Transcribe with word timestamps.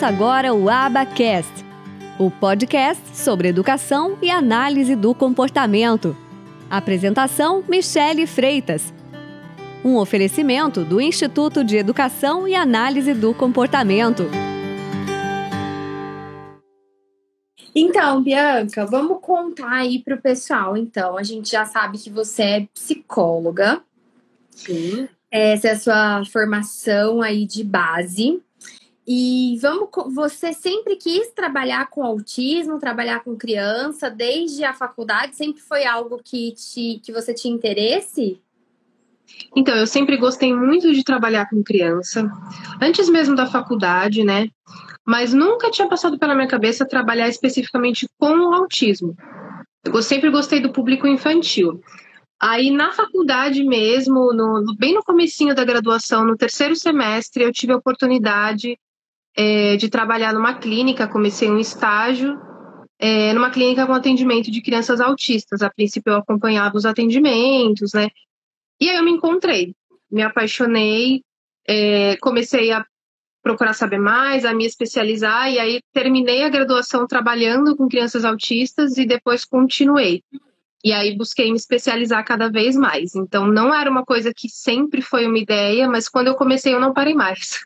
Ouça 0.00 0.08
agora 0.08 0.54
o 0.54 0.70
Abacast, 0.70 1.52
o 2.18 2.30
podcast 2.30 3.14
sobre 3.14 3.48
educação 3.48 4.16
e 4.22 4.30
análise 4.30 4.96
do 4.96 5.14
comportamento. 5.14 6.16
Apresentação: 6.70 7.62
Michele 7.68 8.26
Freitas. 8.26 8.94
Um 9.84 9.98
oferecimento 9.98 10.86
do 10.86 11.02
Instituto 11.02 11.62
de 11.62 11.76
Educação 11.76 12.48
e 12.48 12.54
Análise 12.54 13.12
do 13.12 13.34
Comportamento. 13.34 14.22
Então, 17.74 18.22
Bianca, 18.22 18.86
vamos 18.86 19.18
contar 19.20 19.70
aí 19.70 19.98
para 19.98 20.14
o 20.14 20.22
pessoal. 20.22 20.78
Então, 20.78 21.18
a 21.18 21.22
gente 21.22 21.50
já 21.50 21.66
sabe 21.66 21.98
que 21.98 22.08
você 22.08 22.42
é 22.42 22.68
psicóloga. 22.72 23.82
Sim. 24.48 25.06
Essa 25.30 25.68
é 25.68 25.72
a 25.72 25.78
sua 25.78 26.24
formação 26.24 27.20
aí 27.20 27.44
de 27.44 27.62
base. 27.62 28.40
E 29.06 29.58
vamos, 29.60 29.88
você 30.14 30.52
sempre 30.52 30.96
quis 30.96 31.32
trabalhar 31.32 31.88
com 31.88 32.04
autismo, 32.04 32.78
trabalhar 32.78 33.24
com 33.24 33.36
criança, 33.36 34.10
desde 34.10 34.62
a 34.64 34.72
faculdade, 34.72 35.36
sempre 35.36 35.60
foi 35.60 35.84
algo 35.84 36.20
que, 36.22 36.52
te, 36.52 37.00
que 37.02 37.12
você 37.12 37.34
tinha 37.34 37.54
interesse? 37.54 38.40
Então, 39.56 39.74
eu 39.74 39.86
sempre 39.86 40.16
gostei 40.16 40.54
muito 40.54 40.92
de 40.92 41.02
trabalhar 41.02 41.48
com 41.48 41.62
criança, 41.62 42.30
antes 42.80 43.08
mesmo 43.08 43.34
da 43.34 43.46
faculdade, 43.46 44.24
né? 44.24 44.48
Mas 45.06 45.32
nunca 45.32 45.70
tinha 45.70 45.88
passado 45.88 46.18
pela 46.18 46.34
minha 46.34 46.48
cabeça 46.48 46.86
trabalhar 46.86 47.28
especificamente 47.28 48.06
com 48.18 48.32
o 48.32 48.54
autismo. 48.54 49.16
Eu 49.84 50.02
sempre 50.02 50.30
gostei 50.30 50.60
do 50.60 50.72
público 50.72 51.06
infantil. 51.06 51.80
Aí 52.40 52.70
na 52.70 52.92
faculdade 52.92 53.62
mesmo, 53.64 54.32
no, 54.32 54.74
bem 54.78 54.94
no 54.94 55.02
comecinho 55.02 55.54
da 55.54 55.64
graduação, 55.64 56.24
no 56.24 56.36
terceiro 56.36 56.76
semestre, 56.76 57.44
eu 57.44 57.52
tive 57.52 57.72
a 57.72 57.76
oportunidade 57.76 58.78
é, 59.36 59.76
de 59.76 59.88
trabalhar 59.88 60.32
numa 60.32 60.54
clínica, 60.54 61.08
comecei 61.08 61.50
um 61.50 61.58
estágio 61.58 62.38
é, 62.98 63.32
numa 63.32 63.50
clínica 63.50 63.86
com 63.86 63.94
atendimento 63.94 64.50
de 64.50 64.60
crianças 64.60 65.00
autistas. 65.00 65.62
A 65.62 65.70
princípio 65.70 66.12
eu 66.12 66.18
acompanhava 66.18 66.76
os 66.76 66.84
atendimentos, 66.84 67.92
né? 67.94 68.08
E 68.80 68.88
aí 68.88 68.96
eu 68.96 69.04
me 69.04 69.10
encontrei, 69.10 69.74
me 70.10 70.22
apaixonei, 70.22 71.22
é, 71.66 72.16
comecei 72.16 72.72
a 72.72 72.84
procurar 73.42 73.72
saber 73.72 73.98
mais, 73.98 74.44
a 74.44 74.52
me 74.52 74.66
especializar, 74.66 75.50
e 75.50 75.58
aí 75.58 75.80
terminei 75.94 76.42
a 76.42 76.48
graduação 76.50 77.06
trabalhando 77.06 77.74
com 77.74 77.88
crianças 77.88 78.24
autistas 78.24 78.98
e 78.98 79.06
depois 79.06 79.46
continuei. 79.46 80.22
E 80.84 80.92
aí 80.92 81.16
busquei 81.16 81.50
me 81.50 81.56
especializar 81.56 82.24
cada 82.24 82.50
vez 82.50 82.76
mais. 82.76 83.14
Então 83.14 83.46
não 83.46 83.74
era 83.74 83.90
uma 83.90 84.04
coisa 84.04 84.32
que 84.34 84.48
sempre 84.48 85.00
foi 85.02 85.26
uma 85.26 85.38
ideia, 85.38 85.88
mas 85.88 86.08
quando 86.08 86.28
eu 86.28 86.34
comecei 86.34 86.74
eu 86.74 86.80
não 86.80 86.92
parei 86.92 87.14
mais. 87.14 87.60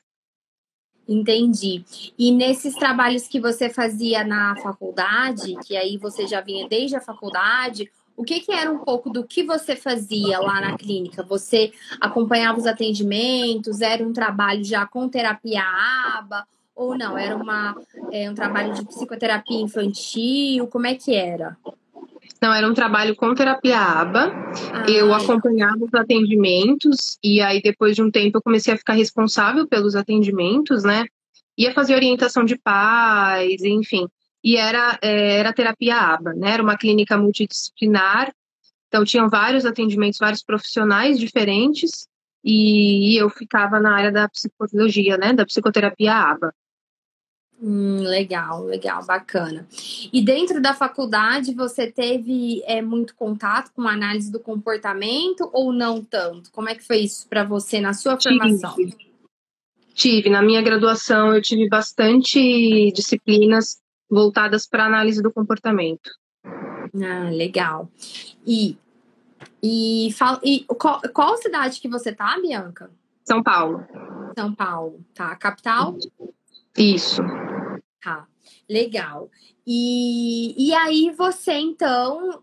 Entendi. 1.08 1.84
E 2.18 2.32
nesses 2.32 2.74
trabalhos 2.74 3.28
que 3.28 3.40
você 3.40 3.68
fazia 3.68 4.24
na 4.24 4.56
faculdade, 4.56 5.54
que 5.66 5.76
aí 5.76 5.98
você 5.98 6.26
já 6.26 6.40
vinha 6.40 6.66
desde 6.68 6.96
a 6.96 7.00
faculdade, 7.00 7.90
o 8.16 8.24
que, 8.24 8.40
que 8.40 8.52
era 8.52 8.70
um 8.70 8.78
pouco 8.78 9.10
do 9.10 9.24
que 9.24 9.42
você 9.42 9.74
fazia 9.74 10.38
lá 10.38 10.60
na 10.60 10.76
clínica? 10.78 11.22
Você 11.24 11.72
acompanhava 12.00 12.58
os 12.58 12.66
atendimentos? 12.66 13.80
Era 13.80 14.06
um 14.06 14.12
trabalho 14.12 14.64
já 14.64 14.86
com 14.86 15.08
terapia 15.08 15.62
ABA? 16.16 16.46
Ou 16.74 16.96
não? 16.96 17.18
Era 17.18 17.36
uma, 17.36 17.74
é, 18.10 18.30
um 18.30 18.34
trabalho 18.34 18.72
de 18.74 18.84
psicoterapia 18.84 19.60
infantil? 19.60 20.66
Como 20.68 20.86
é 20.86 20.94
que 20.94 21.14
era? 21.14 21.56
Não, 22.40 22.52
era 22.52 22.68
um 22.68 22.74
trabalho 22.74 23.16
com 23.16 23.34
terapia 23.34 23.78
ABA. 23.78 24.32
Ah, 24.72 24.84
eu 24.90 25.14
acompanhava 25.14 25.84
os 25.84 25.94
atendimentos 25.94 27.18
e 27.22 27.40
aí 27.40 27.62
depois 27.62 27.96
de 27.96 28.02
um 28.02 28.10
tempo 28.10 28.38
eu 28.38 28.42
comecei 28.42 28.74
a 28.74 28.76
ficar 28.76 28.92
responsável 28.92 29.66
pelos 29.66 29.96
atendimentos, 29.96 30.84
né? 30.84 31.06
Ia 31.56 31.72
fazer 31.72 31.94
orientação 31.94 32.44
de 32.44 32.58
pais, 32.58 33.62
enfim. 33.62 34.06
E 34.42 34.56
era, 34.56 34.98
é, 35.00 35.38
era 35.38 35.52
terapia 35.52 35.96
ABA, 35.96 36.34
né? 36.34 36.50
Era 36.50 36.62
uma 36.62 36.76
clínica 36.76 37.16
multidisciplinar. 37.16 38.30
Então 38.88 39.04
tinham 39.04 39.28
vários 39.28 39.64
atendimentos, 39.64 40.18
vários 40.18 40.42
profissionais 40.42 41.18
diferentes 41.18 42.06
e 42.44 43.18
eu 43.18 43.30
ficava 43.30 43.80
na 43.80 43.96
área 43.96 44.12
da 44.12 44.28
psicologia, 44.28 45.16
né? 45.16 45.32
Da 45.32 45.46
psicoterapia 45.46 46.14
ABA. 46.14 46.54
Hum, 47.66 48.02
legal, 48.02 48.62
legal, 48.64 49.02
bacana. 49.06 49.66
E 50.12 50.22
dentro 50.22 50.60
da 50.60 50.74
faculdade 50.74 51.54
você 51.54 51.90
teve 51.90 52.62
é, 52.66 52.82
muito 52.82 53.14
contato 53.14 53.72
com 53.72 53.88
análise 53.88 54.30
do 54.30 54.38
comportamento 54.38 55.48
ou 55.50 55.72
não 55.72 56.04
tanto? 56.04 56.52
Como 56.52 56.68
é 56.68 56.74
que 56.74 56.86
foi 56.86 56.98
isso 56.98 57.26
para 57.26 57.42
você 57.42 57.80
na 57.80 57.94
sua 57.94 58.20
formação? 58.20 58.74
Tive. 58.74 58.96
tive. 59.94 60.28
Na 60.28 60.42
minha 60.42 60.60
graduação 60.60 61.34
eu 61.34 61.40
tive 61.40 61.66
bastante 61.66 62.92
disciplinas 62.92 63.80
voltadas 64.10 64.66
para 64.66 64.84
análise 64.84 65.22
do 65.22 65.32
comportamento. 65.32 66.10
Ah, 66.44 67.30
legal. 67.30 67.90
E, 68.46 68.76
e, 69.62 70.12
fala, 70.12 70.38
e 70.44 70.66
qual, 70.66 71.00
qual 71.14 71.38
cidade 71.38 71.80
que 71.80 71.88
você 71.88 72.12
tá, 72.12 72.38
Bianca? 72.38 72.90
São 73.24 73.42
Paulo. 73.42 73.86
São 74.38 74.54
Paulo, 74.54 75.00
tá? 75.14 75.34
Capital? 75.36 75.96
Isso. 76.76 77.22
Tá, 78.04 78.26
legal. 78.68 79.30
E, 79.66 80.54
e 80.58 80.74
aí 80.74 81.10
você 81.16 81.52
então, 81.52 82.42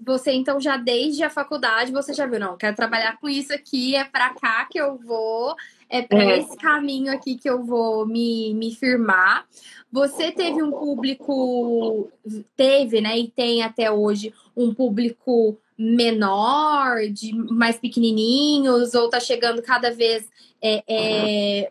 você 0.00 0.30
então 0.30 0.60
já 0.60 0.76
desde 0.76 1.24
a 1.24 1.30
faculdade 1.30 1.90
você 1.90 2.14
já 2.14 2.24
viu, 2.24 2.38
não, 2.38 2.56
quero 2.56 2.76
trabalhar 2.76 3.18
com 3.18 3.28
isso 3.28 3.52
aqui, 3.52 3.96
é 3.96 4.04
para 4.04 4.32
cá 4.34 4.64
que 4.70 4.78
eu 4.78 4.96
vou, 4.96 5.56
é 5.88 6.02
para 6.02 6.22
é. 6.22 6.38
esse 6.38 6.56
caminho 6.56 7.12
aqui 7.12 7.34
que 7.34 7.50
eu 7.50 7.64
vou 7.64 8.06
me, 8.06 8.54
me 8.54 8.72
firmar. 8.72 9.44
Você 9.90 10.30
teve 10.30 10.62
um 10.62 10.70
público, 10.70 12.08
teve, 12.56 13.00
né, 13.00 13.18
e 13.18 13.28
tem 13.28 13.64
até 13.64 13.90
hoje 13.90 14.32
um 14.56 14.72
público 14.72 15.58
menor, 15.76 17.08
de 17.10 17.34
mais 17.34 17.76
pequenininhos, 17.76 18.94
ou 18.94 19.10
tá 19.10 19.18
chegando 19.18 19.60
cada 19.62 19.90
vez 19.90 20.30
é, 20.62 20.84
é, 20.86 21.70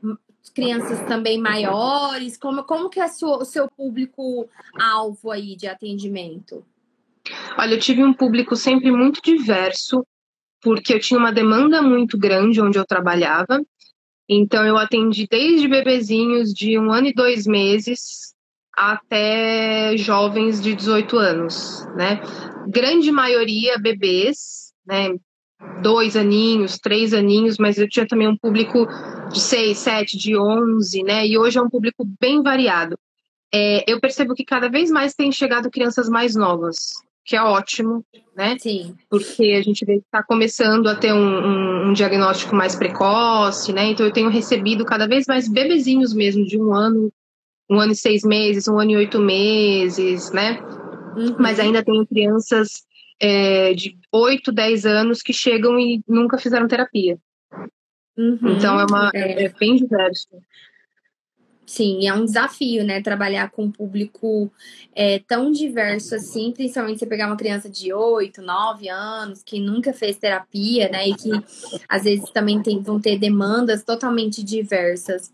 crianças 0.52 1.00
também 1.08 1.40
maiores? 1.40 2.38
Como, 2.38 2.64
como 2.64 2.90
que 2.90 3.00
é 3.00 3.08
sua, 3.08 3.38
o 3.38 3.46
seu 3.46 3.70
público-alvo 3.70 5.32
aí 5.32 5.56
de 5.56 5.68
atendimento? 5.68 6.66
Olha, 7.58 7.76
eu 7.76 7.80
tive 7.80 8.04
um 8.04 8.14
público 8.14 8.56
sempre 8.56 8.92
muito 8.92 9.22
diverso, 9.22 10.06
porque 10.62 10.94
eu 10.94 11.00
tinha 11.00 11.20
uma 11.20 11.32
demanda 11.32 11.82
muito 11.82 12.18
grande 12.18 12.62
onde 12.62 12.78
eu 12.78 12.86
trabalhava. 12.86 13.62
Então, 14.28 14.66
eu 14.66 14.78
atendi 14.78 15.28
desde 15.30 15.68
bebezinhos 15.68 16.54
de 16.54 16.80
um 16.80 16.92
ano 16.92 17.08
e 17.08 17.14
dois 17.14 17.46
meses 17.46 18.32
até 18.74 19.96
jovens 19.98 20.62
de 20.62 20.74
18 20.74 21.18
anos, 21.18 21.86
né? 21.96 22.22
Grande 22.68 23.12
maioria 23.12 23.78
bebês, 23.78 24.72
né? 24.86 25.10
Dois 25.82 26.16
aninhos, 26.16 26.78
três 26.78 27.14
aninhos, 27.14 27.58
mas 27.58 27.78
eu 27.78 27.90
tinha 27.90 28.08
também 28.08 28.28
um 28.28 28.38
público 28.38 28.88
de 29.32 29.40
6, 29.40 29.78
7, 29.78 30.18
de 30.18 30.38
11, 30.38 31.04
né? 31.04 31.26
E 31.26 31.38
hoje 31.38 31.58
é 31.58 31.62
um 31.62 31.70
público 31.70 32.06
bem 32.20 32.42
variado. 32.42 32.98
É, 33.54 33.84
eu 33.92 34.00
percebo 34.00 34.34
que 34.34 34.46
cada 34.46 34.70
vez 34.70 34.90
mais 34.90 35.14
tem 35.14 35.32
chegado 35.32 35.70
crianças 35.70 36.08
mais 36.08 36.36
novas, 36.36 36.94
que 37.26 37.36
é 37.36 37.42
ótimo, 37.42 38.06
né? 38.36 38.58
Sim. 38.60 38.96
Porque 39.10 39.56
a 39.60 39.62
gente 39.62 39.84
está 39.84 40.24
começando 40.24 40.88
a 40.88 40.96
ter 40.96 41.14
um, 41.14 41.18
um, 41.18 41.90
um, 41.90 41.94
diagnóstico 41.94 42.56
mais 42.56 42.76
precoce, 42.76 43.74
né? 43.74 43.86
Então 43.86 44.06
eu 44.06 44.14
tenho 44.14 44.30
recebido 44.30 44.86
cada 44.86 45.08
vez 45.08 45.26
mais 45.28 45.48
bebezinhos 45.48 46.14
mesmo, 46.14 46.46
de 46.46 46.58
um 46.60 46.74
ano, 46.74 47.12
um 47.70 47.80
ano 47.80 47.92
e 47.92 47.96
seis 47.96 48.24
meses, 48.24 48.68
um 48.68 48.80
ano 48.80 48.92
e 48.92 48.96
oito 48.98 49.20
meses, 49.20 50.32
né? 50.32 50.60
Uhum. 51.18 51.36
Mas 51.38 51.60
ainda 51.60 51.84
tenho 51.84 52.08
crianças 52.08 52.84
é, 53.20 53.74
de 53.74 53.98
8, 54.12 54.52
10 54.52 54.86
anos 54.86 55.22
que 55.22 55.34
chegam 55.34 55.80
e 55.80 56.04
nunca 56.08 56.38
fizeram 56.38 56.68
terapia. 56.68 57.18
Uhum, 58.18 58.56
então 58.58 58.80
é, 58.80 58.86
uma, 58.86 59.10
é. 59.14 59.46
é 59.46 59.50
bem 59.50 59.76
diverso. 59.76 60.28
Sim, 61.72 62.06
é 62.06 62.14
um 62.14 62.26
desafio, 62.26 62.84
né? 62.84 63.02
Trabalhar 63.02 63.50
com 63.50 63.64
um 63.64 63.72
público 63.72 64.52
é, 64.94 65.20
tão 65.20 65.54
diverso 65.54 66.14
assim, 66.16 66.52
principalmente 66.52 67.00
você 67.00 67.06
pegar 67.06 67.28
uma 67.28 67.38
criança 67.38 67.70
de 67.70 67.94
8, 67.94 68.42
9 68.42 68.90
anos, 68.90 69.42
que 69.42 69.58
nunca 69.58 69.94
fez 69.94 70.18
terapia, 70.18 70.90
né? 70.90 71.08
E 71.08 71.16
que 71.16 71.32
às 71.88 72.04
vezes 72.04 72.30
também 72.32 72.62
tem, 72.62 72.82
vão 72.82 73.00
ter 73.00 73.18
demandas 73.18 73.86
totalmente 73.86 74.44
diversas. 74.44 75.32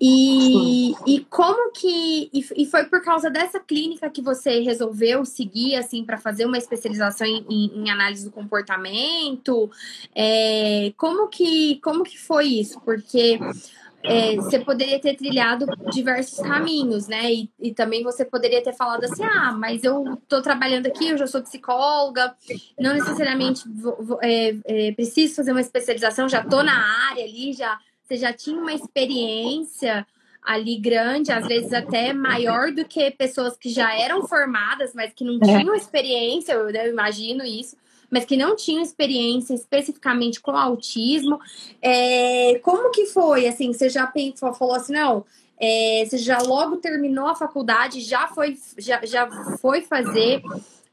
E, 0.00 0.92
e 1.08 1.26
como 1.28 1.72
que. 1.72 2.30
E, 2.32 2.46
e, 2.56 2.66
foi 2.66 2.84
por 2.84 3.02
causa 3.02 3.28
dessa 3.28 3.58
clínica 3.58 4.08
que 4.08 4.22
você 4.22 4.60
resolveu 4.60 5.24
seguir, 5.24 5.74
assim, 5.74 6.04
para 6.04 6.18
fazer 6.18 6.46
uma 6.46 6.56
especialização 6.56 7.26
em, 7.26 7.44
em, 7.50 7.90
análise 7.90 8.24
do 8.24 8.30
comportamento? 8.30 9.68
É, 10.14 10.92
como, 10.96 11.26
que, 11.26 11.80
como 11.82 12.04
que 12.04 12.16
foi 12.16 12.46
isso? 12.46 12.80
Porque 12.80 13.40
é, 14.04 14.36
você 14.36 14.58
poderia 14.58 15.00
ter 15.00 15.16
trilhado 15.16 15.64
diversos 15.90 16.38
caminhos, 16.38 17.08
né? 17.08 17.32
E, 17.32 17.50
e, 17.58 17.72
também 17.72 18.02
você 18.02 18.24
poderia 18.24 18.62
ter 18.62 18.74
falado 18.74 19.04
assim: 19.04 19.24
ah, 19.24 19.52
mas 19.52 19.82
eu 19.82 20.14
estou 20.14 20.42
trabalhando 20.42 20.86
aqui, 20.86 21.08
eu 21.08 21.18
já 21.18 21.26
sou 21.26 21.42
psicóloga, 21.42 22.34
não 22.78 22.92
necessariamente 22.92 23.66
vou, 23.66 23.96
vou, 24.04 24.18
é, 24.22 24.56
é, 24.66 24.92
preciso 24.92 25.36
fazer 25.36 25.52
uma 25.52 25.60
especialização, 25.60 26.28
já 26.28 26.40
estou 26.40 26.62
na 26.62 27.08
área 27.10 27.24
ali, 27.24 27.52
já 27.54 27.78
você 28.04 28.16
já 28.16 28.32
tinha 28.32 28.60
uma 28.60 28.74
experiência 28.74 30.06
ali 30.42 30.78
grande, 30.78 31.32
às 31.32 31.46
vezes 31.46 31.72
até 31.72 32.12
maior 32.12 32.70
do 32.70 32.84
que 32.84 33.10
pessoas 33.10 33.56
que 33.56 33.70
já 33.70 33.98
eram 33.98 34.28
formadas, 34.28 34.92
mas 34.94 35.14
que 35.14 35.24
não 35.24 35.38
é. 35.42 35.58
tinham 35.58 35.74
experiência, 35.74 36.52
eu, 36.52 36.68
eu 36.68 36.90
imagino 36.90 37.42
isso 37.42 37.76
mas 38.14 38.24
que 38.24 38.36
não 38.36 38.54
tinham 38.54 38.80
experiência 38.80 39.54
especificamente 39.54 40.40
com 40.40 40.52
autismo. 40.52 41.40
É, 41.82 42.60
como 42.62 42.92
que 42.92 43.06
foi? 43.06 43.48
Assim, 43.48 43.72
você 43.72 43.88
já 43.88 44.06
pensou, 44.06 44.54
falou 44.54 44.76
assim, 44.76 44.92
não, 44.92 45.24
é, 45.58 46.04
você 46.06 46.16
já 46.16 46.38
logo 46.38 46.76
terminou 46.76 47.26
a 47.26 47.34
faculdade, 47.34 48.00
já 48.00 48.28
foi, 48.28 48.56
já, 48.78 49.04
já 49.04 49.28
foi 49.58 49.80
fazer, 49.80 50.40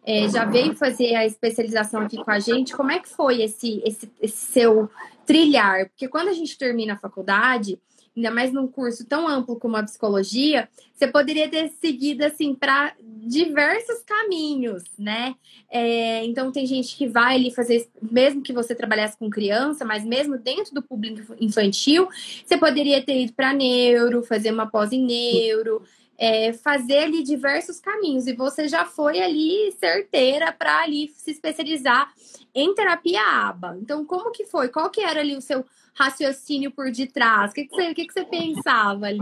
é, 0.04 0.28
já 0.30 0.46
veio 0.46 0.76
fazer 0.76 1.14
a 1.14 1.24
especialização 1.24 2.02
aqui 2.02 2.18
com 2.18 2.32
a 2.32 2.40
gente. 2.40 2.76
Como 2.76 2.90
é 2.90 2.98
que 2.98 3.10
foi 3.10 3.44
esse, 3.44 3.84
esse, 3.86 4.12
esse 4.20 4.38
seu 4.38 4.90
trilhar? 5.24 5.90
Porque 5.90 6.08
quando 6.08 6.30
a 6.30 6.34
gente 6.34 6.58
termina 6.58 6.94
a 6.94 6.98
faculdade, 6.98 7.78
ainda 8.16 8.32
mais 8.32 8.52
num 8.52 8.68
curso 8.68 9.06
tão 9.06 9.28
amplo 9.28 9.56
como 9.58 9.78
a 9.78 9.84
psicologia, 9.84 10.68
você 10.94 11.08
poderia 11.08 11.50
ter 11.50 11.70
seguido 11.80 12.26
assim 12.26 12.54
para 12.54 12.94
diversos 13.02 14.02
caminhos, 14.06 14.84
né? 14.98 15.36
É, 15.70 16.24
então 16.26 16.52
tem 16.52 16.66
gente 16.66 16.96
que 16.98 17.08
vai 17.08 17.36
ali 17.36 17.52
fazer, 17.52 17.88
mesmo 18.02 18.42
que 18.42 18.52
você 18.52 18.76
trabalhasse 18.76 19.18
com 19.18 19.30
criança, 19.30 19.86
mas 19.86 20.04
mesmo 20.04 20.38
dentro 20.38 20.74
do 20.74 20.82
público 20.82 21.36
infantil, 21.40 22.10
você 22.46 22.58
poderia 22.58 23.02
ter 23.02 23.22
ido 23.22 23.34
para 23.34 23.54
neuro, 23.54 24.24
fazer 24.24 24.52
uma 24.52 24.68
pós 24.68 24.92
em 24.92 25.06
neuro. 25.06 25.82
É, 26.24 26.54
fazer 26.54 27.00
ali 27.00 27.24
diversos 27.24 27.80
caminhos 27.80 28.28
e 28.28 28.34
você 28.34 28.68
já 28.68 28.86
foi 28.86 29.20
ali 29.20 29.72
certeira 29.80 30.52
para 30.52 30.84
ali 30.84 31.12
se 31.16 31.32
especializar 31.32 32.14
em 32.54 32.76
terapia 32.76 33.22
ABA. 33.22 33.78
Então, 33.82 34.06
como 34.06 34.32
que 34.32 34.46
foi? 34.46 34.70
Qual 34.70 34.90
que 34.92 35.02
era 35.02 35.22
ali 35.22 35.36
o 35.36 35.42
seu 35.42 35.66
raciocínio 35.96 36.72
por 36.72 36.92
detrás? 36.92 37.52
O 37.52 37.54
que, 37.56 37.66
que, 37.66 37.76
você, 37.76 37.92
o 37.92 37.96
que, 37.96 38.06
que 38.06 38.14
você 38.14 38.24
pensava 38.24 39.08
ali? 39.08 39.20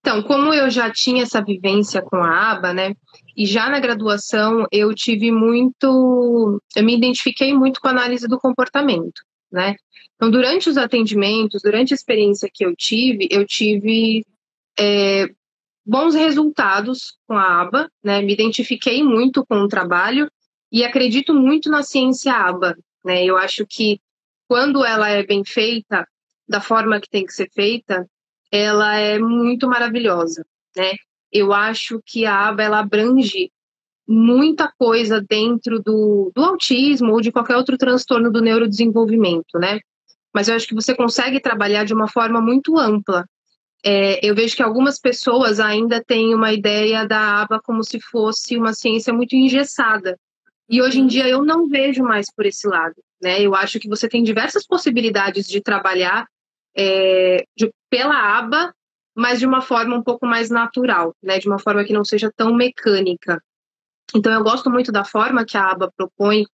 Então, 0.00 0.22
como 0.22 0.52
eu 0.52 0.70
já 0.70 0.90
tinha 0.90 1.22
essa 1.22 1.42
vivência 1.42 2.02
com 2.02 2.16
a 2.16 2.52
aba, 2.52 2.72
né? 2.72 2.94
E 3.36 3.46
já 3.46 3.68
na 3.68 3.80
graduação 3.80 4.66
eu 4.70 4.94
tive 4.94 5.30
muito. 5.30 6.60
Eu 6.76 6.84
me 6.84 6.96
identifiquei 6.96 7.54
muito 7.54 7.80
com 7.80 7.88
a 7.88 7.92
análise 7.92 8.28
do 8.28 8.38
comportamento, 8.38 9.22
né? 9.50 9.74
Então, 10.16 10.30
durante 10.30 10.68
os 10.68 10.76
atendimentos, 10.76 11.62
durante 11.62 11.92
a 11.92 11.96
experiência 11.96 12.48
que 12.52 12.64
eu 12.64 12.76
tive, 12.76 13.26
eu 13.30 13.44
tive 13.46 14.24
é, 14.78 15.28
bons 15.84 16.14
resultados 16.14 17.16
com 17.26 17.34
a 17.36 17.60
aba, 17.60 17.90
né? 18.02 18.22
Me 18.22 18.32
identifiquei 18.32 19.02
muito 19.02 19.44
com 19.44 19.56
o 19.56 19.68
trabalho 19.68 20.30
e 20.70 20.84
acredito 20.84 21.34
muito 21.34 21.70
na 21.70 21.82
ciência 21.82 22.32
aba, 22.32 22.76
né? 23.04 23.24
Eu 23.24 23.36
acho 23.36 23.66
que 23.66 24.00
quando 24.48 24.84
ela 24.84 25.08
é 25.08 25.24
bem 25.24 25.44
feita, 25.44 26.06
da 26.48 26.60
forma 26.60 27.00
que 27.00 27.08
tem 27.08 27.24
que 27.24 27.32
ser 27.32 27.48
feita, 27.52 28.06
ela 28.50 28.96
é 28.96 29.18
muito 29.18 29.66
maravilhosa, 29.66 30.44
né? 30.76 30.92
Eu 31.32 31.52
acho 31.52 32.00
que 32.04 32.26
a 32.26 32.48
aba 32.48 32.62
ela 32.62 32.78
abrange 32.80 33.50
muita 34.06 34.70
coisa 34.78 35.20
dentro 35.20 35.80
do, 35.80 36.30
do 36.34 36.44
autismo 36.44 37.12
ou 37.12 37.20
de 37.20 37.32
qualquer 37.32 37.56
outro 37.56 37.78
transtorno 37.78 38.30
do 38.30 38.42
neurodesenvolvimento, 38.42 39.58
né? 39.58 39.80
Mas 40.34 40.48
eu 40.48 40.54
acho 40.54 40.66
que 40.66 40.74
você 40.74 40.94
consegue 40.94 41.40
trabalhar 41.40 41.84
de 41.84 41.94
uma 41.94 42.08
forma 42.08 42.40
muito 42.40 42.76
ampla. 42.78 43.26
É, 43.84 44.24
eu 44.24 44.34
vejo 44.34 44.54
que 44.54 44.62
algumas 44.62 44.98
pessoas 44.98 45.58
ainda 45.58 46.02
têm 46.02 46.34
uma 46.34 46.52
ideia 46.52 47.06
da 47.06 47.42
aba 47.42 47.60
como 47.60 47.82
se 47.82 48.00
fosse 48.00 48.56
uma 48.56 48.72
ciência 48.72 49.12
muito 49.12 49.34
engessada. 49.34 50.16
E 50.68 50.80
hoje 50.80 50.98
em 50.98 51.02
uhum. 51.02 51.08
dia 51.08 51.28
eu 51.28 51.44
não 51.44 51.68
vejo 51.68 52.02
mais 52.02 52.26
por 52.34 52.46
esse 52.46 52.66
lado. 52.66 52.94
Né? 53.20 53.42
Eu 53.42 53.54
acho 53.54 53.78
que 53.78 53.88
você 53.88 54.08
tem 54.08 54.22
diversas 54.22 54.66
possibilidades 54.66 55.46
de 55.46 55.60
trabalhar 55.60 56.26
é, 56.76 57.44
de, 57.56 57.72
pela 57.90 58.38
aba, 58.38 58.74
mas 59.14 59.40
de 59.40 59.46
uma 59.46 59.60
forma 59.60 59.94
um 59.94 60.02
pouco 60.02 60.26
mais 60.26 60.48
natural, 60.48 61.14
né? 61.22 61.38
de 61.38 61.46
uma 61.46 61.58
forma 61.58 61.84
que 61.84 61.92
não 61.92 62.04
seja 62.04 62.32
tão 62.34 62.54
mecânica. 62.54 63.42
Então, 64.14 64.32
eu 64.32 64.42
gosto 64.42 64.70
muito 64.70 64.90
da 64.90 65.04
forma 65.04 65.44
que 65.44 65.56
a 65.56 65.70
aba 65.70 65.92
propõe 65.96 66.46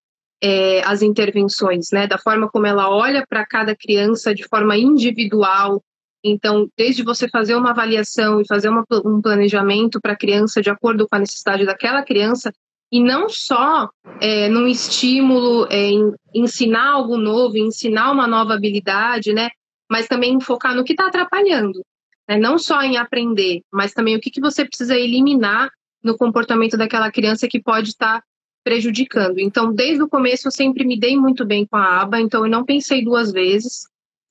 é, 0.43 0.83
as 0.85 1.03
intervenções, 1.03 1.91
né? 1.93 2.07
da 2.07 2.19
forma 2.19 2.49
como 2.49 2.67
ela 2.67 2.91
olha 2.91 3.25
para 3.29 3.47
cada 3.47 3.77
criança 3.77 4.35
de 4.35 4.47
forma 4.49 4.77
individual. 4.77 5.83
Então, 6.25 6.69
desde 6.77 7.03
você 7.03 7.29
fazer 7.29 7.55
uma 7.55 7.71
avaliação 7.71 8.41
e 8.41 8.47
fazer 8.47 8.69
uma, 8.69 8.85
um 9.05 9.21
planejamento 9.21 10.01
para 10.01 10.13
a 10.13 10.17
criança 10.17 10.61
de 10.61 10.71
acordo 10.71 11.07
com 11.09 11.17
a 11.17 11.21
necessidade 11.21 11.65
daquela 11.65 12.03
criança, 12.03 12.53
e 12.91 13.01
não 13.01 13.29
só 13.29 13.89
é, 14.21 14.49
num 14.49 14.67
estímulo 14.67 15.67
é, 15.71 15.91
em 15.91 16.13
ensinar 16.35 16.93
algo 16.93 17.17
novo, 17.17 17.57
ensinar 17.59 18.11
uma 18.11 18.27
nova 18.27 18.55
habilidade, 18.55 19.33
né? 19.33 19.51
Mas 19.91 20.09
também 20.09 20.41
focar 20.41 20.75
no 20.75 20.85
que 20.85 20.93
está 20.93 21.07
atrapalhando, 21.07 21.83
né? 22.29 22.37
não 22.37 22.59
só 22.59 22.83
em 22.83 22.97
aprender, 22.97 23.61
mas 23.73 23.93
também 23.93 24.17
o 24.17 24.21
que, 24.21 24.31
que 24.31 24.41
você 24.41 24.65
precisa 24.65 24.97
eliminar 24.97 25.71
no 26.03 26.17
comportamento 26.17 26.77
daquela 26.77 27.11
criança 27.11 27.49
que 27.49 27.61
pode 27.61 27.91
estar 27.91 28.21
tá 28.21 28.27
prejudicando. 28.65 29.39
Então, 29.39 29.73
desde 29.73 30.03
o 30.03 30.09
começo, 30.09 30.49
eu 30.49 30.53
sempre 30.53 30.85
me 30.85 30.99
dei 30.99 31.17
muito 31.17 31.45
bem 31.45 31.67
com 31.67 31.77
a 31.77 32.01
aba, 32.01 32.21
então 32.21 32.45
eu 32.45 32.51
não 32.51 32.65
pensei 32.65 33.03
duas 33.03 33.33
vezes. 33.33 33.87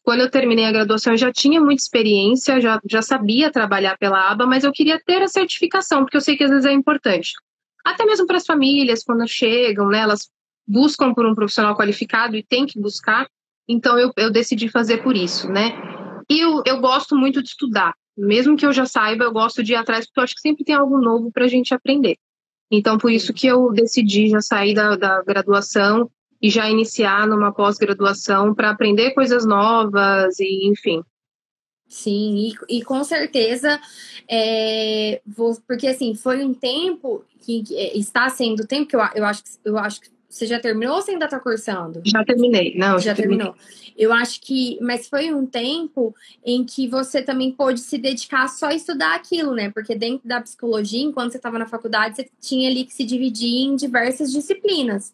Quando 0.08 0.22
eu 0.22 0.32
terminei 0.32 0.64
a 0.64 0.72
graduação, 0.72 1.14
eu 1.14 1.18
já 1.18 1.34
tinha 1.34 1.60
muita 1.60 1.82
experiência, 1.82 2.62
já, 2.62 2.80
já 2.90 3.02
sabia 3.02 3.52
trabalhar 3.52 3.98
pela 3.98 4.32
aba, 4.32 4.46
mas 4.46 4.64
eu 4.64 4.72
queria 4.72 4.98
ter 5.06 5.22
a 5.22 5.28
certificação, 5.28 6.04
porque 6.04 6.16
eu 6.16 6.22
sei 6.22 6.38
que 6.38 6.46
às 6.46 6.50
vezes 6.50 6.66
é 6.66 6.72
importante 6.72 7.34
até 7.88 8.06
mesmo 8.06 8.28
para 8.28 8.38
as 8.38 8.46
famílias, 8.46 9.04
quando 9.04 9.28
chegam, 9.28 9.88
né, 9.88 10.00
elas 10.00 10.30
buscam 10.68 11.14
por 11.14 11.26
um 11.26 11.34
profissional 11.34 11.76
qualificado 11.76 12.36
e 12.36 12.44
tem 12.44 12.66
que 12.66 12.80
buscar. 12.80 13.28
Então, 13.68 13.98
eu, 13.98 14.12
eu 14.18 14.32
decidi 14.32 14.70
fazer 14.70 15.02
por 15.04 15.16
isso, 15.16 15.50
né? 15.50 15.72
E 16.30 16.40
eu, 16.40 16.62
eu 16.66 16.80
gosto 16.80 17.16
muito 17.16 17.42
de 17.42 17.50
estudar. 17.50 17.94
Mesmo 18.18 18.58
que 18.58 18.66
eu 18.66 18.74
já 18.74 18.86
saiba, 18.86 19.24
eu 19.24 19.32
gosto 19.32 19.64
de 19.64 19.74
ir 19.74 19.76
atrás, 19.76 20.06
porque 20.06 20.20
eu 20.20 20.24
acho 20.24 20.36
que 20.36 20.42
sempre 20.42 20.66
tem 20.66 20.76
algo 20.76 21.00
novo 21.00 21.32
para 21.32 21.46
a 21.46 21.48
gente 21.48 21.74
aprender. 21.74 22.18
Então, 22.70 22.98
por 22.98 23.12
isso 23.12 23.34
que 23.34 23.48
eu 23.48 23.72
decidi 23.72 24.28
já 24.28 24.42
sair 24.42 24.74
da, 24.74 24.98
da 24.98 25.24
graduação 25.24 26.10
e 26.42 26.50
já 26.50 26.70
iniciar 26.70 27.28
numa 27.28 27.52
pós-graduação 27.52 28.54
para 28.54 28.70
aprender 28.70 29.12
coisas 29.12 29.46
novas 29.46 30.40
e, 30.40 30.68
enfim, 30.68 31.04
Sim, 31.88 32.36
e, 32.70 32.78
e 32.80 32.84
com 32.84 33.02
certeza, 33.04 33.80
é, 34.30 35.22
vou, 35.26 35.58
porque 35.66 35.88
assim, 35.88 36.14
foi 36.16 36.44
um 36.44 36.54
tempo 36.54 37.24
que, 37.40 37.64
que 37.64 37.78
é, 37.78 37.98
está 37.98 38.28
sendo 38.28 38.68
tempo 38.68 38.88
que 38.88 38.96
eu, 38.96 39.00
eu, 39.16 39.24
acho, 39.24 39.44
eu 39.64 39.78
acho 39.78 40.02
que 40.02 40.10
você 40.38 40.46
já 40.46 40.60
terminou 40.60 40.96
ou 40.96 41.02
você 41.02 41.12
ainda 41.12 41.26
está 41.26 41.40
cursando? 41.40 42.02
Já 42.06 42.24
terminei, 42.24 42.76
não. 42.76 43.00
Já, 43.00 43.12
já 43.12 43.16
terminou. 43.16 43.56
Eu 43.98 44.14
acho 44.14 44.40
que, 44.42 44.78
mas 44.82 45.10
foi 45.10 45.34
um 45.34 45.46
tempo 45.46 46.16
em 46.46 46.64
que 46.64 46.88
você 46.88 47.22
também 47.22 47.52
pôde 47.52 47.80
se 47.80 47.98
dedicar 47.98 48.48
só 48.48 48.68
a 48.68 48.74
estudar 48.76 49.16
aquilo, 49.16 49.56
né? 49.56 49.72
Porque 49.72 49.96
dentro 49.96 50.28
da 50.28 50.40
psicologia, 50.40 51.02
enquanto 51.02 51.32
você 51.32 51.38
estava 51.38 51.58
na 51.58 51.66
faculdade, 51.66 52.16
você 52.16 52.30
tinha 52.40 52.70
ali 52.70 52.86
que 52.86 52.94
se 52.94 53.04
dividir 53.04 53.66
em 53.66 53.76
diversas 53.76 54.32
disciplinas. 54.32 55.12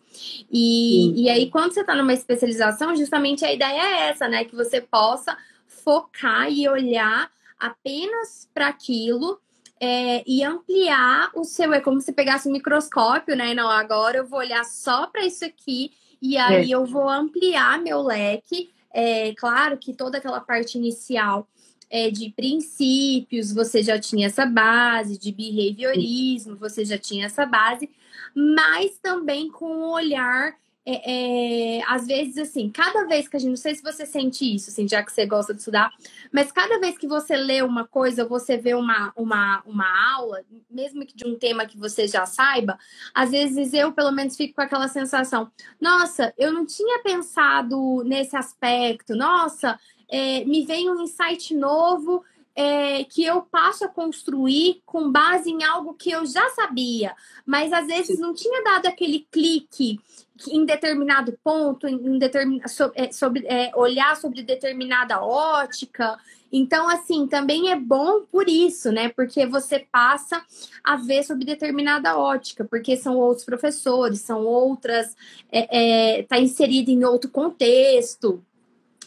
E, 0.51 1.23
e 1.23 1.29
aí, 1.29 1.49
quando 1.49 1.73
você 1.73 1.81
está 1.81 1.95
numa 1.95 2.13
especialização, 2.13 2.95
justamente 2.95 3.45
a 3.45 3.53
ideia 3.53 3.81
é 3.81 4.09
essa, 4.09 4.27
né? 4.27 4.43
Que 4.43 4.55
você 4.55 4.81
possa 4.81 5.37
focar 5.67 6.51
e 6.51 6.67
olhar 6.67 7.31
apenas 7.57 8.49
para 8.53 8.67
aquilo 8.67 9.39
é, 9.83 10.23
e 10.25 10.41
ampliar 10.41 11.29
o 11.35 11.43
seu. 11.43 11.73
É 11.73 11.81
como 11.81 11.99
se 11.99 12.13
pegasse 12.13 12.47
um 12.47 12.53
microscópio, 12.53 13.35
né? 13.35 13.53
Não, 13.53 13.69
agora 13.69 14.17
eu 14.17 14.25
vou 14.25 14.39
olhar 14.39 14.63
só 14.63 15.07
para 15.07 15.25
isso 15.25 15.43
aqui 15.43 15.91
e 16.21 16.37
aí 16.37 16.71
é. 16.71 16.75
eu 16.75 16.85
vou 16.85 17.09
ampliar 17.09 17.81
meu 17.81 18.01
leque. 18.01 18.69
É 18.93 19.33
claro 19.33 19.77
que 19.77 19.93
toda 19.93 20.19
aquela 20.19 20.39
parte 20.39 20.77
inicial 20.77 21.49
é, 21.89 22.09
de 22.09 22.29
princípios, 22.29 23.51
você 23.51 23.83
já 23.83 23.99
tinha 23.99 24.27
essa 24.27 24.45
base, 24.45 25.17
de 25.17 25.33
behaviorismo, 25.33 26.55
você 26.55 26.85
já 26.85 26.97
tinha 26.97 27.25
essa 27.25 27.45
base, 27.45 27.89
mas 28.33 28.97
também 28.99 29.51
com 29.51 29.65
um 29.65 29.91
olhar 29.91 30.55
é, 30.85 31.77
é, 31.77 31.83
às 31.87 32.05
vezes, 32.05 32.37
assim, 32.37 32.69
cada 32.69 33.05
vez 33.05 33.27
que 33.27 33.37
a 33.37 33.39
gente, 33.39 33.49
não 33.49 33.55
sei 33.55 33.73
se 33.73 33.81
você 33.81 34.05
sente 34.05 34.53
isso, 34.53 34.69
assim, 34.69 34.87
já 34.87 35.01
que 35.01 35.13
você 35.13 35.25
gosta 35.25 35.53
de 35.53 35.59
estudar, 35.59 35.91
mas 36.31 36.51
cada 36.51 36.77
vez 36.79 36.97
que 36.97 37.07
você 37.07 37.37
lê 37.37 37.61
uma 37.61 37.87
coisa, 37.87 38.25
você 38.25 38.57
vê 38.57 38.73
uma, 38.73 39.13
uma, 39.15 39.63
uma 39.65 40.15
aula, 40.15 40.43
mesmo 40.69 41.05
que 41.05 41.15
de 41.15 41.25
um 41.25 41.37
tema 41.37 41.65
que 41.65 41.77
você 41.77 42.05
já 42.05 42.25
saiba, 42.25 42.77
às 43.13 43.31
vezes 43.31 43.73
eu, 43.73 43.93
pelo 43.93 44.11
menos, 44.11 44.35
fico 44.35 44.55
com 44.55 44.61
aquela 44.61 44.89
sensação: 44.89 45.49
nossa, 45.79 46.33
eu 46.37 46.51
não 46.51 46.65
tinha 46.65 47.01
pensado 47.01 48.03
nesse 48.03 48.35
aspecto, 48.35 49.15
nossa, 49.15 49.79
é, 50.09 50.43
me 50.43 50.65
vem 50.65 50.89
um 50.89 51.01
insight 51.01 51.55
novo 51.55 52.23
é, 52.55 53.03
que 53.03 53.23
eu 53.23 53.41
passo 53.41 53.85
a 53.85 53.89
construir 53.89 54.81
com 54.85 55.11
base 55.11 55.49
em 55.49 55.63
algo 55.63 55.93
que 55.93 56.11
eu 56.11 56.25
já 56.25 56.49
sabia, 56.51 57.15
mas 57.45 57.73
às 57.73 57.87
vezes 57.87 58.19
não 58.19 58.33
tinha 58.33 58.63
dado 58.63 58.85
aquele 58.85 59.27
clique 59.31 59.99
em 60.47 60.65
determinado 60.65 61.37
ponto, 61.43 61.87
em 61.87 62.17
determin, 62.17 62.61
sobre, 62.67 63.13
sobre 63.13 63.45
é, 63.47 63.71
olhar 63.75 64.15
sobre 64.17 64.43
determinada 64.43 65.21
ótica. 65.21 66.17
Então, 66.51 66.87
assim, 66.87 67.27
também 67.27 67.71
é 67.71 67.75
bom 67.75 68.21
por 68.31 68.47
isso, 68.47 68.91
né? 68.91 69.09
Porque 69.09 69.45
você 69.45 69.79
passa 69.91 70.43
a 70.83 70.95
ver 70.95 71.23
sobre 71.23 71.45
determinada 71.45 72.17
ótica, 72.17 72.65
porque 72.65 72.95
são 72.95 73.17
outros 73.17 73.45
professores, 73.45 74.21
são 74.21 74.43
outras, 74.45 75.15
é, 75.51 76.19
é, 76.19 76.23
tá 76.23 76.39
inserido 76.39 76.89
em 76.89 77.03
outro 77.05 77.29
contexto. 77.29 78.43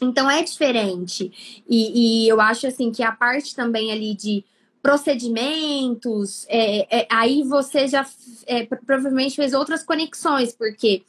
Então 0.00 0.30
é 0.30 0.42
diferente. 0.42 1.62
E, 1.68 2.24
e 2.24 2.28
eu 2.28 2.40
acho 2.40 2.66
assim 2.66 2.90
que 2.90 3.02
a 3.02 3.12
parte 3.12 3.54
também 3.54 3.90
ali 3.92 4.14
de 4.14 4.44
procedimentos, 4.86 6.46
é, 6.48 7.00
é, 7.00 7.08
aí 7.10 7.42
você 7.42 7.88
já 7.88 8.06
é, 8.46 8.64
provavelmente 8.64 9.34
fez 9.34 9.52
outras 9.52 9.82
conexões, 9.82 10.54
porque 10.54 11.02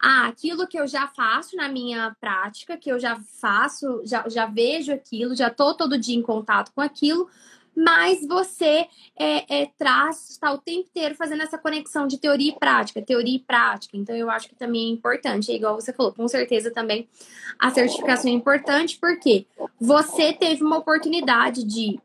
ah, 0.00 0.28
aquilo 0.28 0.68
que 0.68 0.78
eu 0.78 0.86
já 0.86 1.08
faço 1.08 1.56
na 1.56 1.68
minha 1.68 2.14
prática, 2.20 2.76
que 2.76 2.92
eu 2.92 2.96
já 3.00 3.20
faço, 3.40 4.02
já, 4.04 4.28
já 4.28 4.46
vejo 4.46 4.92
aquilo, 4.92 5.34
já 5.34 5.50
tô 5.50 5.74
todo 5.74 5.98
dia 5.98 6.14
em 6.14 6.22
contato 6.22 6.70
com 6.72 6.80
aquilo, 6.80 7.28
mas 7.76 8.26
você 8.26 8.86
é, 9.18 9.62
é, 9.62 9.70
traz, 9.76 10.30
está 10.30 10.52
o 10.52 10.58
tempo 10.58 10.88
inteiro 10.88 11.14
fazendo 11.14 11.42
essa 11.42 11.58
conexão 11.58 12.06
de 12.06 12.18
teoria 12.18 12.50
e 12.50 12.58
prática, 12.58 13.02
teoria 13.02 13.36
e 13.36 13.40
prática. 13.40 13.96
Então, 13.96 14.14
eu 14.14 14.30
acho 14.30 14.48
que 14.48 14.54
também 14.54 14.90
é 14.90 14.92
importante, 14.92 15.50
é 15.50 15.54
igual 15.54 15.74
você 15.74 15.92
falou, 15.92 16.12
com 16.12 16.26
certeza 16.28 16.70
também 16.70 17.08
a 17.58 17.70
certificação 17.70 18.30
é 18.30 18.34
importante, 18.34 18.98
porque 19.00 19.46
você 19.80 20.32
teve 20.32 20.62
uma 20.62 20.78
oportunidade 20.78 21.64
de 21.64 21.98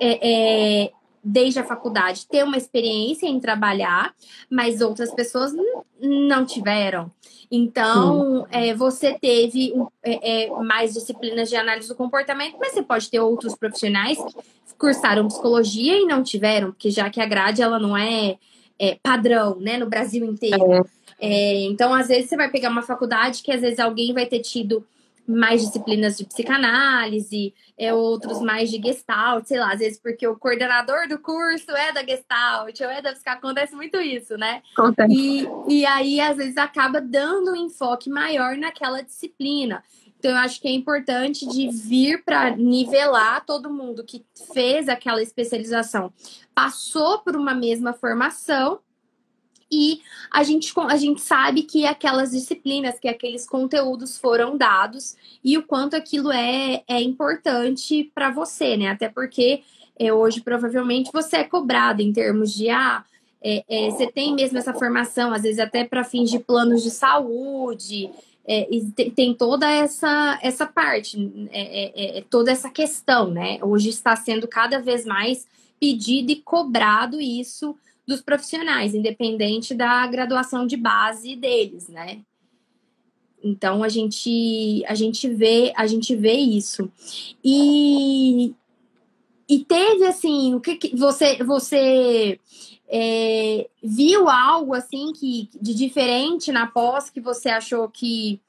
é, 0.00 0.84
é, 0.84 0.92
desde 1.24 1.60
a 1.60 1.64
faculdade 1.64 2.26
ter 2.26 2.44
uma 2.44 2.56
experiência 2.56 3.26
em 3.26 3.38
trabalhar, 3.38 4.14
mas 4.50 4.80
outras 4.80 5.12
pessoas 5.14 5.52
não 6.00 6.44
tiveram. 6.44 7.10
Então, 7.50 8.46
é, 8.50 8.74
você 8.74 9.12
teve 9.12 9.72
é, 10.02 10.46
é, 10.46 10.50
mais 10.62 10.94
disciplinas 10.94 11.48
de 11.48 11.56
análise 11.56 11.86
do 11.86 11.94
comportamento, 11.94 12.56
mas 12.58 12.72
você 12.72 12.82
pode 12.82 13.10
ter 13.10 13.20
outros 13.20 13.54
profissionais 13.54 14.18
cursaram 14.82 15.28
psicologia 15.28 15.96
e 15.96 16.04
não 16.04 16.24
tiveram, 16.24 16.72
porque 16.72 16.90
já 16.90 17.08
que 17.08 17.20
a 17.20 17.26
grade 17.26 17.62
ela 17.62 17.78
não 17.78 17.96
é, 17.96 18.36
é 18.76 18.98
padrão, 19.00 19.60
né, 19.60 19.78
no 19.78 19.88
Brasil 19.88 20.24
inteiro. 20.24 20.84
É. 21.20 21.66
então, 21.66 21.94
às 21.94 22.08
vezes 22.08 22.28
você 22.28 22.36
vai 22.36 22.50
pegar 22.50 22.68
uma 22.68 22.82
faculdade 22.82 23.44
que 23.44 23.52
às 23.52 23.60
vezes 23.60 23.78
alguém 23.78 24.12
vai 24.12 24.26
ter 24.26 24.40
tido 24.40 24.84
mais 25.24 25.64
disciplinas 25.64 26.16
de 26.16 26.24
psicanálise, 26.24 27.54
é, 27.78 27.94
outros 27.94 28.40
mais 28.40 28.72
de 28.72 28.82
Gestalt, 28.82 29.46
sei 29.46 29.60
lá, 29.60 29.72
às 29.72 29.78
vezes 29.78 30.00
porque 30.00 30.26
o 30.26 30.34
coordenador 30.34 31.06
do 31.08 31.16
curso 31.16 31.70
é 31.70 31.92
da 31.92 32.02
Gestalt 32.02 32.80
ou 32.80 32.90
é 32.90 33.00
da 33.00 33.12
Psicanálise, 33.12 33.46
acontece 33.46 33.76
muito 33.76 34.00
isso, 34.00 34.36
né? 34.36 34.62
Acontece. 34.76 35.14
E, 35.14 35.48
e 35.68 35.86
aí, 35.86 36.20
às 36.20 36.36
vezes, 36.36 36.56
acaba 36.56 37.00
dando 37.00 37.52
um 37.52 37.56
enfoque 37.66 38.10
maior 38.10 38.56
naquela 38.56 39.00
disciplina. 39.00 39.84
Então, 40.22 40.30
eu 40.30 40.36
acho 40.36 40.60
que 40.60 40.68
é 40.68 40.70
importante 40.70 41.44
de 41.48 41.68
vir 41.68 42.22
para 42.22 42.54
nivelar 42.54 43.44
todo 43.44 43.68
mundo 43.68 44.04
que 44.04 44.24
fez 44.54 44.88
aquela 44.88 45.20
especialização, 45.20 46.12
passou 46.54 47.18
por 47.18 47.34
uma 47.34 47.52
mesma 47.56 47.92
formação 47.92 48.78
e 49.68 50.00
a 50.30 50.44
gente, 50.44 50.72
a 50.76 50.96
gente 50.96 51.20
sabe 51.20 51.64
que 51.64 51.84
aquelas 51.84 52.30
disciplinas, 52.30 53.00
que 53.00 53.08
aqueles 53.08 53.44
conteúdos 53.44 54.16
foram 54.16 54.56
dados 54.56 55.16
e 55.42 55.58
o 55.58 55.64
quanto 55.64 55.96
aquilo 55.96 56.30
é, 56.30 56.84
é 56.86 57.02
importante 57.02 58.08
para 58.14 58.30
você, 58.30 58.76
né? 58.76 58.90
Até 58.90 59.08
porque 59.08 59.64
é, 59.98 60.12
hoje 60.12 60.40
provavelmente 60.40 61.10
você 61.12 61.38
é 61.38 61.44
cobrado 61.44 62.00
em 62.00 62.12
termos 62.12 62.54
de 62.54 62.70
ah, 62.70 63.04
é, 63.42 63.64
é, 63.68 63.90
você 63.90 64.06
tem 64.06 64.36
mesmo 64.36 64.56
essa 64.56 64.72
formação, 64.72 65.32
às 65.32 65.42
vezes 65.42 65.58
até 65.58 65.82
para 65.82 66.04
fins 66.04 66.30
de 66.30 66.38
planos 66.38 66.80
de 66.80 66.92
saúde. 66.92 68.08
É, 68.44 68.66
tem, 69.14 69.32
toda 69.34 69.70
essa, 69.70 70.38
essa 70.42 70.66
parte, 70.66 71.48
é, 71.52 71.60
é, 71.60 72.18
é, 72.18 72.24
toda 72.28 72.50
essa 72.50 72.68
questão, 72.68 73.30
né? 73.30 73.58
Hoje 73.62 73.88
está 73.88 74.16
sendo 74.16 74.48
cada 74.48 74.80
vez 74.80 75.04
mais 75.04 75.46
pedido 75.78 76.32
e 76.32 76.36
cobrado 76.36 77.20
isso 77.20 77.76
dos 78.06 78.20
profissionais, 78.20 78.94
independente 78.94 79.74
da 79.74 80.06
graduação 80.06 80.66
de 80.66 80.76
base 80.76 81.36
deles, 81.36 81.88
né? 81.88 82.20
Então 83.42 83.82
a 83.82 83.88
gente 83.88 84.84
a 84.86 84.94
gente 84.94 85.28
vê 85.28 85.72
a 85.76 85.86
gente 85.86 86.14
vê 86.14 86.34
isso 86.34 86.90
e 87.44 88.54
e 89.48 89.64
teve 89.64 90.04
assim 90.06 90.54
o 90.54 90.60
que, 90.60 90.76
que 90.76 90.96
você 90.96 91.42
você 91.42 92.38
é, 92.92 93.68
viu 93.82 94.28
algo 94.28 94.74
assim 94.74 95.12
que 95.12 95.48
de 95.60 95.74
diferente 95.74 96.52
na 96.52 96.66
pós 96.66 97.08
que 97.08 97.20
você 97.20 97.48
achou 97.48 97.88
que 97.88 98.40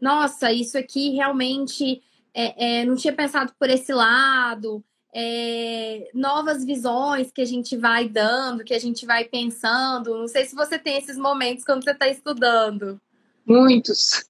nossa 0.00 0.50
isso 0.50 0.78
aqui 0.78 1.10
realmente 1.10 2.02
é, 2.32 2.80
é, 2.80 2.84
não 2.84 2.96
tinha 2.96 3.12
pensado 3.12 3.52
por 3.58 3.68
esse 3.68 3.92
lado 3.92 4.82
é, 5.12 6.08
novas 6.14 6.64
visões 6.64 7.30
que 7.32 7.40
a 7.40 7.44
gente 7.44 7.76
vai 7.76 8.08
dando, 8.08 8.64
que 8.64 8.74
a 8.74 8.78
gente 8.78 9.04
vai 9.04 9.24
pensando. 9.24 10.16
Não 10.16 10.28
sei 10.28 10.44
se 10.44 10.54
você 10.54 10.78
tem 10.78 10.96
esses 10.96 11.18
momentos 11.18 11.64
quando 11.64 11.82
você 11.82 11.90
está 11.90 12.08
estudando. 12.08 13.00
Muitos. 13.44 14.24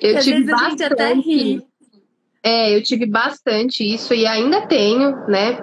Eu 0.00 0.20
tive 0.20 0.44
bastante. 0.44 0.84
até 0.84 1.12
ri. 1.14 1.66
É, 2.42 2.76
eu 2.76 2.82
tive 2.82 3.06
bastante 3.06 3.84
isso 3.84 4.12
e 4.12 4.26
ainda 4.26 4.66
tenho, 4.66 5.16
né? 5.28 5.56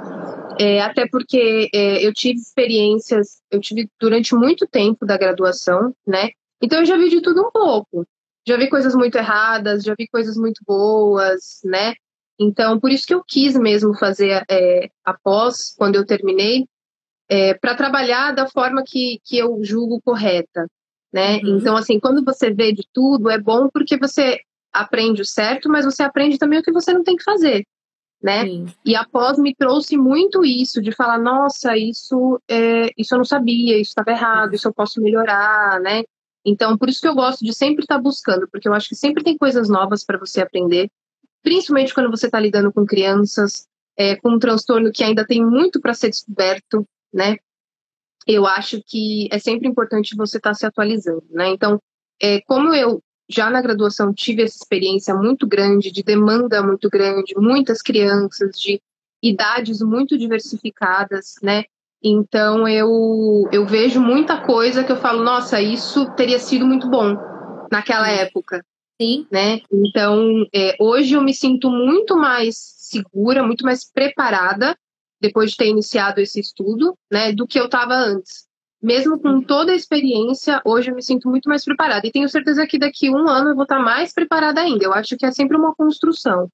É, 0.59 0.81
até 0.81 1.07
porque 1.07 1.69
é, 1.73 2.05
eu 2.05 2.13
tive 2.13 2.39
experiências, 2.39 3.41
eu 3.49 3.59
tive 3.59 3.89
durante 3.99 4.35
muito 4.35 4.67
tempo 4.67 5.05
da 5.05 5.17
graduação, 5.17 5.93
né? 6.05 6.29
Então 6.61 6.79
eu 6.79 6.85
já 6.85 6.97
vi 6.97 7.09
de 7.09 7.21
tudo 7.21 7.47
um 7.47 7.51
pouco. 7.51 8.05
Já 8.47 8.57
vi 8.57 8.69
coisas 8.69 8.95
muito 8.95 9.17
erradas, 9.17 9.83
já 9.83 9.93
vi 9.97 10.07
coisas 10.07 10.35
muito 10.35 10.61
boas, 10.65 11.59
né? 11.63 11.93
Então, 12.39 12.79
por 12.79 12.91
isso 12.91 13.05
que 13.05 13.13
eu 13.13 13.23
quis 13.23 13.55
mesmo 13.55 13.95
fazer 13.95 14.43
é, 14.49 14.89
após, 15.05 15.75
quando 15.77 15.95
eu 15.95 16.05
terminei, 16.05 16.65
é, 17.29 17.53
para 17.53 17.75
trabalhar 17.75 18.33
da 18.33 18.47
forma 18.47 18.83
que, 18.85 19.19
que 19.23 19.37
eu 19.37 19.59
julgo 19.63 20.01
correta, 20.03 20.67
né? 21.13 21.37
Uhum. 21.37 21.57
Então, 21.57 21.77
assim, 21.77 21.99
quando 21.99 22.25
você 22.25 22.51
vê 22.51 22.73
de 22.73 22.83
tudo, 22.91 23.29
é 23.29 23.39
bom 23.39 23.69
porque 23.71 23.95
você 23.95 24.39
aprende 24.73 25.21
o 25.21 25.25
certo, 25.25 25.69
mas 25.69 25.85
você 25.85 26.01
aprende 26.01 26.37
também 26.37 26.59
o 26.59 26.63
que 26.63 26.71
você 26.71 26.91
não 26.91 27.03
tem 27.03 27.15
que 27.15 27.23
fazer, 27.23 27.63
né? 28.21 28.45
Sim. 28.45 28.65
E 28.85 28.95
após 28.95 29.37
me 29.37 29.55
trouxe 29.55 29.97
muito 29.97 30.45
isso, 30.45 30.81
de 30.81 30.91
falar, 30.91 31.17
nossa, 31.17 31.75
isso, 31.77 32.39
é, 32.49 32.89
isso 32.97 33.13
eu 33.13 33.17
não 33.17 33.25
sabia, 33.25 33.79
isso 33.79 33.91
estava 33.91 34.11
errado, 34.11 34.53
isso 34.53 34.67
eu 34.67 34.73
posso 34.73 35.01
melhorar, 35.01 35.79
né? 35.79 36.03
Então, 36.45 36.77
por 36.77 36.89
isso 36.89 37.01
que 37.01 37.07
eu 37.07 37.15
gosto 37.15 37.43
de 37.43 37.53
sempre 37.53 37.83
estar 37.83 37.95
tá 37.95 38.01
buscando, 38.01 38.47
porque 38.51 38.67
eu 38.67 38.73
acho 38.73 38.89
que 38.89 38.95
sempre 38.95 39.23
tem 39.23 39.37
coisas 39.37 39.69
novas 39.69 40.03
para 40.03 40.17
você 40.17 40.41
aprender 40.41 40.89
principalmente 41.43 41.93
quando 41.93 42.09
você 42.09 42.27
está 42.27 42.39
lidando 42.39 42.71
com 42.71 42.85
crianças, 42.85 43.67
é, 43.97 44.15
com 44.15 44.31
um 44.31 44.39
transtorno 44.39 44.91
que 44.91 45.03
ainda 45.03 45.25
tem 45.25 45.43
muito 45.43 45.81
para 45.81 45.93
ser 45.93 46.09
descoberto, 46.09 46.87
né? 47.13 47.37
Eu 48.27 48.45
acho 48.45 48.81
que 48.85 49.27
é 49.31 49.39
sempre 49.39 49.67
importante 49.67 50.15
você 50.15 50.37
estar 50.37 50.51
tá 50.51 50.53
se 50.53 50.65
atualizando, 50.65 51.25
né? 51.31 51.49
Então, 51.49 51.81
é, 52.21 52.41
como 52.41 52.73
eu 52.73 53.01
já 53.31 53.49
na 53.49 53.61
graduação 53.61 54.13
tive 54.13 54.43
essa 54.43 54.57
experiência 54.57 55.15
muito 55.15 55.47
grande, 55.47 55.91
de 55.91 56.03
demanda 56.03 56.61
muito 56.61 56.89
grande, 56.89 57.33
muitas 57.37 57.81
crianças, 57.81 58.59
de 58.59 58.81
idades 59.23 59.81
muito 59.81 60.17
diversificadas, 60.17 61.35
né? 61.41 61.63
Então 62.03 62.67
eu, 62.67 63.47
eu 63.51 63.65
vejo 63.65 64.01
muita 64.01 64.41
coisa 64.41 64.83
que 64.83 64.91
eu 64.91 64.97
falo, 64.97 65.23
nossa, 65.23 65.61
isso 65.61 66.09
teria 66.15 66.39
sido 66.39 66.65
muito 66.65 66.89
bom 66.89 67.15
naquela 67.71 68.09
época, 68.09 68.65
Sim. 69.01 69.25
Né? 69.31 69.61
Então, 69.71 70.45
é, 70.53 70.75
hoje 70.79 71.15
eu 71.15 71.23
me 71.23 71.33
sinto 71.33 71.71
muito 71.71 72.15
mais 72.15 72.55
segura, 72.55 73.41
muito 73.41 73.65
mais 73.65 73.83
preparada, 73.83 74.77
depois 75.19 75.51
de 75.51 75.57
ter 75.57 75.67
iniciado 75.67 76.21
esse 76.21 76.39
estudo, 76.39 76.95
né, 77.11 77.31
do 77.31 77.47
que 77.47 77.59
eu 77.59 77.65
estava 77.65 77.95
antes. 77.95 78.47
Mesmo 78.81 79.19
com 79.19 79.41
toda 79.41 79.71
a 79.71 79.75
experiência, 79.75 80.61
hoje 80.65 80.89
eu 80.89 80.95
me 80.95 81.03
sinto 81.03 81.29
muito 81.29 81.47
mais 81.47 81.63
preparada. 81.63 82.07
E 82.07 82.11
tenho 82.11 82.27
certeza 82.27 82.65
que 82.65 82.79
daqui 82.79 83.07
a 83.07 83.11
um 83.11 83.27
ano 83.27 83.49
eu 83.49 83.55
vou 83.55 83.63
estar 83.63 83.79
mais 83.79 84.11
preparada 84.11 84.59
ainda. 84.61 84.83
Eu 84.83 84.93
acho 84.93 85.15
que 85.17 85.25
é 85.25 85.31
sempre 85.31 85.55
uma 85.55 85.75
construção. 85.75 86.49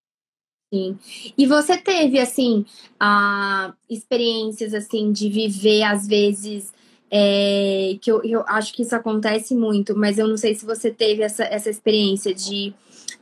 Sim. 0.74 0.98
E 1.38 1.46
você 1.46 1.78
teve, 1.78 2.20
assim, 2.20 2.66
a, 3.00 3.74
experiências, 3.90 4.74
assim, 4.74 5.14
de 5.14 5.30
viver, 5.30 5.84
às 5.84 6.06
vezes, 6.06 6.74
é, 7.10 7.98
que 8.02 8.12
eu, 8.12 8.22
eu 8.24 8.44
acho 8.46 8.74
que 8.74 8.82
isso 8.82 8.94
acontece 8.94 9.56
muito, 9.56 9.98
mas 9.98 10.18
eu 10.18 10.28
não 10.28 10.36
sei 10.36 10.54
se 10.54 10.66
você 10.66 10.92
teve 10.92 11.24
essa, 11.24 11.46
essa 11.46 11.70
experiência 11.70 12.34
de, 12.34 12.74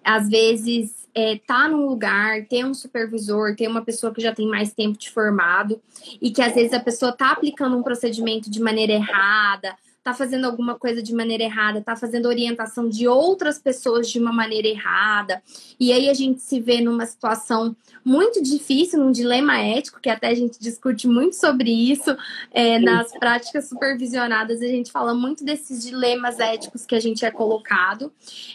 às 0.04 0.28
vezes, 0.28 1.05
é, 1.16 1.40
tá 1.48 1.70
num 1.70 1.88
lugar, 1.88 2.46
ter 2.46 2.66
um 2.66 2.74
supervisor, 2.74 3.56
ter 3.56 3.68
uma 3.70 3.82
pessoa 3.82 4.14
que 4.14 4.22
já 4.22 4.36
tem 4.36 4.48
mais 4.48 4.74
tempo 4.74 4.98
de 4.98 5.10
formado, 5.10 5.82
e 6.22 6.30
que 6.30 6.42
às 6.42 6.54
vezes 6.54 6.74
a 6.74 6.80
pessoa 6.80 7.14
tá 7.14 7.32
aplicando 7.32 7.78
um 7.78 7.84
procedimento 7.84 8.52
de 8.52 8.62
maneira 8.62 8.92
errada, 8.92 9.76
tá 10.06 10.14
fazendo 10.14 10.46
alguma 10.46 10.76
coisa 10.76 11.02
de 11.02 11.16
maneira 11.16 11.42
errada, 11.42 11.82
tá 11.82 11.96
fazendo 11.96 12.28
orientação 12.28 12.88
de 12.88 13.08
outras 13.08 13.58
pessoas 13.58 14.08
de 14.08 14.20
uma 14.20 14.32
maneira 14.32 14.68
errada. 14.68 15.42
E 15.80 15.92
aí 15.92 16.08
a 16.08 16.14
gente 16.14 16.44
se 16.44 16.60
vê 16.60 16.80
numa 16.80 17.08
situação 17.08 17.76
muito 18.06 18.40
difícil, 18.40 19.00
num 19.00 19.12
dilema 19.12 19.60
ético, 19.60 20.00
que 20.00 20.08
até 20.08 20.28
a 20.28 20.36
gente 20.36 20.60
discute 20.60 21.08
muito 21.08 21.36
sobre 21.36 21.72
isso 21.72 22.16
é, 22.52 22.78
nas 22.78 23.18
práticas 23.18 23.68
supervisionadas, 23.68 24.62
a 24.62 24.68
gente 24.68 24.92
fala 24.92 25.16
muito 25.16 25.44
desses 25.44 25.84
dilemas 25.84 26.40
éticos 26.40 26.86
que 26.86 26.94
a 26.94 27.00
gente 27.00 27.26
é 27.26 27.32
colocado, 27.32 28.14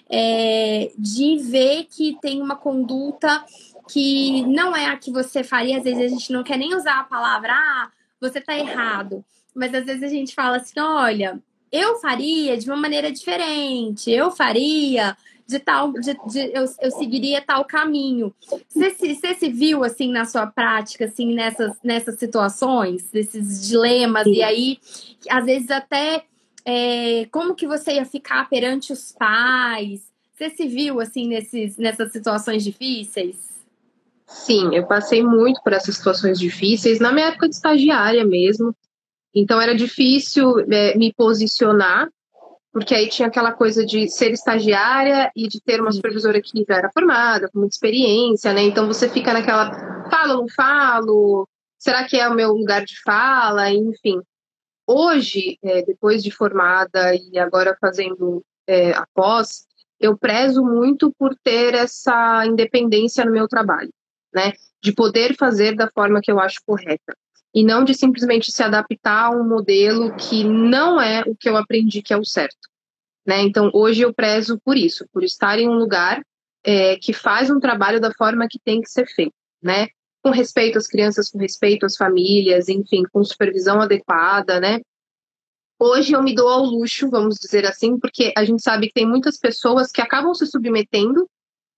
é, 0.08 0.92
de 0.96 1.36
ver 1.38 1.88
que 1.90 2.16
tem 2.22 2.40
uma 2.40 2.54
conduta 2.54 3.44
que 3.88 4.46
não 4.46 4.76
é 4.76 4.86
a 4.86 4.96
que 4.96 5.10
você 5.10 5.42
faria, 5.42 5.78
às 5.78 5.82
vezes 5.82 6.00
a 6.00 6.08
gente 6.08 6.32
não 6.32 6.44
quer 6.44 6.56
nem 6.56 6.76
usar 6.76 7.00
a 7.00 7.04
palavra, 7.04 7.52
ah, 7.52 7.90
você 8.20 8.40
tá 8.40 8.56
errado 8.56 9.24
mas 9.54 9.74
às 9.74 9.84
vezes 9.84 10.02
a 10.02 10.08
gente 10.08 10.34
fala 10.34 10.56
assim: 10.58 10.78
olha, 10.78 11.40
eu 11.72 11.96
faria 11.96 12.56
de 12.56 12.66
uma 12.66 12.76
maneira 12.76 13.10
diferente, 13.10 14.10
eu 14.10 14.30
faria 14.30 15.16
de 15.46 15.58
tal, 15.58 15.92
de, 15.92 16.14
de 16.28 16.52
eu, 16.54 16.64
eu, 16.80 16.90
seguiria 16.92 17.42
tal 17.42 17.64
caminho. 17.64 18.32
Você 18.68 18.90
se, 18.90 19.14
você 19.14 19.34
se 19.34 19.48
viu 19.48 19.82
assim 19.82 20.10
na 20.10 20.24
sua 20.24 20.46
prática, 20.46 21.06
assim, 21.06 21.34
nessas, 21.34 21.76
nessas 21.82 22.18
situações, 22.18 23.10
desses 23.10 23.66
dilemas, 23.66 24.24
Sim. 24.24 24.34
e 24.34 24.42
aí, 24.44 24.78
às 25.28 25.44
vezes, 25.44 25.70
até 25.70 26.24
é, 26.64 27.26
como 27.32 27.54
que 27.54 27.66
você 27.66 27.94
ia 27.94 28.04
ficar 28.04 28.48
perante 28.48 28.92
os 28.92 29.12
pais? 29.12 30.02
Você 30.34 30.50
se 30.50 30.68
viu 30.68 31.00
assim 31.00 31.26
nesses, 31.26 31.76
nessas 31.76 32.12
situações 32.12 32.62
difíceis? 32.62 33.50
Sim, 34.26 34.74
eu 34.74 34.86
passei 34.86 35.22
muito 35.22 35.60
por 35.62 35.72
essas 35.72 35.96
situações 35.96 36.38
difíceis, 36.38 37.00
na 37.00 37.10
minha 37.12 37.26
época 37.26 37.48
de 37.48 37.56
estagiária 37.56 38.24
mesmo. 38.24 38.74
Então 39.34 39.60
era 39.60 39.74
difícil 39.74 40.60
é, 40.70 40.96
me 40.96 41.12
posicionar, 41.12 42.08
porque 42.72 42.94
aí 42.94 43.08
tinha 43.08 43.28
aquela 43.28 43.52
coisa 43.52 43.84
de 43.84 44.08
ser 44.08 44.32
estagiária 44.32 45.30
e 45.34 45.48
de 45.48 45.60
ter 45.60 45.80
uma 45.80 45.92
supervisora 45.92 46.40
que 46.40 46.64
já 46.68 46.76
era 46.76 46.90
formada, 46.92 47.48
com 47.48 47.60
muita 47.60 47.74
experiência, 47.74 48.52
né? 48.52 48.62
Então 48.62 48.86
você 48.86 49.08
fica 49.08 49.32
naquela, 49.32 49.70
falo, 50.10 50.40
não 50.40 50.48
falo, 50.48 51.48
será 51.78 52.04
que 52.04 52.16
é 52.16 52.28
o 52.28 52.34
meu 52.34 52.52
lugar 52.52 52.84
de 52.84 53.00
fala, 53.02 53.70
enfim. 53.70 54.20
Hoje, 54.86 55.58
é, 55.62 55.82
depois 55.82 56.22
de 56.22 56.30
formada 56.30 57.14
e 57.14 57.38
agora 57.38 57.76
fazendo 57.80 58.44
é, 58.66 58.92
a 58.92 59.06
pós, 59.14 59.66
eu 60.00 60.16
prezo 60.16 60.64
muito 60.64 61.12
por 61.16 61.36
ter 61.44 61.74
essa 61.74 62.44
independência 62.46 63.24
no 63.24 63.32
meu 63.32 63.46
trabalho, 63.46 63.92
né? 64.34 64.52
De 64.82 64.92
poder 64.92 65.36
fazer 65.36 65.76
da 65.76 65.88
forma 65.90 66.20
que 66.20 66.30
eu 66.32 66.40
acho 66.40 66.60
correta 66.66 67.14
e 67.54 67.64
não 67.64 67.84
de 67.84 67.94
simplesmente 67.94 68.52
se 68.52 68.62
adaptar 68.62 69.26
a 69.26 69.30
um 69.30 69.46
modelo 69.46 70.14
que 70.16 70.44
não 70.44 71.00
é 71.00 71.22
o 71.26 71.34
que 71.34 71.48
eu 71.48 71.56
aprendi 71.56 72.02
que 72.02 72.12
é 72.12 72.16
o 72.16 72.24
certo. 72.24 72.68
Né? 73.26 73.42
Então, 73.42 73.70
hoje 73.74 74.02
eu 74.02 74.14
prezo 74.14 74.58
por 74.64 74.76
isso, 74.76 75.06
por 75.12 75.22
estar 75.22 75.58
em 75.58 75.68
um 75.68 75.74
lugar 75.74 76.22
é, 76.64 76.96
que 76.96 77.12
faz 77.12 77.50
um 77.50 77.60
trabalho 77.60 78.00
da 78.00 78.12
forma 78.12 78.46
que 78.48 78.58
tem 78.58 78.80
que 78.80 78.90
ser 78.90 79.06
feito, 79.06 79.34
né? 79.62 79.88
Com 80.22 80.30
respeito 80.30 80.78
às 80.78 80.86
crianças, 80.86 81.30
com 81.30 81.38
respeito 81.38 81.86
às 81.86 81.96
famílias, 81.96 82.68
enfim, 82.68 83.02
com 83.10 83.24
supervisão 83.24 83.80
adequada, 83.80 84.60
né? 84.60 84.80
Hoje 85.78 86.12
eu 86.12 86.22
me 86.22 86.34
dou 86.34 86.48
ao 86.48 86.62
luxo, 86.62 87.08
vamos 87.08 87.36
dizer 87.36 87.64
assim, 87.66 87.98
porque 87.98 88.32
a 88.36 88.44
gente 88.44 88.62
sabe 88.62 88.88
que 88.88 88.92
tem 88.92 89.06
muitas 89.06 89.38
pessoas 89.38 89.90
que 89.90 90.02
acabam 90.02 90.34
se 90.34 90.46
submetendo 90.46 91.26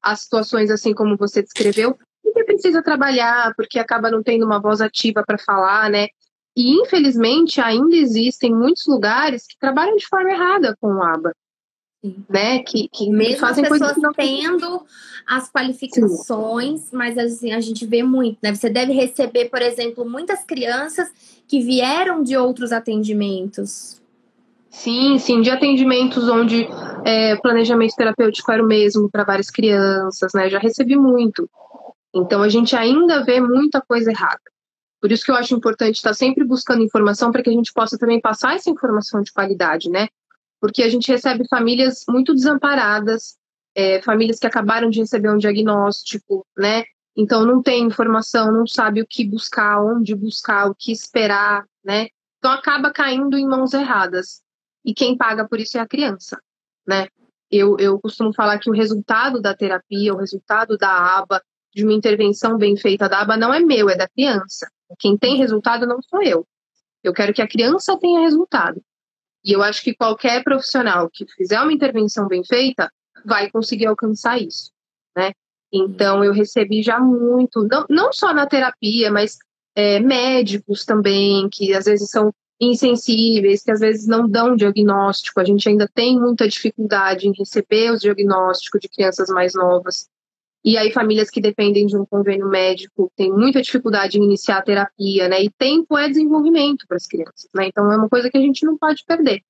a 0.02 0.16
situações 0.16 0.70
assim 0.70 0.92
como 0.92 1.16
você 1.16 1.40
descreveu, 1.40 1.96
porque 2.22 2.44
precisa 2.44 2.82
trabalhar, 2.82 3.54
porque 3.56 3.78
acaba 3.78 4.10
não 4.10 4.22
tendo 4.22 4.44
uma 4.44 4.60
voz 4.60 4.80
ativa 4.80 5.24
para 5.26 5.38
falar, 5.38 5.90
né? 5.90 6.08
E 6.56 6.80
infelizmente 6.80 7.60
ainda 7.60 7.96
existem 7.96 8.54
muitos 8.54 8.86
lugares 8.86 9.46
que 9.46 9.58
trabalham 9.58 9.96
de 9.96 10.06
forma 10.06 10.30
errada 10.30 10.76
com 10.80 10.94
o 10.94 11.02
ABA. 11.02 11.34
Sim. 12.04 12.24
Né? 12.28 12.58
Que, 12.60 12.88
que 12.88 13.08
Mesmo 13.10 13.38
fazem 13.38 13.64
as 13.64 13.70
pessoas 13.70 13.96
não... 13.96 14.12
tendo 14.12 14.84
as 15.26 15.50
qualificações, 15.50 16.80
Sim. 16.80 16.96
mas 16.96 17.16
assim, 17.16 17.52
a 17.52 17.60
gente 17.60 17.86
vê 17.86 18.02
muito, 18.02 18.38
né? 18.42 18.54
Você 18.54 18.68
deve 18.68 18.92
receber, 18.92 19.48
por 19.48 19.62
exemplo, 19.62 20.04
muitas 20.04 20.42
crianças 20.44 21.08
que 21.46 21.60
vieram 21.60 22.22
de 22.22 22.36
outros 22.36 22.72
atendimentos. 22.72 24.02
Sim, 24.68 25.18
sim, 25.18 25.42
de 25.42 25.50
atendimentos 25.50 26.28
onde 26.28 26.66
é, 27.04 27.36
planejamento 27.36 27.94
terapêutico 27.94 28.50
era 28.50 28.62
o 28.62 28.66
mesmo 28.66 29.08
para 29.10 29.22
várias 29.22 29.50
crianças, 29.50 30.32
né? 30.34 30.48
Já 30.48 30.58
recebi 30.58 30.96
muito. 30.96 31.48
Então 32.14 32.42
a 32.42 32.48
gente 32.48 32.76
ainda 32.76 33.24
vê 33.24 33.40
muita 33.40 33.80
coisa 33.80 34.10
errada. 34.10 34.40
Por 35.00 35.10
isso 35.10 35.24
que 35.24 35.30
eu 35.30 35.34
acho 35.34 35.54
importante 35.54 35.96
estar 35.96 36.14
sempre 36.14 36.44
buscando 36.44 36.82
informação 36.82 37.32
para 37.32 37.42
que 37.42 37.50
a 37.50 37.52
gente 37.52 37.72
possa 37.72 37.98
também 37.98 38.20
passar 38.20 38.54
essa 38.54 38.70
informação 38.70 39.20
de 39.20 39.32
qualidade, 39.32 39.90
né? 39.90 40.08
Porque 40.60 40.82
a 40.82 40.88
gente 40.88 41.10
recebe 41.10 41.46
famílias 41.48 42.04
muito 42.08 42.32
desamparadas, 42.32 43.36
é, 43.74 44.00
famílias 44.02 44.38
que 44.38 44.46
acabaram 44.46 44.90
de 44.90 45.00
receber 45.00 45.30
um 45.30 45.38
diagnóstico, 45.38 46.46
né? 46.56 46.84
Então 47.16 47.44
não 47.44 47.60
tem 47.60 47.84
informação, 47.84 48.52
não 48.52 48.66
sabe 48.66 49.02
o 49.02 49.06
que 49.06 49.24
buscar, 49.24 49.82
onde 49.82 50.14
buscar, 50.14 50.70
o 50.70 50.74
que 50.74 50.92
esperar, 50.92 51.66
né? 51.84 52.08
Então 52.38 52.50
acaba 52.50 52.92
caindo 52.92 53.36
em 53.36 53.46
mãos 53.46 53.74
erradas. 53.74 54.40
E 54.84 54.94
quem 54.94 55.16
paga 55.16 55.46
por 55.48 55.60
isso 55.60 55.78
é 55.78 55.80
a 55.80 55.86
criança, 55.86 56.40
né? 56.86 57.08
Eu, 57.50 57.76
eu 57.78 58.00
costumo 58.00 58.32
falar 58.32 58.58
que 58.58 58.70
o 58.70 58.72
resultado 58.72 59.40
da 59.40 59.54
terapia, 59.54 60.14
o 60.14 60.18
resultado 60.18 60.78
da 60.78 61.18
aba, 61.18 61.42
de 61.74 61.84
uma 61.84 61.92
intervenção 61.92 62.58
bem 62.58 62.76
feita 62.76 63.08
da 63.08 63.20
aba 63.20 63.36
não 63.36 63.52
é 63.52 63.60
meu, 63.60 63.88
é 63.88 63.96
da 63.96 64.08
criança. 64.08 64.70
Quem 64.98 65.16
tem 65.16 65.36
resultado 65.36 65.86
não 65.86 66.02
sou 66.02 66.22
eu. 66.22 66.46
Eu 67.02 67.12
quero 67.12 67.32
que 67.32 67.42
a 67.42 67.48
criança 67.48 67.98
tenha 67.98 68.20
resultado. 68.20 68.82
E 69.44 69.52
eu 69.52 69.62
acho 69.62 69.82
que 69.82 69.94
qualquer 69.94 70.44
profissional 70.44 71.10
que 71.10 71.26
fizer 71.36 71.60
uma 71.60 71.72
intervenção 71.72 72.28
bem 72.28 72.44
feita 72.44 72.90
vai 73.24 73.50
conseguir 73.50 73.86
alcançar 73.86 74.40
isso, 74.40 74.70
né? 75.16 75.32
Então 75.72 76.22
eu 76.22 76.32
recebi 76.32 76.82
já 76.82 77.00
muito, 77.00 77.66
não, 77.66 77.86
não 77.88 78.12
só 78.12 78.32
na 78.32 78.46
terapia, 78.46 79.10
mas 79.10 79.38
é, 79.74 79.98
médicos 79.98 80.84
também, 80.84 81.48
que 81.50 81.74
às 81.74 81.86
vezes 81.86 82.10
são 82.10 82.32
insensíveis, 82.60 83.62
que 83.62 83.70
às 83.70 83.80
vezes 83.80 84.06
não 84.06 84.28
dão 84.28 84.54
diagnóstico. 84.54 85.40
A 85.40 85.44
gente 85.44 85.68
ainda 85.68 85.88
tem 85.92 86.20
muita 86.20 86.46
dificuldade 86.46 87.26
em 87.26 87.32
receber 87.36 87.90
os 87.90 88.00
diagnósticos 88.00 88.80
de 88.80 88.88
crianças 88.88 89.28
mais 89.28 89.54
novas. 89.54 90.08
E 90.64 90.78
aí, 90.78 90.92
famílias 90.92 91.28
que 91.28 91.40
dependem 91.40 91.86
de 91.86 91.96
um 91.96 92.06
convênio 92.06 92.48
médico 92.48 93.10
têm 93.16 93.32
muita 93.32 93.60
dificuldade 93.60 94.18
em 94.18 94.24
iniciar 94.24 94.58
a 94.58 94.62
terapia, 94.62 95.28
né? 95.28 95.42
E 95.42 95.50
tempo 95.50 95.98
é 95.98 96.08
desenvolvimento 96.08 96.86
para 96.86 96.96
as 96.96 97.06
crianças, 97.06 97.48
né? 97.52 97.66
Então, 97.66 97.90
é 97.90 97.96
uma 97.96 98.08
coisa 98.08 98.30
que 98.30 98.38
a 98.38 98.40
gente 98.40 98.64
não 98.64 98.78
pode 98.78 99.04
perder. 99.04 99.42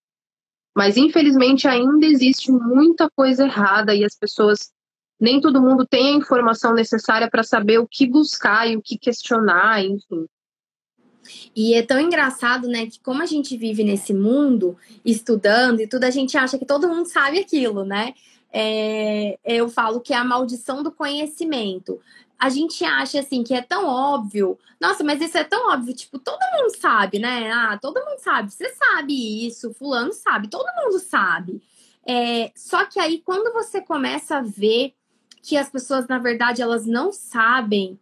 Mas, 0.75 0.97
infelizmente, 0.97 1.69
ainda 1.69 2.07
existe 2.07 2.51
muita 2.51 3.11
coisa 3.11 3.45
errada 3.45 3.95
e 3.95 4.05
as 4.05 4.15
pessoas, 4.15 4.73
nem 5.21 5.39
todo 5.39 5.61
mundo 5.61 5.87
tem 5.87 6.15
a 6.15 6.17
informação 6.17 6.73
necessária 6.73 7.29
para 7.29 7.43
saber 7.43 7.79
o 7.79 7.87
que 7.87 8.07
buscar 8.07 8.67
e 8.71 8.77
o 8.77 8.83
que 8.83 8.97
questionar, 8.97 9.85
enfim. 9.85 10.27
E 11.55 11.75
é 11.75 11.83
tão 11.83 12.01
engraçado, 12.01 12.67
né, 12.69 12.87
que 12.87 12.99
como 13.01 13.23
a 13.23 13.27
gente 13.27 13.57
vive 13.57 13.85
nesse 13.85 14.15
mundo, 14.15 14.77
estudando 15.05 15.81
e 15.81 15.87
tudo, 15.87 16.05
a 16.05 16.11
gente 16.11 16.37
acha 16.37 16.59
que 16.59 16.65
todo 16.65 16.89
mundo 16.89 17.07
sabe 17.07 17.39
aquilo, 17.39 17.85
né? 17.85 18.15
É, 18.53 19.39
eu 19.45 19.69
falo 19.69 20.01
que 20.01 20.13
é 20.13 20.17
a 20.17 20.25
maldição 20.25 20.83
do 20.83 20.93
conhecimento. 20.93 22.01
A 22.39 22.49
gente 22.51 22.85
acha 22.85 23.21
assim 23.21 23.43
que 23.43 23.55
é 23.55 23.63
tão 23.63 23.87
óbvio. 23.87 24.59
Nossa, 24.81 25.03
mas 25.03 25.21
isso 25.21 25.39
é 25.39 25.45
tão 25.45 25.73
óbvio, 25.73 25.95
tipo, 25.95 26.19
todo 26.19 26.41
mundo 26.57 26.77
sabe, 26.77 27.19
né? 27.19 27.51
Ah, 27.53 27.79
todo 27.81 28.05
mundo 28.05 28.19
sabe. 28.19 28.53
Você 28.53 28.69
sabe 28.75 29.47
isso, 29.47 29.73
fulano 29.75 30.13
sabe, 30.13 30.49
todo 30.49 30.67
mundo 30.83 30.99
sabe. 30.99 31.63
É, 32.07 32.53
só 32.57 32.85
que 32.85 32.99
aí 32.99 33.23
quando 33.25 33.53
você 33.53 33.81
começa 33.81 34.39
a 34.39 34.43
ver 34.43 34.93
que 35.41 35.57
as 35.57 35.69
pessoas, 35.71 36.07
na 36.07 36.19
verdade, 36.19 36.63
elas 36.63 36.87
não 36.87 37.13
sabem, 37.13 37.99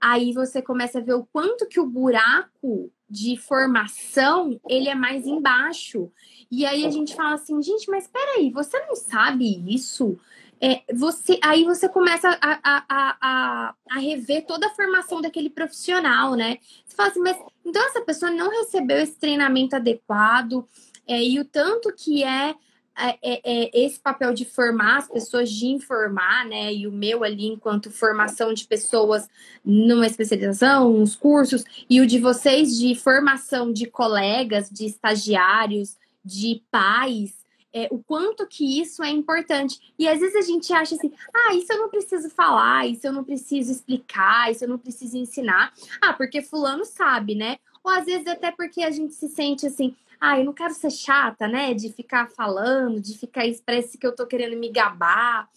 aí 0.00 0.32
você 0.32 0.60
começa 0.60 0.98
a 0.98 1.02
ver 1.02 1.14
o 1.14 1.24
quanto 1.24 1.66
que 1.66 1.80
o 1.80 1.86
buraco 1.86 2.90
de 3.12 3.36
formação 3.36 4.58
ele 4.66 4.88
é 4.88 4.94
mais 4.94 5.26
embaixo. 5.26 6.10
E 6.50 6.64
aí 6.64 6.86
a 6.86 6.90
gente 6.90 7.14
fala 7.14 7.34
assim, 7.34 7.62
gente, 7.62 7.90
mas 7.90 8.06
peraí, 8.06 8.50
você 8.50 8.80
não 8.86 8.96
sabe 8.96 9.62
isso? 9.72 10.18
É, 10.58 10.82
você, 10.94 11.38
aí 11.42 11.64
você 11.64 11.88
começa 11.88 12.38
a, 12.40 12.60
a, 12.62 12.84
a, 12.88 13.74
a, 13.90 13.98
rever 13.98 14.46
toda 14.46 14.66
a 14.66 14.74
formação 14.74 15.20
daquele 15.20 15.50
profissional, 15.50 16.34
né? 16.34 16.58
Você 16.86 16.96
fala 16.96 17.10
assim, 17.10 17.20
mas 17.20 17.36
então 17.66 17.84
essa 17.84 18.00
pessoa 18.00 18.30
não 18.30 18.48
recebeu 18.48 18.98
esse 18.98 19.18
treinamento 19.18 19.76
adequado, 19.76 20.66
é, 21.06 21.22
e 21.22 21.38
o 21.40 21.44
tanto 21.44 21.92
que 21.92 22.22
é, 22.22 22.54
é, 22.96 23.18
é, 23.22 23.84
esse 23.84 23.98
papel 23.98 24.34
de 24.34 24.44
formar 24.44 24.98
as 24.98 25.08
pessoas, 25.08 25.50
de 25.50 25.66
informar, 25.66 26.46
né? 26.46 26.72
E 26.72 26.86
o 26.86 26.92
meu 26.92 27.24
ali, 27.24 27.46
enquanto 27.46 27.90
formação 27.90 28.52
de 28.52 28.66
pessoas 28.66 29.28
numa 29.64 30.06
especialização, 30.06 30.92
nos 30.92 31.16
cursos, 31.16 31.64
e 31.88 32.00
o 32.00 32.06
de 32.06 32.18
vocês 32.18 32.78
de 32.78 32.94
formação 32.94 33.72
de 33.72 33.86
colegas, 33.86 34.68
de 34.70 34.86
estagiários, 34.86 35.96
de 36.24 36.62
pais, 36.70 37.42
é, 37.72 37.88
o 37.90 37.98
quanto 37.98 38.46
que 38.46 38.80
isso 38.80 39.02
é 39.02 39.10
importante. 39.10 39.94
E 39.98 40.06
às 40.06 40.20
vezes 40.20 40.36
a 40.36 40.42
gente 40.42 40.72
acha 40.72 40.94
assim, 40.94 41.10
ah, 41.34 41.54
isso 41.54 41.72
eu 41.72 41.78
não 41.78 41.88
preciso 41.88 42.28
falar, 42.28 42.86
isso 42.86 43.06
eu 43.06 43.12
não 43.12 43.24
preciso 43.24 43.72
explicar, 43.72 44.50
isso 44.50 44.64
eu 44.64 44.68
não 44.68 44.78
preciso 44.78 45.16
ensinar. 45.16 45.72
Ah, 46.00 46.12
porque 46.12 46.42
fulano 46.42 46.84
sabe, 46.84 47.34
né? 47.34 47.56
Ou 47.82 47.90
às 47.90 48.04
vezes 48.04 48.26
até 48.26 48.50
porque 48.52 48.82
a 48.82 48.90
gente 48.90 49.14
se 49.14 49.28
sente 49.28 49.66
assim, 49.66 49.96
ah, 50.24 50.38
eu 50.38 50.44
não 50.44 50.52
quero 50.52 50.72
ser 50.72 50.92
chata, 50.92 51.48
né? 51.48 51.74
De 51.74 51.92
ficar 51.92 52.30
falando, 52.30 53.00
de 53.00 53.18
ficar 53.18 53.44
expressa 53.44 53.98
que 53.98 54.06
eu 54.06 54.14
tô 54.14 54.24
querendo 54.24 54.56
me 54.56 54.70
gabar. 54.70 55.48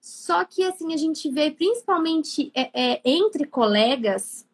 Só 0.00 0.44
que 0.44 0.64
assim, 0.64 0.92
a 0.92 0.96
gente 0.96 1.30
vê 1.30 1.52
principalmente 1.52 2.50
é, 2.52 2.70
é, 2.74 3.00
entre 3.04 3.46
colegas 3.46 4.44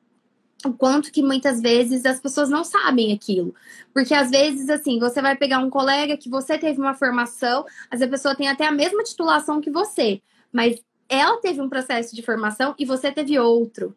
o 0.67 0.73
quanto 0.75 1.11
que 1.11 1.23
muitas 1.23 1.63
vezes 1.63 2.05
as 2.05 2.21
pessoas 2.21 2.51
não 2.51 2.63
sabem 2.63 3.15
aquilo. 3.15 3.55
Porque 3.95 4.13
às 4.13 4.31
vezes, 4.31 4.69
assim, 4.69 4.99
você 4.99 5.23
vai 5.23 5.35
pegar 5.35 5.61
um 5.61 5.71
colega 5.71 6.17
que 6.17 6.29
você 6.29 6.59
teve 6.59 6.79
uma 6.79 6.93
formação, 6.93 7.65
vezes 7.91 8.03
a 8.03 8.09
pessoa 8.09 8.35
tem 8.35 8.49
até 8.49 8.67
a 8.67 8.73
mesma 8.73 9.03
titulação 9.03 9.63
que 9.63 9.71
você, 9.71 10.21
mas 10.53 10.79
ela 11.09 11.41
teve 11.41 11.61
um 11.63 11.71
processo 11.71 12.15
de 12.15 12.23
formação 12.23 12.75
e 12.79 12.85
você 12.85 13.11
teve 13.11 13.39
outro. 13.39 13.97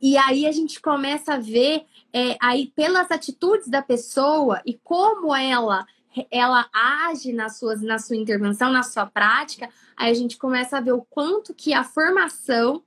E 0.00 0.16
aí 0.16 0.46
a 0.46 0.52
gente 0.52 0.80
começa 0.80 1.34
a 1.34 1.38
ver 1.38 1.84
é, 2.12 2.36
aí 2.40 2.72
pelas 2.74 3.10
atitudes 3.10 3.68
da 3.68 3.82
pessoa 3.82 4.60
e 4.64 4.74
como 4.74 5.34
ela 5.34 5.86
ela 6.30 6.66
age 6.72 7.30
nas 7.30 7.58
suas, 7.58 7.82
na 7.82 7.98
sua 7.98 8.16
intervenção, 8.16 8.72
na 8.72 8.82
sua 8.82 9.04
prática, 9.04 9.68
aí 9.94 10.10
a 10.10 10.14
gente 10.14 10.38
começa 10.38 10.78
a 10.78 10.80
ver 10.80 10.92
o 10.92 11.02
quanto 11.02 11.52
que 11.52 11.74
a 11.74 11.84
formação 11.84 12.82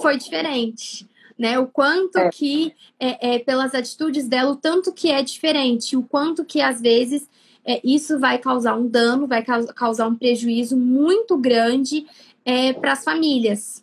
foi 0.00 0.16
diferente. 0.16 1.08
Né, 1.38 1.58
o 1.58 1.66
quanto 1.66 2.18
é. 2.18 2.28
que, 2.28 2.74
é, 2.98 3.36
é, 3.36 3.38
pelas 3.38 3.74
atitudes 3.74 4.28
dela, 4.28 4.50
o 4.50 4.56
tanto 4.56 4.92
que 4.92 5.10
é 5.10 5.22
diferente, 5.22 5.96
o 5.96 6.02
quanto 6.02 6.44
que 6.44 6.60
às 6.60 6.82
vezes 6.82 7.26
é, 7.64 7.80
isso 7.82 8.18
vai 8.18 8.36
causar 8.36 8.76
um 8.76 8.86
dano, 8.86 9.26
vai 9.26 9.42
causar 9.42 10.06
um 10.06 10.14
prejuízo 10.14 10.76
muito 10.76 11.38
grande 11.38 12.06
é, 12.44 12.74
para 12.74 12.92
as 12.92 13.02
famílias. 13.02 13.82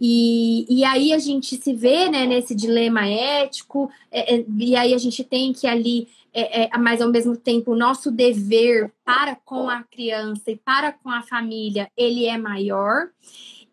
E, 0.00 0.64
e 0.68 0.82
aí 0.82 1.12
a 1.12 1.18
gente 1.18 1.56
se 1.56 1.74
vê 1.74 2.08
né, 2.08 2.24
nesse 2.24 2.54
dilema 2.54 3.06
ético, 3.06 3.90
é, 4.10 4.36
é, 4.36 4.44
e 4.58 4.74
aí 4.74 4.94
a 4.94 4.98
gente 4.98 5.22
tem 5.22 5.52
que 5.52 5.66
ali, 5.66 6.08
é, 6.32 6.62
é, 6.62 6.78
mas 6.78 7.02
ao 7.02 7.10
mesmo 7.10 7.36
tempo, 7.36 7.72
o 7.72 7.76
nosso 7.76 8.10
dever 8.10 8.90
para 9.04 9.36
com 9.36 9.68
a 9.68 9.82
criança 9.82 10.50
e 10.50 10.56
para 10.56 10.90
com 10.90 11.10
a 11.10 11.22
família, 11.22 11.90
ele 11.96 12.24
é 12.24 12.38
maior. 12.38 13.08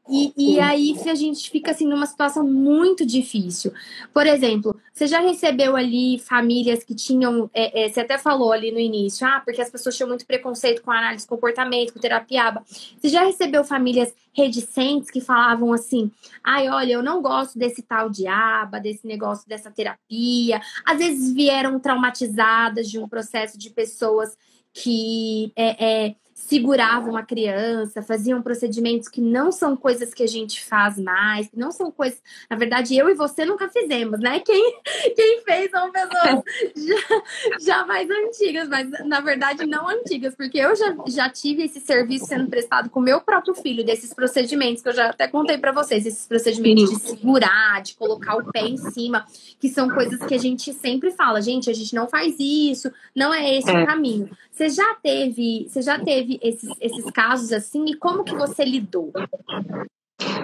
E, 0.10 0.34
e 0.38 0.60
aí 0.60 0.96
a 1.06 1.16
gente 1.16 1.50
fica 1.50 1.72
assim 1.72 1.88
numa 1.88 2.06
situação 2.06 2.44
muito 2.44 3.06
difícil. 3.06 3.74
Por 4.14 4.26
exemplo, 4.26 4.80
você 4.94 5.06
já 5.06 5.20
recebeu 5.20 5.76
ali 5.76 6.20
famílias 6.20 6.84
que 6.84 6.96
tinham, 6.96 7.50
é, 7.54 7.86
é, 7.86 7.90
você 7.90 8.02
até 8.02 8.18
falou 8.18 8.52
ali 8.52 8.72
no 8.72 8.80
início, 8.80 9.28
ah, 9.28 9.42
porque 9.44 9.62
as 9.62 9.70
pessoas 9.70 9.96
tinham 9.96 10.08
muito 10.08 10.26
preconceito 10.26 10.82
com 10.82 10.92
análise 10.92 11.24
de 11.24 11.30
comportamento, 11.30 11.94
com 11.94 12.00
terapia 12.00 12.44
ABA. 12.44 12.64
Você 12.68 13.10
já 13.10 13.24
recebeu 13.24 13.64
famílias 13.64 14.14
reticentes 14.34 15.10
que 15.10 15.20
falavam 15.20 15.74
assim, 15.74 16.12
ai, 16.44 16.70
olha, 16.70 16.94
eu 16.94 17.04
não 17.04 17.22
gosto 17.22 17.58
desse 17.58 17.82
tal 17.82 18.10
de 18.10 18.28
aba, 18.28 18.80
desse 18.80 19.06
negócio 19.06 19.48
dessa 19.48 19.72
terapia. 19.72 20.62
Às 20.86 20.98
vezes 21.00 21.34
vieram 21.34 21.80
traumatizadas 21.80 22.90
de 22.90 23.00
um 23.00 23.08
processo 23.08 23.58
de 23.58 23.70
pessoas 23.70 24.38
que 24.74 25.52
é, 25.56 26.06
é 26.06 26.16
seguravam 26.38 27.18
a 27.18 27.24
criança, 27.24 28.04
faziam 28.04 28.44
procedimentos 28.44 29.10
que 29.10 29.20
não 29.20 29.52
são 29.52 29.76
coisas 29.76 30.14
que 30.14 30.22
a 30.22 30.28
gente 30.28 30.64
faz 30.64 30.98
mais, 30.98 31.48
que 31.48 31.58
não 31.58 31.72
são 31.72 31.92
coisas. 31.92 32.22
Na 32.48 32.56
verdade, 32.56 32.96
eu 32.96 33.10
e 33.10 33.16
você 33.16 33.44
nunca 33.44 33.68
fizemos, 33.68 34.20
né? 34.20 34.40
Quem, 34.42 34.80
quem 35.16 35.42
fez 35.42 35.72
são 35.72 35.92
pessoas 35.92 36.44
já, 36.78 37.24
já 37.60 37.86
mais 37.88 38.08
antigas, 38.10 38.70
mas 38.70 38.88
na 39.06 39.20
verdade 39.20 39.66
não 39.66 39.90
antigas, 39.90 40.36
porque 40.36 40.60
eu 40.60 40.76
já, 40.76 40.96
já 41.08 41.28
tive 41.28 41.64
esse 41.64 41.82
serviço 41.82 42.28
sendo 42.28 42.48
prestado 42.48 42.90
com 42.92 43.00
o 43.00 43.04
meu 43.04 43.20
próprio 43.20 43.56
filho, 43.56 43.84
desses 43.84 44.14
procedimentos 44.14 44.84
que 44.84 44.90
eu 44.90 44.94
já 44.94 45.10
até 45.10 45.28
contei 45.28 45.58
para 45.58 45.72
vocês, 45.72 46.06
esses 46.06 46.28
procedimentos 46.28 46.88
de 46.88 47.00
segurar, 47.00 47.82
de 47.82 47.96
colocar 47.96 48.38
o 48.38 48.52
pé 48.52 48.62
em 48.62 48.78
cima, 48.78 49.26
que 49.60 49.70
são 49.70 49.90
coisas 49.90 50.24
que 50.24 50.36
a 50.36 50.40
gente 50.40 50.72
sempre 50.72 51.12
fala, 51.12 51.42
gente, 51.42 51.68
a 51.68 51.74
gente 51.74 51.96
não 51.96 52.08
faz 52.08 52.36
isso, 52.40 52.92
não 53.16 53.34
é 53.34 53.58
esse 53.58 53.70
é. 53.70 53.84
o 53.84 53.86
caminho. 53.88 54.30
Você 54.58 54.70
já 54.70 54.96
teve, 54.96 55.68
você 55.70 55.84
já 55.84 56.00
teve 56.00 56.40
esses, 56.42 56.68
esses 56.82 57.06
casos 57.12 57.54
assim 57.54 57.86
e 57.86 57.96
como 57.96 58.24
que 58.24 58.34
você 58.34 58.66
lidou? 58.66 59.14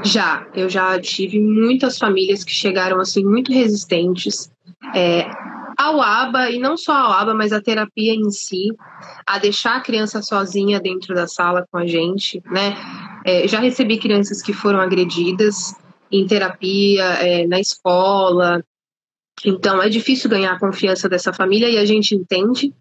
Já, 0.06 0.48
eu 0.54 0.70
já 0.70 1.02
tive 1.02 1.40
muitas 1.40 1.98
famílias 1.98 2.44
que 2.44 2.52
chegaram 2.52 3.00
assim 3.00 3.26
muito 3.26 3.52
resistentes 3.52 4.52
é, 4.96 5.26
ao 5.76 6.00
ABA 6.00 6.52
e 6.52 6.60
não 6.60 6.78
só 6.78 6.94
ao 6.94 7.12
ABA, 7.12 7.34
mas 7.34 7.52
a 7.52 7.60
terapia 7.60 8.14
em 8.14 8.30
si, 8.30 8.68
a 9.26 9.40
deixar 9.40 9.78
a 9.78 9.82
criança 9.82 10.22
sozinha 10.22 10.80
dentro 10.80 11.16
da 11.16 11.26
sala 11.26 11.66
com 11.72 11.80
a 11.80 11.88
gente, 11.88 12.40
né? 12.46 12.76
É, 13.26 13.48
já 13.48 13.60
recebi 13.60 13.98
crianças 13.98 14.44
que 14.44 14.54
foram 14.54 14.80
agredidas 14.80 15.74
em 16.12 16.28
terapia, 16.28 17.04
é, 17.14 17.48
na 17.48 17.60
escola. 17.60 18.64
Então 19.44 19.82
é 19.82 19.90
difícil 19.90 20.30
ganhar 20.30 20.52
a 20.52 20.60
confiança 20.60 21.10
dessa 21.10 21.34
família 21.34 21.68
e 21.68 21.80
a 21.80 21.86
gente 21.86 22.14
entende, 22.14 22.72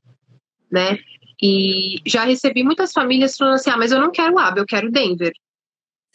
né? 0.70 0.98
E 1.42 2.00
já 2.06 2.24
recebi 2.24 2.62
muitas 2.62 2.92
famílias 2.92 3.36
falando 3.36 3.54
assim: 3.54 3.70
ah, 3.70 3.76
mas 3.76 3.90
eu 3.90 4.00
não 4.00 4.12
quero 4.12 4.34
o 4.34 4.38
ABA, 4.38 4.60
eu 4.60 4.66
quero 4.66 4.92
Denver. 4.92 5.32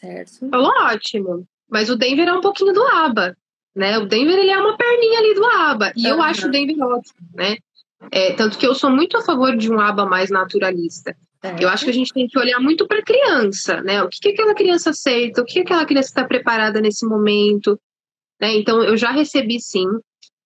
Certo. 0.00 0.48
Falou 0.48 0.72
ótimo. 0.84 1.46
Mas 1.68 1.90
o 1.90 1.96
Denver 1.96 2.26
é 2.26 2.32
um 2.32 2.40
pouquinho 2.40 2.72
do 2.72 2.82
ABA, 2.82 3.36
né? 3.76 3.98
O 3.98 4.06
Denver 4.06 4.38
ele 4.38 4.50
é 4.50 4.58
uma 4.58 4.76
perninha 4.76 5.18
ali 5.18 5.34
do 5.34 5.44
ABA. 5.44 5.92
E 5.94 6.06
uhum. 6.06 6.14
eu 6.14 6.22
acho 6.22 6.46
o 6.46 6.50
Denver 6.50 6.76
ótimo, 6.80 7.28
né? 7.34 7.58
É, 8.10 8.32
tanto 8.32 8.56
que 8.56 8.66
eu 8.66 8.74
sou 8.74 8.90
muito 8.90 9.18
a 9.18 9.22
favor 9.22 9.54
de 9.54 9.70
um 9.70 9.78
ABA 9.78 10.06
mais 10.06 10.30
naturalista. 10.30 11.14
Eu 11.60 11.68
acho 11.68 11.84
que 11.84 11.90
a 11.90 11.94
gente 11.94 12.12
tem 12.12 12.26
que 12.26 12.38
olhar 12.38 12.58
muito 12.58 12.86
para 12.86 12.98
a 12.98 13.04
criança, 13.04 13.80
né? 13.82 14.02
O 14.02 14.08
que, 14.08 14.18
que 14.20 14.28
aquela 14.30 14.54
criança 14.54 14.90
aceita, 14.90 15.42
o 15.42 15.44
que, 15.44 15.54
que 15.54 15.60
aquela 15.60 15.84
criança 15.84 16.08
está 16.08 16.24
preparada 16.24 16.80
nesse 16.80 17.06
momento. 17.06 17.78
Né? 18.40 18.56
Então, 18.56 18.82
eu 18.82 18.96
já 18.96 19.10
recebi 19.10 19.60
sim. 19.60 19.86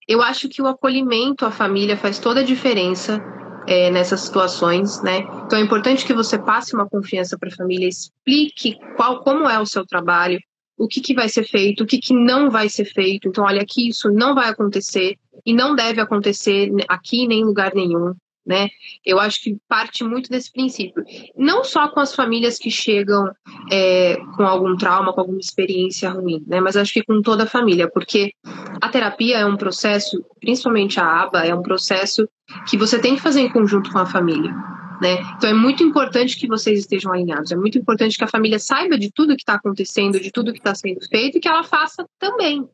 Eu 0.09 0.21
acho 0.21 0.49
que 0.49 0.61
o 0.61 0.67
acolhimento 0.67 1.47
à 1.47 1.51
família 1.51 1.97
faz 1.97 2.19
toda 2.19 2.41
a 2.41 2.45
diferença 2.45 3.23
é, 3.67 3.91
nessas 3.91 4.21
situações, 4.21 5.03
né? 5.03 5.21
Então 5.47 5.59
é 5.59 5.63
importante 5.63 6.05
que 6.05 6.15
você 6.15 6.39
passe 6.39 6.75
uma 6.75 6.89
confiança 6.89 7.39
para 7.39 7.49
a 7.49 7.57
família, 7.57 7.89
explique 7.89 8.77
qual, 8.97 9.23
como 9.23 9.49
é 9.49 9.59
o 9.59 9.67
seu 9.67 9.87
trabalho, 9.87 10.39
o 10.77 10.89
que, 10.89 11.01
que 11.01 11.15
vai 11.15 11.29
ser 11.29 11.45
feito, 11.45 11.85
o 11.85 11.87
que, 11.87 11.99
que 11.99 12.15
não 12.15 12.51
vai 12.51 12.69
ser 12.69 12.85
feito. 12.85 13.29
Então, 13.29 13.45
olha, 13.45 13.63
aqui 13.63 13.89
isso 13.89 14.11
não 14.11 14.35
vai 14.35 14.49
acontecer 14.49 15.17
e 15.47 15.53
não 15.53 15.75
deve 15.75 16.01
acontecer 16.01 16.71
aqui 16.89 17.27
nem 17.27 17.41
em 17.41 17.45
lugar 17.45 17.75
nenhum 17.75 18.15
né? 18.45 18.69
Eu 19.05 19.21
acho 19.21 19.41
que 19.41 19.57
parte 19.69 20.03
muito 20.05 20.29
desse 20.29 20.51
princípio. 20.51 21.05
Não 21.37 21.65
só 21.65 21.89
com 21.89 22.01
as 22.01 22.15
famílias 22.15 22.59
que 22.59 22.71
chegam 22.71 23.31
é, 23.71 24.17
com 24.37 24.45
algum 24.45 24.77
trauma, 24.77 25.13
com 25.13 25.21
alguma 25.21 25.39
experiência 25.39 26.11
ruim, 26.11 26.45
né? 26.47 26.61
Mas 26.61 26.77
acho 26.77 26.93
que 26.93 27.05
com 27.05 27.23
toda 27.23 27.45
a 27.45 27.47
família, 27.47 27.89
porque 27.89 28.33
a 28.81 28.89
terapia 28.89 29.39
é 29.39 29.47
um 29.47 29.57
processo, 29.57 30.25
principalmente 30.41 30.99
a 30.99 31.23
aba, 31.23 31.45
é 31.45 31.55
um 31.55 31.63
processo 31.63 32.29
que 32.69 32.77
você 32.77 33.01
tem 33.01 33.15
que 33.15 33.23
fazer 33.23 33.41
em 33.41 33.53
conjunto 33.53 33.91
com 33.93 33.99
a 33.99 34.07
família. 34.07 34.53
Né? 35.01 35.19
Então 35.37 35.51
é 35.51 35.55
muito 35.55 35.83
importante 35.83 36.37
que 36.37 36.47
vocês 36.47 36.79
estejam 36.79 37.13
alinhados, 37.13 37.51
é 37.51 37.57
muito 37.57 37.77
importante 37.77 38.17
que 38.17 38.23
a 38.23 38.29
família 38.29 38.61
saiba 38.61 38.97
de 38.97 39.11
tudo 39.11 39.35
que 39.35 39.43
está 39.43 39.55
acontecendo, 39.55 40.21
de 40.21 40.31
tudo 40.31 40.53
que 40.53 40.61
está 40.61 40.77
sendo 40.77 41.01
feito 41.09 41.39
e 41.39 41.41
que 41.41 41.49
ela 41.49 41.65
faça 41.65 42.07
também, 42.21 42.69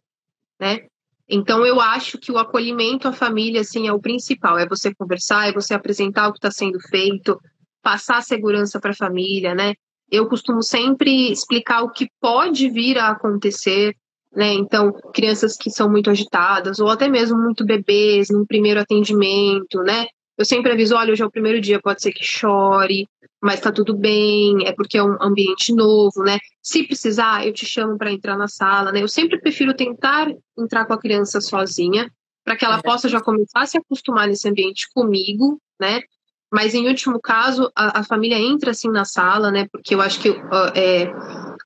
né? 0.61 0.81
Então, 1.29 1.65
eu 1.67 1.81
acho 1.81 2.19
que 2.19 2.33
o 2.33 2.39
acolhimento 2.39 3.07
à 3.07 3.13
família, 3.13 3.61
assim, 3.61 3.87
é 3.87 3.93
o 3.93 4.01
principal. 4.01 4.59
É 4.59 4.67
você 4.67 4.95
conversar, 4.95 5.49
é 5.49 5.53
você 5.53 5.75
apresentar 5.75 6.29
o 6.29 6.33
que 6.33 6.39
está 6.39 6.51
sendo 6.51 6.81
feito, 6.81 7.39
passar 7.83 8.23
segurança 8.23 8.81
para 8.81 8.93
a 8.93 8.97
família, 8.97 9.55
né? 9.55 9.75
Eu 10.11 10.27
costumo 10.27 10.63
sempre 10.63 11.31
explicar 11.31 11.83
o 11.83 11.91
que 11.91 12.09
pode 12.19 12.71
vir 12.71 12.97
a 12.99 13.11
acontecer, 13.11 13.95
né? 14.35 14.55
Então, 14.55 14.91
crianças 15.13 15.57
que 15.57 15.71
são 15.71 15.91
muito 15.91 16.11
agitadas, 16.11 16.79
ou 16.79 16.89
até 16.89 17.09
mesmo 17.09 17.39
muito 17.39 17.65
bebês, 17.65 18.29
num 18.31 18.47
primeiro 18.47 18.81
atendimento, 18.81 19.83
né? 19.83 20.07
Eu 20.39 20.45
sempre 20.45 20.73
aviso, 20.73 20.95
olha, 20.95 21.13
hoje 21.13 21.23
é 21.23 21.27
o 21.27 21.31
primeiro 21.31 21.61
dia, 21.61 21.81
pode 21.81 22.01
ser 22.01 22.13
que 22.13 22.25
chore, 22.25 23.09
mas 23.43 23.61
tá 23.61 23.73
tudo 23.73 23.93
bem, 23.93 24.67
é 24.67 24.73
porque 24.73 24.97
é 24.97 25.03
um 25.03 25.17
ambiente 25.21 25.75
novo, 25.75 26.23
né? 26.23 26.39
Se 26.63 26.85
precisar, 26.85 27.45
eu 27.45 27.53
te 27.53 27.67
chamo 27.67 27.99
para 27.99 28.13
entrar 28.13 28.37
na 28.37 28.47
sala, 28.47 28.93
né? 28.93 29.03
Eu 29.03 29.09
sempre 29.09 29.41
prefiro 29.41 29.75
tentar 29.75 30.33
entrar 30.57 30.87
com 30.87 30.93
a 30.93 30.99
criança 30.99 31.41
sozinha, 31.41 32.09
para 32.45 32.57
que 32.57 32.65
ela 32.65 32.81
possa 32.81 33.09
já 33.09 33.21
começar 33.21 33.63
a 33.63 33.67
se 33.67 33.77
acostumar 33.77 34.29
nesse 34.29 34.49
ambiente 34.49 34.89
comigo, 34.95 35.61
né? 35.79 36.03
Mas 36.53 36.73
em 36.73 36.89
último 36.89 37.21
caso, 37.21 37.71
a, 37.77 38.01
a 38.01 38.05
família 38.05 38.39
entra 38.39 38.71
assim 38.71 38.91
na 38.91 39.05
sala, 39.05 39.51
né? 39.51 39.69
Porque 39.71 39.95
eu 39.95 40.01
acho 40.01 40.21
que 40.21 40.31
uh, 40.31 40.73
é, 40.75 41.13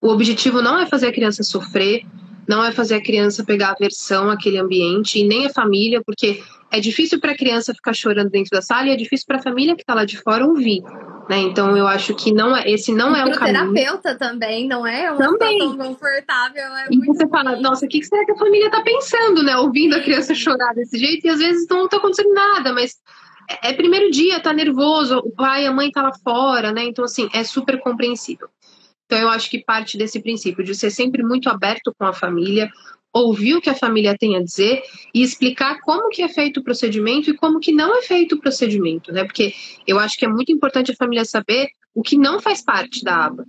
o 0.00 0.08
objetivo 0.08 0.60
não 0.60 0.78
é 0.78 0.86
fazer 0.86 1.08
a 1.08 1.12
criança 1.12 1.42
sofrer, 1.42 2.04
não 2.48 2.64
é 2.64 2.72
fazer 2.72 2.96
a 2.96 3.02
criança 3.02 3.44
pegar 3.44 3.70
aversão 3.70 4.30
àquele 4.30 4.58
ambiente, 4.58 5.20
e 5.20 5.26
nem 5.26 5.46
a 5.46 5.50
família, 5.50 6.02
porque 6.04 6.42
é 6.70 6.80
difícil 6.80 7.20
para 7.20 7.32
a 7.32 7.36
criança 7.36 7.74
ficar 7.74 7.92
chorando 7.92 8.30
dentro 8.30 8.50
da 8.50 8.62
sala 8.62 8.88
e 8.88 8.90
é 8.90 8.96
difícil 8.96 9.26
para 9.26 9.36
a 9.36 9.42
família 9.42 9.76
que 9.76 9.82
está 9.82 9.94
lá 9.94 10.04
de 10.04 10.16
fora 10.16 10.46
ouvir. 10.46 10.82
Né? 11.28 11.38
Então 11.38 11.76
eu 11.76 11.86
acho 11.86 12.14
que 12.14 12.32
não 12.32 12.56
é, 12.56 12.68
esse 12.68 12.92
não 12.92 13.14
é 13.14 13.24
o 13.24 13.30
caminho. 13.38 13.72
terapeuta 13.74 14.14
também, 14.16 14.66
não 14.66 14.86
é? 14.86 15.12
Uma 15.12 15.18
também. 15.18 15.76
confortável. 15.76 16.62
É 16.62 16.86
e 16.90 16.98
você 17.06 17.28
fala, 17.28 17.56
nossa, 17.60 17.84
o 17.84 17.88
que 17.88 18.02
será 18.02 18.24
que 18.24 18.32
a 18.32 18.36
família 18.36 18.66
está 18.66 18.80
pensando, 18.80 19.42
né? 19.42 19.56
Ouvindo 19.56 19.94
a 19.94 20.00
criança 20.00 20.34
chorar 20.34 20.74
desse 20.74 20.98
jeito, 20.98 21.26
e 21.26 21.30
às 21.30 21.38
vezes 21.38 21.66
não 21.68 21.84
está 21.84 21.98
acontecendo 21.98 22.32
nada, 22.32 22.72
mas 22.72 22.96
é, 23.50 23.70
é 23.70 23.72
primeiro 23.74 24.10
dia, 24.10 24.40
tá 24.40 24.52
nervoso, 24.52 25.18
o 25.18 25.30
pai, 25.30 25.66
a 25.66 25.72
mãe 25.72 25.90
tá 25.90 26.02
lá 26.02 26.12
fora, 26.24 26.72
né? 26.72 26.84
Então, 26.84 27.04
assim, 27.04 27.28
é 27.34 27.44
super 27.44 27.78
compreensível. 27.80 28.48
Então, 29.12 29.20
eu 29.20 29.28
acho 29.28 29.50
que 29.50 29.62
parte 29.62 29.98
desse 29.98 30.22
princípio 30.22 30.64
de 30.64 30.74
ser 30.74 30.88
sempre 30.88 31.22
muito 31.22 31.50
aberto 31.50 31.94
com 31.98 32.06
a 32.06 32.14
família, 32.14 32.70
ouvir 33.12 33.56
o 33.56 33.60
que 33.60 33.68
a 33.68 33.74
família 33.74 34.16
tem 34.18 34.38
a 34.38 34.42
dizer 34.42 34.82
e 35.12 35.22
explicar 35.22 35.80
como 35.82 36.08
que 36.08 36.22
é 36.22 36.28
feito 36.28 36.60
o 36.60 36.64
procedimento 36.64 37.28
e 37.28 37.36
como 37.36 37.60
que 37.60 37.72
não 37.72 37.94
é 37.94 38.00
feito 38.00 38.36
o 38.36 38.40
procedimento, 38.40 39.12
né? 39.12 39.24
Porque 39.24 39.52
eu 39.86 39.98
acho 39.98 40.16
que 40.16 40.24
é 40.24 40.28
muito 40.28 40.50
importante 40.50 40.92
a 40.92 40.96
família 40.96 41.26
saber 41.26 41.68
o 41.94 42.00
que 42.00 42.16
não 42.16 42.40
faz 42.40 42.64
parte 42.64 43.04
da 43.04 43.26
aba. 43.26 43.44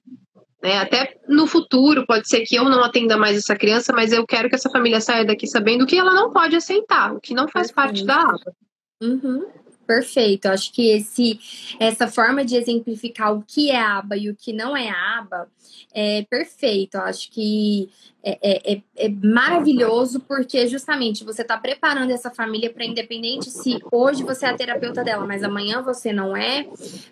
Né? 0.62 0.80
Até 0.80 1.18
no 1.30 1.48
futuro, 1.48 2.06
pode 2.06 2.28
ser 2.28 2.42
que 2.42 2.56
eu 2.56 2.66
não 2.66 2.84
atenda 2.84 3.16
mais 3.16 3.38
essa 3.38 3.56
criança, 3.56 3.94
mas 3.94 4.12
eu 4.12 4.28
quero 4.28 4.50
que 4.50 4.56
essa 4.56 4.70
família 4.70 5.00
saia 5.00 5.24
daqui 5.24 5.48
sabendo 5.48 5.86
o 5.86 5.88
que 5.88 5.98
ela 5.98 6.14
não 6.14 6.34
pode 6.34 6.58
aceitar, 6.58 7.14
o 7.14 7.22
que 7.22 7.34
não 7.34 7.48
faz 7.48 7.72
parte 7.72 8.06
da 8.06 8.20
aba. 8.20 8.54
Uhum. 9.02 9.46
Perfeito. 9.94 10.48
Acho 10.48 10.74
que 10.74 10.90
esse, 10.90 11.40
essa 11.80 12.08
forma 12.08 12.44
de 12.44 12.56
exemplificar 12.56 13.32
o 13.36 13.44
que 13.44 13.70
é 13.70 13.80
aba 13.80 14.18
e 14.18 14.30
o 14.30 14.36
que 14.36 14.52
não 14.52 14.76
é 14.76 14.90
aba 14.90 15.48
é 15.94 16.24
perfeito. 16.24 16.96
Acho 16.96 17.32
que 17.32 17.90
é, 18.24 18.40
é, 18.42 18.74
é, 18.74 18.82
é 18.96 19.10
maravilhoso 19.10 20.20
porque 20.22 20.66
justamente 20.68 21.24
você 21.24 21.44
está 21.44 21.58
preparando 21.58 22.10
essa 22.10 22.32
família 22.32 22.72
para 22.72 22.86
independente 22.86 23.52
se 23.52 23.80
hoje 23.92 24.24
você 24.24 24.46
é 24.48 24.50
a 24.50 24.56
terapeuta 24.56 25.04
dela, 25.04 25.28
mas 25.28 25.44
amanhã 25.44 25.82
você 25.82 26.12
não 26.12 26.36
é, 26.36 26.66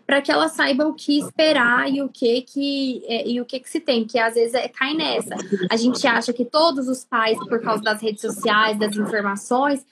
para 0.08 0.22
que 0.22 0.32
ela 0.32 0.48
saiba 0.48 0.88
o 0.88 0.94
que 0.94 1.20
esperar 1.20 1.92
e 1.92 2.02
o 2.02 2.10
que 2.10 2.42
que 2.42 3.04
é, 3.06 3.28
e 3.28 3.40
o 3.40 3.46
que 3.46 3.60
que 3.60 3.70
se 3.70 3.80
tem, 3.80 4.06
que 4.06 4.18
às 4.18 4.34
vezes 4.34 4.56
é, 4.56 4.68
cai 4.68 4.94
nessa. 4.94 5.36
A 5.70 5.78
gente 5.78 6.08
acha 6.08 6.34
que 6.34 6.46
todos 6.46 6.88
os 6.88 7.06
pais, 7.06 7.38
por 7.48 7.62
causa 7.62 7.84
das 7.84 8.02
redes 8.02 8.22
sociais, 8.22 8.80
das 8.80 8.96
informações, 8.96 9.86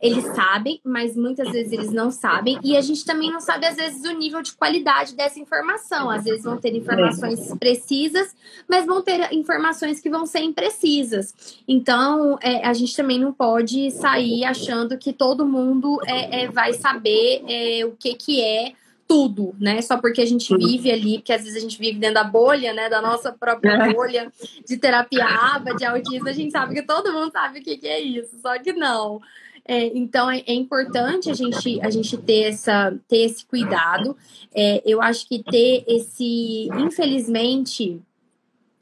eles 0.00 0.24
sabem, 0.34 0.80
mas 0.84 1.16
muitas 1.16 1.50
vezes 1.50 1.72
eles 1.72 1.90
não 1.90 2.10
sabem. 2.10 2.58
E 2.62 2.76
a 2.76 2.80
gente 2.80 3.04
também 3.04 3.30
não 3.30 3.40
sabe, 3.40 3.66
às 3.66 3.76
vezes, 3.76 4.04
o 4.04 4.12
nível 4.12 4.42
de 4.42 4.52
qualidade 4.52 5.14
dessa 5.14 5.40
informação. 5.40 6.10
Às 6.10 6.24
vezes 6.24 6.44
vão 6.44 6.58
ter 6.58 6.74
informações 6.74 7.54
precisas, 7.58 8.34
mas 8.68 8.84
vão 8.84 9.02
ter 9.02 9.32
informações 9.32 10.00
que 10.00 10.10
vão 10.10 10.26
ser 10.26 10.40
imprecisas. 10.40 11.34
Então, 11.66 12.38
é, 12.42 12.66
a 12.66 12.74
gente 12.74 12.94
também 12.94 13.18
não 13.18 13.32
pode 13.32 13.90
sair 13.90 14.44
achando 14.44 14.98
que 14.98 15.12
todo 15.12 15.46
mundo 15.46 15.98
é, 16.06 16.42
é 16.42 16.48
vai 16.48 16.74
saber 16.74 17.42
é, 17.48 17.84
o 17.84 17.92
que, 17.92 18.14
que 18.14 18.42
é 18.42 18.72
tudo, 19.08 19.54
né? 19.58 19.80
Só 19.82 19.96
porque 19.98 20.20
a 20.20 20.26
gente 20.26 20.54
vive 20.56 20.90
ali, 20.90 21.18
porque 21.18 21.32
às 21.32 21.42
vezes 21.42 21.56
a 21.56 21.60
gente 21.60 21.78
vive 21.78 21.98
dentro 21.98 22.14
da 22.14 22.24
bolha, 22.24 22.72
né? 22.72 22.88
Da 22.88 23.00
nossa 23.00 23.32
própria 23.32 23.70
é. 23.70 23.92
bolha 23.92 24.32
de 24.66 24.76
terapia 24.76 25.24
aba, 25.24 25.74
de 25.74 25.84
autismo, 25.84 26.28
a 26.28 26.32
gente 26.32 26.50
sabe 26.50 26.74
que 26.74 26.82
todo 26.82 27.12
mundo 27.12 27.30
sabe 27.30 27.60
o 27.60 27.62
que, 27.62 27.76
que 27.76 27.86
é 27.86 28.00
isso, 28.00 28.38
só 28.40 28.58
que 28.58 28.72
não. 28.72 29.20
É, 29.68 29.86
então 29.96 30.30
é, 30.30 30.44
é, 30.46 30.54
importante 30.54 31.30
a 31.30 31.34
gente, 31.34 31.80
a 31.80 31.90
gente 31.90 32.16
ter, 32.18 32.44
essa, 32.44 32.96
ter 33.08 33.18
esse 33.18 33.44
cuidado. 33.44 34.16
É, 34.54 34.82
eu 34.86 35.02
acho 35.02 35.28
que 35.28 35.42
ter 35.42 35.84
esse, 35.88 36.68
infelizmente, 36.78 38.00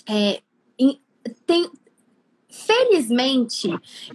é, 0.06 0.40
in, 0.78 0.98
tem, 1.46 1.70
felizmente, 2.48 3.68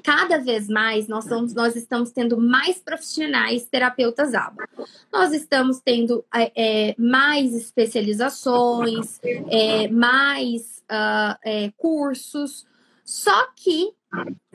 cada 0.03 0.38
vez 0.38 0.67
mais 0.69 1.08
nós, 1.08 1.25
estamos, 1.25 1.53
nós 1.53 1.75
estamos 1.75 2.12
tendo 2.12 2.38
mais 2.39 2.79
profissionais 2.79 3.65
terapeutas 3.65 4.34
ABA. 4.34 4.67
Nós 5.12 5.34
estamos 5.34 5.79
tendo 5.79 6.23
é, 6.34 6.51
é 6.55 6.95
mais 6.97 7.53
especializações, 7.53 9.19
é, 9.49 9.88
mais 9.89 10.84
uh, 10.89 11.73
cursos, 11.77 12.65
só 13.03 13.47
que 13.55 13.93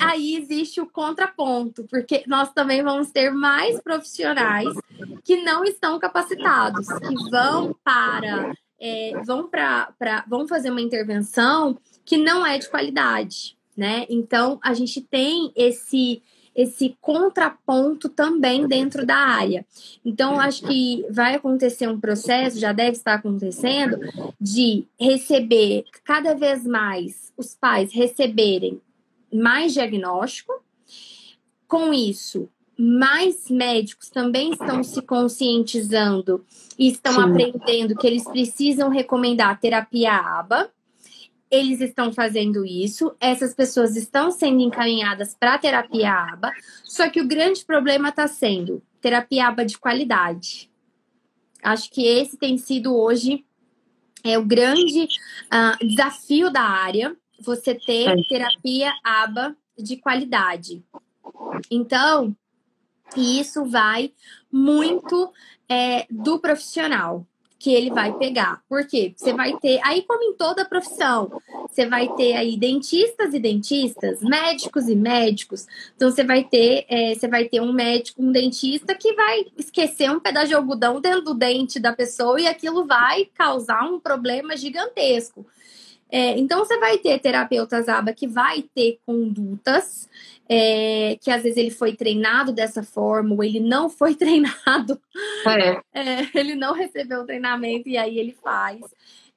aí 0.00 0.36
existe 0.36 0.80
o 0.80 0.86
contraponto, 0.86 1.84
porque 1.84 2.24
nós 2.26 2.52
também 2.52 2.82
vamos 2.82 3.10
ter 3.10 3.30
mais 3.30 3.80
profissionais 3.80 4.74
que 5.24 5.42
não 5.42 5.64
estão 5.64 5.98
capacitados, 5.98 6.86
que 6.86 7.30
vão 7.30 7.74
para 7.82 8.52
é, 8.80 9.12
vão 9.24 9.48
para 9.48 10.24
vão 10.28 10.46
fazer 10.46 10.70
uma 10.70 10.80
intervenção 10.80 11.78
que 12.04 12.16
não 12.16 12.44
é 12.44 12.58
de 12.58 12.68
qualidade, 12.68 13.56
né? 13.76 14.06
Então 14.10 14.58
a 14.62 14.74
gente 14.74 15.00
tem 15.00 15.52
esse 15.56 16.22
esse 16.54 16.96
contraponto 17.00 18.08
também 18.08 18.68
dentro 18.68 19.04
da 19.04 19.16
área. 19.16 19.66
Então, 20.04 20.38
acho 20.38 20.62
que 20.62 21.04
vai 21.10 21.34
acontecer 21.34 21.88
um 21.88 21.98
processo, 21.98 22.60
já 22.60 22.72
deve 22.72 22.92
estar 22.92 23.14
acontecendo, 23.14 23.98
de 24.40 24.86
receber 24.98 25.84
cada 26.04 26.32
vez 26.32 26.64
mais 26.64 27.32
os 27.36 27.56
pais 27.56 27.92
receberem 27.92 28.80
mais 29.34 29.72
diagnóstico. 29.72 30.52
Com 31.66 31.92
isso, 31.92 32.48
mais 32.78 33.50
médicos 33.50 34.08
também 34.08 34.52
estão 34.52 34.82
se 34.82 35.02
conscientizando 35.02 36.44
e 36.78 36.88
estão 36.88 37.14
Sim. 37.14 37.20
aprendendo 37.22 37.96
que 37.96 38.06
eles 38.06 38.24
precisam 38.24 38.88
recomendar 38.88 39.58
terapia 39.58 40.12
ABA. 40.12 40.70
Eles 41.50 41.80
estão 41.80 42.12
fazendo 42.12 42.64
isso, 42.64 43.14
essas 43.20 43.54
pessoas 43.54 43.96
estão 43.96 44.30
sendo 44.30 44.60
encaminhadas 44.60 45.36
para 45.38 45.58
terapia 45.58 46.12
ABA, 46.12 46.50
só 46.82 47.08
que 47.08 47.20
o 47.20 47.28
grande 47.28 47.64
problema 47.64 48.08
está 48.08 48.26
sendo 48.26 48.82
terapia 49.00 49.48
ABA 49.48 49.64
de 49.64 49.78
qualidade. 49.78 50.70
Acho 51.62 51.90
que 51.90 52.04
esse 52.04 52.36
tem 52.36 52.58
sido 52.58 52.96
hoje 52.96 53.44
é 54.24 54.38
o 54.38 54.44
grande 54.44 55.04
uh, 55.04 55.86
desafio 55.86 56.50
da 56.50 56.62
área, 56.62 57.14
você 57.40 57.74
ter 57.74 58.08
é. 58.08 58.22
terapia 58.28 58.92
aba 59.02 59.56
de 59.78 59.96
qualidade. 59.96 60.82
Então, 61.70 62.36
isso 63.16 63.64
vai 63.64 64.12
muito 64.50 65.32
é, 65.68 66.06
do 66.10 66.38
profissional 66.38 67.26
que 67.64 67.72
ele 67.72 67.88
vai 67.88 68.12
pegar. 68.18 68.62
Por 68.68 68.86
quê? 68.86 69.14
Você 69.16 69.32
vai 69.32 69.56
ter, 69.56 69.80
aí 69.82 70.02
como 70.02 70.22
em 70.22 70.36
toda 70.36 70.66
profissão, 70.66 71.40
você 71.66 71.86
vai 71.86 72.14
ter 72.14 72.34
aí 72.34 72.58
dentistas 72.58 73.32
e 73.32 73.38
dentistas, 73.38 74.20
médicos 74.20 74.86
e 74.86 74.94
médicos. 74.94 75.66
Então 75.96 76.10
você 76.10 76.22
vai 76.22 76.44
ter, 76.44 76.84
é, 76.90 77.14
você 77.14 77.26
vai 77.26 77.46
ter 77.46 77.62
um 77.62 77.72
médico, 77.72 78.22
um 78.22 78.30
dentista 78.30 78.94
que 78.94 79.14
vai 79.14 79.46
esquecer 79.56 80.10
um 80.10 80.20
pedaço 80.20 80.48
de 80.48 80.54
algodão 80.54 81.00
dentro 81.00 81.22
do 81.22 81.32
dente 81.32 81.80
da 81.80 81.94
pessoa 81.94 82.38
e 82.38 82.46
aquilo 82.46 82.84
vai 82.84 83.30
causar 83.34 83.82
um 83.84 83.98
problema 83.98 84.58
gigantesco. 84.58 85.46
É, 86.14 86.38
então, 86.38 86.60
você 86.60 86.78
vai 86.78 86.96
ter 86.96 87.18
terapeutas 87.18 87.88
ABA 87.88 88.12
que 88.12 88.28
vai 88.28 88.62
ter 88.72 89.00
condutas, 89.04 90.08
é, 90.48 91.18
que 91.20 91.28
às 91.28 91.42
vezes 91.42 91.58
ele 91.58 91.72
foi 91.72 91.96
treinado 91.96 92.52
dessa 92.52 92.84
forma, 92.84 93.34
ou 93.34 93.42
ele 93.42 93.58
não 93.58 93.90
foi 93.90 94.14
treinado, 94.14 95.00
é. 95.44 95.80
É, 95.92 96.28
ele 96.38 96.54
não 96.54 96.72
recebeu 96.72 97.26
treinamento 97.26 97.88
e 97.88 97.96
aí 97.96 98.16
ele 98.16 98.30
faz. 98.30 98.80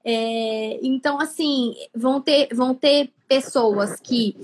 É, 0.06 0.78
então, 0.84 1.20
assim, 1.20 1.74
vão 1.96 2.22
ter, 2.22 2.48
vão 2.54 2.76
ter 2.76 3.10
pessoas 3.28 4.00
que 4.00 4.38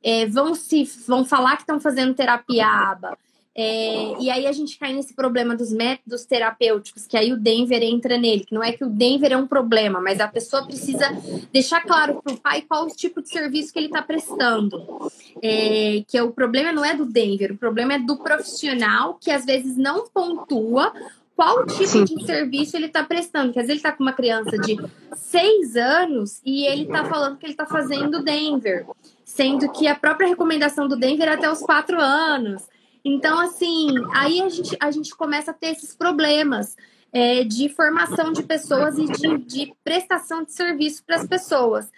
é, 0.00 0.26
vão 0.26 0.54
se 0.54 0.84
vão 1.08 1.24
falar 1.24 1.56
que 1.56 1.62
estão 1.62 1.80
fazendo 1.80 2.14
terapia 2.14 2.68
ABA 2.68 3.18
é, 3.62 4.14
e 4.18 4.30
aí 4.30 4.46
a 4.46 4.52
gente 4.52 4.78
cai 4.78 4.94
nesse 4.94 5.12
problema 5.12 5.54
dos 5.54 5.70
métodos 5.70 6.24
terapêuticos, 6.24 7.06
que 7.06 7.14
aí 7.14 7.30
o 7.30 7.36
Denver 7.36 7.82
entra 7.82 8.16
nele, 8.16 8.42
que 8.42 8.54
não 8.54 8.62
é 8.62 8.72
que 8.72 8.82
o 8.82 8.88
Denver 8.88 9.32
é 9.32 9.36
um 9.36 9.46
problema, 9.46 10.00
mas 10.00 10.18
a 10.18 10.26
pessoa 10.26 10.64
precisa 10.64 11.10
deixar 11.52 11.82
claro 11.82 12.22
para 12.22 12.32
o 12.32 12.38
pai 12.38 12.62
qual 12.62 12.86
o 12.86 12.88
tipo 12.88 13.20
de 13.20 13.28
serviço 13.28 13.70
que 13.70 13.78
ele 13.78 13.88
está 13.88 14.00
prestando. 14.00 15.10
É, 15.42 16.02
que 16.08 16.16
é, 16.16 16.22
o 16.22 16.30
problema 16.30 16.72
não 16.72 16.82
é 16.82 16.94
do 16.94 17.04
Denver, 17.04 17.52
o 17.52 17.58
problema 17.58 17.92
é 17.92 17.98
do 17.98 18.16
profissional 18.16 19.18
que 19.20 19.30
às 19.30 19.44
vezes 19.44 19.76
não 19.76 20.08
pontua 20.08 20.94
qual 21.36 21.66
tipo 21.66 21.86
Sim. 21.86 22.04
de 22.04 22.24
serviço 22.24 22.78
ele 22.78 22.86
está 22.86 23.04
prestando. 23.04 23.48
Porque 23.48 23.60
às 23.60 23.66
vezes 23.66 23.82
ele 23.82 23.88
está 23.88 23.92
com 23.92 24.02
uma 24.02 24.14
criança 24.14 24.56
de 24.56 24.78
seis 25.16 25.76
anos 25.76 26.40
e 26.46 26.64
ele 26.64 26.84
está 26.84 27.04
falando 27.04 27.36
que 27.36 27.44
ele 27.44 27.52
está 27.52 27.66
fazendo 27.66 28.22
Denver, 28.22 28.86
sendo 29.22 29.70
que 29.70 29.86
a 29.86 29.94
própria 29.94 30.28
recomendação 30.28 30.88
do 30.88 30.96
Denver 30.96 31.28
é 31.28 31.34
até 31.34 31.50
os 31.50 31.60
quatro 31.60 32.00
anos. 32.00 32.62
Então, 33.04 33.38
assim, 33.38 33.88
aí 34.14 34.40
a 34.40 34.48
gente, 34.48 34.76
a 34.80 34.90
gente 34.90 35.14
começa 35.14 35.50
a 35.50 35.54
ter 35.54 35.68
esses 35.68 35.94
problemas 35.94 36.76
é, 37.12 37.42
de 37.44 37.68
formação 37.68 38.32
de 38.32 38.42
pessoas 38.42 38.96
e 38.96 39.06
de, 39.06 39.38
de 39.38 39.74
prestação 39.82 40.44
de 40.44 40.52
serviço 40.52 41.02
para 41.04 41.16
as 41.16 41.26
pessoas. 41.26 41.90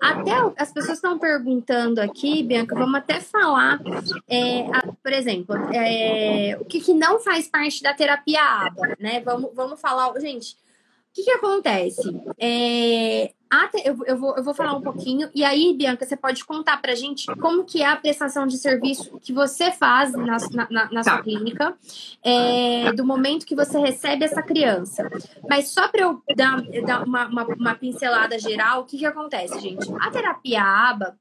Até 0.00 0.32
as 0.56 0.72
pessoas 0.72 0.98
estão 0.98 1.18
perguntando 1.18 2.00
aqui, 2.00 2.42
Bianca, 2.42 2.74
vamos 2.74 2.94
até 2.96 3.20
falar, 3.20 3.80
é, 4.28 4.66
a, 4.68 4.92
por 5.02 5.12
exemplo, 5.12 5.54
é, 5.72 6.56
o 6.60 6.64
que, 6.64 6.80
que, 6.80 6.94
não 6.94 7.20
faz 7.20 7.48
parte 7.48 7.82
da 7.82 7.94
terapia 7.94 8.42
ABA, 8.42 8.96
né? 8.98 9.20
Vamos, 9.20 9.50
vamos 9.54 9.80
falar, 9.80 10.12
gente, 10.20 10.52
o 10.52 10.56
que, 11.14 11.24
que 11.24 11.30
acontece? 11.30 12.02
É, 12.38 13.32
eu, 13.84 13.96
eu, 14.06 14.16
vou, 14.16 14.36
eu 14.36 14.42
vou 14.42 14.54
falar 14.54 14.74
um 14.74 14.80
pouquinho, 14.80 15.30
e 15.34 15.44
aí, 15.44 15.74
Bianca, 15.76 16.04
você 16.04 16.16
pode 16.16 16.44
contar 16.44 16.80
pra 16.80 16.94
gente 16.94 17.26
como 17.36 17.64
que 17.64 17.82
é 17.82 17.86
a 17.86 17.96
prestação 17.96 18.46
de 18.46 18.58
serviço 18.58 19.18
que 19.20 19.32
você 19.32 19.70
faz 19.70 20.12
na, 20.12 20.36
na, 20.70 20.92
na 20.92 21.02
sua 21.02 21.16
tá. 21.16 21.22
clínica, 21.22 21.74
é, 22.22 22.92
do 22.92 23.04
momento 23.04 23.46
que 23.46 23.54
você 23.54 23.78
recebe 23.78 24.24
essa 24.24 24.42
criança. 24.42 25.10
Mas 25.48 25.68
só 25.68 25.88
para 25.88 26.02
eu 26.02 26.22
dar, 26.36 26.62
dar 26.86 27.04
uma, 27.04 27.26
uma, 27.26 27.44
uma, 27.44 27.74
pincelada 27.74 28.38
geral, 28.38 28.82
o 28.82 28.84
que, 28.84 28.98
que 28.98 29.06
acontece, 29.06 29.58
gente? 29.60 29.86
A 30.00 30.10
terapia 30.10 30.62
ABA, 30.62 31.18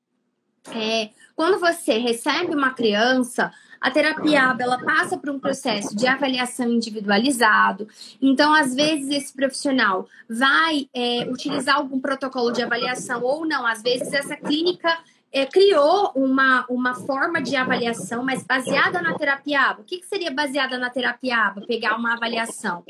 é, 0.73 1.09
quando 1.35 1.59
você 1.59 1.97
recebe 1.97 2.55
uma 2.55 2.73
criança, 2.73 3.51
a 3.83 3.91
terapia 3.91 4.43
ABA 4.43 4.63
ela 4.63 4.79
passa 4.79 5.17
por 5.17 5.29
um 5.29 5.37
processo 5.37 5.93
de 5.93 6.07
avaliação 6.07 6.69
individualizado. 6.71 7.85
Então, 8.21 8.53
às 8.53 8.73
vezes, 8.73 9.09
esse 9.09 9.33
profissional 9.33 10.07
vai 10.29 10.87
é, 10.95 11.27
utilizar 11.29 11.75
algum 11.75 11.99
protocolo 11.99 12.53
de 12.53 12.63
avaliação 12.63 13.21
ou 13.21 13.45
não. 13.45 13.67
Às 13.67 13.81
vezes, 13.81 14.13
essa 14.13 14.37
clínica 14.37 14.97
é, 15.33 15.45
criou 15.45 16.13
uma, 16.15 16.65
uma 16.69 16.95
forma 16.95 17.41
de 17.41 17.57
avaliação, 17.57 18.23
mas 18.23 18.41
baseada 18.41 19.01
na 19.01 19.17
terapia 19.17 19.63
ABA. 19.63 19.81
O 19.81 19.83
que, 19.83 19.97
que 19.97 20.07
seria 20.07 20.31
baseada 20.31 20.77
na 20.77 20.89
terapia 20.89 21.35
ABA? 21.47 21.65
Pegar 21.67 21.97
uma 21.97 22.13
avaliação. 22.13 22.85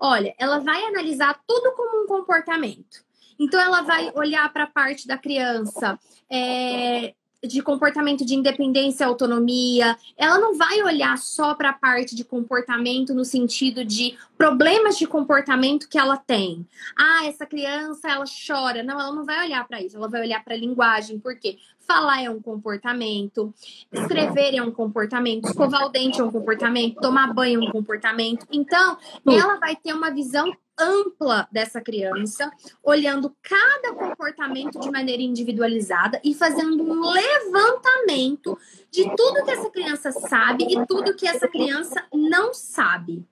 Olha, 0.00 0.34
ela 0.38 0.60
vai 0.60 0.82
analisar 0.86 1.38
tudo 1.46 1.72
como 1.72 2.04
um 2.04 2.06
comportamento. 2.06 3.04
Então, 3.38 3.60
ela 3.60 3.82
vai 3.82 4.10
olhar 4.14 4.50
para 4.50 4.64
a 4.64 4.70
parte 4.70 5.06
da 5.06 5.18
criança. 5.18 5.98
É, 6.30 7.12
de 7.46 7.62
comportamento 7.62 8.24
de 8.24 8.34
independência 8.34 9.04
e 9.04 9.06
autonomia, 9.06 9.96
ela 10.16 10.38
não 10.38 10.56
vai 10.56 10.82
olhar 10.82 11.16
só 11.16 11.54
para 11.54 11.70
a 11.70 11.72
parte 11.72 12.16
de 12.16 12.24
comportamento 12.24 13.14
no 13.14 13.24
sentido 13.24 13.84
de 13.84 14.18
problemas 14.36 14.98
de 14.98 15.06
comportamento 15.06 15.88
que 15.88 15.98
ela 15.98 16.16
tem. 16.16 16.66
Ah, 16.98 17.26
essa 17.26 17.46
criança 17.46 18.08
ela 18.08 18.24
chora. 18.46 18.82
Não, 18.82 19.00
ela 19.00 19.12
não 19.12 19.24
vai 19.24 19.46
olhar 19.46 19.66
para 19.68 19.80
isso, 19.80 19.96
ela 19.96 20.08
vai 20.08 20.22
olhar 20.22 20.44
para 20.44 20.54
a 20.54 20.58
linguagem, 20.58 21.18
porque 21.20 21.58
falar 21.88 22.22
é 22.22 22.28
um 22.28 22.40
comportamento, 22.40 23.52
escrever 23.90 24.54
é 24.54 24.62
um 24.62 24.70
comportamento, 24.70 25.48
escovar 25.48 25.86
o 25.86 25.88
dente 25.88 26.20
é 26.20 26.24
um 26.24 26.30
comportamento, 26.30 27.00
tomar 27.00 27.32
banho 27.32 27.64
é 27.64 27.66
um 27.66 27.72
comportamento. 27.72 28.46
Então, 28.52 28.98
ela 29.26 29.56
vai 29.56 29.74
ter 29.74 29.94
uma 29.94 30.10
visão 30.10 30.54
ampla 30.78 31.48
dessa 31.50 31.80
criança, 31.80 32.52
olhando 32.84 33.34
cada 33.42 33.94
comportamento 33.94 34.78
de 34.78 34.90
maneira 34.90 35.22
individualizada 35.22 36.20
e 36.22 36.34
fazendo 36.34 36.84
um 36.84 37.10
levantamento 37.10 38.56
de 38.90 39.04
tudo 39.16 39.44
que 39.44 39.50
essa 39.50 39.70
criança 39.70 40.12
sabe 40.12 40.66
e 40.68 40.86
tudo 40.86 41.16
que 41.16 41.26
essa 41.26 41.48
criança 41.48 42.04
não 42.12 42.52
sabe. 42.52 43.26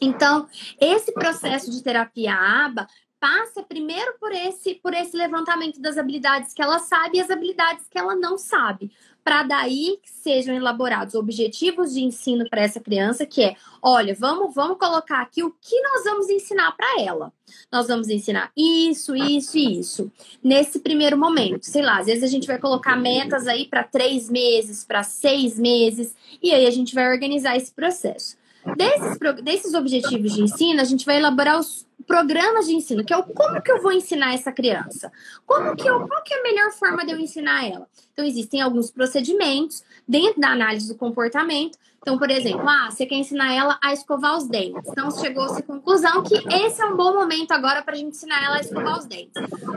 Então, 0.00 0.48
esse 0.80 1.12
processo 1.12 1.70
de 1.70 1.82
terapia 1.82 2.34
ABA 2.34 2.88
passa 3.24 3.62
primeiro 3.62 4.16
por 4.20 4.32
esse 4.32 4.74
por 4.74 4.92
esse 4.92 5.16
levantamento 5.16 5.80
das 5.80 5.96
habilidades 5.96 6.52
que 6.52 6.60
ela 6.60 6.78
sabe 6.78 7.16
e 7.16 7.20
as 7.22 7.30
habilidades 7.30 7.86
que 7.88 7.98
ela 7.98 8.14
não 8.14 8.36
sabe, 8.36 8.90
para 9.24 9.42
daí 9.42 9.98
sejam 10.04 10.54
elaborados 10.54 11.14
objetivos 11.14 11.94
de 11.94 12.04
ensino 12.04 12.46
para 12.50 12.60
essa 12.60 12.80
criança, 12.80 13.24
que 13.24 13.42
é, 13.42 13.56
olha, 13.80 14.14
vamos 14.14 14.54
vamos 14.54 14.76
colocar 14.76 15.22
aqui 15.22 15.42
o 15.42 15.50
que 15.58 15.80
nós 15.80 16.04
vamos 16.04 16.28
ensinar 16.28 16.72
para 16.72 17.00
ela. 17.00 17.32
Nós 17.72 17.88
vamos 17.88 18.10
ensinar 18.10 18.52
isso, 18.54 19.16
isso 19.16 19.56
e 19.56 19.80
isso. 19.80 20.12
Nesse 20.42 20.80
primeiro 20.80 21.16
momento, 21.16 21.62
sei 21.62 21.80
lá, 21.80 22.00
às 22.00 22.06
vezes 22.06 22.24
a 22.24 22.28
gente 22.28 22.46
vai 22.46 22.58
colocar 22.58 22.94
metas 22.94 23.46
aí 23.46 23.66
para 23.66 23.82
três 23.82 24.28
meses, 24.28 24.84
para 24.84 25.02
seis 25.02 25.58
meses, 25.58 26.14
e 26.42 26.52
aí 26.52 26.66
a 26.66 26.70
gente 26.70 26.94
vai 26.94 27.10
organizar 27.10 27.56
esse 27.56 27.72
processo. 27.72 28.36
Desses, 28.76 29.18
desses 29.42 29.74
objetivos 29.74 30.34
de 30.34 30.42
ensino, 30.42 30.80
a 30.80 30.84
gente 30.84 31.04
vai 31.04 31.18
elaborar 31.18 31.58
os 31.58 31.86
programas 32.06 32.66
de 32.66 32.74
ensino, 32.74 33.04
que 33.04 33.12
é 33.12 33.16
o 33.16 33.24
como 33.24 33.60
que 33.60 33.70
eu 33.70 33.82
vou 33.82 33.92
ensinar 33.92 34.34
essa 34.34 34.52
criança? 34.52 35.12
Como 35.46 35.74
que 35.76 35.88
eu, 35.88 36.06
qual 36.06 36.22
que 36.22 36.34
é 36.34 36.40
a 36.40 36.42
melhor 36.42 36.72
forma 36.72 37.04
de 37.04 37.12
eu 37.12 37.18
ensinar 37.18 37.66
ela? 37.66 37.86
Então, 38.12 38.24
existem 38.24 38.60
alguns 38.60 38.90
procedimentos 38.90 39.82
dentro 40.06 40.40
da 40.40 40.50
análise 40.50 40.88
do 40.88 40.94
comportamento. 40.94 41.76
Então, 42.04 42.18
por 42.18 42.30
exemplo, 42.30 42.68
ah, 42.68 42.90
você 42.90 43.06
quer 43.06 43.14
ensinar 43.14 43.54
ela 43.54 43.78
a 43.82 43.94
escovar 43.94 44.36
os 44.36 44.46
dentes. 44.46 44.90
Então, 44.90 45.10
chegou-se 45.10 45.58
à 45.58 45.62
conclusão 45.62 46.22
que 46.22 46.34
esse 46.54 46.82
é 46.82 46.84
um 46.84 46.94
bom 46.94 47.14
momento 47.14 47.52
agora 47.52 47.82
para 47.82 47.94
a 47.94 47.96
gente 47.96 48.14
ensinar 48.14 48.44
ela 48.44 48.56
a 48.56 48.60
escovar 48.60 48.98
os 48.98 49.06
dentes. 49.06 49.32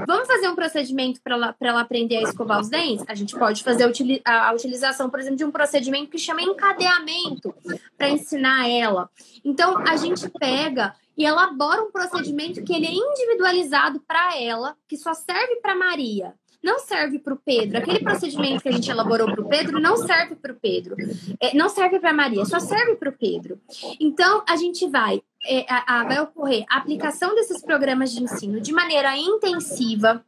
Vamos 0.05 0.27
fazer 0.27 0.49
um 0.49 0.55
procedimento 0.55 1.21
para 1.21 1.35
ela, 1.35 1.55
ela 1.57 1.81
aprender 1.81 2.17
a 2.17 2.23
escovar 2.23 2.59
os 2.59 2.67
dentes? 2.67 3.05
A 3.07 3.15
gente 3.15 3.33
pode 3.33 3.63
fazer 3.63 3.89
a, 4.25 4.49
a 4.49 4.53
utilização, 4.53 5.09
por 5.09 5.21
exemplo, 5.21 5.37
de 5.37 5.45
um 5.45 5.51
procedimento 5.51 6.11
que 6.11 6.17
chama 6.17 6.41
encadeamento 6.41 7.55
para 7.97 8.09
ensinar 8.09 8.69
ela. 8.69 9.09
Então, 9.45 9.77
a 9.87 9.95
gente 9.95 10.29
pega 10.37 10.93
e 11.17 11.25
elabora 11.25 11.83
um 11.83 11.91
procedimento 11.91 12.63
que 12.63 12.73
ele 12.73 12.85
é 12.85 12.93
individualizado 12.93 13.99
para 14.01 14.37
ela, 14.39 14.75
que 14.87 14.95
só 14.95 15.13
serve 15.13 15.55
para 15.61 15.75
Maria. 15.75 16.33
Não 16.63 16.79
serve 16.79 17.19
para 17.19 17.33
o 17.33 17.37
Pedro. 17.37 17.77
Aquele 17.77 17.99
procedimento 17.99 18.61
que 18.61 18.69
a 18.69 18.71
gente 18.71 18.89
elaborou 18.89 19.27
para 19.31 19.41
o 19.41 19.47
Pedro 19.47 19.79
não 19.79 19.95
serve 19.95 20.35
para 20.35 20.51
o 20.51 20.55
Pedro. 20.55 20.95
É, 21.39 21.55
não 21.55 21.69
serve 21.69 21.99
para 21.99 22.11
Maria, 22.11 22.45
só 22.45 22.59
serve 22.59 22.95
para 22.95 23.09
o 23.09 23.13
Pedro. 23.13 23.59
Então, 23.99 24.43
a 24.47 24.55
gente 24.55 24.87
vai, 24.89 25.21
é, 25.45 25.65
a, 25.69 25.99
a, 25.99 26.03
vai 26.03 26.19
ocorrer 26.19 26.65
a 26.69 26.77
aplicação 26.77 27.33
desses 27.35 27.63
programas 27.63 28.11
de 28.11 28.23
ensino 28.23 28.59
de 28.59 28.73
maneira 28.73 29.15
intensiva, 29.15 30.23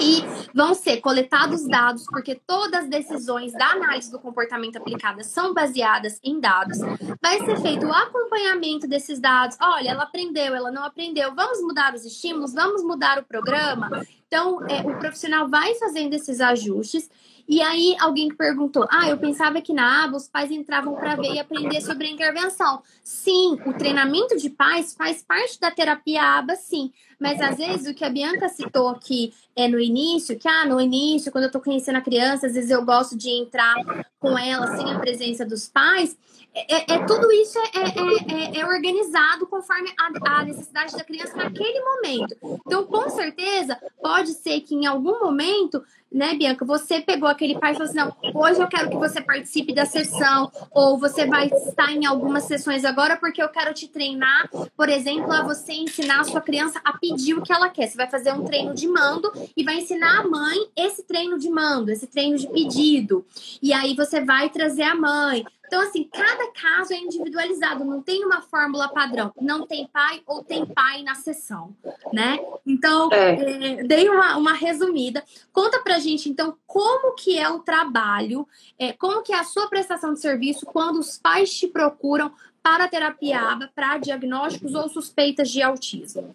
e 0.00 0.22
vão 0.54 0.74
ser 0.74 0.98
coletados 0.98 1.66
dados, 1.66 2.04
porque 2.06 2.34
todas 2.46 2.84
as 2.84 2.88
decisões 2.88 3.52
da 3.52 3.72
análise 3.72 4.10
do 4.10 4.18
comportamento 4.18 4.76
aplicada 4.76 5.22
são 5.22 5.52
baseadas 5.52 6.18
em 6.24 6.40
dados. 6.40 6.78
Vai 7.20 7.44
ser 7.44 7.60
feito 7.60 7.86
o 7.86 7.92
acompanhamento 7.92 8.88
desses 8.88 9.20
dados. 9.20 9.56
Olha, 9.60 9.90
ela 9.90 10.04
aprendeu, 10.04 10.54
ela 10.54 10.70
não 10.70 10.84
aprendeu. 10.84 11.34
Vamos 11.34 11.60
mudar 11.60 11.94
os 11.94 12.04
estímulos, 12.04 12.54
vamos 12.54 12.82
mudar 12.82 13.18
o 13.18 13.24
programa. 13.24 14.02
Então, 14.26 14.64
é, 14.68 14.80
o 14.80 14.98
profissional 14.98 15.48
vai 15.48 15.74
fazendo 15.74 16.14
esses 16.14 16.40
ajustes 16.40 17.10
e 17.50 17.60
aí 17.60 17.96
alguém 17.98 18.32
perguntou: 18.32 18.86
Ah, 18.88 19.08
eu 19.08 19.18
pensava 19.18 19.60
que 19.60 19.72
na 19.72 20.04
aba 20.04 20.16
os 20.16 20.28
pais 20.28 20.52
entravam 20.52 20.94
para 20.94 21.16
ver 21.16 21.34
e 21.34 21.40
aprender 21.40 21.80
sobre 21.80 22.06
a 22.06 22.10
intervenção. 22.10 22.80
Sim, 23.02 23.58
o 23.66 23.72
treinamento 23.72 24.36
de 24.36 24.48
pais 24.48 24.94
faz 24.94 25.20
parte 25.20 25.58
da 25.58 25.68
terapia 25.68 26.22
aba, 26.22 26.54
sim. 26.54 26.92
Mas 27.18 27.40
às 27.40 27.56
vezes 27.56 27.90
o 27.90 27.94
que 27.94 28.04
a 28.04 28.08
Bianca 28.08 28.48
citou 28.48 28.88
aqui 28.88 29.34
é 29.56 29.66
no 29.66 29.80
início, 29.80 30.38
que 30.38 30.46
ah, 30.46 30.64
no 30.64 30.80
início, 30.80 31.32
quando 31.32 31.44
eu 31.44 31.48
estou 31.48 31.60
conhecendo 31.60 31.96
a 31.96 32.00
criança, 32.00 32.46
às 32.46 32.54
vezes 32.54 32.70
eu 32.70 32.84
gosto 32.84 33.18
de 33.18 33.28
entrar 33.30 33.74
com 34.20 34.38
ela 34.38 34.76
sem 34.76 34.88
a 34.88 35.00
presença 35.00 35.44
dos 35.44 35.68
pais. 35.68 36.16
É, 36.52 36.74
é, 36.74 36.96
é 36.96 37.06
tudo 37.06 37.30
isso 37.30 37.58
é, 37.58 37.62
é, 37.62 38.58
é, 38.58 38.60
é 38.60 38.66
organizado 38.66 39.46
conforme 39.46 39.92
a, 39.98 40.38
a, 40.38 40.44
necessidade 40.44 40.96
da 40.96 41.04
criança 41.04 41.36
naquele 41.36 41.80
momento. 41.80 42.36
Então, 42.66 42.84
com 42.86 43.08
certeza, 43.08 43.78
pode 44.02 44.34
ser 44.34 44.60
que 44.60 44.74
em 44.74 44.86
algum 44.86 45.20
momento 45.20 45.82
né, 46.12 46.34
Bianca? 46.34 46.64
Você 46.64 47.00
pegou 47.00 47.28
aquele 47.28 47.58
pai 47.58 47.72
e 47.72 47.74
falou 47.74 47.88
assim: 47.88 47.98
não, 47.98 48.16
hoje 48.34 48.60
eu 48.60 48.68
quero 48.68 48.90
que 48.90 48.96
você 48.96 49.20
participe 49.20 49.72
da 49.72 49.86
sessão, 49.86 50.50
ou 50.70 50.98
você 50.98 51.26
vai 51.26 51.46
estar 51.46 51.92
em 51.92 52.06
algumas 52.06 52.44
sessões 52.44 52.84
agora 52.84 53.16
porque 53.16 53.42
eu 53.42 53.48
quero 53.48 53.72
te 53.72 53.88
treinar, 53.88 54.48
por 54.76 54.88
exemplo, 54.88 55.32
a 55.32 55.42
você 55.42 55.72
ensinar 55.72 56.20
a 56.20 56.24
sua 56.24 56.40
criança 56.40 56.80
a 56.84 56.96
pedir 56.98 57.34
o 57.34 57.42
que 57.42 57.52
ela 57.52 57.68
quer. 57.68 57.88
Você 57.88 57.96
vai 57.96 58.10
fazer 58.10 58.32
um 58.32 58.44
treino 58.44 58.74
de 58.74 58.88
mando 58.88 59.32
e 59.56 59.62
vai 59.62 59.76
ensinar 59.76 60.20
a 60.20 60.28
mãe 60.28 60.58
esse 60.76 61.04
treino 61.04 61.38
de 61.38 61.48
mando, 61.48 61.90
esse 61.90 62.06
treino 62.06 62.36
de 62.36 62.48
pedido. 62.48 63.24
E 63.62 63.72
aí 63.72 63.94
você 63.94 64.20
vai 64.24 64.50
trazer 64.50 64.82
a 64.82 64.94
mãe. 64.94 65.44
Então, 65.70 65.82
assim, 65.82 66.02
cada 66.02 66.50
caso 66.50 66.92
é 66.92 66.96
individualizado, 66.96 67.84
não 67.84 68.02
tem 68.02 68.24
uma 68.24 68.42
fórmula 68.42 68.88
padrão. 68.88 69.32
Não 69.40 69.64
tem 69.64 69.86
pai 69.86 70.20
ou 70.26 70.42
tem 70.42 70.66
pai 70.66 71.04
na 71.04 71.14
sessão, 71.14 71.72
né? 72.12 72.40
Então, 72.66 73.08
é. 73.12 73.78
É, 73.78 73.84
dei 73.84 74.08
uma, 74.08 74.36
uma 74.36 74.52
resumida. 74.52 75.22
Conta 75.52 75.78
pra 75.78 75.99
gente, 76.00 76.28
então, 76.28 76.58
como 76.66 77.14
que 77.14 77.38
é 77.38 77.48
o 77.48 77.60
trabalho, 77.60 78.46
é, 78.76 78.92
como 78.92 79.22
que 79.22 79.32
é 79.32 79.38
a 79.38 79.44
sua 79.44 79.68
prestação 79.68 80.12
de 80.12 80.20
serviço 80.20 80.66
quando 80.66 80.98
os 80.98 81.16
pais 81.16 81.54
te 81.54 81.68
procuram 81.68 82.32
para 82.62 82.88
terapia 82.88 83.40
ABA, 83.40 83.70
para 83.74 83.98
diagnósticos 83.98 84.74
ou 84.74 84.88
suspeitas 84.88 85.48
de 85.48 85.62
autismo. 85.62 86.34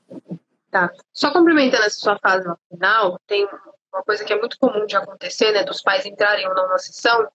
Tá. 0.72 0.92
Só 1.14 1.32
complementando 1.32 1.84
essa 1.84 2.00
sua 2.00 2.18
fase 2.18 2.48
no 2.48 2.58
final, 2.70 3.20
tem 3.28 3.48
uma 3.94 4.04
coisa 4.04 4.24
que 4.24 4.34
é 4.34 4.40
muito 4.40 4.58
comum 4.60 4.86
de 4.86 4.96
acontecer, 4.96 5.52
né, 5.52 5.64
dos 5.64 5.82
pais 5.82 6.06
entrarem 6.06 6.48
ou 6.48 6.56
não 6.56 6.68
na 6.68 6.78
sessão, 6.78 7.28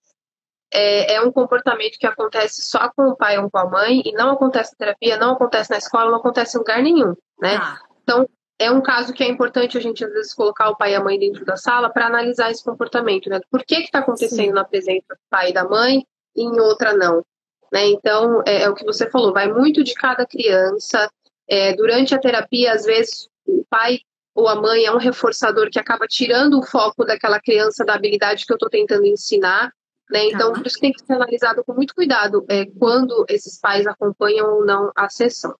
é, 0.72 1.14
é, 1.14 1.20
um 1.20 1.32
comportamento 1.32 1.98
que 1.98 2.06
acontece 2.06 2.62
só 2.62 2.90
com 2.94 3.08
o 3.08 3.16
pai 3.16 3.38
ou 3.38 3.50
com 3.50 3.58
a 3.58 3.66
mãe 3.68 4.02
e 4.04 4.12
não 4.12 4.30
acontece 4.30 4.72
na 4.72 4.78
terapia, 4.78 5.16
não 5.16 5.32
acontece 5.32 5.70
na 5.70 5.78
escola, 5.78 6.10
não 6.10 6.18
acontece 6.18 6.56
em 6.56 6.60
lugar 6.60 6.82
nenhum, 6.82 7.16
né? 7.40 7.56
Ah. 7.60 7.78
Então, 8.02 8.28
é 8.60 8.70
um 8.70 8.80
caso 8.80 9.12
que 9.12 9.24
é 9.24 9.28
importante 9.28 9.76
a 9.76 9.80
gente, 9.80 10.04
às 10.04 10.12
vezes, 10.12 10.34
colocar 10.34 10.68
o 10.68 10.76
pai 10.76 10.92
e 10.92 10.94
a 10.94 11.02
mãe 11.02 11.18
dentro 11.18 11.44
da 11.44 11.56
sala 11.56 11.90
para 11.90 12.06
analisar 12.06 12.50
esse 12.50 12.62
comportamento, 12.62 13.28
né? 13.28 13.40
Por 13.50 13.64
que 13.64 13.76
está 13.76 14.00
acontecendo 14.00 14.48
Sim. 14.48 14.52
na 14.52 14.64
presença 14.64 15.06
do 15.10 15.20
pai 15.28 15.50
e 15.50 15.52
da 15.52 15.64
mãe 15.64 16.06
e 16.36 16.42
em 16.42 16.60
outra 16.60 16.92
não? 16.92 17.24
Né? 17.72 17.86
Então, 17.88 18.42
é, 18.46 18.62
é, 18.62 18.70
o 18.70 18.74
que 18.74 18.84
você 18.84 19.08
falou, 19.10 19.32
vai 19.32 19.50
muito 19.50 19.82
de 19.82 19.94
cada 19.94 20.26
criança. 20.26 21.10
É, 21.48 21.74
durante 21.74 22.14
a 22.14 22.18
terapia, 22.18 22.72
às 22.72 22.84
vezes, 22.84 23.28
o 23.46 23.64
pai 23.68 24.00
ou 24.34 24.46
a 24.46 24.54
mãe 24.54 24.84
é 24.84 24.92
um 24.92 24.98
reforçador 24.98 25.68
que 25.70 25.78
acaba 25.78 26.06
tirando 26.06 26.58
o 26.58 26.62
foco 26.62 27.04
daquela 27.04 27.40
criança 27.40 27.84
da 27.84 27.94
habilidade 27.94 28.46
que 28.46 28.52
eu 28.52 28.56
estou 28.56 28.70
tentando 28.70 29.06
ensinar 29.06 29.72
né? 30.10 30.24
Então, 30.26 30.52
por 30.52 30.66
isso 30.66 30.74
que 30.74 30.80
tem 30.80 30.92
que 30.92 31.04
ser 31.06 31.12
analisado 31.12 31.62
com 31.64 31.72
muito 31.72 31.94
cuidado 31.94 32.44
é, 32.48 32.66
quando 32.66 33.24
esses 33.28 33.58
pais 33.58 33.86
acompanham 33.86 34.54
ou 34.54 34.66
não 34.66 34.90
a 34.94 35.08
sessão. 35.08 35.54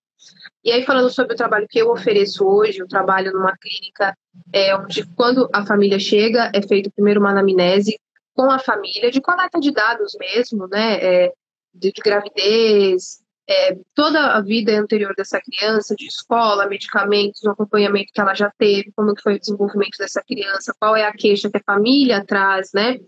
E 0.64 0.70
aí, 0.70 0.84
falando 0.84 1.10
sobre 1.10 1.34
o 1.34 1.36
trabalho 1.36 1.66
que 1.68 1.78
eu 1.78 1.90
ofereço 1.90 2.46
hoje, 2.46 2.78
eu 2.78 2.88
trabalho 2.88 3.32
numa 3.32 3.56
clínica 3.56 4.16
é, 4.52 4.76
onde, 4.76 5.06
quando 5.14 5.48
a 5.52 5.64
família 5.64 5.98
chega, 5.98 6.50
é 6.54 6.60
feito 6.60 6.90
primeiro 6.90 7.20
uma 7.20 7.30
anamnese 7.30 7.98
com 8.34 8.50
a 8.50 8.58
família, 8.58 9.10
de 9.10 9.20
coleta 9.20 9.58
de 9.58 9.70
dados 9.72 10.16
mesmo, 10.18 10.66
né? 10.68 10.98
É, 11.02 11.32
de, 11.72 11.92
de, 11.92 12.02
gravidez, 12.02 13.20
é, 13.48 13.76
toda 13.94 14.34
a 14.34 14.40
vida 14.40 14.72
anterior 14.78 15.14
dessa 15.16 15.40
criança, 15.40 15.94
de 15.96 16.06
escola, 16.06 16.68
medicamentos, 16.68 17.42
o 17.42 17.50
acompanhamento 17.50 18.12
que 18.12 18.20
ela 18.20 18.34
já 18.34 18.50
teve, 18.56 18.92
como 18.92 19.14
que 19.14 19.22
foi 19.22 19.36
o 19.36 19.40
desenvolvimento 19.40 19.96
dessa 19.98 20.22
criança, 20.22 20.74
qual 20.78 20.94
é 20.96 21.04
a 21.04 21.12
queixa 21.12 21.50
que 21.50 21.56
a 21.56 21.62
família 21.64 22.24
traz, 22.24 22.70
né? 22.72 22.98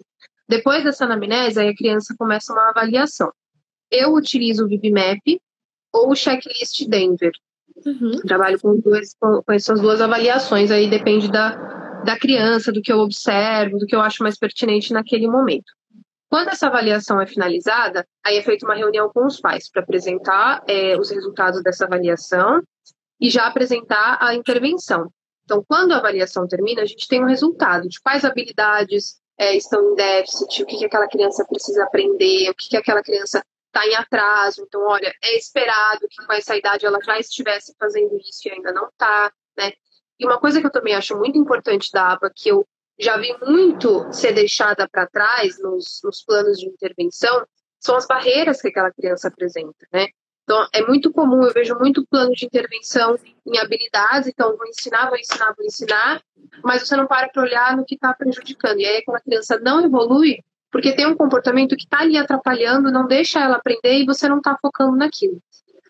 Depois 0.49 0.83
dessa 0.85 1.05
anamnese, 1.05 1.61
aí 1.61 1.69
a 1.69 1.77
criança 1.77 2.15
começa 2.19 2.53
uma 2.53 2.71
avaliação. 2.71 3.33
Eu 3.91 4.15
utilizo 4.15 4.65
o 4.65 4.69
VibMap 4.69 5.21
ou 5.93 6.11
o 6.11 6.17
checklist 6.17 6.87
Denver. 6.89 7.33
Uhum. 7.85 8.21
Trabalho 8.27 8.61
com, 8.61 8.79
duas, 8.79 9.15
com, 9.19 9.43
essas 9.53 9.81
duas 9.81 10.01
avaliações, 10.01 10.71
aí 10.71 10.89
depende 10.89 11.31
da, 11.31 12.03
da 12.05 12.19
criança, 12.19 12.71
do 12.71 12.81
que 12.81 12.93
eu 12.93 12.99
observo, 12.99 13.79
do 13.79 13.87
que 13.87 13.95
eu 13.95 14.01
acho 14.01 14.23
mais 14.23 14.39
pertinente 14.39 14.93
naquele 14.93 15.29
momento. 15.29 15.73
Quando 16.29 16.49
essa 16.49 16.67
avaliação 16.67 17.21
é 17.21 17.27
finalizada, 17.27 18.07
aí 18.25 18.39
é 18.39 18.43
feita 18.43 18.65
uma 18.65 18.75
reunião 18.75 19.11
com 19.13 19.27
os 19.27 19.39
pais 19.39 19.71
para 19.71 19.83
apresentar 19.83 20.63
é, 20.67 20.99
os 20.99 21.11
resultados 21.11 21.63
dessa 21.63 21.85
avaliação 21.85 22.63
e 23.21 23.29
já 23.29 23.47
apresentar 23.47 24.17
a 24.21 24.35
intervenção. 24.35 25.11
Então, 25.45 25.63
quando 25.69 25.93
a 25.93 25.99
avaliação 25.99 26.47
termina, 26.49 26.83
a 26.83 26.87
gente 26.87 27.07
tem 27.07 27.23
um 27.23 27.29
resultado 27.29 27.89
de 27.89 28.01
quais 28.01 28.25
habilidades 28.25 29.21
é, 29.39 29.55
estão 29.57 29.93
em 29.93 29.95
déficit, 29.95 30.63
o 30.63 30.67
que, 30.67 30.79
que 30.79 30.85
aquela 30.87 31.09
criança 31.09 31.45
precisa 31.45 31.85
aprender, 31.85 32.49
o 32.49 32.55
que, 32.55 32.71
que 32.71 32.77
aquela 32.77 33.03
criança 33.03 33.43
está 33.73 33.87
em 33.87 33.95
atraso. 33.95 34.63
Então, 34.63 34.83
olha, 34.83 35.13
é 35.23 35.37
esperado 35.37 36.07
que 36.09 36.25
com 36.25 36.33
essa 36.33 36.57
idade 36.57 36.85
ela 36.85 36.99
já 37.03 37.19
estivesse 37.19 37.75
fazendo 37.79 38.17
isso 38.19 38.47
e 38.47 38.53
ainda 38.53 38.73
não 38.73 38.89
está, 38.89 39.33
né? 39.57 39.73
E 40.21 40.27
uma 40.27 40.39
coisa 40.39 40.61
que 40.61 40.67
eu 40.67 40.71
também 40.71 40.95
acho 40.95 41.17
muito 41.17 41.39
importante 41.39 41.91
da 41.91 42.13
ABA, 42.13 42.31
que 42.35 42.51
eu 42.51 42.67
já 42.99 43.17
vi 43.17 43.35
muito 43.41 44.13
ser 44.13 44.33
deixada 44.33 44.87
para 44.89 45.07
trás 45.07 45.61
nos, 45.61 46.01
nos 46.05 46.23
planos 46.23 46.59
de 46.59 46.67
intervenção, 46.67 47.45
são 47.81 47.97
as 47.97 48.07
barreiras 48.07 48.61
que 48.61 48.69
aquela 48.69 48.93
criança 48.93 49.29
apresenta, 49.29 49.87
né? 49.93 50.09
Então, 50.45 50.67
é 50.73 50.83
muito 50.83 51.13
comum, 51.13 51.45
eu 51.45 51.53
vejo 51.53 51.75
muito 51.77 52.05
plano 52.07 52.33
de 52.33 52.45
intervenção 52.45 53.17
em 53.47 53.59
habilidades, 53.59 54.29
então 54.29 54.57
vou 54.57 54.67
ensinar, 54.67 55.09
vou 55.09 55.17
ensinar, 55.17 55.55
vou 55.57 55.65
ensinar, 55.65 56.23
mas 56.65 56.87
você 56.87 56.97
não 56.97 57.07
para 57.07 57.29
para 57.29 57.43
olhar 57.43 57.77
no 57.77 57.85
que 57.85 57.95
está 57.95 58.13
prejudicando. 58.13 58.81
E 58.81 58.85
aí 58.85 58.99
aquela 58.99 59.21
criança 59.21 59.59
não 59.61 59.85
evolui 59.85 60.41
porque 60.73 60.97
tem 60.97 61.07
um 61.07 61.15
comportamento 61.15 61.77
que 61.77 61.85
está 61.85 62.01
ali 62.01 62.17
atrapalhando, 62.17 62.91
não 62.91 63.07
deixa 63.07 63.39
ela 63.39 63.57
aprender 63.57 63.99
e 63.99 64.07
você 64.07 64.27
não 64.27 64.39
está 64.39 64.57
focando 64.61 64.97
naquilo. 64.97 65.41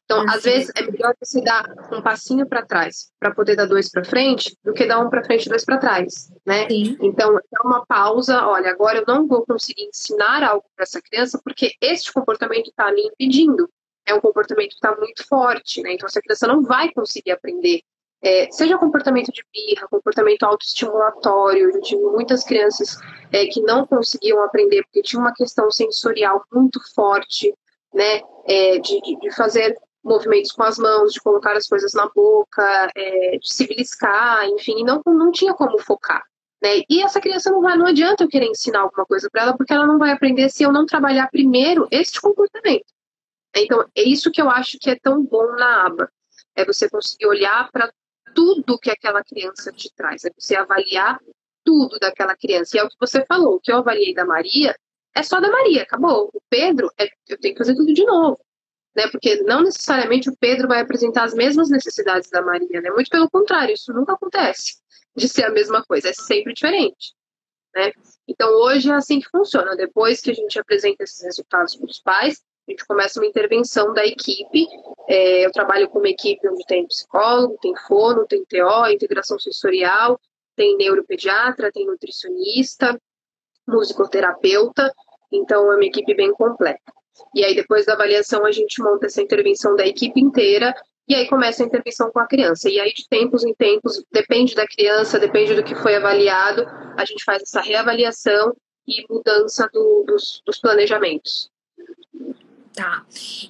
Então, 0.05 0.25
às 0.29 0.43
vezes, 0.43 0.71
é 0.77 0.83
melhor 0.83 1.15
você 1.19 1.41
dar 1.41 1.65
um 1.91 2.03
passinho 2.03 2.47
para 2.47 2.67
trás 2.67 3.11
para 3.19 3.33
poder 3.33 3.57
dar 3.57 3.67
dois 3.67 3.89
para 3.89 4.05
frente 4.05 4.55
do 4.63 4.75
que 4.75 4.85
dar 4.85 4.99
um 4.99 5.09
para 5.09 5.25
frente 5.25 5.47
e 5.47 5.49
dois 5.49 5.65
para 5.65 5.79
trás, 5.79 6.31
né? 6.45 6.69
Sim. 6.69 6.99
Então, 7.01 7.39
é 7.39 7.67
uma 7.67 7.87
pausa. 7.87 8.45
Olha, 8.47 8.71
agora 8.71 8.99
eu 8.99 9.05
não 9.07 9.27
vou 9.27 9.47
conseguir 9.47 9.85
ensinar 9.85 10.43
algo 10.43 10.65
para 10.75 10.83
essa 10.83 11.01
criança 11.01 11.41
porque 11.43 11.73
este 11.81 12.13
comportamento 12.13 12.69
está 12.69 12.93
me 12.93 13.03
impedindo. 13.03 13.71
É 14.05 14.13
um 14.13 14.21
comportamento 14.21 14.71
que 14.71 14.75
está 14.75 14.95
muito 14.97 15.27
forte, 15.27 15.81
né? 15.81 15.95
Então, 15.95 16.07
essa 16.07 16.21
criança 16.21 16.47
não 16.47 16.63
vai 16.63 16.93
conseguir 16.93 17.31
aprender. 17.31 17.81
É, 18.25 18.49
seja 18.53 18.79
comportamento 18.79 19.33
de 19.33 19.45
birra, 19.53 19.89
comportamento 19.89 20.45
autoestimulatório. 20.45 21.71
Eu 21.71 21.81
tive 21.81 22.03
muitas 22.03 22.45
crianças 22.45 22.97
é, 23.33 23.47
que 23.47 23.61
não 23.61 23.85
conseguiam 23.87 24.43
aprender 24.45 24.83
porque 24.85 25.03
tinha 25.03 25.21
uma 25.21 25.35
questão 25.35 25.71
sensorial 25.71 26.45
muito 26.53 26.81
forte, 26.95 27.53
né? 27.93 28.21
É, 28.47 28.79
de, 28.79 29.01
de 29.01 29.35
fazer 29.35 29.77
movimentos 30.05 30.53
com 30.53 30.63
as 30.63 30.79
mãos, 30.79 31.13
de 31.13 31.21
colocar 31.21 31.57
as 31.57 31.67
coisas 31.67 31.93
na 31.95 32.09
boca, 32.09 32.91
é, 32.97 33.39
de 33.39 33.53
se 33.53 33.67
beliscar, 33.67 34.47
enfim, 34.49 34.85
não, 34.85 35.01
não 35.07 35.31
tinha 35.31 35.55
como 35.55 35.79
focar. 35.79 36.23
Né? 36.63 36.83
E 36.89 37.03
essa 37.03 37.21
criança 37.21 37.51
não 37.51 37.61
vai, 37.61 37.77
não 37.77 37.87
adianta 37.87 38.23
eu 38.23 38.29
querer 38.29 38.47
ensinar 38.47 38.81
alguma 38.81 39.05
coisa 39.05 39.29
para 39.31 39.43
ela, 39.43 39.57
porque 39.57 39.73
ela 39.73 39.87
não 39.87 39.99
vai 39.99 40.11
aprender 40.11 40.49
se 40.49 40.63
eu 40.63 40.73
não 40.73 40.87
trabalhar 40.87 41.29
primeiro 41.29 41.89
este 41.91 42.21
comportamento. 42.21 42.87
Então, 43.55 43.85
é 43.95 44.03
isso 44.03 44.31
que 44.31 44.41
eu 44.41 44.49
acho 44.49 44.79
que 44.81 44.91
é 44.91 44.97
tão 44.97 45.25
bom 45.25 45.53
na 45.57 45.87
aba. 45.87 46.11
É 46.55 46.65
você 46.65 46.89
conseguir 46.89 47.27
olhar 47.27 47.71
para 47.71 47.93
tudo 48.35 48.79
que 48.79 48.91
aquela 48.91 49.23
criança 49.23 49.73
te 49.73 49.93
traz, 49.95 50.25
é 50.25 50.31
você 50.37 50.57
avaliar 50.57 51.19
tudo 51.65 51.99
daquela 51.99 52.37
criança. 52.37 52.77
E 52.77 52.81
é 52.81 52.85
o 52.85 52.89
que 52.89 52.97
você 52.99 53.25
falou, 53.27 53.57
o 53.57 53.61
que 53.61 53.73
eu 53.73 53.79
avaliei 53.79 54.15
da 54.15 54.25
Maria 54.25 54.77
é 55.15 55.23
só 55.23 55.41
da 55.41 55.51
Maria, 55.51 55.83
acabou. 55.83 56.31
O 56.33 56.41
Pedro, 56.49 56.91
é, 56.99 57.09
eu 57.29 57.39
tenho 57.39 57.55
que 57.55 57.59
fazer 57.59 57.75
tudo 57.75 57.93
de 57.93 58.05
novo 58.05 58.39
né? 58.95 59.09
Porque 59.09 59.43
não 59.43 59.63
necessariamente 59.63 60.29
o 60.29 60.37
Pedro 60.37 60.69
vai 60.69 60.81
apresentar 60.81 61.25
as 61.25 61.35
mesmas 61.35 61.71
necessidades 61.71 62.31
da 62.31 62.43
Maria, 62.43 62.81
né? 62.81 62.91
Muito 62.91 63.11
pelo 63.11 63.31
contrário, 63.31 63.75
isso 63.75 63.93
nunca 63.93 64.13
acontece 64.13 64.77
de 65.17 65.29
ser 65.29 65.45
a 65.45 65.51
mesma 65.51 65.85
coisa, 65.85 66.09
é 66.09 66.13
sempre 66.13 66.55
diferente, 66.55 67.15
né? 67.75 67.93
Então 68.27 68.49
hoje 68.49 68.91
é 68.91 68.95
assim 68.95 69.21
que 69.21 69.29
funciona. 69.31 69.77
Depois 69.77 70.21
que 70.21 70.31
a 70.31 70.35
gente 70.35 70.59
apresenta 70.59 71.05
esses 71.05 71.23
resultados 71.23 71.77
para 71.77 71.87
os 71.87 72.01
pais, 72.01 72.43
a 72.67 72.71
gente 72.71 72.87
começa 72.87 73.21
uma 73.21 73.27
intervenção 73.27 73.93
da 73.93 74.05
equipe. 74.07 74.67
É, 75.09 75.45
eu 75.47 75.53
trabalho 75.53 75.89
com 75.89 75.99
uma 75.99 76.09
equipe 76.09 76.49
onde 76.49 76.65
tem 76.67 76.87
psicólogo, 76.87 77.59
tem 77.61 77.75
fono, 77.89 78.27
tem 78.27 78.45
TO, 78.45 78.89
integração 78.89 79.39
sensorial, 79.39 80.19
tem 80.55 80.77
neuropediatra, 80.77 81.73
tem 81.73 81.87
nutricionista, 81.87 82.99
musicoterapeuta. 83.67 84.93
Então 85.31 85.71
é 85.73 85.77
uma 85.77 85.85
equipe 85.85 86.15
bem 86.15 86.33
completa. 86.33 86.93
E 87.35 87.45
aí, 87.45 87.55
depois 87.55 87.87
da 87.87 87.95
avaliação, 87.95 88.45
a 88.45 88.53
gente 88.53 88.83
monta 88.83 89.07
essa 89.07 89.23
intervenção 89.23 89.77
da 89.77 89.87
equipe 89.87 90.21
inteira 90.21 90.75
e 91.09 91.15
aí 91.15 91.29
começa 91.29 91.63
a 91.63 91.67
intervenção 91.67 92.11
com 92.11 92.21
a 92.21 92.27
criança. 92.27 92.71
E 92.71 92.79
aí, 92.79 92.93
de 92.93 93.09
tempos 93.09 93.45
em 93.45 93.53
tempos, 93.55 94.03
depende 94.11 94.55
da 94.55 94.67
criança, 94.67 95.19
depende 95.19 95.55
do 95.55 95.65
que 95.65 95.75
foi 95.75 95.97
avaliado, 95.97 96.65
a 96.97 97.05
gente 97.05 97.25
faz 97.25 97.43
essa 97.43 97.61
reavaliação 97.61 98.55
e 98.87 99.05
mudança 99.11 99.69
do, 99.73 100.05
dos, 100.07 100.43
dos, 100.45 100.59
planejamentos. 100.59 101.51
Tá. 102.75 103.05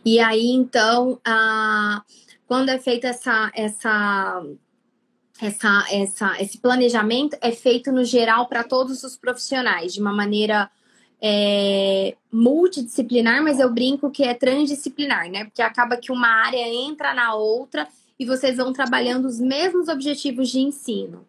E 0.04 0.18
aí, 0.18 0.48
então, 0.48 1.20
a, 1.24 2.02
quando 2.46 2.70
é 2.70 2.78
feita 2.78 3.08
essa, 3.08 3.50
essa, 3.54 4.44
essa, 5.40 5.86
essa, 5.90 6.42
esse 6.42 6.58
planejamento, 6.58 7.36
é 7.40 7.52
feito 7.52 7.92
no 7.92 8.04
geral 8.04 8.46
para 8.48 8.64
todos 8.64 9.04
os 9.04 9.16
profissionais, 9.16 9.94
de 9.94 10.00
uma 10.00 10.12
maneira 10.12 10.70
é, 11.20 12.16
multidisciplinar, 12.32 13.42
mas 13.44 13.60
eu 13.60 13.72
brinco 13.72 14.10
que 14.10 14.24
é 14.24 14.34
transdisciplinar, 14.34 15.30
né? 15.30 15.44
Porque 15.44 15.62
acaba 15.62 15.96
que 15.96 16.10
uma 16.10 16.28
área 16.28 16.66
entra 16.68 17.14
na 17.14 17.34
outra 17.34 17.86
e 18.18 18.26
vocês 18.26 18.56
vão 18.56 18.72
trabalhando 18.72 19.26
os 19.26 19.38
mesmos 19.38 19.88
objetivos 19.88 20.48
de 20.48 20.58
ensino. 20.58 21.24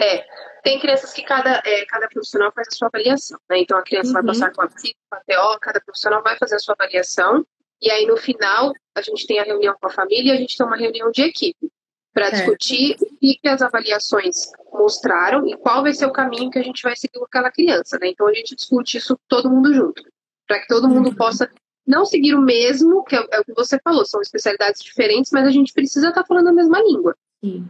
É, 0.00 0.24
tem 0.62 0.78
crianças 0.78 1.12
que 1.12 1.22
cada, 1.22 1.62
é, 1.64 1.84
cada 1.86 2.08
profissional 2.08 2.52
faz 2.52 2.68
a 2.68 2.76
sua 2.76 2.88
avaliação, 2.88 3.38
né? 3.50 3.58
Então 3.58 3.76
a 3.76 3.82
criança 3.82 4.08
uhum. 4.08 4.14
vai 4.14 4.24
passar 4.24 4.52
com 4.52 4.62
a 4.62 4.68
psico, 4.68 4.98
com 5.10 5.16
a 5.16 5.20
TO, 5.20 5.60
cada 5.60 5.80
profissional 5.80 6.22
vai 6.22 6.36
fazer 6.38 6.56
a 6.56 6.58
sua 6.58 6.74
avaliação, 6.78 7.44
e 7.80 7.90
aí 7.90 8.06
no 8.06 8.16
final 8.16 8.72
a 8.94 9.02
gente 9.02 9.26
tem 9.26 9.40
a 9.40 9.44
reunião 9.44 9.74
com 9.80 9.88
a 9.88 9.90
família 9.90 10.32
e 10.32 10.36
a 10.36 10.40
gente 10.40 10.56
tem 10.56 10.66
uma 10.66 10.76
reunião 10.76 11.10
de 11.10 11.22
equipe 11.22 11.70
para 12.12 12.30
discutir 12.30 12.96
o 13.00 13.18
que, 13.18 13.38
que, 13.40 13.48
as 13.48 13.62
avaliações 13.62 14.52
mostraram 14.70 15.46
e 15.48 15.56
qual 15.56 15.82
vai 15.82 15.94
ser 15.94 16.06
o 16.06 16.12
caminho 16.12 16.50
que 16.50 16.58
a 16.58 16.62
gente 16.62 16.82
vai 16.82 16.94
seguir 16.94 17.18
com 17.18 17.24
aquela 17.24 17.50
criança, 17.50 17.98
né? 17.98 18.08
Então 18.08 18.26
a 18.26 18.34
gente 18.34 18.54
discute 18.54 18.98
isso 18.98 19.18
todo 19.26 19.50
mundo 19.50 19.72
junto, 19.72 20.02
para 20.46 20.60
que 20.60 20.68
todo 20.68 20.88
mundo 20.88 21.08
uhum. 21.08 21.16
possa 21.16 21.50
não 21.86 22.04
seguir 22.04 22.34
o 22.34 22.40
mesmo, 22.40 23.02
que 23.04 23.16
é, 23.16 23.26
é, 23.32 23.40
o 23.40 23.44
que 23.44 23.54
você 23.54 23.78
falou, 23.82 24.04
são 24.04 24.20
especialidades 24.20 24.82
diferentes, 24.82 25.32
mas 25.32 25.46
a 25.46 25.50
gente 25.50 25.72
precisa 25.72 26.08
estar 26.08 26.22
tá 26.22 26.26
falando 26.26 26.48
a 26.48 26.52
mesma 26.52 26.80
língua, 26.80 27.16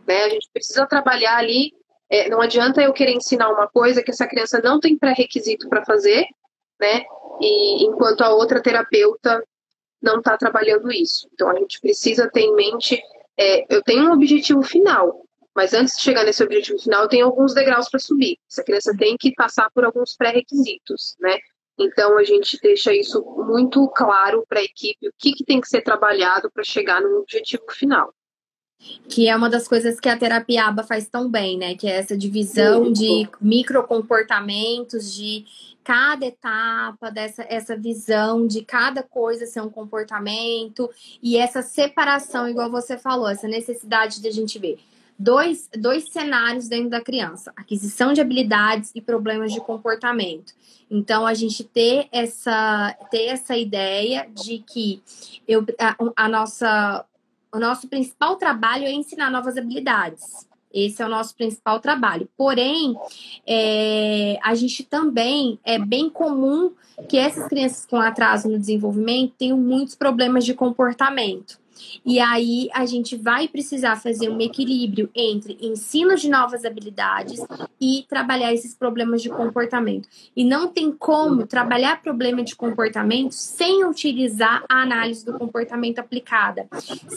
né? 0.07 0.25
A 0.25 0.29
gente 0.29 0.49
precisa 0.53 0.87
trabalhar 0.87 1.37
ali. 1.37 1.73
É, 2.13 2.29
não 2.29 2.43
adianta 2.43 2.83
eu 2.83 2.93
querer 2.93 3.15
ensinar 3.15 3.49
uma 3.49 3.67
coisa 3.67 4.03
que 4.03 4.11
essa 4.11 4.27
criança 4.27 4.61
não 4.63 4.79
tem 4.79 4.99
pré-requisito 4.99 5.67
para 5.67 5.83
fazer, 5.83 6.27
né? 6.79 7.07
E 7.41 7.87
enquanto 7.87 8.21
a 8.21 8.35
outra 8.35 8.63
terapeuta 8.63 9.43
não 10.01 10.19
está 10.19 10.37
trabalhando 10.37 10.93
isso. 10.93 11.27
Então 11.33 11.49
a 11.49 11.59
gente 11.59 11.81
precisa 11.81 12.31
ter 12.31 12.43
em 12.43 12.55
mente 12.55 13.03
é, 13.39 13.65
eu 13.75 13.83
tenho 13.83 14.11
um 14.11 14.13
objetivo 14.13 14.63
final, 14.63 15.23
mas 15.57 15.73
antes 15.73 15.97
de 15.97 16.03
chegar 16.03 16.23
nesse 16.23 16.45
objetivo 16.45 16.79
final, 16.79 17.09
tenho 17.09 17.25
alguns 17.25 17.55
degraus 17.55 17.89
para 17.89 17.99
subir. 17.99 18.39
Essa 18.51 18.63
criança 18.63 18.95
tem 18.95 19.17
que 19.17 19.33
passar 19.33 19.71
por 19.71 19.83
alguns 19.83 20.15
pré-requisitos, 20.15 21.17
né? 21.19 21.39
Então 21.79 22.19
a 22.19 22.25
gente 22.25 22.59
deixa 22.63 22.93
isso 22.93 23.25
muito 23.49 23.89
claro 23.89 24.45
para 24.47 24.61
a 24.61 24.65
equipe, 24.65 25.09
o 25.09 25.13
que, 25.19 25.33
que 25.33 25.45
tem 25.47 25.63
que 25.63 25.69
ser 25.69 25.81
trabalhado 25.81 26.51
para 26.51 26.63
chegar 26.63 27.01
no 27.01 27.21
objetivo 27.21 27.65
final. 27.71 28.13
Que 29.09 29.29
é 29.29 29.37
uma 29.37 29.49
das 29.49 29.69
coisas 29.69 30.01
que 30.01 30.09
a 30.09 30.17
terapia 30.17 30.67
ABA 30.67 30.83
faz 30.83 31.09
tão 31.09 31.31
bem, 31.31 31.59
né? 31.59 31.75
Que 31.75 31.87
é 31.87 31.99
essa 31.99 32.17
divisão 32.17 32.87
Sim. 32.87 32.93
de 32.93 33.29
microcomportamentos, 33.41 35.15
de 35.15 35.45
cada 35.85 36.27
etapa 36.27 37.11
dessa 37.11 37.45
essa 37.49 37.77
visão 37.77 38.47
de 38.47 38.63
cada 38.63 39.03
coisa 39.03 39.47
ser 39.47 39.61
um 39.61 39.69
comportamento 39.69 40.89
e 41.21 41.37
essa 41.37 41.61
separação, 41.61 42.49
igual 42.49 42.71
você 42.71 42.97
falou, 42.97 43.29
essa 43.29 43.49
necessidade 43.49 44.21
de 44.21 44.29
a 44.29 44.33
gente 44.33 44.59
ver 44.61 44.79
dois, 45.23 45.69
dois 45.79 46.09
cenários 46.11 46.69
dentro 46.69 46.91
da 46.91 47.01
criança: 47.01 47.53
aquisição 47.57 48.13
de 48.13 48.21
habilidades 48.21 48.91
e 48.95 49.01
problemas 49.01 49.53
de 49.53 49.61
comportamento. 49.61 50.53
Então, 50.91 51.27
a 51.27 51.33
gente 51.33 51.65
ter 51.65 52.09
essa, 52.13 52.95
ter 53.11 53.27
essa 53.27 53.57
ideia 53.57 54.29
de 54.31 54.59
que 54.59 55.03
eu, 55.49 55.65
a, 55.79 55.97
a 56.25 56.29
nossa, 56.29 57.05
o 57.53 57.59
nosso 57.59 57.89
principal 57.89 58.37
trabalho 58.37 58.85
é 58.85 58.93
ensinar 58.93 59.31
novas 59.31 59.57
habilidades. 59.57 60.49
Esse 60.73 61.03
é 61.03 61.07
o 61.07 61.09
nosso 61.09 61.37
principal 61.37 61.81
trabalho. 61.81 62.29
Porém, 62.37 62.97
é, 63.47 64.39
a 64.43 64.55
gente 64.55 64.83
também 64.85 65.59
é 65.63 65.79
bem 65.79 66.09
comum 66.09 66.73
que 67.09 67.19
essas 67.19 67.47
crianças 67.49 67.85
com 67.85 67.97
atraso 67.97 68.49
no 68.49 68.59
desenvolvimento 68.59 69.35
tenham 69.39 69.59
muitos 69.59 69.95
problemas 69.95 70.45
de 70.45 70.55
comportamento. 70.55 71.61
E 72.05 72.19
aí 72.19 72.69
a 72.73 72.85
gente 72.87 73.17
vai 73.17 73.49
precisar 73.49 73.97
fazer 73.97 74.29
um 74.29 74.41
equilíbrio 74.41 75.11
entre 75.15 75.57
ensino 75.61 76.17
de 76.17 76.29
novas 76.29 76.65
habilidades 76.65 77.41
e 77.81 78.05
trabalhar 78.09 78.53
esses 78.53 78.75
problemas 78.75 79.23
de 79.23 79.29
comportamento. 79.29 80.09
E 80.37 80.45
não 80.45 80.69
tem 80.69 80.91
como 80.93 81.47
trabalhar 81.47 82.03
problema 82.03 82.43
de 82.43 82.57
comportamento 82.57 83.33
sem 83.33 83.85
utilizar 83.85 84.65
a 84.69 84.83
análise 84.83 85.25
do 85.25 85.39
comportamento 85.39 85.99
aplicada, 85.99 86.67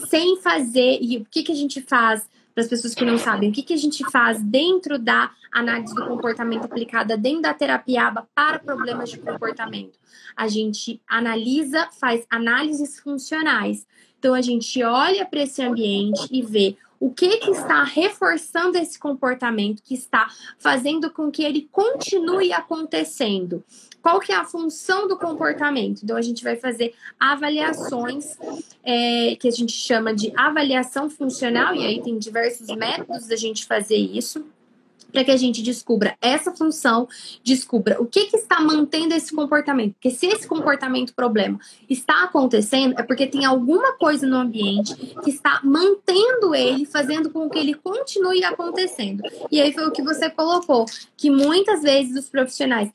sem 0.09 0.37
fazer. 0.37 0.99
E 1.01 1.17
o 1.17 1.25
que, 1.29 1.43
que 1.43 1.51
a 1.51 1.55
gente 1.55 1.81
faz? 1.81 2.27
Para 2.55 2.63
as 2.63 2.69
pessoas 2.69 2.95
que 2.95 3.03
não 3.03 3.17
sabem, 3.17 3.49
o 3.49 3.51
que, 3.51 3.61
que 3.61 3.73
a 3.73 3.77
gente 3.77 4.09
faz 4.09 4.41
dentro 4.41 4.97
da 4.97 5.29
análise 5.51 5.93
do 5.93 6.07
comportamento 6.07 6.63
aplicada 6.63 7.17
dentro 7.17 7.41
da 7.41 7.53
terapia 7.53 8.07
ABA 8.07 8.29
para 8.33 8.59
problemas 8.59 9.09
de 9.09 9.19
comportamento? 9.19 9.99
A 10.37 10.47
gente 10.47 11.01
analisa, 11.05 11.89
faz 11.99 12.25
análises 12.29 12.97
funcionais. 12.97 13.85
Então, 14.17 14.33
a 14.33 14.41
gente 14.41 14.81
olha 14.81 15.25
para 15.25 15.41
esse 15.41 15.61
ambiente 15.61 16.29
e 16.31 16.41
vê 16.41 16.77
o 17.05 17.11
que, 17.11 17.37
que 17.37 17.51
está 17.51 17.83
reforçando 17.83 18.79
esse 18.79 18.97
comportamento, 18.97 19.83
que 19.83 19.93
está 19.93 20.27
fazendo 20.57 21.11
com 21.11 21.29
que 21.29 21.43
ele 21.43 21.69
continue 21.71 22.51
acontecendo. 22.51 23.63
Qual 24.01 24.19
que 24.19 24.31
é 24.31 24.35
a 24.35 24.43
função 24.43 25.07
do 25.07 25.15
comportamento? 25.15 26.01
Então, 26.03 26.17
a 26.17 26.21
gente 26.23 26.43
vai 26.43 26.55
fazer 26.55 26.95
avaliações 27.19 28.35
é, 28.83 29.35
que 29.35 29.47
a 29.47 29.51
gente 29.51 29.71
chama 29.71 30.15
de 30.15 30.33
avaliação 30.35 31.07
funcional, 31.07 31.75
e 31.75 31.85
aí 31.85 32.01
tem 32.01 32.17
diversos 32.17 32.75
métodos 32.75 33.27
da 33.27 33.35
gente 33.35 33.67
fazer 33.67 33.97
isso 33.97 34.43
para 35.15 35.23
que 35.23 35.31
a 35.31 35.37
gente 35.37 35.61
descubra 35.61 36.17
essa 36.21 36.53
função, 36.53 37.07
descubra 37.41 38.01
o 38.01 38.05
que, 38.05 38.25
que 38.25 38.35
está 38.35 38.59
mantendo 38.59 39.15
esse 39.15 39.33
comportamento. 39.33 39.93
Porque 39.93 40.11
se 40.11 40.25
esse 40.25 40.45
comportamento 40.45 41.15
problema 41.15 41.57
está 41.89 42.25
acontecendo, 42.25 42.99
é 42.99 43.03
porque 43.03 43.25
tem 43.25 43.45
alguma 43.45 43.93
coisa 43.93 44.27
no 44.27 44.35
ambiente 44.35 44.93
que 45.23 45.29
está 45.29 45.61
mantendo 45.63 46.53
ele, 46.53 46.85
fazendo 46.85 47.29
com 47.29 47.49
que 47.49 47.57
ele 47.57 47.75
continue 47.75 48.43
acontecendo. 48.43 49.23
E 49.49 49.61
aí 49.61 49.71
foi 49.71 49.85
o 49.87 49.91
que 49.91 50.03
você 50.03 50.29
colocou, 50.29 50.85
que 51.15 51.29
muitas 51.29 51.81
vezes 51.81 52.17
os 52.17 52.29
profissionais 52.29 52.91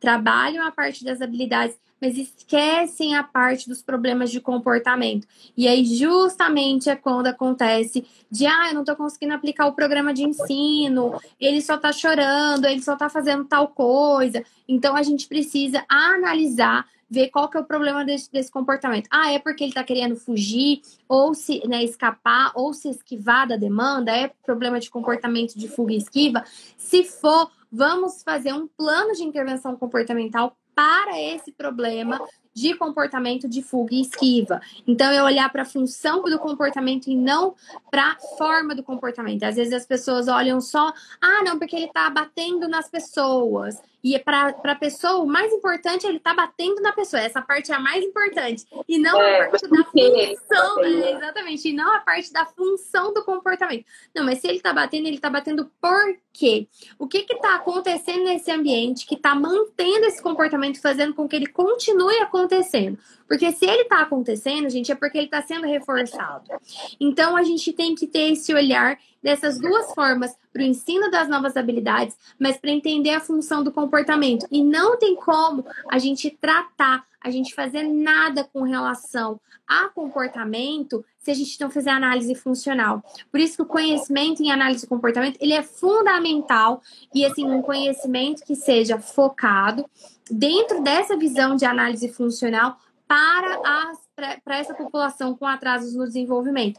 trabalham 0.00 0.66
a 0.66 0.72
parte 0.72 1.04
das 1.04 1.22
habilidades, 1.22 1.76
mas 2.00 2.16
esquecem 2.16 3.14
a 3.14 3.22
parte 3.22 3.68
dos 3.68 3.82
problemas 3.82 4.30
de 4.30 4.40
comportamento. 4.40 5.26
E 5.56 5.68
aí, 5.68 5.84
justamente, 5.84 6.88
é 6.88 6.96
quando 6.96 7.26
acontece 7.26 8.06
de, 8.30 8.46
ah, 8.46 8.68
eu 8.68 8.74
não 8.74 8.82
estou 8.82 8.96
conseguindo 8.96 9.34
aplicar 9.34 9.66
o 9.66 9.74
programa 9.74 10.14
de 10.14 10.22
ensino, 10.22 11.20
ele 11.38 11.60
só 11.60 11.74
está 11.74 11.92
chorando, 11.92 12.64
ele 12.64 12.82
só 12.82 12.94
está 12.94 13.08
fazendo 13.08 13.44
tal 13.44 13.68
coisa. 13.68 14.42
Então, 14.68 14.96
a 14.96 15.02
gente 15.02 15.26
precisa 15.26 15.84
analisar 15.88 16.86
ver 17.10 17.28
qual 17.28 17.48
que 17.48 17.56
é 17.56 17.60
o 17.60 17.64
problema 17.64 18.04
desse, 18.04 18.30
desse 18.30 18.50
comportamento. 18.50 19.08
Ah, 19.10 19.32
é 19.32 19.38
porque 19.40 19.64
ele 19.64 19.72
está 19.72 19.82
querendo 19.82 20.14
fugir, 20.14 20.80
ou 21.08 21.34
se 21.34 21.66
né, 21.66 21.82
escapar, 21.82 22.52
ou 22.54 22.72
se 22.72 22.88
esquivar 22.88 23.48
da 23.48 23.56
demanda, 23.56 24.12
é 24.12 24.28
problema 24.46 24.78
de 24.78 24.88
comportamento 24.88 25.58
de 25.58 25.66
fuga 25.66 25.92
e 25.92 25.96
esquiva. 25.96 26.44
Se 26.78 27.02
for, 27.02 27.50
vamos 27.70 28.22
fazer 28.22 28.52
um 28.52 28.68
plano 28.68 29.12
de 29.12 29.24
intervenção 29.24 29.74
comportamental 29.74 30.56
para 30.80 31.20
esse 31.20 31.52
problema 31.52 32.18
de 32.54 32.74
comportamento 32.74 33.46
de 33.46 33.62
fuga 33.62 33.94
e 33.94 34.00
esquiva. 34.00 34.62
Então, 34.86 35.10
é 35.10 35.22
olhar 35.22 35.52
para 35.52 35.60
a 35.60 35.66
função 35.66 36.22
do 36.22 36.38
comportamento 36.38 37.08
e 37.08 37.14
não 37.14 37.54
para 37.90 38.12
a 38.12 38.16
forma 38.38 38.74
do 38.74 38.82
comportamento. 38.82 39.42
Às 39.42 39.56
vezes 39.56 39.74
as 39.74 39.84
pessoas 39.84 40.26
olham 40.26 40.58
só, 40.58 40.90
ah, 41.20 41.44
não, 41.44 41.58
porque 41.58 41.76
ele 41.76 41.84
está 41.84 42.08
batendo 42.08 42.66
nas 42.66 42.88
pessoas. 42.88 43.78
E 44.02 44.18
para 44.18 44.48
a 44.64 44.74
pessoa, 44.74 45.22
o 45.22 45.26
mais 45.26 45.52
importante 45.52 46.06
é 46.06 46.08
ele 46.08 46.18
estar 46.18 46.34
tá 46.34 46.46
batendo 46.46 46.80
na 46.80 46.92
pessoa. 46.92 47.20
Essa 47.20 47.42
parte 47.42 47.70
é 47.70 47.74
a 47.74 47.80
mais 47.80 48.02
importante. 48.02 48.66
E 48.88 48.98
não 48.98 49.20
é, 49.20 49.42
a 49.42 49.50
parte 49.50 49.68
da 49.68 49.84
função. 49.84 50.84
É, 50.84 51.12
exatamente. 51.12 51.68
E 51.68 51.72
não 51.72 51.94
a 51.94 52.00
parte 52.00 52.32
da 52.32 52.46
função 52.46 53.12
do 53.12 53.24
comportamento. 53.24 53.84
Não, 54.14 54.24
mas 54.24 54.38
se 54.38 54.48
ele 54.48 54.56
está 54.56 54.72
batendo, 54.72 55.06
ele 55.06 55.16
está 55.16 55.28
batendo 55.28 55.70
por 55.80 56.16
quê? 56.32 56.66
O 56.98 57.06
que 57.06 57.26
está 57.30 57.56
acontecendo 57.56 58.24
nesse 58.24 58.50
ambiente 58.50 59.06
que 59.06 59.14
está 59.14 59.34
mantendo 59.34 60.06
esse 60.06 60.22
comportamento, 60.22 60.80
fazendo 60.80 61.14
com 61.14 61.28
que 61.28 61.36
ele 61.36 61.46
continue 61.46 62.16
acontecendo? 62.18 62.98
Porque 63.30 63.52
se 63.52 63.64
ele 63.64 63.82
está 63.82 64.00
acontecendo, 64.00 64.68
gente, 64.68 64.90
é 64.90 64.94
porque 64.96 65.16
ele 65.16 65.26
está 65.26 65.40
sendo 65.40 65.64
reforçado. 65.64 66.50
Então 66.98 67.36
a 67.36 67.44
gente 67.44 67.72
tem 67.72 67.94
que 67.94 68.08
ter 68.08 68.32
esse 68.32 68.52
olhar 68.52 68.98
dessas 69.22 69.60
duas 69.60 69.94
formas 69.94 70.36
para 70.52 70.62
o 70.62 70.64
ensino 70.64 71.08
das 71.08 71.28
novas 71.28 71.56
habilidades, 71.56 72.16
mas 72.40 72.56
para 72.56 72.72
entender 72.72 73.10
a 73.10 73.20
função 73.20 73.62
do 73.62 73.70
comportamento. 73.70 74.48
E 74.50 74.64
não 74.64 74.98
tem 74.98 75.14
como 75.14 75.64
a 75.88 75.96
gente 75.96 76.28
tratar, 76.28 77.04
a 77.20 77.30
gente 77.30 77.54
fazer 77.54 77.84
nada 77.84 78.42
com 78.42 78.62
relação 78.62 79.40
a 79.64 79.88
comportamento 79.88 81.04
se 81.20 81.30
a 81.30 81.34
gente 81.34 81.60
não 81.60 81.70
fizer 81.70 81.90
análise 81.90 82.34
funcional. 82.34 83.00
Por 83.30 83.38
isso 83.38 83.54
que 83.54 83.62
o 83.62 83.66
conhecimento 83.66 84.42
em 84.42 84.50
análise 84.50 84.80
de 84.80 84.88
comportamento, 84.88 85.38
ele 85.40 85.52
é 85.52 85.62
fundamental 85.62 86.82
e 87.14 87.24
assim 87.24 87.44
um 87.44 87.62
conhecimento 87.62 88.44
que 88.44 88.56
seja 88.56 88.98
focado 88.98 89.88
dentro 90.28 90.82
dessa 90.82 91.16
visão 91.16 91.54
de 91.54 91.64
análise 91.64 92.08
funcional 92.08 92.76
para, 93.10 94.38
para 94.44 94.58
essa 94.58 94.72
população 94.72 95.34
com 95.34 95.44
atrasos 95.44 95.96
no 95.96 96.04
desenvolvimento. 96.04 96.78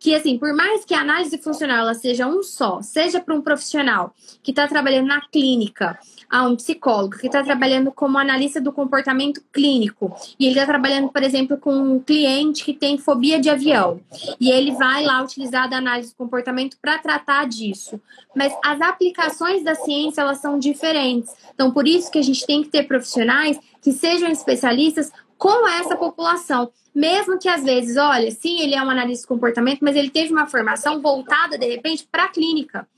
Que, 0.00 0.12
assim, 0.12 0.36
por 0.36 0.52
mais 0.52 0.84
que 0.84 0.94
a 0.94 1.00
análise 1.00 1.38
funcional 1.38 1.78
ela 1.78 1.94
seja 1.94 2.26
um 2.26 2.42
só, 2.42 2.82
seja 2.82 3.20
para 3.20 3.34
um 3.34 3.40
profissional 3.40 4.12
que 4.42 4.50
está 4.50 4.66
trabalhando 4.66 5.06
na 5.06 5.20
clínica, 5.20 5.98
a 6.28 6.46
um 6.48 6.56
psicólogo 6.56 7.18
que 7.18 7.26
está 7.26 7.44
trabalhando 7.44 7.92
como 7.92 8.18
analista 8.18 8.60
do 8.60 8.72
comportamento 8.72 9.40
clínico, 9.52 10.14
e 10.38 10.46
ele 10.46 10.54
está 10.54 10.66
trabalhando, 10.66 11.10
por 11.10 11.22
exemplo, 11.22 11.56
com 11.56 11.74
um 11.74 12.00
cliente 12.00 12.64
que 12.64 12.74
tem 12.74 12.98
fobia 12.98 13.40
de 13.40 13.48
avião, 13.48 14.00
e 14.40 14.50
ele 14.50 14.72
vai 14.72 15.04
lá 15.04 15.22
utilizar 15.22 15.72
a 15.72 15.76
análise 15.76 16.10
do 16.10 16.16
comportamento 16.16 16.76
para 16.80 16.98
tratar 16.98 17.46
disso. 17.46 18.00
Mas 18.34 18.52
as 18.64 18.80
aplicações 18.80 19.62
da 19.64 19.74
ciência, 19.74 20.22
elas 20.22 20.38
são 20.38 20.58
diferentes. 20.58 21.34
Então, 21.54 21.72
por 21.72 21.86
isso 21.86 22.10
que 22.10 22.18
a 22.18 22.22
gente 22.22 22.46
tem 22.46 22.62
que 22.62 22.68
ter 22.68 22.84
profissionais 22.84 23.58
que 23.80 23.92
sejam 23.92 24.28
especialistas 24.28 25.12
com 25.38 25.66
essa 25.68 25.96
população. 25.96 26.70
Mesmo 26.94 27.38
que 27.38 27.48
às 27.48 27.62
vezes, 27.62 27.96
olha, 27.96 28.30
sim, 28.30 28.60
ele 28.60 28.74
é 28.74 28.82
um 28.82 28.90
analista 28.90 29.22
de 29.22 29.28
comportamento, 29.28 29.78
mas 29.82 29.94
ele 29.94 30.10
teve 30.10 30.32
uma 30.32 30.46
formação 30.46 31.00
voltada, 31.00 31.56
de 31.56 31.66
repente, 31.66 32.06
para 32.10 32.24
a 32.24 32.28
clínica, 32.28 32.88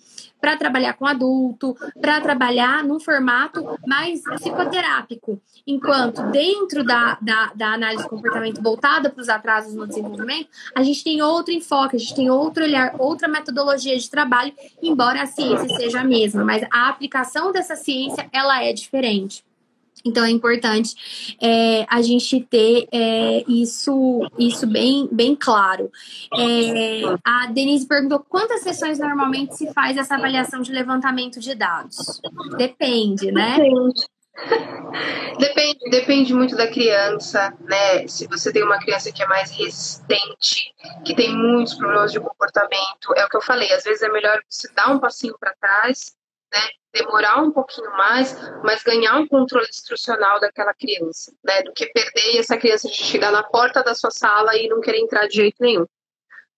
para 0.41 0.57
trabalhar 0.57 0.95
com 0.95 1.07
adulto, 1.07 1.77
para 2.01 2.19
trabalhar 2.21 2.83
num 2.83 2.99
formato 2.99 3.79
mais 3.87 4.23
psicoterápico. 4.23 5.39
Enquanto 5.67 6.23
dentro 6.31 6.83
da, 6.83 7.19
da, 7.21 7.53
da 7.55 7.75
análise 7.75 8.05
de 8.05 8.09
comportamento 8.09 8.63
voltada 8.63 9.11
para 9.11 9.21
os 9.21 9.29
atrasos 9.29 9.75
no 9.75 9.87
desenvolvimento, 9.87 10.49
a 10.75 10.83
gente 10.83 11.05
tem 11.05 11.21
outro 11.21 11.53
enfoque, 11.53 11.97
a 11.97 11.99
gente 11.99 12.15
tem 12.15 12.31
outro 12.31 12.65
olhar, 12.65 12.95
outra 12.99 13.29
metodologia 13.29 13.99
de 13.99 14.09
trabalho, 14.09 14.55
embora 14.83 15.23
a 15.23 15.27
ciência 15.27 15.69
seja 15.77 16.01
a 16.01 16.05
mesma, 16.05 16.43
mas 16.43 16.67
a 16.73 16.89
aplicação 16.89 17.53
dessa 17.53 17.77
ciência 17.77 18.27
ela 18.33 18.65
é 18.65 18.73
diferente. 18.73 19.45
Então 20.05 20.25
é 20.25 20.31
importante 20.31 21.37
é, 21.41 21.87
a 21.89 22.01
gente 22.03 22.41
ter 22.41 22.89
é, 22.93 23.45
isso, 23.49 24.21
isso 24.39 24.67
bem, 24.67 25.09
bem 25.11 25.35
claro. 25.35 25.91
É, 26.37 27.03
a 27.25 27.47
Denise 27.47 27.87
perguntou 27.87 28.21
quantas 28.21 28.63
sessões 28.63 28.99
normalmente 28.99 29.57
se 29.57 29.73
faz 29.73 29.97
essa 29.97 30.15
avaliação 30.15 30.63
de 30.63 30.73
levantamento 30.73 31.41
de 31.41 31.55
dados? 31.55 32.21
Depende, 32.57 33.31
né? 33.31 33.57
Depende. 33.57 34.05
Depende, 35.39 35.91
depende 35.91 36.35
muito 36.35 36.57
da 36.57 36.67
criança, 36.67 37.55
né? 37.61 38.07
Se 38.07 38.27
você 38.27 38.53
tem 38.53 38.63
uma 38.63 38.79
criança 38.79 39.13
que 39.13 39.23
é 39.23 39.27
mais 39.27 39.51
resistente, 39.51 40.75
que 41.05 41.15
tem 41.15 41.35
muitos 41.35 41.75
problemas 41.75 42.13
de 42.13 42.21
comportamento, 42.21 43.15
é 43.17 43.25
o 43.25 43.29
que 43.29 43.37
eu 43.37 43.43
falei, 43.43 43.73
às 43.73 43.85
vezes 43.85 44.03
é 44.03 44.09
melhor 44.09 44.41
você 44.49 44.69
dar 44.75 44.91
um 44.91 44.99
passinho 44.99 45.37
para 45.39 45.55
trás, 45.61 46.15
né? 46.53 46.61
demorar 46.93 47.41
um 47.41 47.51
pouquinho 47.51 47.91
mais, 47.93 48.37
mas 48.65 48.83
ganhar 48.83 49.17
um 49.17 49.27
controle 49.27 49.69
instrucional 49.69 50.41
daquela 50.41 50.75
criança, 50.75 51.33
né? 51.45 51.63
Do 51.63 51.73
que 51.73 51.87
perder 51.87 52.35
e 52.35 52.39
essa 52.39 52.57
criança 52.57 52.89
chegar 52.89 53.31
na 53.31 53.43
porta 53.43 53.83
da 53.83 53.95
sua 53.95 54.11
sala 54.11 54.57
e 54.57 54.69
não 54.69 54.81
querer 54.81 54.99
entrar 54.99 55.27
de 55.27 55.37
jeito 55.37 55.57
nenhum. 55.61 55.87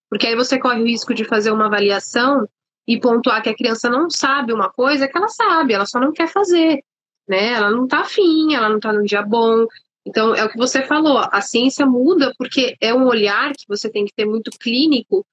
Porque 0.09 0.27
aí 0.27 0.35
você 0.35 0.59
corre 0.59 0.81
o 0.81 0.87
risco 0.87 1.15
de 1.15 1.25
fazer 1.25 1.51
uma 1.51 1.67
avaliação 1.67 2.49
e 2.87 2.99
pontuar 2.99 3.43
que 3.43 3.49
a 3.49 3.57
criança 3.57 3.89
não 3.89 4.11
sabe 4.11 4.53
uma 4.53 4.71
coisa 4.71 5.07
que 5.07 5.17
ela 5.17 5.29
sabe, 5.29 5.75
ela 5.75 5.87
só 5.87 6.01
não 6.01 6.13
quer 6.13 6.29
fazer, 6.29 6.83
né? 7.29 7.53
Ela 7.53 7.71
não 7.71 7.87
tá 7.87 8.01
afim, 8.01 8.55
ela 8.55 8.69
não 8.69 8.81
tá 8.81 8.93
num 8.93 9.05
dia 9.05 9.23
bom. 9.23 9.67
Então, 10.05 10.35
é 10.35 10.45
o 10.45 10.49
que 10.49 10.57
você 10.57 10.83
falou, 10.83 11.19
a 11.19 11.41
ciência 11.41 11.87
muda 11.87 12.33
porque 12.37 12.77
é 12.81 12.93
um 12.93 13.07
olhar 13.07 13.53
que 13.53 13.65
você 13.69 13.89
tem 13.89 14.05
que 14.05 14.13
ter 14.15 14.25
muito 14.25 14.51
clínico 14.51 15.25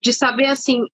de 0.00 0.12
saber 0.12 0.46
assim, 0.46 0.86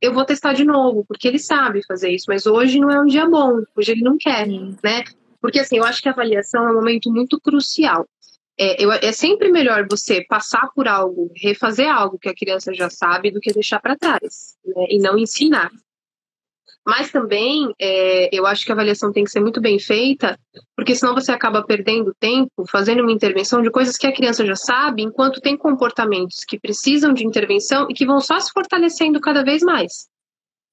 eu 0.00 0.12
vou 0.12 0.24
testar 0.24 0.52
de 0.52 0.64
novo, 0.64 1.04
porque 1.06 1.28
ele 1.28 1.38
sabe 1.38 1.84
fazer 1.86 2.10
isso, 2.10 2.26
mas 2.28 2.46
hoje 2.46 2.78
não 2.78 2.90
é 2.90 3.00
um 3.00 3.06
dia 3.06 3.26
bom, 3.26 3.62
hoje 3.76 3.92
ele 3.92 4.02
não 4.02 4.16
quer, 4.16 4.46
né? 4.46 5.04
Porque 5.40 5.60
assim, 5.60 5.78
eu 5.78 5.84
acho 5.84 6.02
que 6.02 6.08
a 6.08 6.12
avaliação 6.12 6.66
é 6.66 6.70
um 6.70 6.74
momento 6.74 7.10
muito 7.10 7.40
crucial. 7.40 8.06
É, 8.58 8.82
eu, 8.82 8.92
é 8.92 9.12
sempre 9.12 9.50
melhor 9.50 9.86
você 9.88 10.22
passar 10.28 10.68
por 10.74 10.86
algo, 10.86 11.30
refazer 11.34 11.90
algo 11.90 12.18
que 12.18 12.28
a 12.28 12.34
criança 12.34 12.74
já 12.74 12.90
sabe, 12.90 13.30
do 13.30 13.40
que 13.40 13.52
deixar 13.52 13.80
para 13.80 13.96
trás, 13.96 14.56
né? 14.64 14.86
E 14.88 14.98
não 14.98 15.18
ensinar. 15.18 15.70
Mas 16.86 17.10
também, 17.10 17.72
é, 17.78 18.34
eu 18.34 18.46
acho 18.46 18.64
que 18.64 18.72
a 18.72 18.74
avaliação 18.74 19.12
tem 19.12 19.24
que 19.24 19.30
ser 19.30 19.40
muito 19.40 19.60
bem 19.60 19.78
feita, 19.78 20.38
porque 20.74 20.94
senão 20.94 21.14
você 21.14 21.30
acaba 21.30 21.62
perdendo 21.62 22.14
tempo 22.18 22.66
fazendo 22.68 23.02
uma 23.02 23.12
intervenção 23.12 23.60
de 23.60 23.70
coisas 23.70 23.96
que 23.96 24.06
a 24.06 24.14
criança 24.14 24.46
já 24.46 24.56
sabe, 24.56 25.02
enquanto 25.02 25.40
tem 25.40 25.56
comportamentos 25.56 26.42
que 26.44 26.58
precisam 26.58 27.12
de 27.12 27.26
intervenção 27.26 27.86
e 27.90 27.94
que 27.94 28.06
vão 28.06 28.20
só 28.20 28.40
se 28.40 28.50
fortalecendo 28.52 29.20
cada 29.20 29.44
vez 29.44 29.62
mais, 29.62 30.08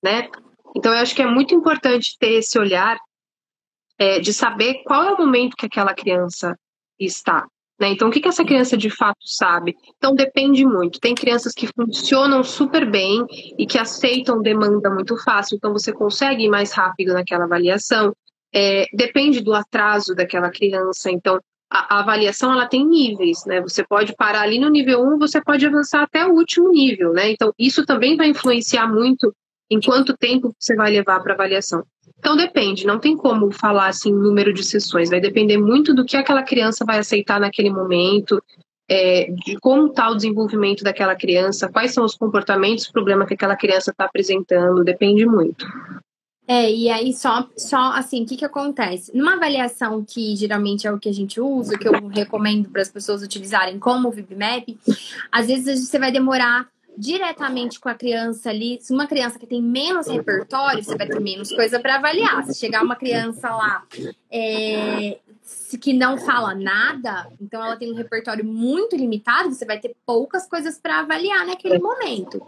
né? 0.01 0.29
Então, 0.75 0.93
eu 0.93 0.99
acho 0.99 1.15
que 1.15 1.21
é 1.21 1.27
muito 1.27 1.53
importante 1.53 2.17
ter 2.19 2.33
esse 2.33 2.57
olhar 2.57 2.97
é, 3.97 4.19
de 4.19 4.33
saber 4.33 4.83
qual 4.83 5.03
é 5.03 5.13
o 5.13 5.17
momento 5.17 5.57
que 5.57 5.65
aquela 5.65 5.93
criança 5.93 6.57
está. 6.99 7.47
Né? 7.79 7.89
Então, 7.89 8.07
o 8.07 8.11
que, 8.11 8.19
que 8.19 8.27
essa 8.27 8.43
criança 8.43 8.75
de 8.75 8.89
fato 8.89 9.19
sabe? 9.25 9.75
Então, 9.97 10.15
depende 10.15 10.65
muito. 10.65 10.99
Tem 10.99 11.13
crianças 11.13 11.53
que 11.53 11.67
funcionam 11.67 12.43
super 12.43 12.89
bem 12.89 13.25
e 13.57 13.67
que 13.67 13.77
aceitam 13.77 14.41
demanda 14.41 14.89
muito 14.89 15.15
fácil, 15.23 15.55
então 15.55 15.71
você 15.71 15.93
consegue 15.93 16.45
ir 16.45 16.49
mais 16.49 16.71
rápido 16.71 17.13
naquela 17.13 17.45
avaliação. 17.45 18.13
É, 18.53 18.85
depende 18.93 19.41
do 19.41 19.53
atraso 19.53 20.15
daquela 20.15 20.49
criança. 20.49 21.11
Então, 21.11 21.39
a, 21.69 21.97
a, 21.97 21.99
avaliação 21.99 22.51
ela 22.51 22.65
tem 22.65 22.85
níveis, 22.85 23.45
né? 23.45 23.61
Você 23.61 23.85
pode 23.85 24.15
parar 24.15 24.41
ali 24.41 24.57
no 24.57 24.69
nível 24.69 25.01
1, 25.01 25.19
você 25.19 25.41
pode 25.41 25.65
avançar 25.65 26.01
até 26.01 26.25
o 26.25 26.33
último 26.33 26.69
nível, 26.69 27.13
né? 27.13 27.31
Então, 27.31 27.53
isso 27.59 27.85
também 27.85 28.15
vai 28.15 28.29
influenciar 28.29 28.87
muito 28.87 29.33
em 29.69 29.81
quanto 29.81 30.17
tempo 30.17 30.55
você 30.57 30.75
vai 30.75 30.91
levar 30.91 31.19
para 31.19 31.33
avaliação. 31.33 31.83
Então 32.19 32.35
depende, 32.35 32.85
não 32.85 32.99
tem 32.99 33.15
como 33.15 33.51
falar 33.51 33.87
assim 33.87 34.11
número 34.11 34.53
de 34.53 34.63
sessões, 34.63 35.09
vai 35.09 35.19
depender 35.19 35.57
muito 35.57 35.93
do 35.93 36.05
que 36.05 36.17
aquela 36.17 36.43
criança 36.43 36.83
vai 36.85 36.99
aceitar 36.99 37.39
naquele 37.39 37.69
momento, 37.69 38.41
é, 38.89 39.29
de 39.45 39.57
como 39.59 39.87
está 39.87 40.09
o 40.09 40.15
desenvolvimento 40.15 40.83
daquela 40.83 41.15
criança, 41.15 41.69
quais 41.69 41.93
são 41.93 42.05
os 42.05 42.15
comportamentos, 42.15 42.89
problemas 42.89 43.27
que 43.27 43.33
aquela 43.33 43.55
criança 43.55 43.91
está 43.91 44.05
apresentando, 44.05 44.83
depende 44.83 45.25
muito. 45.25 45.65
É, 46.49 46.71
e 46.71 46.89
aí 46.89 47.13
só, 47.13 47.45
só 47.57 47.91
assim, 47.91 48.23
o 48.23 48.25
que, 48.25 48.37
que 48.37 48.45
acontece? 48.45 49.11
Numa 49.13 49.33
avaliação 49.33 50.05
que 50.07 50.33
geralmente 50.37 50.87
é 50.87 50.91
o 50.91 50.97
que 50.97 51.09
a 51.09 51.13
gente 51.13 51.41
usa, 51.41 51.77
que 51.77 51.85
eu 51.85 52.07
recomendo 52.07 52.69
para 52.69 52.81
as 52.81 52.89
pessoas 52.89 53.21
utilizarem 53.21 53.77
como 53.77 54.07
o 54.07 54.11
VibMap, 54.11 54.65
às 55.29 55.47
vezes 55.47 55.89
você 55.89 55.99
vai 55.99 56.09
demorar 56.09 56.69
diretamente 56.97 57.79
com 57.79 57.87
a 57.87 57.93
criança 57.93 58.49
ali. 58.49 58.79
Se 58.81 58.91
uma 58.91 59.05
criança 59.05 59.37
que 59.37 59.45
tem 59.45 59.61
menos 59.61 60.07
repertório, 60.07 60.83
você 60.83 60.97
vai 60.97 61.07
ter 61.07 61.19
menos 61.19 61.51
coisa 61.51 61.79
para 61.79 61.95
avaliar. 61.95 62.43
Se 62.45 62.57
chegar 62.57 62.83
uma 62.83 62.95
criança 62.95 63.49
lá 63.49 63.83
é, 64.31 65.19
que 65.79 65.93
não 65.93 66.17
fala 66.17 66.55
nada, 66.55 67.27
então 67.39 67.63
ela 67.63 67.77
tem 67.77 67.91
um 67.91 67.95
repertório 67.95 68.43
muito 68.43 68.95
limitado, 68.95 69.53
você 69.53 69.65
vai 69.65 69.79
ter 69.79 69.95
poucas 70.05 70.47
coisas 70.47 70.79
para 70.79 70.99
avaliar 70.99 71.45
naquele 71.45 71.77
momento. 71.77 72.41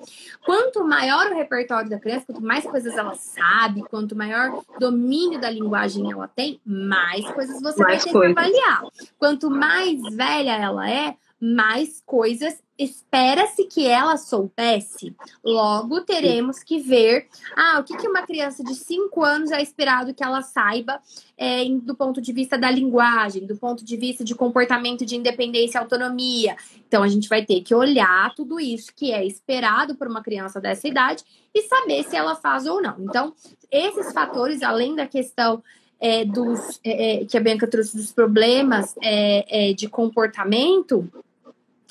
Quanto 0.45 0.83
maior 0.83 1.31
o 1.31 1.35
repertório 1.35 1.89
da 1.89 1.99
criança, 1.99 2.25
quanto 2.25 2.41
mais 2.41 2.65
coisas 2.65 2.97
ela 2.97 3.15
sabe, 3.15 3.83
quanto 3.83 4.15
maior 4.15 4.63
domínio 4.79 5.39
da 5.39 5.49
linguagem 5.49 6.11
ela 6.11 6.27
tem, 6.27 6.59
mais 6.65 7.25
coisas 7.31 7.61
você 7.61 7.83
mais 7.83 8.03
vai 8.03 8.13
ter 8.13 8.19
que 8.19 8.39
avaliar. 8.39 8.83
Quanto 9.17 9.49
mais 9.49 10.01
velha 10.15 10.55
ela 10.55 10.89
é, 10.89 11.15
mais 11.39 12.01
coisas 12.05 12.61
espera-se 12.79 13.65
que 13.65 13.85
ela 13.85 14.15
soubesse. 14.15 15.13
Logo, 15.43 15.99
teremos 16.01 16.63
que 16.63 16.79
ver 16.79 17.27
ah, 17.55 17.79
o 17.79 17.83
que, 17.83 17.97
que 17.97 18.07
uma 18.07 18.21
criança 18.21 18.63
de 18.63 18.73
5 18.73 19.21
anos 19.21 19.51
é 19.51 19.61
esperado 19.61 20.13
que 20.13 20.23
ela 20.23 20.41
saiba 20.41 21.01
é, 21.37 21.65
do 21.65 21.93
ponto 21.93 22.21
de 22.21 22.31
vista 22.31 22.57
da 22.57 22.71
linguagem, 22.71 23.45
do 23.45 23.57
ponto 23.57 23.83
de 23.83 23.97
vista 23.97 24.23
de 24.23 24.33
comportamento 24.33 25.05
de 25.05 25.17
independência 25.17 25.77
e 25.77 25.81
autonomia. 25.81 26.55
Então, 26.87 27.03
a 27.03 27.07
gente 27.09 27.27
vai 27.27 27.43
ter 27.43 27.61
que 27.61 27.75
olhar 27.75 28.33
tudo 28.33 28.57
isso 28.61 28.93
que 28.95 29.11
é 29.11 29.25
esperado 29.25 29.95
por 29.95 30.07
uma 30.07 30.23
criança 30.23 30.61
dessa 30.61 30.87
idade 30.87 31.25
e 31.53 31.63
saber 31.63 32.03
se 32.03 32.15
ela 32.15 32.35
faz 32.35 32.65
ou 32.65 32.81
não. 32.81 32.95
Então, 33.01 33.33
esses 33.69 34.13
fatores, 34.13 34.63
além 34.63 34.95
da 34.95 35.05
questão 35.05 35.61
é, 35.99 36.23
dos 36.23 36.79
é, 36.81 37.23
é 37.23 37.25
que 37.25 37.37
a 37.37 37.41
Bianca 37.41 37.67
trouxe 37.67 37.97
dos 37.97 38.13
problemas 38.13 38.95
é, 39.03 39.71
é 39.71 39.73
de 39.73 39.89
comportamento, 39.89 41.11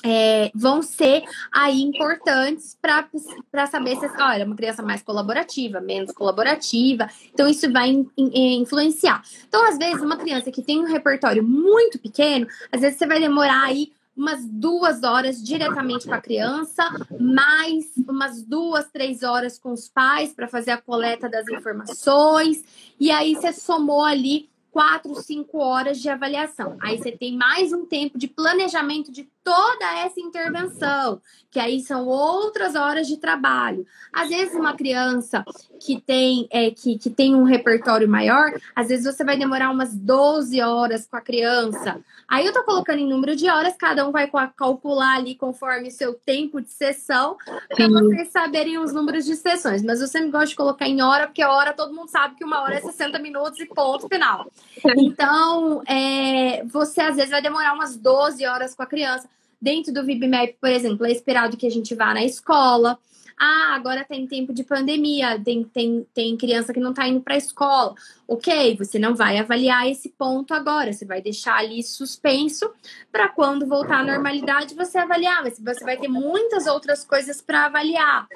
é, 0.03 0.51
vão 0.55 0.81
ser 0.81 1.23
aí 1.51 1.81
importantes 1.81 2.77
para 2.81 3.67
saber 3.67 3.97
se 3.97 4.05
olha, 4.05 4.43
é 4.43 4.45
uma 4.45 4.55
criança 4.55 4.81
mais 4.81 5.01
colaborativa, 5.01 5.81
menos 5.81 6.11
colaborativa. 6.11 7.07
Então, 7.33 7.47
isso 7.47 7.71
vai 7.71 7.89
in, 7.89 8.09
in, 8.17 8.61
influenciar. 8.61 9.21
Então, 9.47 9.67
às 9.67 9.77
vezes, 9.77 10.01
uma 10.01 10.17
criança 10.17 10.51
que 10.51 10.61
tem 10.61 10.79
um 10.79 10.87
repertório 10.87 11.43
muito 11.43 11.99
pequeno, 11.99 12.47
às 12.71 12.81
vezes 12.81 12.97
você 12.97 13.07
vai 13.07 13.19
demorar 13.19 13.65
aí 13.65 13.91
umas 14.15 14.45
duas 14.45 15.03
horas 15.03 15.41
diretamente 15.41 16.05
com 16.05 16.13
a 16.13 16.19
criança, 16.19 16.83
mais 17.17 17.85
umas 18.05 18.43
duas, 18.43 18.85
três 18.91 19.23
horas 19.23 19.57
com 19.57 19.71
os 19.71 19.87
pais 19.87 20.33
para 20.33 20.45
fazer 20.45 20.71
a 20.71 20.81
coleta 20.81 21.29
das 21.29 21.47
informações. 21.47 22.61
E 22.99 23.11
aí 23.11 23.33
você 23.33 23.53
somou 23.53 24.03
ali 24.03 24.49
quatro, 24.71 25.15
cinco 25.15 25.59
horas 25.59 25.99
de 25.99 26.09
avaliação. 26.09 26.77
Aí 26.81 26.97
você 26.97 27.11
tem 27.11 27.35
mais 27.35 27.71
um 27.73 27.85
tempo 27.85 28.17
de 28.17 28.27
planejamento 28.27 29.11
de 29.11 29.27
toda 29.49 29.99
essa 30.05 30.19
intervenção, 30.19 31.19
que 31.49 31.59
aí 31.59 31.79
são 31.79 32.05
outras 32.05 32.75
horas 32.75 33.07
de 33.07 33.17
trabalho. 33.17 33.83
Às 34.13 34.29
vezes, 34.29 34.53
uma 34.53 34.75
criança 34.75 35.43
que 35.79 35.99
tem, 35.99 36.47
é, 36.51 36.69
que, 36.69 36.99
que 36.99 37.09
tem 37.09 37.33
um 37.33 37.41
repertório 37.41 38.07
maior, 38.07 38.53
às 38.75 38.89
vezes 38.89 39.11
você 39.11 39.23
vai 39.23 39.39
demorar 39.39 39.71
umas 39.71 39.95
12 39.95 40.61
horas 40.61 41.07
com 41.07 41.17
a 41.17 41.21
criança. 41.21 41.99
Aí 42.27 42.45
eu 42.45 42.53
tô 42.53 42.63
colocando 42.63 42.99
em 42.99 43.09
número 43.09 43.35
de 43.35 43.49
horas, 43.49 43.73
cada 43.75 44.07
um 44.07 44.11
vai 44.11 44.29
calcular 44.55 45.15
ali 45.15 45.33
conforme 45.33 45.89
seu 45.89 46.13
tempo 46.13 46.61
de 46.61 46.69
sessão, 46.69 47.35
para 47.69 47.87
vocês 47.87 48.31
saberem 48.31 48.77
os 48.77 48.93
números 48.93 49.25
de 49.25 49.35
sessões. 49.35 49.81
Mas 49.81 49.99
eu 49.99 50.07
sempre 50.07 50.29
gosto 50.29 50.49
de 50.49 50.55
colocar 50.57 50.87
em 50.87 51.01
hora, 51.01 51.25
porque 51.25 51.43
hora 51.43 51.73
todo 51.73 51.91
mundo 51.91 52.09
sabe 52.09 52.35
que 52.35 52.45
uma 52.45 52.61
hora 52.61 52.75
é 52.75 52.81
60 52.81 53.17
minutos 53.17 53.59
e 53.59 53.65
ponto 53.65 54.07
final. 54.07 54.45
Então, 55.09 55.81
é, 55.87 56.63
você 56.65 57.01
às 57.01 57.15
vezes 57.15 57.31
vai 57.31 57.41
demorar 57.41 57.73
umas 57.73 57.97
12 57.97 58.45
horas 58.45 58.75
com 58.75 58.83
a 58.83 58.85
criança. 58.85 59.27
Dentro 59.61 59.93
do 59.93 60.05
VibMap, 60.05 60.55
por 60.59 60.69
exemplo, 60.69 61.05
é 61.05 61.11
esperado 61.11 61.57
que 61.57 61.67
a 61.67 61.71
gente 61.71 61.93
vá 61.93 62.13
na 62.13 62.23
escola. 62.23 62.97
Ah, 63.41 63.73
agora 63.73 64.03
tem 64.03 64.27
tempo 64.27 64.53
de 64.53 64.65
pandemia, 64.65 65.41
tem, 65.41 65.63
tem, 65.63 66.05
tem 66.13 66.35
criança 66.35 66.73
que 66.73 66.79
não 66.79 66.89
está 66.89 67.07
indo 67.07 67.21
para 67.21 67.35
a 67.35 67.37
escola. 67.37 67.95
Ok, 68.27 68.75
você 68.75 68.99
não 68.99 69.15
vai 69.15 69.37
avaliar 69.37 69.89
esse 69.89 70.09
ponto 70.09 70.53
agora, 70.53 70.91
você 70.91 71.05
vai 71.05 71.21
deixar 71.21 71.55
ali 71.55 71.81
suspenso 71.81 72.69
para 73.09 73.29
quando 73.29 73.65
voltar 73.65 74.01
à 74.01 74.03
normalidade 74.03 74.75
você 74.75 74.97
avaliar, 74.97 75.41
mas 75.41 75.57
você 75.57 75.85
vai 75.85 75.95
ter 75.95 76.09
muitas 76.09 76.67
outras 76.67 77.05
coisas 77.05 77.41
para 77.41 77.67
avaliar. 77.67 78.27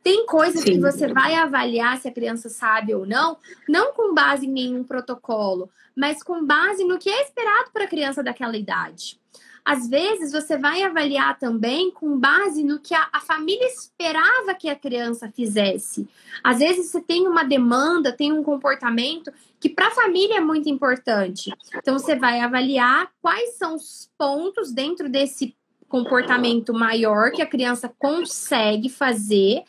Tem 0.00 0.24
coisas 0.26 0.62
Sim. 0.62 0.74
que 0.74 0.80
você 0.80 1.12
vai 1.12 1.34
avaliar 1.34 1.98
se 1.98 2.06
a 2.06 2.12
criança 2.12 2.48
sabe 2.48 2.94
ou 2.94 3.04
não, 3.04 3.36
não 3.68 3.92
com 3.92 4.14
base 4.14 4.46
em 4.46 4.52
nenhum 4.52 4.84
protocolo, 4.84 5.68
mas 5.94 6.22
com 6.22 6.46
base 6.46 6.84
no 6.84 6.98
que 6.98 7.10
é 7.10 7.22
esperado 7.22 7.72
para 7.72 7.84
a 7.84 7.88
criança 7.88 8.22
daquela 8.22 8.56
idade. 8.56 9.20
Às 9.64 9.88
vezes, 9.88 10.32
você 10.32 10.56
vai 10.56 10.82
avaliar 10.82 11.38
também 11.38 11.90
com 11.90 12.18
base 12.18 12.64
no 12.64 12.80
que 12.80 12.94
a, 12.94 13.08
a 13.12 13.20
família 13.20 13.66
esperava 13.66 14.54
que 14.54 14.68
a 14.68 14.74
criança 14.74 15.30
fizesse. 15.30 16.08
Às 16.42 16.58
vezes, 16.58 16.90
você 16.90 17.00
tem 17.00 17.28
uma 17.28 17.44
demanda, 17.44 18.12
tem 18.12 18.32
um 18.32 18.42
comportamento 18.42 19.32
que 19.60 19.68
para 19.68 19.86
a 19.86 19.92
família 19.92 20.38
é 20.38 20.40
muito 20.40 20.68
importante. 20.68 21.52
Então, 21.76 21.96
você 21.96 22.16
vai 22.16 22.40
avaliar 22.40 23.08
quais 23.20 23.56
são 23.56 23.76
os 23.76 24.10
pontos 24.18 24.72
dentro 24.72 25.08
desse 25.08 25.54
comportamento 25.88 26.72
maior 26.72 27.30
que 27.30 27.42
a 27.42 27.46
criança 27.46 27.92
consegue 27.98 28.88
fazer 28.88 29.62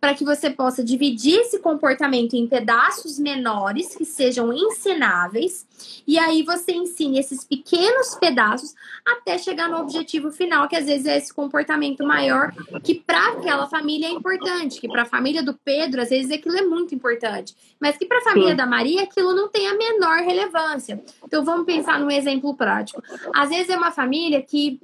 para 0.00 0.14
que 0.14 0.24
você 0.24 0.48
possa 0.48 0.82
dividir 0.82 1.40
esse 1.40 1.58
comportamento 1.58 2.34
em 2.34 2.46
pedaços 2.46 3.18
menores 3.18 3.96
que 3.96 4.04
sejam 4.04 4.52
ensináveis, 4.52 5.66
e 6.06 6.18
aí 6.18 6.42
você 6.42 6.72
ensine 6.72 7.18
esses 7.18 7.44
pequenos 7.44 8.14
pedaços 8.14 8.74
até 9.04 9.38
chegar 9.38 9.68
no 9.68 9.78
objetivo 9.78 10.30
final, 10.30 10.68
que 10.68 10.76
às 10.76 10.86
vezes 10.86 11.06
é 11.06 11.16
esse 11.16 11.32
comportamento 11.32 12.04
maior, 12.04 12.52
que 12.82 12.94
para 12.94 13.32
aquela 13.32 13.66
família 13.66 14.06
é 14.06 14.10
importante, 14.10 14.80
que 14.80 14.88
para 14.88 15.02
a 15.02 15.06
família 15.06 15.42
do 15.42 15.54
Pedro, 15.54 16.00
às 16.00 16.10
vezes 16.10 16.30
aquilo 16.30 16.56
é 16.56 16.62
muito 16.62 16.94
importante, 16.94 17.54
mas 17.80 17.96
que 17.96 18.06
para 18.06 18.18
a 18.18 18.22
família 18.22 18.50
Sim. 18.50 18.56
da 18.56 18.66
Maria 18.66 19.02
aquilo 19.02 19.34
não 19.34 19.48
tem 19.48 19.66
a 19.66 19.74
menor 19.74 20.18
relevância. 20.18 21.02
Então 21.24 21.44
vamos 21.44 21.66
pensar 21.66 21.98
num 21.98 22.10
exemplo 22.10 22.54
prático. 22.54 23.02
Às 23.34 23.48
vezes 23.48 23.68
é 23.68 23.76
uma 23.76 23.90
família 23.90 24.42
que 24.42 24.80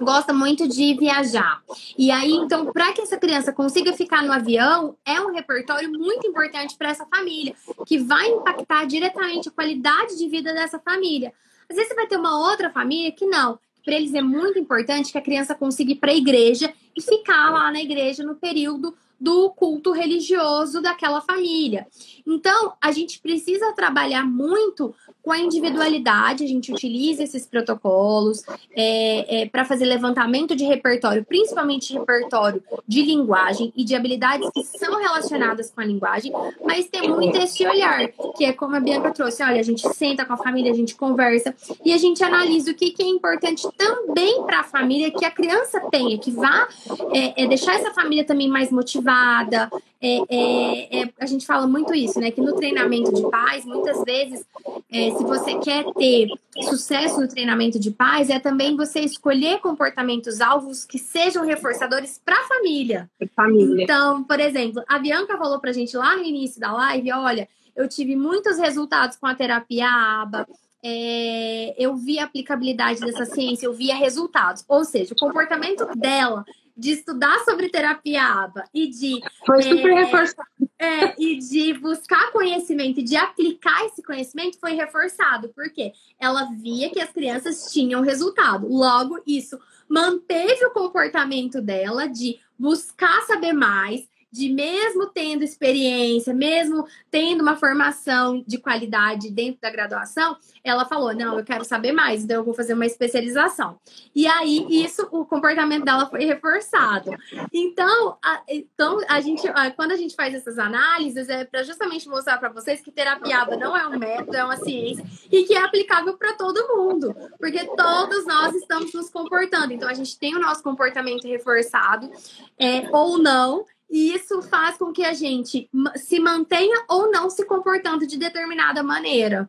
gosta 0.00 0.32
muito 0.32 0.68
de 0.68 0.94
viajar. 0.94 1.62
E 1.96 2.10
aí, 2.10 2.32
então, 2.32 2.72
para 2.72 2.92
que 2.92 3.00
essa 3.00 3.16
criança 3.16 3.52
consiga 3.52 3.92
ficar 3.92 4.22
no 4.22 4.32
avião, 4.32 4.96
é 5.04 5.20
um 5.20 5.32
repertório 5.32 5.90
muito 5.90 6.26
importante 6.26 6.76
para 6.76 6.90
essa 6.90 7.06
família, 7.06 7.54
que 7.86 7.98
vai 7.98 8.28
impactar 8.28 8.84
diretamente 8.86 9.48
a 9.48 9.52
qualidade 9.52 10.16
de 10.16 10.28
vida 10.28 10.52
dessa 10.52 10.78
família. 10.78 11.32
Às 11.68 11.76
vezes 11.76 11.88
você 11.88 11.94
vai 11.94 12.06
ter 12.06 12.16
uma 12.16 12.38
outra 12.48 12.70
família 12.70 13.10
que 13.12 13.26
não. 13.26 13.58
Para 13.84 13.94
eles 13.94 14.14
é 14.14 14.22
muito 14.22 14.58
importante 14.58 15.12
que 15.12 15.18
a 15.18 15.22
criança 15.22 15.54
consiga 15.54 15.92
ir 15.92 15.96
para 15.96 16.10
a 16.10 16.16
igreja 16.16 16.72
e 16.96 17.00
ficar 17.00 17.50
lá 17.50 17.70
na 17.70 17.80
igreja 17.80 18.24
no 18.24 18.34
período 18.34 18.94
do 19.18 19.50
culto 19.50 19.92
religioso 19.92 20.82
daquela 20.82 21.20
família. 21.20 21.86
Então, 22.26 22.74
a 22.80 22.92
gente 22.92 23.18
precisa 23.20 23.72
trabalhar 23.72 24.24
muito 24.24 24.94
com 25.26 25.32
a 25.32 25.40
individualidade, 25.40 26.44
a 26.44 26.46
gente 26.46 26.72
utiliza 26.72 27.24
esses 27.24 27.44
protocolos 27.44 28.44
é, 28.72 29.42
é, 29.42 29.46
para 29.48 29.64
fazer 29.64 29.84
levantamento 29.84 30.54
de 30.54 30.62
repertório, 30.62 31.24
principalmente 31.24 31.92
repertório 31.92 32.62
de 32.86 33.02
linguagem 33.02 33.72
e 33.76 33.82
de 33.82 33.96
habilidades 33.96 34.48
que 34.54 34.62
são 34.62 35.00
relacionadas 35.00 35.68
com 35.68 35.80
a 35.80 35.84
linguagem, 35.84 36.30
mas 36.64 36.86
tem 36.86 37.08
muito 37.08 37.36
esse 37.38 37.66
olhar, 37.66 38.06
que 38.36 38.44
é 38.44 38.52
como 38.52 38.76
a 38.76 38.80
Bianca 38.80 39.10
trouxe: 39.10 39.42
olha, 39.42 39.58
a 39.58 39.64
gente 39.64 39.82
senta 39.94 40.24
com 40.24 40.34
a 40.34 40.36
família, 40.36 40.70
a 40.70 40.76
gente 40.76 40.94
conversa 40.94 41.52
e 41.84 41.92
a 41.92 41.98
gente 41.98 42.22
analisa 42.22 42.70
o 42.70 42.74
que, 42.74 42.92
que 42.92 43.02
é 43.02 43.08
importante 43.08 43.66
também 43.76 44.44
para 44.44 44.60
a 44.60 44.64
família 44.64 45.10
que 45.10 45.24
a 45.24 45.30
criança 45.32 45.80
tenha, 45.90 46.16
que 46.18 46.30
vá 46.30 46.68
é, 47.12 47.42
é 47.42 47.48
deixar 47.48 47.74
essa 47.74 47.92
família 47.92 48.24
também 48.24 48.48
mais 48.48 48.70
motivada, 48.70 49.68
é, 50.00 50.18
é, 50.28 51.02
é, 51.02 51.12
a 51.18 51.26
gente 51.26 51.46
fala 51.46 51.66
muito 51.66 51.94
isso, 51.94 52.20
né? 52.20 52.30
Que 52.30 52.40
no 52.40 52.54
treinamento 52.54 53.12
de 53.12 53.22
pais, 53.30 53.64
muitas 53.64 54.04
vezes, 54.04 54.44
é, 54.90 55.10
se 55.10 55.24
você 55.24 55.58
quer 55.58 55.84
ter 55.94 56.28
sucesso 56.68 57.20
no 57.20 57.28
treinamento 57.28 57.78
de 57.78 57.90
pais, 57.90 58.28
é 58.28 58.38
também 58.38 58.76
você 58.76 59.00
escolher 59.00 59.58
comportamentos 59.60 60.40
alvos 60.40 60.84
que 60.84 60.98
sejam 60.98 61.44
reforçadores 61.44 62.20
para 62.22 62.38
a 62.38 62.44
família. 62.44 63.10
família. 63.34 63.84
Então, 63.84 64.22
por 64.22 64.38
exemplo, 64.38 64.82
a 64.86 64.98
Bianca 64.98 65.38
falou 65.38 65.58
para 65.58 65.70
a 65.70 65.74
gente 65.74 65.96
lá 65.96 66.16
no 66.16 66.24
início 66.24 66.60
da 66.60 66.72
live: 66.72 67.12
olha, 67.12 67.48
eu 67.74 67.88
tive 67.88 68.14
muitos 68.16 68.58
resultados 68.58 69.16
com 69.16 69.26
a 69.26 69.34
terapia 69.34 69.88
ABA, 69.88 70.46
é, 70.84 71.74
eu 71.78 71.96
vi 71.96 72.18
a 72.18 72.24
aplicabilidade 72.24 73.00
dessa 73.00 73.24
ciência, 73.24 73.66
eu 73.66 73.72
via 73.72 73.94
resultados. 73.94 74.62
Ou 74.68 74.84
seja, 74.84 75.14
o 75.14 75.18
comportamento 75.18 75.86
dela 75.96 76.44
de 76.76 76.90
estudar 76.90 77.38
sobre 77.40 77.68
terapia 77.68 78.22
ABA 78.22 78.64
e 78.74 78.88
de 78.88 79.20
foi 79.46 79.62
super 79.62 79.92
é, 79.92 80.04
reforçado. 80.04 80.48
é, 80.78 81.22
e 81.22 81.38
de 81.38 81.72
buscar 81.74 82.30
conhecimento 82.32 83.00
e 83.00 83.02
de 83.02 83.16
aplicar 83.16 83.86
esse 83.86 84.02
conhecimento 84.02 84.58
foi 84.58 84.72
reforçado 84.72 85.48
porque 85.54 85.92
ela 86.20 86.44
via 86.60 86.90
que 86.90 87.00
as 87.00 87.10
crianças 87.10 87.72
tinham 87.72 88.02
resultado. 88.02 88.68
Logo 88.68 89.18
isso 89.26 89.58
manteve 89.88 90.66
o 90.66 90.72
comportamento 90.72 91.62
dela 91.62 92.06
de 92.06 92.38
buscar 92.58 93.22
saber 93.22 93.52
mais 93.52 94.06
de 94.36 94.52
mesmo 94.52 95.06
tendo 95.06 95.42
experiência, 95.42 96.34
mesmo 96.34 96.86
tendo 97.10 97.40
uma 97.40 97.56
formação 97.56 98.42
de 98.46 98.58
qualidade 98.58 99.30
dentro 99.30 99.60
da 99.60 99.70
graduação, 99.70 100.36
ela 100.62 100.84
falou: 100.84 101.14
não, 101.14 101.38
eu 101.38 101.44
quero 101.44 101.64
saber 101.64 101.92
mais, 101.92 102.24
então 102.24 102.36
eu 102.36 102.44
vou 102.44 102.54
fazer 102.54 102.74
uma 102.74 102.86
especialização. 102.86 103.78
E 104.14 104.26
aí, 104.26 104.66
isso, 104.68 105.08
o 105.10 105.24
comportamento 105.24 105.84
dela 105.84 106.06
foi 106.06 106.24
reforçado. 106.24 107.10
Então, 107.52 108.18
a, 108.22 108.42
então 108.48 108.98
a 109.08 109.20
gente, 109.20 109.42
quando 109.74 109.92
a 109.92 109.96
gente 109.96 110.14
faz 110.14 110.34
essas 110.34 110.58
análises, 110.58 111.28
é 111.28 111.44
para 111.44 111.62
justamente 111.62 112.08
mostrar 112.08 112.38
para 112.38 112.48
vocês 112.48 112.80
que 112.80 112.90
terapia 112.90 113.44
não 113.56 113.76
é 113.76 113.86
um 113.86 113.98
método, 113.98 114.36
é 114.36 114.44
uma 114.44 114.56
ciência 114.56 115.04
e 115.30 115.44
que 115.44 115.54
é 115.54 115.62
aplicável 115.62 116.16
para 116.16 116.34
todo 116.34 116.76
mundo, 116.76 117.14
porque 117.38 117.64
todos 117.76 118.26
nós 118.26 118.54
estamos 118.54 118.92
nos 118.92 119.10
comportando. 119.10 119.72
Então, 119.72 119.88
a 119.88 119.94
gente 119.94 120.18
tem 120.18 120.34
o 120.34 120.40
nosso 120.40 120.62
comportamento 120.62 121.26
reforçado, 121.26 122.10
é, 122.58 122.88
ou 122.92 123.18
não, 123.18 123.64
e 123.90 124.14
isso 124.14 124.42
faz 124.42 124.76
com 124.76 124.92
que 124.92 125.04
a 125.04 125.12
gente 125.12 125.70
se 125.96 126.18
mantenha 126.18 126.84
ou 126.88 127.10
não 127.10 127.30
se 127.30 127.44
comportando 127.44 128.06
de 128.06 128.16
determinada 128.16 128.82
maneira. 128.82 129.48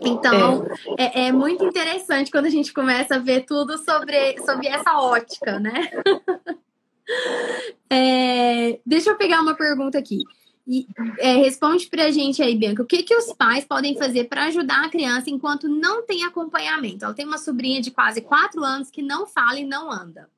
Então, 0.00 0.66
é. 0.98 1.24
É, 1.24 1.26
é, 1.26 1.32
muito 1.32 1.64
interessante 1.64 2.30
quando 2.30 2.46
a 2.46 2.50
gente 2.50 2.72
começa 2.72 3.16
a 3.16 3.18
ver 3.18 3.44
tudo 3.44 3.76
sobre, 3.78 4.38
sobre 4.42 4.68
essa 4.68 4.98
ótica, 4.98 5.58
né? 5.58 5.90
é, 7.90 8.80
deixa 8.86 9.10
eu 9.10 9.16
pegar 9.16 9.40
uma 9.40 9.54
pergunta 9.54 9.98
aqui. 9.98 10.22
E, 10.66 10.86
é, 11.18 11.34
responde 11.36 11.88
para 11.88 12.04
a 12.04 12.10
gente 12.10 12.40
aí, 12.42 12.56
Bianca, 12.56 12.82
o 12.82 12.86
que, 12.86 13.02
que 13.02 13.14
os 13.14 13.32
pais 13.32 13.64
podem 13.64 13.96
fazer 13.96 14.24
para 14.24 14.44
ajudar 14.44 14.84
a 14.84 14.88
criança 14.88 15.28
enquanto 15.28 15.68
não 15.68 16.06
tem 16.06 16.24
acompanhamento? 16.24 17.04
Ela 17.04 17.14
tem 17.14 17.26
uma 17.26 17.38
sobrinha 17.38 17.80
de 17.80 17.90
quase 17.90 18.20
quatro 18.20 18.62
anos 18.62 18.90
que 18.90 19.02
não 19.02 19.26
fala 19.26 19.58
e 19.58 19.64
não 19.64 19.90
anda. 19.90 20.30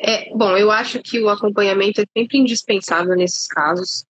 É, 0.00 0.30
bom, 0.34 0.56
eu 0.56 0.70
acho 0.70 1.02
que 1.02 1.20
o 1.20 1.28
acompanhamento 1.28 2.00
é 2.00 2.04
sempre 2.16 2.38
indispensável 2.38 3.14
nesses 3.14 3.46
casos, 3.46 4.04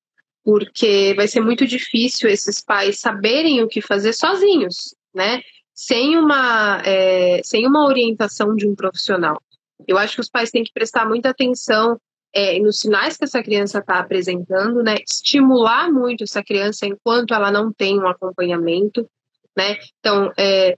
porque 0.44 1.12
vai 1.14 1.28
ser 1.28 1.40
muito 1.40 1.66
difícil 1.66 2.28
esses 2.28 2.60
pais 2.60 3.00
saberem 3.00 3.62
o 3.62 3.68
que 3.68 3.80
fazer 3.80 4.12
sozinhos, 4.12 4.94
né? 5.14 5.42
Sem 5.74 6.16
uma, 6.16 6.82
é, 6.84 7.40
sem 7.44 7.66
uma 7.66 7.86
orientação 7.86 8.54
de 8.56 8.66
um 8.66 8.74
profissional. 8.74 9.40
Eu 9.86 9.98
acho 9.98 10.14
que 10.14 10.20
os 10.20 10.30
pais 10.30 10.50
têm 10.50 10.64
que 10.64 10.72
prestar 10.72 11.06
muita 11.06 11.30
atenção 11.30 12.00
é, 12.32 12.58
nos 12.60 12.80
sinais 12.80 13.16
que 13.16 13.24
essa 13.24 13.42
criança 13.42 13.78
está 13.78 13.98
apresentando, 13.98 14.82
né? 14.82 14.96
Estimular 15.06 15.90
muito 15.90 16.24
essa 16.24 16.42
criança 16.42 16.86
enquanto 16.86 17.34
ela 17.34 17.50
não 17.50 17.72
tem 17.72 17.98
um 17.98 18.06
acompanhamento, 18.06 19.08
né? 19.56 19.76
Então, 19.98 20.32
é, 20.38 20.76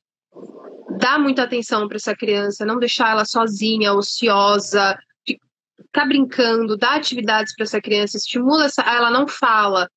dar 0.98 1.18
muita 1.18 1.42
atenção 1.42 1.86
para 1.88 1.96
essa 1.96 2.14
criança, 2.14 2.64
não 2.64 2.78
deixar 2.78 3.10
ela 3.10 3.24
sozinha, 3.24 3.92
ociosa, 3.92 4.98
ficar 5.90 6.06
brincando, 6.06 6.76
dar 6.76 6.96
atividades 6.96 7.54
para 7.54 7.64
essa 7.64 7.80
criança, 7.80 8.16
estimula 8.16 8.66
essa, 8.66 8.82
ela 8.82 9.10
não 9.10 9.26
fala. 9.26 9.90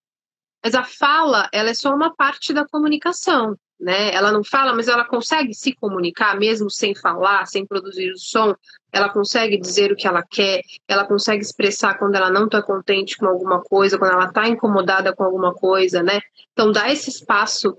Mas 0.64 0.76
a 0.76 0.84
fala, 0.84 1.50
ela 1.52 1.70
é 1.70 1.74
só 1.74 1.94
uma 1.94 2.16
parte 2.16 2.54
da 2.54 2.66
comunicação, 2.66 3.56
né? 3.80 4.14
Ela 4.14 4.32
não 4.32 4.44
fala, 4.44 4.74
mas 4.74 4.88
ela 4.88 5.04
consegue 5.04 5.54
se 5.54 5.76
comunicar 5.76 6.40
mesmo 6.40 6.72
sem 6.72 6.96
falar, 6.96 7.46
sem 7.48 7.66
produzir 7.66 8.12
o 8.12 8.18
som. 8.18 8.56
Ela 8.92 9.10
consegue 9.10 9.58
dizer 9.58 9.92
o 9.92 9.96
que 9.96 10.08
ela 10.08 10.24
quer, 10.24 10.62
ela 10.88 11.06
consegue 11.06 11.44
expressar 11.44 11.98
quando 11.98 12.16
ela 12.16 12.30
não 12.30 12.46
está 12.46 12.62
contente 12.62 13.18
com 13.18 13.26
alguma 13.26 13.62
coisa, 13.62 13.98
quando 13.98 14.14
ela 14.14 14.28
está 14.28 14.48
incomodada 14.48 15.14
com 15.14 15.24
alguma 15.24 15.54
coisa, 15.54 16.02
né? 16.02 16.22
Então, 16.54 16.72
dá 16.72 16.90
esse 16.90 17.10
espaço 17.10 17.78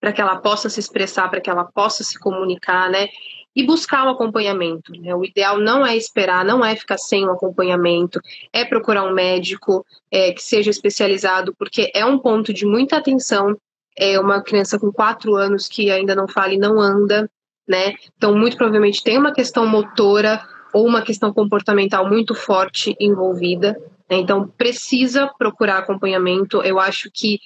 para 0.00 0.12
que 0.12 0.20
ela 0.20 0.36
possa 0.36 0.68
se 0.68 0.80
expressar, 0.80 1.28
para 1.28 1.40
que 1.40 1.50
ela 1.50 1.64
possa 1.64 2.04
se 2.04 2.18
comunicar, 2.18 2.90
né? 2.90 3.08
E 3.54 3.64
buscar 3.64 4.04
o 4.04 4.08
um 4.08 4.10
acompanhamento. 4.10 4.92
Né? 4.92 5.14
O 5.14 5.24
ideal 5.24 5.58
não 5.58 5.84
é 5.84 5.96
esperar, 5.96 6.44
não 6.44 6.64
é 6.64 6.76
ficar 6.76 6.98
sem 6.98 7.24
o 7.24 7.28
um 7.28 7.32
acompanhamento, 7.32 8.20
é 8.52 8.64
procurar 8.64 9.04
um 9.04 9.14
médico 9.14 9.84
é, 10.10 10.32
que 10.32 10.42
seja 10.42 10.70
especializado, 10.70 11.54
porque 11.58 11.90
é 11.94 12.04
um 12.04 12.18
ponto 12.18 12.52
de 12.52 12.66
muita 12.66 12.96
atenção. 12.96 13.56
É 13.98 14.20
uma 14.20 14.42
criança 14.42 14.78
com 14.78 14.92
quatro 14.92 15.34
anos 15.34 15.66
que 15.68 15.90
ainda 15.90 16.14
não 16.14 16.28
fala 16.28 16.52
e 16.52 16.58
não 16.58 16.78
anda, 16.78 17.30
né? 17.66 17.94
Então, 18.16 18.36
muito 18.36 18.56
provavelmente 18.56 19.02
tem 19.02 19.16
uma 19.16 19.32
questão 19.32 19.66
motora 19.66 20.40
ou 20.72 20.86
uma 20.86 21.00
questão 21.00 21.32
comportamental 21.32 22.06
muito 22.06 22.34
forte 22.34 22.94
envolvida. 23.00 23.72
Né? 24.10 24.18
Então, 24.18 24.46
precisa 24.46 25.26
procurar 25.38 25.78
acompanhamento. 25.78 26.62
Eu 26.62 26.78
acho 26.78 27.10
que 27.10 27.40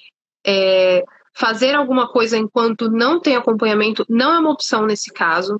é, 0.45 1.03
Fazer 1.41 1.73
alguma 1.73 2.07
coisa 2.07 2.37
enquanto 2.37 2.87
não 2.87 3.19
tem 3.19 3.35
acompanhamento 3.35 4.05
não 4.07 4.31
é 4.31 4.37
uma 4.37 4.51
opção 4.51 4.85
nesse 4.85 5.11
caso. 5.11 5.59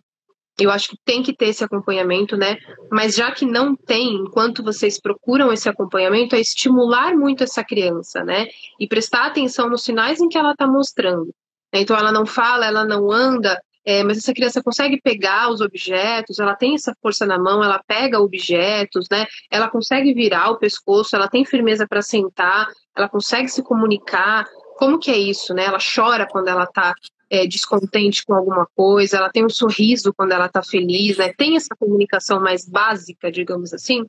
Eu 0.60 0.70
acho 0.70 0.90
que 0.90 0.98
tem 1.04 1.24
que 1.24 1.36
ter 1.36 1.48
esse 1.48 1.64
acompanhamento, 1.64 2.38
né? 2.38 2.60
Mas 2.92 3.16
já 3.16 3.32
que 3.32 3.48
não 3.48 3.76
tem, 3.76 4.14
enquanto 4.14 4.64
vocês 4.64 5.02
procuram 5.02 5.52
esse 5.52 5.68
acompanhamento, 5.68 6.36
é 6.36 6.40
estimular 6.40 7.18
muito 7.18 7.44
essa 7.44 7.64
criança, 7.64 8.24
né? 8.24 8.46
E 8.80 8.88
prestar 8.88 9.26
atenção 9.26 9.68
nos 9.72 9.84
sinais 9.84 10.22
em 10.22 10.30
que 10.30 10.38
ela 10.38 10.52
está 10.52 10.68
mostrando. 10.68 11.34
Então, 11.74 11.98
ela 11.98 12.12
não 12.12 12.28
fala, 12.28 12.68
ela 12.68 12.86
não 12.86 13.12
anda, 13.12 13.60
é, 13.84 14.04
mas 14.04 14.20
essa 14.20 14.34
criança 14.34 14.62
consegue 14.62 15.02
pegar 15.02 15.50
os 15.50 15.62
objetos, 15.62 16.38
ela 16.38 16.56
tem 16.56 16.76
essa 16.76 16.96
força 17.02 17.26
na 17.26 17.40
mão, 17.40 17.64
ela 17.64 17.82
pega 17.88 18.20
objetos, 18.20 19.08
né? 19.10 19.26
Ela 19.50 19.68
consegue 19.68 20.14
virar 20.14 20.52
o 20.52 20.60
pescoço, 20.60 21.16
ela 21.16 21.28
tem 21.28 21.44
firmeza 21.44 21.88
para 21.88 22.04
sentar, 22.04 22.68
ela 22.96 23.10
consegue 23.10 23.48
se 23.48 23.64
comunicar, 23.64 24.46
como 24.82 24.98
que 24.98 25.12
é 25.12 25.18
isso, 25.18 25.54
né? 25.54 25.66
Ela 25.66 25.78
chora 25.78 26.26
quando 26.28 26.48
ela 26.48 26.66
tá 26.66 26.96
é, 27.30 27.46
descontente 27.46 28.26
com 28.26 28.34
alguma 28.34 28.66
coisa, 28.76 29.18
ela 29.18 29.30
tem 29.30 29.46
um 29.46 29.50
sorriso 29.50 30.12
quando 30.12 30.32
ela 30.32 30.50
tá 30.50 30.64
feliz, 30.64 31.18
né? 31.18 31.32
Tem 31.32 31.56
essa 31.56 31.76
comunicação 31.80 32.42
mais 32.42 32.68
básica, 32.68 33.32
digamos 33.32 33.76
assim. 33.76 34.04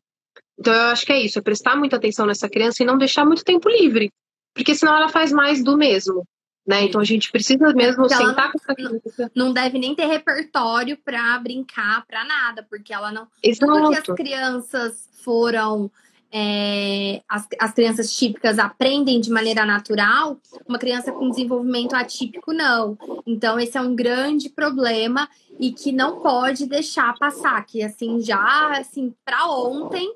Então 0.59 0.73
eu 0.73 0.85
acho 0.85 1.05
que 1.05 1.13
é 1.13 1.21
isso, 1.21 1.39
é 1.39 1.43
prestar 1.43 1.77
muita 1.77 1.97
atenção 1.97 2.25
nessa 2.25 2.49
criança 2.49 2.83
e 2.83 2.87
não 2.87 2.97
deixar 2.97 3.27
muito 3.27 3.45
tempo 3.45 3.69
livre, 3.69 4.11
porque 4.55 4.75
senão 4.75 4.97
ela 4.97 5.11
faz 5.11 5.31
mais 5.31 5.63
do 5.63 5.77
mesmo. 5.77 6.27
Né? 6.67 6.85
Então 6.85 7.03
a 7.03 7.05
gente 7.05 7.31
precisa 7.31 7.71
mesmo 7.75 8.09
porque 8.09 8.15
sentar 8.15 8.47
não, 8.47 8.53
com 8.53 8.59
essa 8.59 8.75
criança. 8.75 9.31
Não 9.35 9.53
deve 9.53 9.79
nem 9.79 9.95
ter 9.95 10.07
repertório 10.07 10.97
para 10.97 11.39
brincar, 11.39 12.07
para 12.07 12.25
nada, 12.25 12.67
porque 12.71 12.95
ela 12.95 13.13
não. 13.13 13.29
Exato. 13.43 13.71
Tudo 13.71 13.91
que 13.91 14.11
as 14.11 14.17
crianças 14.17 15.11
foram 15.23 15.91
é, 16.33 17.21
as, 17.29 17.47
as 17.61 17.73
crianças 17.73 18.17
típicas 18.17 18.59
aprendem 18.59 19.21
de 19.21 19.31
maneira 19.31 19.67
natural, 19.67 20.39
uma 20.67 20.79
criança 20.79 21.13
com 21.13 21.29
desenvolvimento 21.29 21.95
atípico 21.95 22.55
não. 22.55 22.97
Então, 23.27 23.61
esse 23.61 23.77
é 23.77 23.81
um 23.81 23.95
grande 23.95 24.49
problema 24.49 25.29
e 25.61 25.71
que 25.71 25.93
não 25.93 26.21
pode 26.21 26.67
deixar 26.67 27.15
passar, 27.19 27.65
que 27.67 27.83
assim, 27.83 28.21
já 28.23 28.73
assim, 28.79 29.13
para 29.23 29.47
ontem, 29.47 30.11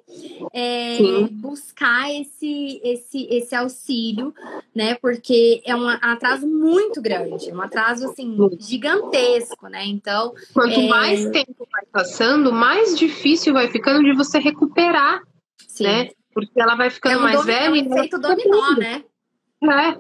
é, 0.55 0.99
buscar 1.31 2.11
esse, 2.11 2.81
esse, 2.83 3.29
esse 3.31 3.55
auxílio, 3.55 4.33
né? 4.75 4.95
Porque 4.95 5.61
é 5.67 5.77
um 5.77 5.87
atraso 5.87 6.47
muito 6.47 7.03
grande, 7.03 7.53
um 7.53 7.61
atraso 7.61 8.07
assim, 8.07 8.37
gigantesco, 8.59 9.69
né? 9.69 9.85
Então. 9.85 10.33
Quanto 10.55 10.81
é... 10.81 10.89
mais 10.89 11.29
tempo 11.29 11.69
vai 11.71 11.85
passando, 11.93 12.51
mais 12.51 12.99
difícil 12.99 13.53
vai 13.53 13.69
ficando 13.69 14.03
de 14.03 14.15
você 14.15 14.39
recuperar 14.39 15.23
Sim. 15.67 15.85
né? 15.85 16.09
Porque 16.33 16.61
ela 16.61 16.75
vai 16.75 16.91
ficando 16.91 17.15
é 17.15 17.19
um 17.19 17.23
mais 17.23 17.37
dominó, 17.37 17.59
velha. 17.59 17.67
É 17.67 17.71
um 17.71 17.77
efeito 17.77 18.19
dominó, 18.19 18.73
né? 18.73 19.03
É. 19.65 19.99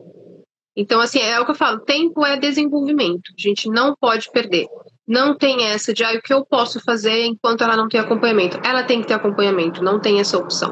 Então, 0.77 1.01
assim, 1.01 1.19
é 1.19 1.41
o 1.41 1.47
que 1.47 1.53
eu 1.53 1.55
falo, 1.55 1.81
tempo 1.81 2.25
é 2.25 2.37
desenvolvimento. 2.37 3.33
A 3.37 3.41
gente 3.41 3.71
não 3.71 3.97
pode 3.99 4.31
perder. 4.31 4.67
Não 5.09 5.35
tem 5.35 5.65
essa 5.65 5.95
de, 5.95 6.05
ah, 6.05 6.13
o 6.13 6.21
que 6.21 6.35
eu 6.35 6.45
posso 6.45 6.79
fazer 6.81 7.25
enquanto 7.25 7.65
ela 7.65 7.77
não 7.77 7.89
tem 7.89 7.99
acompanhamento. 7.99 8.61
Ela 8.63 8.83
tem 8.83 9.01
que 9.01 9.07
ter 9.07 9.15
acompanhamento, 9.15 9.83
não 9.83 9.99
tem 9.99 10.21
essa 10.21 10.37
opção. 10.37 10.71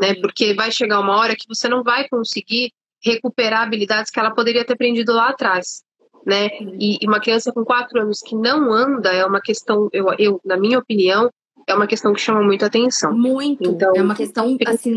Né? 0.00 0.14
Porque 0.14 0.54
vai 0.54 0.70
chegar 0.70 1.00
uma 1.00 1.18
hora 1.18 1.36
que 1.36 1.46
você 1.46 1.68
não 1.68 1.82
vai 1.82 2.08
conseguir 2.08 2.72
recuperar 3.04 3.62
habilidades 3.62 4.10
que 4.10 4.18
ela 4.18 4.34
poderia 4.34 4.64
ter 4.64 4.72
aprendido 4.72 5.12
lá 5.12 5.28
atrás. 5.28 5.82
Né? 6.24 6.48
E, 6.80 6.98
e 7.02 7.06
uma 7.06 7.20
criança 7.20 7.52
com 7.52 7.64
quatro 7.64 8.00
anos 8.00 8.20
que 8.20 8.34
não 8.34 8.72
anda 8.72 9.12
é 9.12 9.26
uma 9.26 9.42
questão, 9.42 9.90
eu, 9.92 10.06
eu 10.18 10.40
na 10.42 10.56
minha 10.56 10.78
opinião, 10.78 11.30
é 11.66 11.74
uma 11.74 11.86
questão 11.86 12.12
que 12.12 12.20
chama 12.20 12.42
muita 12.42 12.66
atenção. 12.66 13.12
Muito. 13.12 13.68
Então, 13.68 13.92
é 13.94 14.02
uma 14.02 14.14
questão 14.14 14.56
assim, 14.66 14.96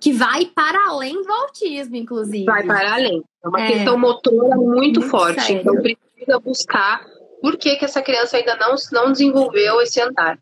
que 0.00 0.12
vai 0.12 0.46
para 0.46 0.88
além 0.88 1.22
do 1.22 1.32
autismo, 1.32 1.96
inclusive. 1.96 2.44
Vai 2.44 2.64
para 2.64 2.94
além. 2.94 3.22
É 3.44 3.48
uma 3.48 3.60
é. 3.60 3.72
questão 3.72 3.98
motora 3.98 4.56
muito, 4.56 5.00
muito 5.00 5.02
forte. 5.02 5.40
Sério. 5.40 5.60
Então 5.60 5.74
precisa 5.76 6.40
buscar 6.40 7.04
por 7.40 7.56
que, 7.56 7.76
que 7.76 7.84
essa 7.84 8.02
criança 8.02 8.36
ainda 8.36 8.56
não, 8.56 8.74
não 8.92 9.12
desenvolveu 9.12 9.80
esse 9.80 10.00
andar. 10.00 10.38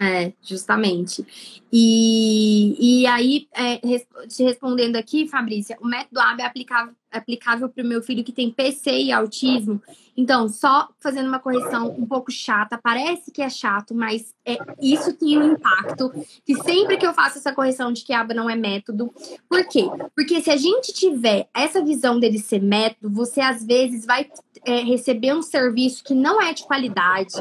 É, 0.00 0.32
justamente. 0.42 1.24
E, 1.72 3.02
e 3.02 3.06
aí, 3.06 3.46
é, 3.54 3.78
te 4.26 4.42
respondendo 4.42 4.96
aqui, 4.96 5.28
Fabrícia, 5.28 5.78
o 5.80 5.86
método 5.86 6.20
AB 6.20 6.42
é 6.42 6.46
aplicável, 6.46 6.94
aplicável 7.12 7.68
para 7.68 7.84
o 7.84 7.86
meu 7.86 8.02
filho 8.02 8.24
que 8.24 8.32
tem 8.32 8.50
PC 8.50 8.90
e 8.90 9.12
autismo. 9.12 9.80
Então, 10.16 10.48
só 10.48 10.88
fazendo 11.00 11.28
uma 11.28 11.38
correção 11.38 11.94
um 11.96 12.06
pouco 12.06 12.30
chata, 12.30 12.78
parece 12.80 13.30
que 13.30 13.40
é 13.40 13.48
chato, 13.48 13.94
mas 13.94 14.34
é, 14.44 14.58
isso 14.82 15.12
tem 15.12 15.38
um 15.38 15.52
impacto. 15.52 16.12
Que 16.44 16.56
sempre 16.62 16.96
que 16.96 17.06
eu 17.06 17.14
faço 17.14 17.38
essa 17.38 17.52
correção 17.52 17.92
de 17.92 18.04
que 18.04 18.12
ABA 18.12 18.34
não 18.34 18.50
é 18.50 18.56
método, 18.56 19.12
por 19.48 19.64
quê? 19.66 19.84
Porque 20.14 20.40
se 20.40 20.50
a 20.50 20.56
gente 20.56 20.92
tiver 20.92 21.48
essa 21.54 21.82
visão 21.84 22.18
dele 22.18 22.38
ser 22.40 22.60
método, 22.60 23.10
você 23.10 23.40
às 23.40 23.64
vezes 23.64 24.04
vai 24.04 24.28
é, 24.64 24.80
receber 24.80 25.34
um 25.34 25.42
serviço 25.42 26.02
que 26.02 26.14
não 26.14 26.42
é 26.42 26.52
de 26.52 26.64
qualidade, 26.64 27.34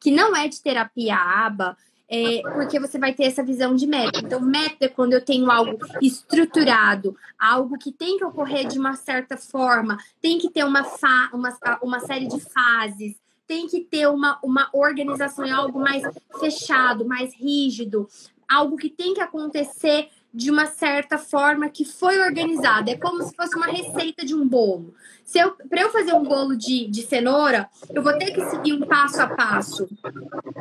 que 0.00 0.10
não 0.10 0.34
é 0.34 0.48
de 0.48 0.60
terapia 0.60 1.16
ABA 1.16 1.76
é, 2.10 2.40
porque 2.54 2.80
você 2.80 2.98
vai 2.98 3.12
ter 3.12 3.24
essa 3.24 3.42
visão 3.42 3.74
de 3.74 3.86
meta. 3.86 4.20
Então, 4.20 4.40
meta 4.40 4.86
é 4.86 4.88
quando 4.88 5.12
eu 5.12 5.24
tenho 5.24 5.50
algo 5.50 5.78
estruturado, 6.00 7.14
algo 7.38 7.76
que 7.78 7.92
tem 7.92 8.16
que 8.16 8.24
ocorrer 8.24 8.66
de 8.66 8.78
uma 8.78 8.94
certa 8.94 9.36
forma, 9.36 9.98
tem 10.20 10.38
que 10.38 10.48
ter 10.50 10.64
uma, 10.64 10.86
uma, 11.32 11.58
uma 11.82 12.00
série 12.00 12.26
de 12.26 12.40
fases, 12.40 13.14
tem 13.46 13.66
que 13.66 13.80
ter 13.80 14.08
uma, 14.08 14.38
uma 14.42 14.68
organização, 14.72 15.44
é 15.44 15.50
algo 15.50 15.78
mais 15.80 16.02
fechado, 16.40 17.06
mais 17.06 17.34
rígido, 17.34 18.08
algo 18.48 18.76
que 18.76 18.88
tem 18.88 19.12
que 19.12 19.20
acontecer 19.20 20.08
de 20.38 20.52
uma 20.52 20.66
certa 20.66 21.18
forma 21.18 21.68
que 21.68 21.84
foi 21.84 22.20
organizada. 22.20 22.92
É 22.92 22.96
como 22.96 23.24
se 23.24 23.34
fosse 23.34 23.56
uma 23.56 23.66
receita 23.66 24.24
de 24.24 24.36
um 24.36 24.46
bolo. 24.46 24.94
Se 25.24 25.40
eu, 25.40 25.50
para 25.68 25.80
eu 25.80 25.90
fazer 25.90 26.14
um 26.14 26.22
bolo 26.22 26.56
de, 26.56 26.86
de 26.86 27.02
cenoura, 27.02 27.68
eu 27.92 28.04
vou 28.04 28.16
ter 28.16 28.30
que 28.30 28.40
seguir 28.48 28.72
um 28.72 28.82
passo 28.82 29.20
a 29.20 29.26
passo. 29.26 29.88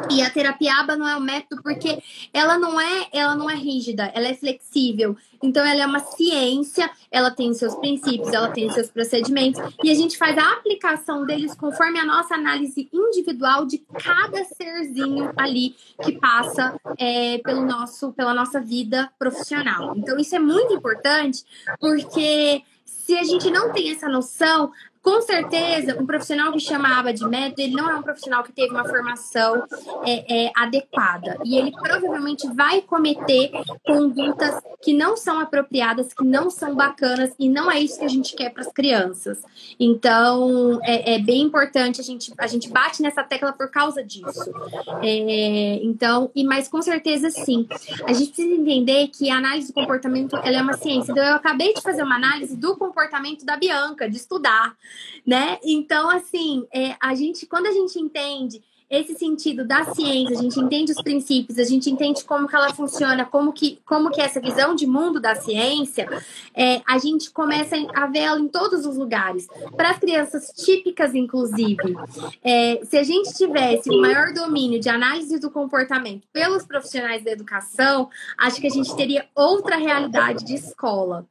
E 0.09 0.19
a 0.23 0.31
terapia 0.31 0.73
ABA 0.79 0.97
não 0.97 1.07
é 1.07 1.15
o 1.15 1.21
método 1.21 1.61
porque 1.61 2.01
ela 2.33 2.57
não 2.57 2.81
é, 2.81 3.07
ela 3.13 3.35
não 3.35 3.47
é 3.47 3.53
rígida, 3.53 4.11
ela 4.15 4.27
é 4.27 4.33
flexível. 4.33 5.15
Então 5.41 5.65
ela 5.65 5.81
é 5.81 5.85
uma 5.85 5.99
ciência, 5.99 6.89
ela 7.11 7.31
tem 7.31 7.53
seus 7.53 7.75
princípios, 7.75 8.33
ela 8.33 8.49
tem 8.49 8.69
seus 8.69 8.89
procedimentos 8.89 9.61
e 9.83 9.91
a 9.91 9.95
gente 9.95 10.17
faz 10.17 10.37
a 10.37 10.53
aplicação 10.53 11.25
deles 11.25 11.55
conforme 11.55 11.99
a 11.99 12.05
nossa 12.05 12.35
análise 12.35 12.89
individual 12.91 13.65
de 13.65 13.79
cada 14.01 14.43
serzinho 14.43 15.31
ali 15.35 15.75
que 16.03 16.13
passa 16.13 16.79
é, 16.97 17.39
pelo 17.39 17.65
nosso, 17.65 18.11
pela 18.13 18.33
nossa 18.33 18.59
vida 18.59 19.11
profissional. 19.17 19.95
Então 19.95 20.17
isso 20.17 20.35
é 20.35 20.39
muito 20.39 20.73
importante 20.73 21.43
porque 21.79 22.63
se 22.85 23.17
a 23.17 23.23
gente 23.23 23.49
não 23.49 23.71
tem 23.71 23.91
essa 23.91 24.09
noção, 24.09 24.71
com 25.07 25.21
certeza, 25.21 25.97
um 25.97 26.05
profissional 26.05 26.51
que 26.51 26.59
chama 26.59 26.99
aba 26.99 27.13
de 27.13 27.25
método, 27.25 27.61
ele 27.61 27.73
não 27.73 27.89
é 27.89 27.95
um 27.95 28.03
profissional 28.03 28.43
que 28.43 28.51
teve 28.51 28.71
uma 28.71 28.83
formação 28.83 29.63
é, 30.05 30.47
é, 30.47 30.51
adequada. 30.53 31.37
E 31.45 31.57
ele 31.57 31.71
provavelmente 31.71 32.45
vai 32.53 32.81
cometer 32.81 33.49
condutas 33.85 34.61
que 34.81 34.93
não 34.93 35.15
são 35.15 35.39
apropriadas, 35.39 36.13
que 36.13 36.25
não 36.25 36.49
são 36.49 36.75
bacanas, 36.75 37.33
e 37.39 37.47
não 37.47 37.71
é 37.71 37.79
isso 37.79 37.97
que 37.97 38.03
a 38.03 38.09
gente 38.09 38.35
quer 38.35 38.49
para 38.49 38.63
as 38.63 38.73
crianças. 38.73 39.39
Então, 39.79 40.77
é, 40.83 41.15
é, 41.15 41.19
bem 41.19 41.43
importante, 41.43 42.01
a 42.01 42.03
gente, 42.03 42.33
a 42.37 42.47
gente 42.47 42.69
bate 42.69 43.01
nessa 43.01 43.23
tecla 43.23 43.53
por 43.53 43.71
causa 43.71 44.03
disso. 44.03 44.51
É, 45.01 45.79
então, 45.83 46.29
e 46.35 46.43
mas 46.43 46.67
com 46.67 46.81
certeza 46.81 47.29
sim. 47.29 47.65
A 48.05 48.11
gente 48.11 48.33
precisa 48.33 48.53
entender 48.53 49.07
que 49.07 49.29
a 49.29 49.37
análise 49.37 49.69
do 49.69 49.73
comportamento 49.73 50.35
ela 50.35 50.57
é 50.57 50.61
uma 50.61 50.73
ciência. 50.73 51.13
Então, 51.13 51.23
eu 51.23 51.35
acabei 51.35 51.73
de 51.73 51.81
fazer 51.81 52.03
uma 52.03 52.17
análise 52.17 52.57
do 52.57 52.75
comportamento 52.75 53.45
da 53.45 53.55
Bianca, 53.55 54.09
de 54.09 54.17
estudar 54.17 54.75
né? 55.25 55.57
Então, 55.63 56.09
assim, 56.09 56.65
é, 56.73 56.95
a 56.99 57.13
gente, 57.15 57.45
quando 57.45 57.67
a 57.67 57.71
gente 57.71 57.99
entende 57.99 58.61
esse 58.89 59.15
sentido 59.15 59.65
da 59.65 59.83
ciência, 59.83 60.37
a 60.37 60.41
gente 60.41 60.57
entende 60.59 60.93
os 60.93 61.01
princípios, 61.01 61.59
a 61.59 61.63
gente 61.65 61.89
entende 61.89 62.23
como 62.23 62.47
que 62.47 62.55
ela 62.55 62.73
funciona, 62.73 63.25
como 63.25 63.51
que, 63.51 63.79
como 63.85 64.09
que 64.09 64.21
é 64.21 64.25
essa 64.25 64.39
visão 64.39 64.75
de 64.75 64.87
mundo 64.87 65.19
da 65.19 65.35
ciência, 65.35 66.07
é, 66.55 66.81
a 66.87 66.97
gente 66.97 67.29
começa 67.31 67.75
a 67.93 68.07
ver 68.07 68.19
ela 68.19 68.39
em 68.39 68.47
todos 68.47 68.85
os 68.85 68.95
lugares. 68.95 69.47
Para 69.75 69.89
as 69.89 69.99
crianças 69.99 70.53
típicas, 70.55 71.13
inclusive, 71.13 71.97
é, 72.41 72.79
se 72.85 72.97
a 72.97 73.03
gente 73.03 73.33
tivesse 73.33 73.89
o 73.89 73.99
maior 73.99 74.31
domínio 74.33 74.79
de 74.79 74.87
análise 74.87 75.37
do 75.37 75.51
comportamento 75.51 76.25
pelos 76.31 76.63
profissionais 76.63 77.23
da 77.25 77.31
educação, 77.31 78.09
acho 78.37 78.61
que 78.61 78.67
a 78.67 78.71
gente 78.71 78.95
teria 78.95 79.25
outra 79.35 79.75
realidade 79.75 80.45
de 80.45 80.55
escola 80.55 81.27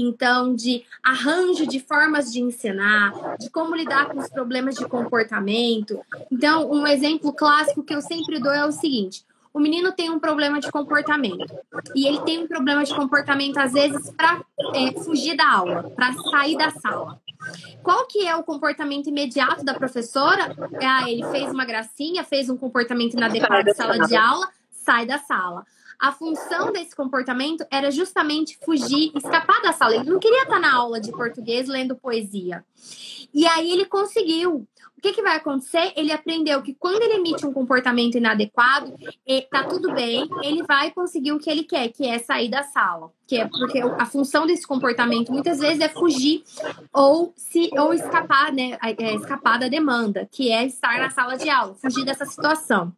então 0.00 0.54
de 0.54 0.84
arranjo 1.02 1.66
de 1.66 1.80
formas 1.80 2.32
de 2.32 2.40
ensinar, 2.40 3.12
de 3.38 3.50
como 3.50 3.74
lidar 3.74 4.06
com 4.08 4.18
os 4.18 4.28
problemas 4.28 4.74
de 4.74 4.86
comportamento. 4.86 6.00
Então, 6.30 6.70
um 6.70 6.86
exemplo 6.86 7.32
clássico 7.32 7.82
que 7.82 7.94
eu 7.94 8.00
sempre 8.00 8.38
dou 8.38 8.52
é 8.52 8.64
o 8.64 8.72
seguinte: 8.72 9.24
o 9.52 9.58
menino 9.58 9.92
tem 9.92 10.10
um 10.10 10.18
problema 10.18 10.60
de 10.60 10.70
comportamento 10.70 11.52
e 11.94 12.06
ele 12.06 12.20
tem 12.20 12.38
um 12.38 12.46
problema 12.46 12.84
de 12.84 12.94
comportamento 12.94 13.58
às 13.58 13.72
vezes 13.72 14.10
para 14.10 14.40
é, 14.74 14.92
fugir 15.02 15.36
da 15.36 15.50
aula, 15.50 15.90
para 15.94 16.12
sair 16.12 16.56
da 16.56 16.70
sala. 16.70 17.20
Qual 17.82 18.06
que 18.06 18.26
é 18.26 18.36
o 18.36 18.42
comportamento 18.42 19.08
imediato 19.08 19.64
da 19.64 19.74
professora? 19.74 20.54
Ah, 20.82 21.10
ele 21.10 21.24
fez 21.30 21.50
uma 21.50 21.64
gracinha, 21.64 22.22
fez 22.22 22.50
um 22.50 22.56
comportamento 22.56 23.14
inadequado 23.14 23.64
na 23.64 23.74
sala 23.74 23.98
de 23.98 24.14
aula, 24.14 24.48
sai 24.70 25.06
da 25.06 25.18
sala 25.18 25.64
a 26.00 26.12
função 26.12 26.72
desse 26.72 26.96
comportamento 26.96 27.64
era 27.70 27.90
justamente 27.90 28.58
fugir, 28.64 29.12
escapar 29.14 29.60
da 29.60 29.72
sala. 29.72 29.96
Ele 29.96 30.08
não 30.08 30.18
queria 30.18 30.44
estar 30.44 30.58
na 30.58 30.74
aula 30.74 30.98
de 30.98 31.12
português 31.12 31.68
lendo 31.68 31.94
poesia. 31.94 32.64
E 33.34 33.46
aí 33.46 33.70
ele 33.70 33.84
conseguiu. 33.84 34.66
O 34.96 35.00
que, 35.00 35.12
que 35.12 35.22
vai 35.22 35.36
acontecer? 35.36 35.94
Ele 35.96 36.12
aprendeu 36.12 36.60
que 36.62 36.74
quando 36.74 37.02
ele 37.02 37.14
emite 37.14 37.46
um 37.46 37.52
comportamento 37.52 38.16
inadequado, 38.16 38.94
tá 39.50 39.64
tudo 39.64 39.92
bem, 39.94 40.28
ele 40.42 40.62
vai 40.62 40.90
conseguir 40.90 41.32
o 41.32 41.38
que 41.38 41.48
ele 41.48 41.64
quer, 41.64 41.88
que 41.88 42.06
é 42.06 42.18
sair 42.18 42.50
da 42.50 42.62
sala. 42.62 43.10
Que 43.26 43.38
é 43.38 43.48
porque 43.48 43.78
a 43.80 44.04
função 44.04 44.46
desse 44.46 44.66
comportamento 44.66 45.32
muitas 45.32 45.58
vezes 45.58 45.80
é 45.80 45.88
fugir 45.88 46.42
ou 46.92 47.32
se 47.36 47.70
ou 47.78 47.94
escapar, 47.94 48.52
né? 48.52 48.78
É, 48.82 49.14
escapar 49.14 49.58
da 49.58 49.68
demanda, 49.68 50.28
que 50.30 50.50
é 50.50 50.66
estar 50.66 50.98
na 50.98 51.10
sala 51.10 51.36
de 51.36 51.48
aula, 51.48 51.74
fugir 51.74 52.04
dessa 52.04 52.26
situação. 52.26 52.92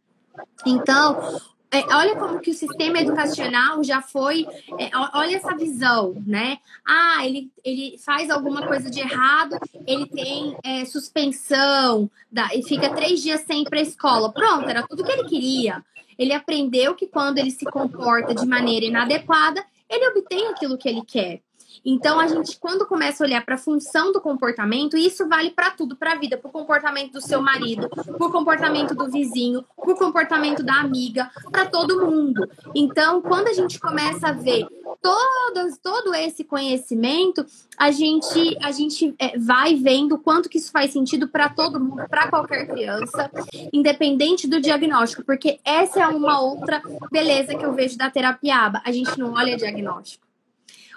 Então, 0.67 1.41
é, 1.73 1.95
olha 1.95 2.15
como 2.17 2.39
que 2.39 2.51
o 2.51 2.55
sistema 2.55 3.01
educacional 3.01 3.83
já 3.83 4.03
foi, 4.03 4.47
é, 4.79 4.91
olha 5.15 5.37
essa 5.37 5.57
visão, 5.57 6.15
né? 6.27 6.59
Ah, 6.87 7.27
ele, 7.27 7.51
ele 7.65 7.97
faz 7.97 8.29
alguma 8.29 8.67
coisa 8.67 8.91
de 8.91 9.01
errado, 9.01 9.59
ele 9.87 10.07
tem 10.07 10.55
é, 10.63 10.85
suspensão, 10.85 12.11
dá, 12.31 12.51
e 12.55 12.63
fica 12.63 12.95
três 12.95 13.23
dias 13.23 13.41
sem 13.47 13.63
ir 13.63 13.71
para 13.71 13.79
a 13.79 13.83
escola. 13.83 14.31
Pronto, 14.31 14.69
era 14.69 14.87
tudo 14.87 15.03
que 15.03 15.13
ele 15.13 15.27
queria. 15.27 15.83
Ele 16.19 16.35
aprendeu 16.35 16.95
que 16.95 17.07
quando 17.07 17.39
ele 17.39 17.51
se 17.51 17.65
comporta 17.65 18.35
de 18.35 18.47
maneira 18.47 18.85
inadequada, 18.85 19.65
ele 19.89 20.09
obtém 20.09 20.49
aquilo 20.49 20.77
que 20.77 20.89
ele 20.89 21.03
quer. 21.03 21.41
Então, 21.85 22.19
a 22.21 22.27
gente, 22.27 22.59
quando 22.59 22.87
começa 22.87 23.23
a 23.23 23.27
olhar 23.27 23.45
para 23.45 23.57
a 23.57 23.59
função 23.59 24.13
do 24.13 24.21
comportamento, 24.21 24.97
isso 24.97 25.29
vale 25.29 25.51
para 25.51 25.71
tudo, 25.71 25.97
para 25.97 26.13
a 26.13 26.17
vida, 26.17 26.37
para 26.37 26.49
o 26.49 26.53
comportamento 26.53 27.13
do 27.13 27.21
seu 27.21 27.43
marido, 27.43 27.89
para 27.89 28.27
o 28.27 28.31
comportamento 28.31 28.95
do 28.95 29.11
vizinho, 29.11 29.65
para 29.77 29.93
o 29.93 29.97
comportamento 29.97 30.63
da 30.63 30.75
amiga, 30.75 31.31
para 31.51 31.67
todo 31.67 32.07
mundo. 32.07 32.49
Então, 32.75 33.21
quando 33.21 33.49
a 33.49 33.53
gente 33.53 33.81
começa 33.81 34.29
a 34.29 34.33
ver 34.33 34.67
todos, 35.01 35.79
todo 35.79 36.15
esse 36.15 36.45
conhecimento, 36.45 37.45
a 37.77 37.91
gente, 37.91 38.57
a 38.63 38.71
gente 38.71 39.15
é, 39.19 39.37
vai 39.39 39.75
vendo 39.75 40.19
quanto 40.19 40.49
que 40.49 40.59
isso 40.59 40.71
faz 40.71 40.93
sentido 40.93 41.29
para 41.29 41.49
todo 41.49 41.81
mundo, 41.81 42.05
para 42.09 42.29
qualquer 42.29 42.67
criança, 42.67 43.31
independente 43.73 44.47
do 44.47 44.61
diagnóstico, 44.61 45.25
porque 45.25 45.59
essa 45.65 46.01
é 46.01 46.07
uma 46.07 46.41
outra 46.41 46.81
beleza 47.11 47.57
que 47.57 47.65
eu 47.65 47.73
vejo 47.73 47.99
da 47.99 48.11
terapia 48.11 48.57
ABA. 48.57 48.83
A 48.85 48.93
gente 48.93 49.19
não 49.19 49.33
olha 49.33 49.57
diagnóstico. 49.57 50.22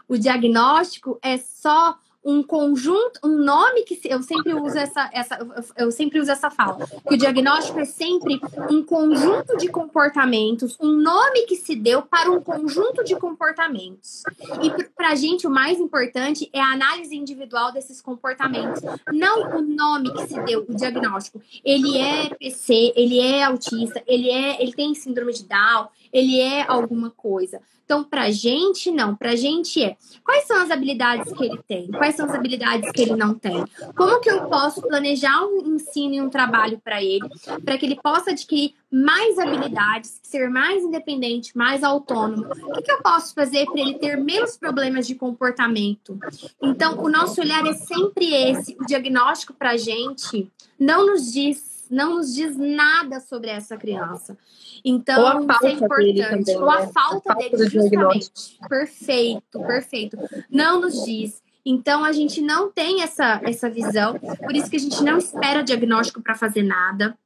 O 0.07 0.17
diagnóstico 0.17 1.19
é 1.21 1.37
só 1.37 1.97
um 2.25 2.41
conjunto, 2.41 3.19
um 3.23 3.37
nome 3.37 3.83
que 3.83 3.99
eu 4.05 4.23
sempre 4.23 4.51
uso 4.55 4.75
essa, 4.75 5.07
essa 5.13 5.37
eu 5.77 5.91
sempre 5.91 6.19
uso 6.19 6.31
essa 6.31 6.49
fala. 6.49 6.83
Que 7.07 7.13
o 7.13 7.17
diagnóstico 7.17 7.79
é 7.79 7.85
sempre 7.85 8.41
um 8.67 8.83
conjunto 8.83 9.55
de 9.57 9.67
comportamentos, 9.67 10.75
um 10.81 10.91
nome 10.91 11.41
que 11.41 11.55
se 11.55 11.75
deu 11.75 12.01
para 12.01 12.31
um 12.31 12.41
conjunto 12.41 13.03
de 13.03 13.15
comportamentos. 13.15 14.23
E 14.63 14.71
para 14.95 15.09
a 15.09 15.15
gente 15.15 15.45
o 15.45 15.51
mais 15.51 15.79
importante 15.79 16.49
é 16.51 16.59
a 16.59 16.71
análise 16.71 17.15
individual 17.15 17.71
desses 17.71 18.01
comportamentos, 18.01 18.81
não 19.13 19.59
o 19.59 19.61
nome 19.61 20.11
que 20.11 20.25
se 20.25 20.41
deu, 20.41 20.65
o 20.67 20.73
diagnóstico. 20.73 21.39
Ele 21.63 21.99
é 21.99 22.29
PC, 22.33 22.91
ele 22.95 23.19
é 23.19 23.43
autista, 23.43 24.01
ele 24.07 24.31
é, 24.31 24.59
ele 24.59 24.73
tem 24.73 24.95
síndrome 24.95 25.31
de 25.31 25.43
Down, 25.43 25.89
ele 26.15 26.39
é 26.39 26.63
alguma 26.65 27.09
coisa. 27.09 27.61
Então, 27.83 28.03
para 28.03 28.31
gente, 28.31 28.89
não. 28.89 29.13
Para 29.13 29.35
gente 29.35 29.83
é 29.83 29.97
quais 30.23 30.47
são 30.47 30.57
as 30.61 30.71
habilidades 30.71 31.31
que 31.33 31.43
ele 31.43 31.59
tem, 31.67 31.91
quais 31.91 32.15
são 32.15 32.25
as 32.25 32.33
habilidades 32.33 32.89
que 32.89 33.01
ele 33.01 33.15
não 33.17 33.33
tem. 33.33 33.63
Como 33.95 34.21
que 34.21 34.31
eu 34.31 34.47
posso 34.47 34.81
planejar 34.81 35.45
um 35.45 35.75
ensino 35.75 36.15
e 36.15 36.21
um 36.21 36.29
trabalho 36.29 36.79
para 36.81 37.03
ele, 37.03 37.27
para 37.63 37.77
que 37.77 37.85
ele 37.85 37.99
possa 38.01 38.31
adquirir 38.31 38.73
mais 38.89 39.37
habilidades, 39.37 40.21
ser 40.23 40.49
mais 40.49 40.81
independente, 40.81 41.55
mais 41.55 41.83
autônomo. 41.83 42.47
O 42.63 42.71
que, 42.71 42.81
que 42.81 42.91
eu 42.91 43.01
posso 43.03 43.33
fazer 43.33 43.65
para 43.65 43.81
ele 43.81 43.95
ter 43.95 44.15
menos 44.15 44.55
problemas 44.55 45.05
de 45.05 45.15
comportamento? 45.15 46.17
Então, 46.61 46.97
o 47.03 47.09
nosso 47.09 47.41
olhar 47.41 47.67
é 47.67 47.73
sempre 47.73 48.33
esse. 48.33 48.77
O 48.79 48.85
diagnóstico 48.85 49.53
para 49.53 49.75
gente 49.75 50.49
não 50.79 51.05
nos 51.05 51.31
diz 51.31 51.74
não 51.89 52.15
nos 52.15 52.33
diz 52.33 52.57
nada 52.57 53.19
sobre 53.19 53.49
essa 53.49 53.77
criança. 53.77 54.37
Então, 54.83 55.21
Ou 55.21 55.27
a 55.27 55.31
falta 55.31 55.53
isso 55.53 55.65
é 55.65 55.71
importante. 55.71 56.45
Também, 56.45 56.57
Ou 56.57 56.69
a 56.69 56.79
né? 56.79 56.91
falta, 56.93 57.31
a 57.31 57.33
falta 57.33 57.35
dele, 57.35 57.69
justamente. 57.69 58.31
Perfeito, 58.67 59.59
perfeito. 59.61 60.17
Não 60.49 60.81
nos 60.81 61.03
diz. 61.05 61.43
Então 61.65 62.05
a 62.05 62.11
gente 62.11 62.41
não 62.41 62.71
tem 62.71 63.01
essa, 63.01 63.41
essa 63.43 63.67
visão, 63.69 64.19
por 64.19 64.55
isso 64.55 64.69
que 64.69 64.75
a 64.75 64.79
gente 64.79 65.03
não 65.03 65.17
espera 65.17 65.63
diagnóstico 65.63 66.21
para 66.21 66.35
fazer 66.35 66.61
nada. 66.61 67.17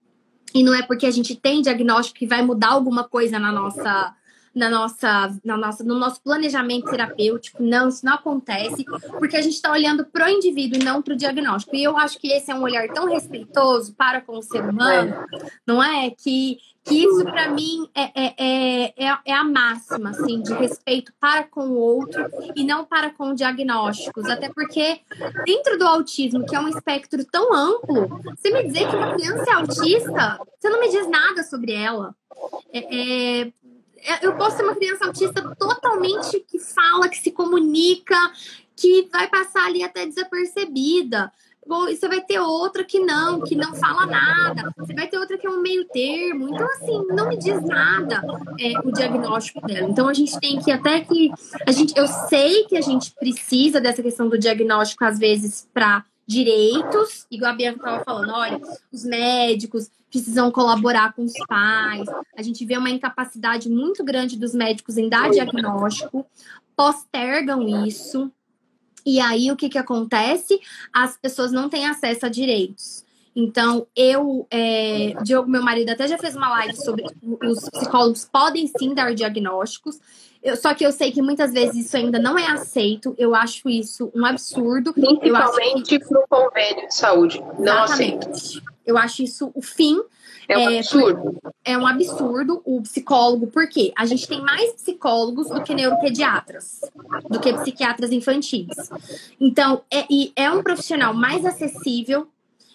E 0.54 0.64
não 0.64 0.74
é 0.74 0.82
porque 0.82 1.06
a 1.06 1.12
gente 1.12 1.36
tem 1.36 1.62
diagnóstico 1.62 2.20
que 2.20 2.26
vai 2.26 2.42
mudar 2.42 2.70
alguma 2.70 3.04
coisa 3.04 3.38
na 3.38 3.52
nossa 3.52 4.16
na 4.54 4.70
nossa, 4.70 5.36
na 5.44 5.58
nossa, 5.58 5.84
no 5.84 5.96
nosso 5.96 6.22
planejamento 6.22 6.90
terapêutico. 6.90 7.62
Não, 7.62 7.90
isso 7.90 8.06
não 8.06 8.14
acontece, 8.14 8.84
porque 9.18 9.38
a 9.38 9.42
gente 9.42 9.56
está 9.56 9.72
olhando 9.72 10.06
para 10.06 10.28
o 10.28 10.30
indivíduo 10.30 10.80
e 10.80 10.84
não 10.84 11.02
para 11.02 11.14
o 11.14 11.18
diagnóstico. 11.18 11.76
E 11.76 11.84
eu 11.84 11.98
acho 11.98 12.18
que 12.20 12.32
esse 12.32 12.52
é 12.52 12.56
um 12.56 12.62
olhar 12.62 12.88
tão 12.90 13.10
respeitoso 13.10 13.94
para 13.94 14.22
com 14.22 14.38
o 14.38 14.44
ser 14.44 14.64
humano, 14.64 15.16
não 15.66 15.82
é? 15.82 16.10
Que, 16.10 16.58
que 16.84 17.04
isso, 17.04 17.24
para 17.24 17.50
mim, 17.50 17.90
é, 17.94 18.04
é, 18.04 18.34
é, 18.38 19.06
é, 19.06 19.18
é 19.26 19.34
a 19.34 19.44
máxima, 19.44 20.10
assim, 20.10 20.42
de 20.42 20.54
respeito 20.54 21.14
para 21.20 21.44
com 21.44 21.68
o 21.68 21.78
outro 21.78 22.26
e 22.56 22.64
não 22.64 22.86
para 22.86 23.12
com 23.12 23.34
diagnósticos. 23.34 24.26
Até 24.26 24.50
porque, 24.50 25.00
dentro 25.46 25.78
do 25.78 25.86
autismo, 25.86 26.46
que 26.46 26.56
é 26.56 26.60
um 26.60 26.68
espectro 26.68 27.24
tão 27.26 27.54
amplo, 27.54 28.08
você 28.36 28.52
me 28.52 28.64
dizer 28.64 28.90
que 28.90 28.96
uma 28.96 29.14
criança 29.14 29.46
é 29.50 29.54
autista, 29.54 30.40
você 30.60 30.70
não 30.70 30.80
me 30.80 30.90
diz 30.90 31.08
nada 31.08 31.44
sobre 31.44 31.74
ela. 31.74 32.16
É, 32.72 32.80
é, 32.80 33.42
é, 33.42 33.52
eu 34.22 34.36
posso 34.36 34.58
ser 34.58 34.64
uma 34.64 34.76
criança 34.76 35.06
autista 35.06 35.56
totalmente 35.58 36.40
que 36.48 36.60
fala, 36.60 37.10
que 37.10 37.18
se 37.18 37.32
comunica, 37.32 38.16
que 38.76 39.08
vai 39.12 39.28
passar 39.28 39.66
ali 39.66 39.84
até 39.84 40.06
desapercebida. 40.06 41.32
Você 41.68 42.08
vai 42.08 42.22
ter 42.22 42.40
outra 42.40 42.84
que 42.84 43.00
não, 43.00 43.42
que 43.42 43.56
não 43.56 43.76
fala 43.76 44.08
nada. 44.08 44.74
Você 44.76 44.94
vai 44.94 45.08
ter 45.08 45.20
outra 45.20 45.38
que 45.38 45.46
é 45.46 45.50
um 45.50 45.62
meio 45.62 45.86
termo. 45.86 46.50
Então, 46.50 46.66
assim, 46.66 47.06
não 47.10 47.28
me 47.28 47.38
diz 47.38 47.62
nada 47.64 48.24
é, 48.60 48.80
o 48.84 48.92
diagnóstico 48.92 49.62
dela. 49.62 49.88
Então, 49.88 50.08
a 50.08 50.14
gente 50.14 50.40
tem 50.40 50.60
que 50.60 50.72
até 50.72 51.02
que. 51.02 51.32
A 51.68 51.72
gente, 51.72 51.96
eu 51.96 52.08
sei 52.08 52.64
que 52.64 52.76
a 52.76 52.82
gente 52.82 53.12
precisa 53.12 53.80
dessa 53.80 54.02
questão 54.02 54.28
do 54.28 54.40
diagnóstico, 54.40 55.06
às 55.06 55.20
vezes, 55.20 55.68
para 55.72 56.04
direitos, 56.30 57.26
igual 57.32 57.54
a 57.54 57.56
Bianca 57.56 57.80
estava 57.80 58.04
falando, 58.04 58.32
olha, 58.32 58.62
os 58.94 59.04
médicos 59.04 59.90
precisam 60.12 60.52
colaborar 60.52 61.12
com 61.14 61.24
os 61.24 61.34
pais. 61.48 62.08
A 62.38 62.44
gente 62.44 62.64
vê 62.68 62.78
uma 62.78 62.92
incapacidade 62.92 63.68
muito 63.68 64.04
grande 64.04 64.38
dos 64.38 64.54
médicos 64.54 64.96
em 64.96 65.10
dar 65.10 65.32
diagnóstico, 65.32 66.24
postergam 66.76 67.68
isso. 67.84 68.32
E 69.04 69.20
aí 69.20 69.52
o 69.52 69.56
que, 69.56 69.70
que 69.70 69.78
acontece? 69.80 70.60
As 70.94 71.18
pessoas 71.18 71.52
não 71.52 71.68
têm 71.68 71.88
acesso 71.88 72.28
a 72.28 72.30
direitos. 72.30 73.04
Então, 73.36 73.88
eu, 73.96 74.46
é, 74.52 75.16
Diogo, 75.24 75.50
meu 75.50 75.64
marido, 75.64 75.90
até 75.90 76.08
já 76.08 76.18
fez 76.20 76.36
uma 76.36 76.50
live 76.50 76.76
sobre 76.76 77.06
os 77.42 77.68
psicólogos 77.72 78.30
podem 78.32 78.68
sim 78.68 78.94
dar 78.94 79.16
diagnósticos. 79.16 80.00
Eu, 80.42 80.56
só 80.56 80.74
que 80.74 80.86
eu 80.86 80.92
sei 80.92 81.12
que 81.12 81.22
muitas 81.22 81.52
vezes 81.52 81.86
isso 81.86 81.98
ainda 81.98 82.18
não 82.18 82.38
é 82.38 82.48
aceito. 82.48 83.14
Eu 83.18 83.36
acho 83.36 83.70
isso 83.70 84.12
um 84.16 84.26
absurdo. 84.26 84.94
Principalmente 84.94 86.00
para 86.00 86.20
o 86.20 86.28
convênio 86.28 86.88
de 86.88 86.96
saúde. 86.96 87.44
Não 87.60 87.84
Exatamente. 87.84 88.30
aceito. 88.30 88.64
Eu 88.86 88.98
acho 88.98 89.22
isso 89.22 89.52
o 89.54 89.62
fim. 89.62 90.02
É 90.48 90.58
um 90.58 90.70
é, 90.72 90.80
absurdo. 90.80 91.38
É 91.64 91.78
um 91.78 91.86
absurdo 91.86 92.62
o 92.66 92.82
psicólogo, 92.82 93.48
porque 93.48 93.94
a 93.96 94.06
gente 94.08 94.28
tem 94.28 94.42
mais 94.42 94.74
psicólogos 94.74 95.48
do 95.48 95.62
que 95.62 95.76
neuropediatras, 95.76 96.82
do 97.30 97.40
que 97.40 97.54
psiquiatras 97.54 98.12
infantis. 98.12 98.68
Então, 99.40 99.84
é, 99.92 100.06
é 100.36 100.52
um 100.52 100.64
profissional 100.64 101.14
mais 101.14 101.46
acessível, 101.46 102.28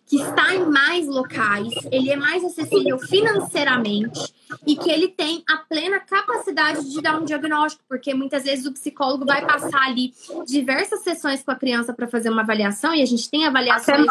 que 0.07 0.17
está 0.17 0.55
em 0.55 0.67
mais 0.67 1.07
locais, 1.07 1.73
ele 1.91 2.11
é 2.11 2.17
mais 2.17 2.45
acessível 2.45 2.99
financeiramente 2.99 4.35
e 4.67 4.77
que 4.77 4.91
ele 4.91 5.09
tem 5.09 5.43
a 5.49 5.57
plena 5.57 5.99
capacidade 5.99 6.91
de 6.91 7.01
dar 7.01 7.21
um 7.21 7.25
diagnóstico, 7.25 7.83
porque 7.89 8.13
muitas 8.13 8.45
vezes 8.45 8.67
o 8.67 8.73
psicólogo 8.73 9.25
vai 9.25 9.45
passar 9.47 9.83
ali 9.87 10.13
diversas 10.47 11.01
sessões 11.01 11.43
com 11.43 11.51
a 11.51 11.57
criança 11.57 11.93
para 11.93 12.07
fazer 12.07 12.29
uma 12.29 12.43
avaliação 12.43 12.95
e 12.95 13.03
a 13.03 13.07
gente 13.07 13.31
tem 13.31 13.47
avaliações 13.47 14.07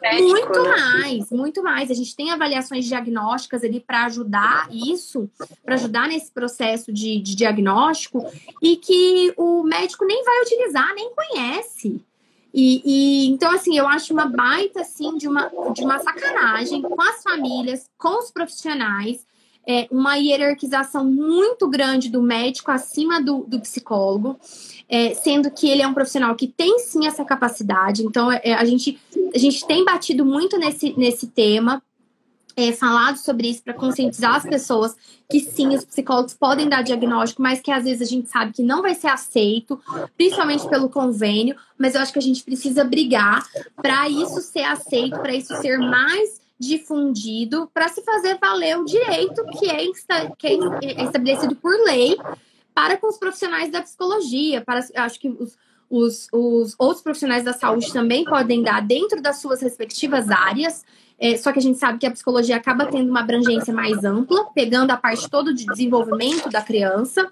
médico, 0.00 0.28
muito 0.28 0.62
né? 0.62 0.68
mais, 0.68 1.30
muito 1.30 1.62
mais. 1.62 1.90
A 1.90 1.94
gente 1.94 2.14
tem 2.14 2.30
avaliações 2.30 2.84
diagnósticas 2.84 3.62
ali 3.62 3.80
para 3.80 4.04
ajudar 4.06 4.68
isso, 4.70 5.30
para 5.64 5.74
ajudar 5.74 6.08
nesse 6.08 6.30
processo 6.30 6.92
de, 6.92 7.20
de 7.20 7.34
diagnóstico 7.34 8.26
e 8.62 8.76
que 8.76 9.32
o 9.36 9.62
médico 9.62 10.04
nem 10.04 10.24
vai 10.24 10.42
utilizar, 10.42 10.94
nem 10.94 11.12
conhece. 11.14 12.00
E, 12.52 12.82
e, 12.84 13.28
então, 13.28 13.52
assim, 13.52 13.76
eu 13.76 13.86
acho 13.86 14.12
uma 14.12 14.26
baita, 14.26 14.80
assim, 14.80 15.16
de 15.16 15.28
uma, 15.28 15.50
de 15.72 15.82
uma 15.82 15.98
sacanagem 15.98 16.82
com 16.82 17.00
as 17.00 17.22
famílias, 17.22 17.88
com 17.96 18.18
os 18.18 18.30
profissionais, 18.30 19.24
é, 19.66 19.86
uma 19.90 20.16
hierarquização 20.16 21.04
muito 21.04 21.68
grande 21.68 22.08
do 22.08 22.22
médico 22.22 22.70
acima 22.70 23.22
do, 23.22 23.44
do 23.46 23.60
psicólogo, 23.60 24.38
é, 24.88 25.14
sendo 25.14 25.50
que 25.50 25.68
ele 25.68 25.82
é 25.82 25.86
um 25.86 25.94
profissional 25.94 26.34
que 26.34 26.48
tem 26.48 26.78
sim 26.80 27.06
essa 27.06 27.24
capacidade. 27.24 28.04
Então, 28.04 28.32
é, 28.32 28.54
a, 28.54 28.64
gente, 28.64 28.98
a 29.34 29.38
gente 29.38 29.66
tem 29.66 29.84
batido 29.84 30.24
muito 30.24 30.58
nesse, 30.58 30.92
nesse 30.98 31.28
tema, 31.28 31.82
é, 32.56 32.72
falado 32.72 33.16
sobre 33.16 33.48
isso 33.48 33.62
para 33.62 33.74
conscientizar 33.74 34.36
as 34.36 34.44
pessoas 34.44 34.96
que 35.30 35.40
sim, 35.40 35.74
os 35.74 35.84
psicólogos 35.84 36.34
podem 36.34 36.68
dar 36.68 36.82
diagnóstico, 36.82 37.40
mas 37.40 37.60
que 37.60 37.70
às 37.70 37.84
vezes 37.84 38.02
a 38.02 38.10
gente 38.10 38.28
sabe 38.28 38.52
que 38.52 38.62
não 38.62 38.82
vai 38.82 38.94
ser 38.94 39.06
aceito, 39.06 39.80
principalmente 40.16 40.68
pelo 40.68 40.88
convênio. 40.88 41.56
Mas 41.78 41.94
eu 41.94 42.00
acho 42.00 42.12
que 42.12 42.18
a 42.18 42.22
gente 42.22 42.42
precisa 42.42 42.82
brigar 42.82 43.44
para 43.76 44.08
isso 44.08 44.40
ser 44.40 44.64
aceito, 44.64 45.18
para 45.18 45.34
isso 45.34 45.54
ser 45.56 45.78
mais 45.78 46.40
difundido, 46.58 47.70
para 47.72 47.88
se 47.88 48.02
fazer 48.02 48.38
valer 48.38 48.76
o 48.76 48.84
direito 48.84 49.42
que 49.58 49.70
é, 49.70 49.86
que 50.36 50.46
é 50.46 51.04
estabelecido 51.04 51.56
por 51.56 51.72
lei 51.84 52.16
para 52.74 52.96
com 52.96 53.08
os 53.08 53.16
profissionais 53.16 53.70
da 53.70 53.82
psicologia. 53.82 54.60
Para, 54.60 54.80
acho 54.96 55.18
que 55.18 55.28
os, 55.28 55.56
os, 55.88 56.28
os 56.32 56.74
outros 56.78 57.02
profissionais 57.02 57.44
da 57.44 57.52
saúde 57.52 57.92
também 57.92 58.24
podem 58.24 58.62
dar 58.62 58.80
dentro 58.80 59.22
das 59.22 59.40
suas 59.40 59.62
respectivas 59.62 60.28
áreas. 60.30 60.84
É, 61.20 61.36
só 61.36 61.52
que 61.52 61.58
a 61.58 61.62
gente 61.62 61.78
sabe 61.78 61.98
que 61.98 62.06
a 62.06 62.10
psicologia 62.10 62.56
acaba 62.56 62.86
tendo 62.86 63.10
uma 63.10 63.20
abrangência 63.20 63.74
mais 63.74 64.02
ampla, 64.04 64.46
pegando 64.54 64.90
a 64.90 64.96
parte 64.96 65.28
toda 65.28 65.52
de 65.52 65.66
desenvolvimento 65.66 66.48
da 66.48 66.62
criança. 66.62 67.30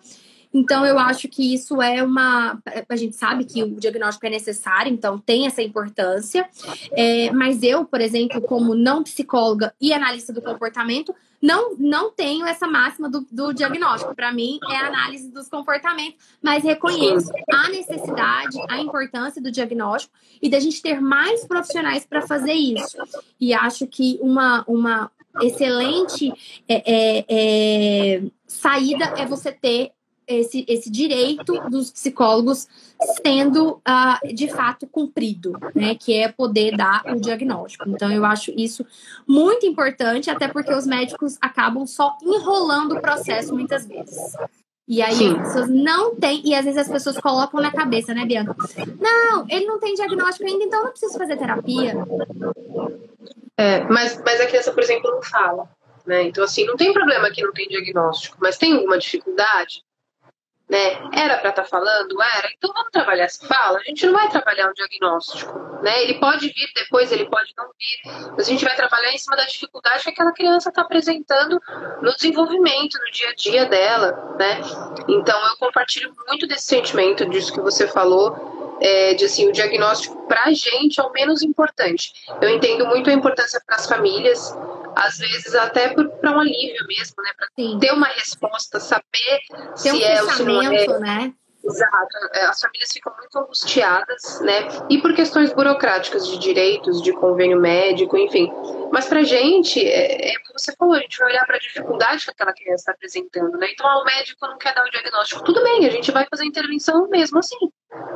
Então, 0.53 0.85
eu 0.85 0.99
acho 0.99 1.29
que 1.29 1.55
isso 1.55 1.81
é 1.83 2.03
uma. 2.03 2.59
A 2.89 2.97
gente 2.97 3.17
sabe 3.17 3.45
que 3.45 3.63
o 3.63 3.79
diagnóstico 3.79 4.27
é 4.27 4.31
necessário, 4.31 4.93
então 4.93 5.19
tem 5.19 5.47
essa 5.47 5.63
importância. 5.63 6.49
É, 6.93 7.31
mas 7.33 7.63
eu, 7.63 7.85
por 7.85 8.01
exemplo, 8.01 8.41
como 8.41 8.75
não 8.75 9.03
psicóloga 9.03 9.75
e 9.81 9.93
analista 9.93 10.33
do 10.33 10.43
comportamento, 10.43 11.15
não, 11.41 11.77
não 11.79 12.11
tenho 12.11 12.45
essa 12.47 12.67
máxima 12.67 13.09
do, 13.09 13.27
do 13.31 13.53
diagnóstico. 13.53 14.15
Para 14.15 14.33
mim, 14.33 14.59
é 14.71 14.77
análise 14.77 15.31
dos 15.31 15.49
comportamentos, 15.49 16.19
mas 16.43 16.65
reconheço 16.65 17.31
a 17.51 17.69
necessidade, 17.69 18.59
a 18.69 18.79
importância 18.79 19.41
do 19.41 19.51
diagnóstico 19.51 20.13
e 20.43 20.49
da 20.49 20.59
gente 20.59 20.83
ter 20.83 21.01
mais 21.01 21.47
profissionais 21.47 22.05
para 22.05 22.23
fazer 22.23 22.55
isso. 22.55 22.97
E 23.41 23.55
acho 23.55 23.87
que 23.87 24.19
uma, 24.21 24.65
uma 24.67 25.11
excelente 25.41 26.33
é, 26.69 26.83
é, 26.87 27.25
é, 27.29 28.23
saída 28.47 29.05
é 29.17 29.25
você 29.25 29.53
ter 29.53 29.93
esse, 30.29 30.65
esse 30.69 30.91
direito 30.91 31.59
dos 31.71 31.91
psicólogos 31.91 32.69
sendo 33.25 33.81
uh, 33.89 34.35
de 34.35 34.49
fato 34.49 34.87
cumprido, 34.87 35.53
né? 35.75 35.95
Que 35.95 36.15
é 36.15 36.29
poder 36.29 36.77
dar 36.77 37.03
o 37.07 37.21
diagnóstico. 37.21 37.89
Então, 37.89 38.13
eu 38.13 38.25
acho 38.25 38.53
isso 38.57 38.85
muito 39.27 39.65
importante, 39.65 40.31
até 40.31 40.47
porque 40.47 40.73
os 40.73 40.87
médicos 40.87 41.39
acabam 41.41 41.87
só 41.87 42.17
enrolando 42.23 42.97
o 42.97 43.01
processo 43.01 43.55
muitas 43.55 43.87
vezes. 43.87 44.35
E 44.87 45.03
aí 45.03 45.15
Sim. 45.15 45.37
as 45.37 45.49
pessoas 45.49 45.69
não 45.69 46.15
têm, 46.15 46.43
e 46.45 46.55
às 46.55 46.65
vezes 46.65 46.81
as 46.81 46.89
pessoas 46.89 47.19
colocam 47.19 47.61
na 47.61 47.71
cabeça, 47.71 48.15
né, 48.15 48.25
Bianca? 48.25 48.57
Não, 48.99 49.47
ele 49.49 49.67
não 49.67 49.79
tem 49.79 49.95
diagnóstico 49.95 50.49
ainda, 50.49 50.65
então 50.65 50.83
não 50.83 50.91
preciso 50.91 51.19
fazer 51.19 51.37
terapia. 51.37 51.95
É, 53.57 53.85
mas, 53.85 54.21
mas 54.25 54.41
a 54.41 54.47
criança, 54.47 54.73
por 54.73 54.83
exemplo, 54.83 55.11
não 55.11 55.23
fala. 55.23 55.69
Né? 56.07 56.23
Então, 56.23 56.43
assim, 56.43 56.65
não 56.65 56.75
tem 56.75 56.91
problema 56.91 57.31
que 57.31 57.43
não 57.43 57.53
tem 57.53 57.69
diagnóstico, 57.69 58.39
mas 58.41 58.57
tem 58.57 58.73
alguma 58.73 58.97
dificuldade, 58.97 59.83
né? 60.69 60.99
Era 61.13 61.39
para 61.39 61.51
estar 61.51 61.63
tá 61.63 61.65
falando? 61.65 62.21
Era. 62.21 62.51
Então 62.57 62.73
vamos 62.73 62.91
trabalhar 62.93 63.25
essa 63.25 63.47
fala. 63.47 63.79
A 63.79 63.83
gente 63.83 64.05
não 64.07 64.13
vai 64.13 64.29
trabalhar 64.29 64.69
o 64.69 64.75
diagnóstico, 64.75 65.59
né? 65.83 66.03
Ele 66.03 66.15
pode 66.15 66.49
vir 66.49 66.71
depois, 66.75 67.11
ele 67.11 67.25
pode 67.29 67.53
não 67.57 67.67
vir, 67.67 68.33
mas 68.37 68.47
a 68.47 68.51
gente 68.51 68.65
vai 68.65 68.77
trabalhar 68.77 69.13
em 69.13 69.19
cima 69.19 69.37
da 69.37 69.45
dificuldade 69.45 70.03
que 70.03 70.11
aquela 70.11 70.33
criança 70.33 70.69
está 70.69 70.83
apresentando 70.83 71.61
no 72.03 72.15
desenvolvimento, 72.15 72.99
no 72.99 73.11
dia 73.11 73.31
a 73.31 73.35
dia 73.35 73.67
dela, 73.67 74.37
né? 74.39 74.61
Então 75.09 75.47
eu 75.47 75.57
compartilho 75.57 76.13
muito 76.29 76.47
desse 76.47 76.67
sentimento 76.67 77.25
disso 77.27 77.53
que 77.53 77.61
você 77.61 77.89
falou. 77.89 78.57
É, 78.81 79.13
de 79.15 79.25
assim, 79.25 79.49
o 79.49 79.53
diagnóstico 79.53 80.25
para 80.29 80.45
a 80.45 80.53
gente 80.53 81.01
é 81.01 81.03
o 81.03 81.11
menos 81.11 81.43
importante. 81.43 82.13
Eu 82.41 82.49
entendo 82.49 82.87
muito 82.87 83.11
a 83.11 83.13
importância 83.13 83.61
para 83.67 83.75
as 83.75 83.89
famílias, 83.89 84.57
às 84.99 85.19
vezes 85.19 85.55
até 85.55 85.89
para 85.91 86.31
um 86.31 86.41
alívio 86.41 86.87
mesmo, 86.89 87.23
né? 87.23 87.31
Para 87.37 87.79
ter 87.79 87.93
uma 87.93 88.09
resposta, 88.09 88.81
saber 88.81 89.41
se 89.77 89.93
um 89.93 90.01
é 90.01 90.23
ou 90.23 90.31
se 90.31 90.43
não 90.43 90.61
é. 90.61 90.87
Né? 90.99 91.35
Exato. 91.65 92.17
É, 92.35 92.47
as 92.47 92.61
famílias 92.61 92.91
ficam 92.93 93.15
muito 93.17 93.39
angustiadas, 93.39 94.41
né? 94.41 94.69
E 94.89 94.99
por 95.01 95.15
questões 95.15 95.53
burocráticas 95.53 96.27
de 96.27 96.39
direitos, 96.39 97.03
de 97.03 97.13
convênio 97.13 97.61
médico, 97.61 98.17
enfim. 98.17 98.51
Mas 98.93 99.07
pra 99.07 99.23
gente, 99.23 99.85
é, 99.87 100.33
é 100.33 100.37
o 100.37 100.43
que 100.43 100.53
você 100.53 100.75
falou, 100.77 100.95
a 100.95 101.01
gente 101.01 101.19
vai 101.19 101.31
olhar 101.31 101.47
para 101.47 101.57
a 101.57 101.61
dificuldade 101.61 102.25
que 102.25 102.31
aquela 102.31 102.53
criança 102.53 102.83
está 102.83 102.93
apresentando, 102.93 103.57
né? 103.59 103.69
Então, 103.73 103.87
ah, 103.87 104.01
o 104.01 104.05
médico 104.05 104.47
não 104.47 104.59
quer 104.59 104.75
dar 104.75 104.85
o 104.85 104.91
diagnóstico. 104.91 105.45
Tudo 105.45 105.63
bem, 105.63 105.87
a 105.87 105.91
gente 105.91 106.11
vai 106.11 106.27
fazer 106.29 106.45
a 106.45 106.47
intervenção 106.47 107.09
mesmo 107.09 107.39
assim. 107.39 107.57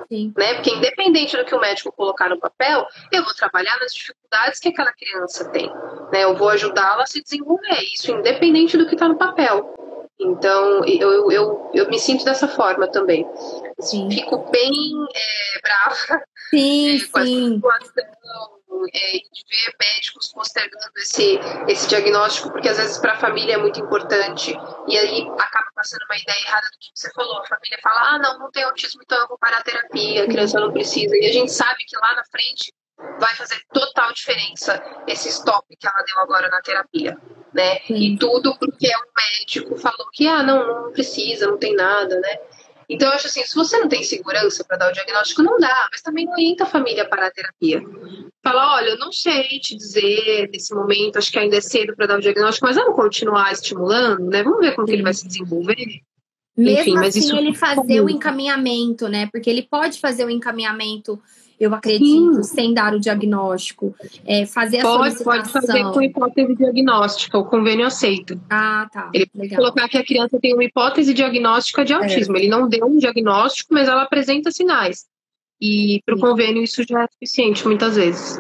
Sim. 0.09 0.33
Né? 0.37 0.55
Porque 0.55 0.71
independente 0.71 1.37
do 1.37 1.45
que 1.45 1.55
o 1.55 1.61
médico 1.61 1.93
colocar 1.93 2.29
no 2.29 2.39
papel, 2.39 2.87
eu 3.11 3.25
vou 3.25 3.35
trabalhar 3.35 3.79
nas 3.79 3.95
dificuldades 3.95 4.61
que 4.61 4.69
aquela 4.69 4.93
criança 4.93 5.49
tem. 5.51 5.71
Né? 6.13 6.25
Eu 6.25 6.37
vou 6.37 6.49
ajudá-la 6.51 7.03
a 7.03 7.07
se 7.07 7.23
desenvolver. 7.23 7.83
Isso 7.95 8.11
independente 8.11 8.77
do 8.77 8.87
que 8.87 8.95
está 8.95 9.09
no 9.09 9.17
papel. 9.17 9.75
Então, 10.21 10.85
eu, 10.85 11.33
eu, 11.33 11.71
eu 11.75 11.89
me 11.89 11.99
sinto 11.99 12.25
dessa 12.25 12.47
forma 12.47 12.87
também. 12.87 13.27
Sim. 13.81 14.09
Fico 14.11 14.51
bem 14.51 14.73
é, 15.15 15.61
brava 15.61 16.23
sim, 16.51 16.97
é, 16.97 17.07
com 17.07 17.21
sim. 17.25 17.61
essa 17.65 17.85
situação, 17.85 18.51
é, 18.93 19.13
de 19.13 19.45
ver 19.49 19.75
médicos 19.81 20.33
postergando 20.33 20.93
esse, 20.97 21.39
esse 21.69 21.89
diagnóstico, 21.89 22.51
porque 22.51 22.69
às 22.69 22.77
vezes 22.77 22.99
para 22.99 23.13
a 23.13 23.19
família 23.19 23.55
é 23.55 23.59
muito 23.59 23.81
importante, 23.81 24.57
e 24.89 24.99
aí 24.99 25.23
acaba 25.39 25.67
passando 25.75 26.05
uma 26.05 26.17
ideia 26.17 26.41
errada 26.47 26.67
do 26.73 26.79
que 26.79 26.91
você 26.95 27.11
falou. 27.13 27.39
A 27.39 27.47
família 27.47 27.79
fala: 27.83 28.15
ah, 28.15 28.19
não, 28.19 28.39
não 28.39 28.51
tem 28.51 28.65
autismo, 28.65 29.01
então 29.05 29.19
eu 29.19 29.29
vou 29.29 29.39
parar 29.39 29.59
a 29.59 29.63
terapia, 29.63 30.25
a 30.25 30.27
criança 30.27 30.61
não 30.61 30.73
precisa. 30.73 31.15
E 31.17 31.27
a 31.27 31.33
gente 31.33 31.53
sabe 31.53 31.85
que 31.85 31.97
lá 31.97 32.15
na 32.15 32.25
frente 32.25 32.73
vai 33.19 33.35
fazer 33.35 33.61
total 33.73 34.13
diferença 34.13 34.83
esse 35.07 35.29
stop 35.29 35.67
que 35.77 35.87
ela 35.87 36.05
deu 36.05 36.19
agora 36.21 36.49
na 36.49 36.61
terapia, 36.61 37.17
né? 37.53 37.81
Sim. 37.81 37.95
E 37.95 38.19
tudo 38.19 38.57
porque 38.59 38.89
um 38.89 39.41
médico 39.41 39.77
falou 39.77 40.09
que, 40.13 40.27
ah, 40.29 40.43
não, 40.43 40.85
não 40.85 40.93
precisa, 40.93 41.47
não 41.47 41.59
tem 41.59 41.75
nada, 41.75 42.19
né? 42.21 42.39
Então, 42.93 43.09
eu 43.09 43.15
acho 43.15 43.27
assim, 43.27 43.43
se 43.43 43.55
você 43.55 43.79
não 43.79 43.89
tem 43.89 44.03
segurança 44.03 44.63
para 44.65 44.77
dar 44.77 44.91
o 44.91 44.93
diagnóstico, 44.93 45.43
não 45.43 45.59
dá, 45.59 45.89
mas 45.91 46.03
também 46.03 46.27
não 46.27 46.35
orienta 46.35 46.65
a 46.65 46.67
família 46.67 47.09
para 47.09 47.27
a 47.27 47.31
terapia. 47.31 47.83
Fala, 48.45 48.75
olha, 48.77 48.91
eu 48.91 48.99
não 48.99 49.11
sei 49.11 49.45
te 49.61 49.75
dizer 49.75 50.51
nesse 50.53 50.75
momento, 50.75 51.17
acho 51.17 51.33
que 51.33 51.39
ainda 51.39 51.57
é 51.57 51.61
cedo 51.63 51.97
para 51.97 52.05
dar 52.05 52.19
o 52.19 52.21
diagnóstico, 52.21 52.67
mas 52.67 52.77
vamos 52.77 52.95
continuar 52.95 53.51
estimulando, 53.51 54.29
né? 54.29 54.43
Vamos 54.43 54.61
ver 54.61 54.75
como 54.75 54.87
que 54.87 54.93
ele 54.93 55.03
vai 55.03 55.15
se 55.15 55.27
desenvolver. 55.27 56.03
Mesmo 56.55 56.81
Enfim, 56.81 56.99
assim, 56.99 57.19
isso... 57.21 57.35
ele 57.35 57.55
fazer 57.55 58.03
o 58.03 58.11
encaminhamento, 58.11 59.09
né? 59.09 59.27
Porque 59.33 59.49
ele 59.49 59.63
pode 59.63 59.99
fazer 59.99 60.27
o 60.27 60.31
encaminhamento 60.31 61.19
eu 61.59 61.75
acredito, 61.75 62.43
Sim. 62.43 62.55
sem 62.55 62.75
dar 62.75 62.95
o 62.95 63.01
diagnóstico. 63.01 63.95
É, 64.27 64.47
fazer 64.47 64.81
a 64.81 64.83
pode, 64.83 65.23
pode 65.23 65.49
fazer 65.49 65.83
com 65.93 66.03
hipótese 66.03 66.55
diagnóstica, 66.55 67.39
o 67.39 67.45
convênio 67.45 67.87
aceita. 67.87 68.39
Ah, 68.51 68.89
tá. 68.93 69.11
Ele 69.13 69.27
pode 69.27 69.55
colocar 69.55 69.89
que 69.89 69.99
a 69.99 70.05
criança 70.05 70.39
tem 70.41 70.55
uma 70.55 70.65
hipótese 70.65 71.15
diagnóstica 71.15 71.85
de 71.85 71.93
autismo. 71.93 72.37
É. 72.37 72.41
Ele 72.41 72.49
não 72.49 72.69
deu 72.69 72.87
um 72.87 72.99
diagnóstico, 72.99 73.73
mas 73.73 73.89
ela 73.89 74.03
apresenta 74.03 74.51
sinais. 74.51 75.07
E 75.61 76.03
para 76.05 76.17
o 76.17 76.21
convênio 76.21 76.63
isso 76.63 76.83
já 76.89 77.05
é 77.05 77.07
suficiente, 77.07 77.67
muitas 77.67 77.95
vezes. 77.95 78.39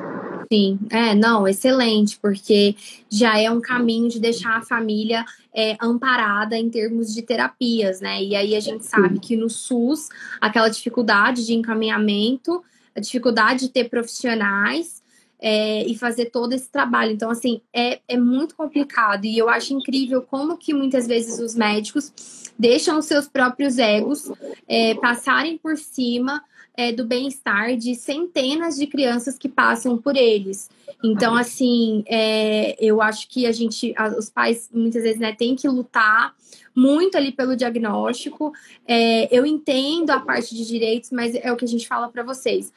Sim, 0.52 0.78
é, 0.90 1.14
não, 1.14 1.48
excelente, 1.48 2.18
porque 2.20 2.76
já 3.08 3.38
é 3.38 3.50
um 3.50 3.58
caminho 3.58 4.10
de 4.10 4.20
deixar 4.20 4.58
a 4.58 4.60
família 4.60 5.24
é, 5.54 5.78
amparada 5.80 6.58
em 6.58 6.68
termos 6.68 7.14
de 7.14 7.22
terapias, 7.22 8.02
né? 8.02 8.22
E 8.22 8.36
aí 8.36 8.54
a 8.54 8.60
gente 8.60 8.84
sabe 8.84 9.18
que 9.18 9.34
no 9.34 9.48
SUS, 9.48 10.10
aquela 10.38 10.68
dificuldade 10.68 11.46
de 11.46 11.54
encaminhamento 11.54 12.62
a 12.94 13.00
dificuldade 13.00 13.60
de 13.60 13.68
ter 13.70 13.88
profissionais 13.88 15.02
é, 15.40 15.84
e 15.86 15.96
fazer 15.96 16.26
todo 16.26 16.52
esse 16.52 16.70
trabalho. 16.70 17.12
Então, 17.12 17.28
assim, 17.28 17.60
é, 17.74 18.00
é 18.06 18.16
muito 18.16 18.54
complicado. 18.54 19.24
E 19.24 19.36
eu 19.36 19.48
acho 19.48 19.74
incrível 19.74 20.22
como 20.22 20.56
que 20.56 20.72
muitas 20.72 21.06
vezes 21.06 21.40
os 21.40 21.54
médicos 21.54 22.12
deixam 22.56 22.98
os 22.98 23.06
seus 23.06 23.26
próprios 23.26 23.78
egos 23.78 24.30
é, 24.68 24.94
passarem 24.94 25.58
por 25.58 25.76
cima 25.76 26.42
é, 26.76 26.92
do 26.92 27.04
bem-estar 27.04 27.76
de 27.76 27.94
centenas 27.94 28.76
de 28.76 28.86
crianças 28.86 29.36
que 29.36 29.48
passam 29.48 29.98
por 29.98 30.16
eles. 30.16 30.70
Então, 31.04 31.34
assim, 31.34 32.04
é, 32.06 32.76
eu 32.78 33.02
acho 33.02 33.28
que 33.28 33.44
a 33.44 33.52
gente, 33.52 33.94
os 34.16 34.30
pais, 34.30 34.70
muitas 34.72 35.02
vezes, 35.02 35.18
né, 35.18 35.34
têm 35.34 35.56
que 35.56 35.68
lutar 35.68 36.34
muito 36.74 37.16
ali 37.16 37.32
pelo 37.32 37.56
diagnóstico. 37.56 38.52
É, 38.86 39.28
eu 39.36 39.44
entendo 39.46 40.10
a 40.10 40.20
parte 40.20 40.54
de 40.54 40.66
direitos, 40.66 41.10
mas 41.10 41.34
é 41.34 41.52
o 41.52 41.56
que 41.56 41.64
a 41.64 41.68
gente 41.68 41.86
fala 41.86 42.08
para 42.08 42.22
vocês. 42.22 42.72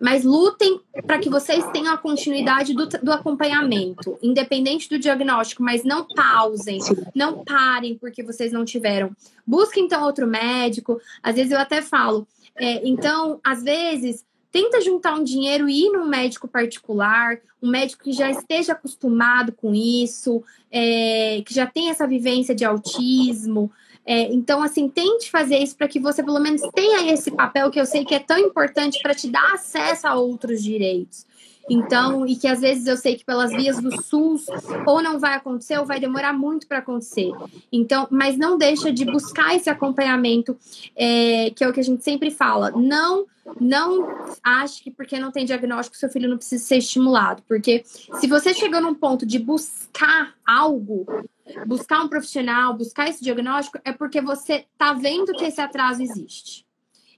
Mas 0.00 0.24
lutem 0.24 0.80
para 1.06 1.18
que 1.18 1.28
vocês 1.28 1.62
tenham 1.72 1.92
a 1.92 1.98
continuidade 1.98 2.72
do, 2.72 2.86
do, 2.86 3.12
acompanhamento, 3.12 4.18
independente 4.22 4.88
do 4.88 4.98
diagnóstico, 4.98 5.62
mas 5.62 5.84
não 5.84 6.06
pausem, 6.06 6.78
não 7.14 7.44
parem 7.44 7.98
porque 7.98 8.22
vocês 8.22 8.50
não 8.50 8.64
tiveram. 8.64 9.14
Busquem 9.46 9.84
então 9.84 10.02
outro 10.04 10.26
médico. 10.26 10.98
Às 11.22 11.36
vezes 11.36 11.52
eu 11.52 11.58
até 11.58 11.82
falo, 11.82 12.26
é, 12.56 12.88
então, 12.88 13.40
às 13.44 13.62
vezes, 13.62 14.24
tenta 14.52 14.80
juntar 14.80 15.14
um 15.14 15.24
dinheiro 15.24 15.68
e 15.68 15.86
ir 15.86 15.90
num 15.90 16.06
médico 16.06 16.48
particular, 16.48 17.38
um 17.62 17.68
médico 17.68 18.04
que 18.04 18.12
já 18.12 18.30
esteja 18.30 18.72
acostumado 18.72 19.52
com 19.52 19.74
isso, 19.74 20.42
é, 20.70 21.42
que 21.44 21.54
já 21.54 21.66
tem 21.66 21.90
essa 21.90 22.06
vivência 22.06 22.54
de 22.54 22.64
autismo. 22.64 23.70
É, 24.04 24.22
então, 24.32 24.62
assim, 24.62 24.88
tente 24.88 25.30
fazer 25.30 25.58
isso 25.58 25.76
para 25.76 25.86
que 25.86 26.00
você 26.00 26.22
pelo 26.22 26.40
menos 26.40 26.62
tenha 26.74 27.12
esse 27.12 27.30
papel 27.30 27.70
que 27.70 27.80
eu 27.80 27.86
sei 27.86 28.04
que 28.04 28.14
é 28.14 28.18
tão 28.18 28.38
importante 28.38 29.00
para 29.02 29.14
te 29.14 29.28
dar 29.28 29.54
acesso 29.54 30.06
a 30.06 30.14
outros 30.14 30.62
direitos. 30.62 31.26
Então, 31.70 32.26
e 32.26 32.34
que 32.34 32.48
às 32.48 32.60
vezes 32.60 32.84
eu 32.88 32.96
sei 32.96 33.14
que 33.14 33.24
pelas 33.24 33.52
vias 33.52 33.80
do 33.80 34.02
SUS 34.02 34.46
ou 34.84 35.00
não 35.00 35.20
vai 35.20 35.34
acontecer 35.34 35.78
ou 35.78 35.86
vai 35.86 36.00
demorar 36.00 36.32
muito 36.32 36.66
para 36.66 36.78
acontecer. 36.78 37.30
Então, 37.70 38.08
mas 38.10 38.36
não 38.36 38.58
deixa 38.58 38.92
de 38.92 39.04
buscar 39.04 39.54
esse 39.54 39.70
acompanhamento, 39.70 40.58
é, 40.96 41.50
que 41.50 41.62
é 41.62 41.68
o 41.68 41.72
que 41.72 41.78
a 41.78 41.84
gente 41.84 42.02
sempre 42.02 42.28
fala. 42.28 42.72
Não, 42.72 43.24
não 43.60 44.04
ache 44.42 44.82
que 44.82 44.90
porque 44.90 45.16
não 45.20 45.30
tem 45.30 45.44
diagnóstico 45.44 45.96
seu 45.96 46.08
filho 46.08 46.28
não 46.28 46.36
precisa 46.36 46.64
ser 46.64 46.78
estimulado, 46.78 47.42
porque 47.46 47.84
se 47.84 48.26
você 48.26 48.52
chegou 48.52 48.80
num 48.80 48.94
ponto 48.94 49.24
de 49.24 49.38
buscar 49.38 50.34
algo, 50.44 51.06
buscar 51.68 52.02
um 52.02 52.08
profissional, 52.08 52.74
buscar 52.74 53.08
esse 53.08 53.22
diagnóstico, 53.22 53.78
é 53.84 53.92
porque 53.92 54.20
você 54.20 54.64
tá 54.76 54.92
vendo 54.92 55.32
que 55.34 55.44
esse 55.44 55.60
atraso 55.60 56.02
existe. 56.02 56.68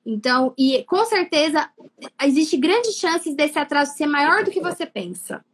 Então, 0.04 0.52
e 0.58 0.82
com 0.84 1.04
certeza 1.04 1.68
existe 2.22 2.56
grandes 2.56 2.96
chances 2.96 3.34
desse 3.34 3.58
atraso 3.58 3.96
ser 3.96 4.06
maior 4.06 4.44
do 4.44 4.50
que 4.50 4.60
você 4.60 4.84
pensa. 4.84 5.44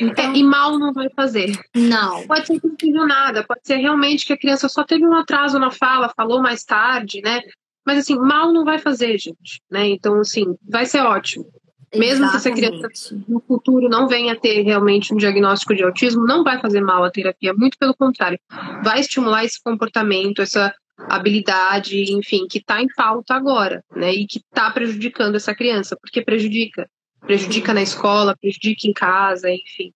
Então, 0.00 0.32
é, 0.32 0.36
e 0.36 0.42
mal 0.42 0.78
não 0.78 0.92
vai 0.92 1.08
fazer. 1.10 1.52
Não. 1.74 2.26
Pode 2.26 2.46
ser 2.46 2.60
que 2.60 2.66
não 2.66 2.76
seja 2.80 3.06
nada, 3.06 3.44
pode 3.44 3.60
ser 3.64 3.76
realmente 3.76 4.24
que 4.24 4.32
a 4.32 4.38
criança 4.38 4.68
só 4.68 4.84
teve 4.84 5.06
um 5.06 5.14
atraso 5.14 5.58
na 5.58 5.70
fala, 5.70 6.12
falou 6.16 6.40
mais 6.40 6.64
tarde, 6.64 7.20
né? 7.22 7.42
Mas 7.84 7.98
assim, 7.98 8.16
mal 8.16 8.52
não 8.52 8.64
vai 8.64 8.78
fazer, 8.78 9.18
gente, 9.18 9.62
né? 9.70 9.86
Então, 9.88 10.20
assim, 10.20 10.56
vai 10.66 10.86
ser 10.86 11.00
ótimo. 11.00 11.46
Mesmo 11.94 12.26
Exatamente. 12.26 12.30
que 12.30 12.36
essa 12.36 12.50
criança 12.52 13.24
no 13.26 13.40
futuro 13.40 13.88
não 13.88 14.06
venha 14.08 14.34
a 14.34 14.36
ter 14.36 14.60
realmente 14.62 15.12
um 15.12 15.16
diagnóstico 15.16 15.74
de 15.74 15.82
autismo, 15.82 16.26
não 16.26 16.44
vai 16.44 16.60
fazer 16.60 16.82
mal 16.82 17.02
a 17.02 17.10
terapia, 17.10 17.54
muito 17.54 17.78
pelo 17.78 17.94
contrário, 17.94 18.38
vai 18.84 19.00
estimular 19.00 19.44
esse 19.44 19.62
comportamento, 19.62 20.42
essa 20.42 20.74
habilidade, 20.98 22.12
enfim, 22.12 22.46
que 22.48 22.58
está 22.58 22.82
em 22.82 22.88
falta 22.90 23.34
agora, 23.34 23.84
né? 23.94 24.12
E 24.12 24.26
que 24.26 24.38
está 24.38 24.70
prejudicando 24.70 25.36
essa 25.36 25.54
criança, 25.54 25.96
porque 26.00 26.22
prejudica. 26.22 26.88
Prejudica 27.20 27.74
na 27.74 27.82
escola, 27.82 28.36
prejudica 28.36 28.86
em 28.86 28.92
casa, 28.92 29.50
enfim. 29.50 29.92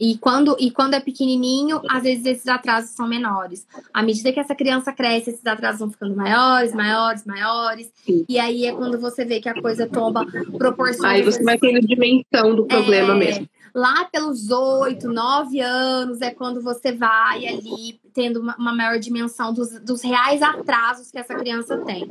E 0.00 0.16
quando, 0.18 0.56
e 0.58 0.70
quando 0.70 0.94
é 0.94 1.00
pequenininho, 1.00 1.80
às 1.88 2.02
vezes 2.02 2.24
esses 2.24 2.46
atrasos 2.46 2.90
são 2.90 3.06
menores. 3.06 3.66
À 3.92 4.02
medida 4.02 4.32
que 4.32 4.40
essa 4.40 4.54
criança 4.54 4.92
cresce, 4.92 5.30
esses 5.30 5.46
atrasos 5.46 5.80
vão 5.80 5.90
ficando 5.90 6.16
maiores, 6.16 6.72
maiores, 6.72 7.24
maiores. 7.24 7.90
Sim. 8.04 8.24
E 8.28 8.38
aí 8.38 8.66
é 8.66 8.72
quando 8.72 8.98
você 8.98 9.24
vê 9.24 9.40
que 9.40 9.48
a 9.48 9.60
coisa 9.60 9.86
toma 9.86 10.26
proporções. 10.58 11.04
Aí 11.04 11.22
você 11.22 11.42
vai 11.42 11.58
tendo 11.58 11.86
dimensão 11.86 12.54
do 12.54 12.66
problema 12.66 13.14
é, 13.14 13.16
mesmo. 13.16 13.48
Lá 13.74 14.04
pelos 14.04 14.50
oito, 14.50 15.08
nove 15.08 15.60
anos 15.60 16.20
é 16.20 16.30
quando 16.30 16.60
você 16.60 16.92
vai 16.92 17.46
ali 17.46 18.00
tendo 18.12 18.40
uma, 18.40 18.54
uma 18.56 18.74
maior 18.74 18.98
dimensão 18.98 19.52
dos, 19.52 19.80
dos, 19.80 20.02
reais 20.02 20.42
atrasos 20.42 21.10
que 21.10 21.18
essa 21.18 21.34
criança 21.34 21.78
tem. 21.78 22.06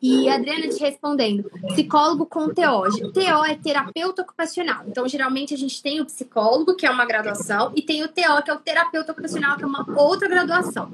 E 0.00 0.28
Adriana 0.28 0.68
te 0.68 0.80
respondendo, 0.80 1.50
psicólogo 1.68 2.26
com 2.26 2.48
TO. 2.48 3.12
TO 3.12 3.44
é 3.46 3.54
terapeuta 3.54 4.22
ocupacional. 4.22 4.84
Então, 4.88 5.06
geralmente, 5.06 5.54
a 5.54 5.58
gente 5.58 5.82
tem 5.82 6.00
o 6.00 6.06
psicólogo, 6.06 6.74
que 6.74 6.86
é 6.86 6.90
uma 6.90 7.04
graduação, 7.04 7.72
e 7.76 7.82
tem 7.82 8.02
o 8.02 8.08
TO, 8.08 8.42
que 8.42 8.50
é 8.50 8.54
o 8.54 8.58
terapeuta 8.58 9.12
ocupacional, 9.12 9.56
que 9.56 9.64
é 9.64 9.66
uma 9.66 9.84
outra 10.00 10.28
graduação. 10.28 10.90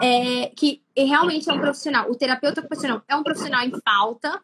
É, 0.00 0.50
que 0.56 0.80
realmente 0.96 1.50
é 1.50 1.52
um 1.52 1.60
profissional. 1.60 2.10
O 2.10 2.14
terapeuta 2.14 2.60
ocupacional 2.60 3.02
é 3.06 3.16
um 3.16 3.22
profissional 3.22 3.62
em 3.62 3.72
falta. 3.84 4.40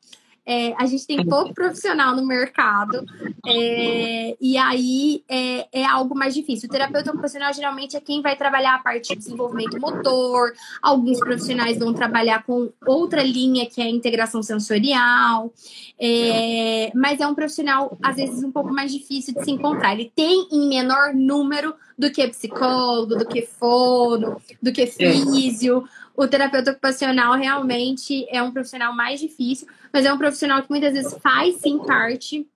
É, 0.47 0.75
a 0.79 0.87
gente 0.87 1.05
tem 1.05 1.27
pouco 1.27 1.53
profissional 1.53 2.15
no 2.15 2.25
mercado 2.25 3.05
é, 3.45 4.37
e 4.41 4.57
aí 4.57 5.25
é, 5.29 5.81
é, 5.81 5.85
algo 5.85 6.15
mais 6.15 6.35
difícil. 6.35 6.69
O 6.69 6.73
terapeuta 6.73 7.11
ocupacional 7.11 7.53
geralmente 7.53 7.97
é 7.97 8.01
quem 8.01 8.23
vai 8.23 8.37
trabalhar 8.37 8.77
a 8.77 8.79
parte 8.79 9.09
de 9.09 9.17
desenvolvimento 9.17 9.81
motor, 9.81 10.53
alguns 10.81 11.19
profissionais 11.19 11.79
vão 11.79 11.93
trabalhar 11.93 12.45
com 12.45 12.71
outra 12.87 13.25
linha 13.25 13.67
que 13.67 13.81
é 13.81 13.85
a 13.87 13.91
integração 13.91 14.41
sensorial, 14.41 15.53
é, 15.99 16.93
mas 16.95 17.21
é 17.21 17.27
um 17.27 17.35
profissional 17.35 17.99
às 18.01 18.15
vezes 18.15 18.45
um 18.45 18.53
pouco 18.53 18.73
mais 18.73 18.93
difícil 18.93 19.35
de 19.35 19.45
se 19.45 19.51
encontrar. 19.51 19.95
Ele 19.95 20.13
tem 20.15 20.47
em 20.53 20.69
menor 20.69 21.13
número 21.13 21.75
do 21.99 22.11
que 22.11 22.27
psicólogo, 22.29 23.17
do 23.17 23.27
que 23.27 23.43
fono, 23.43 24.41
do 24.63 24.73
que 24.73 24.83
é. 24.83 24.87
físio. 24.87 25.85
O 26.17 26.27
terapeuta 26.27 26.71
ocupacional 26.71 27.35
realmente 27.35 28.27
é 28.31 28.43
um 28.43 28.51
profissional 28.51 28.95
mais 28.95 29.21
difícil, 29.21 29.69
mas 29.93 30.05
é 30.05 30.13
um 30.13 30.19
profissional 30.19 30.63
que 30.63 30.71
muitas 30.71 30.93
vezes 30.93 31.17
faz 31.23 31.57
sim 31.57 31.79
parte 31.79 32.47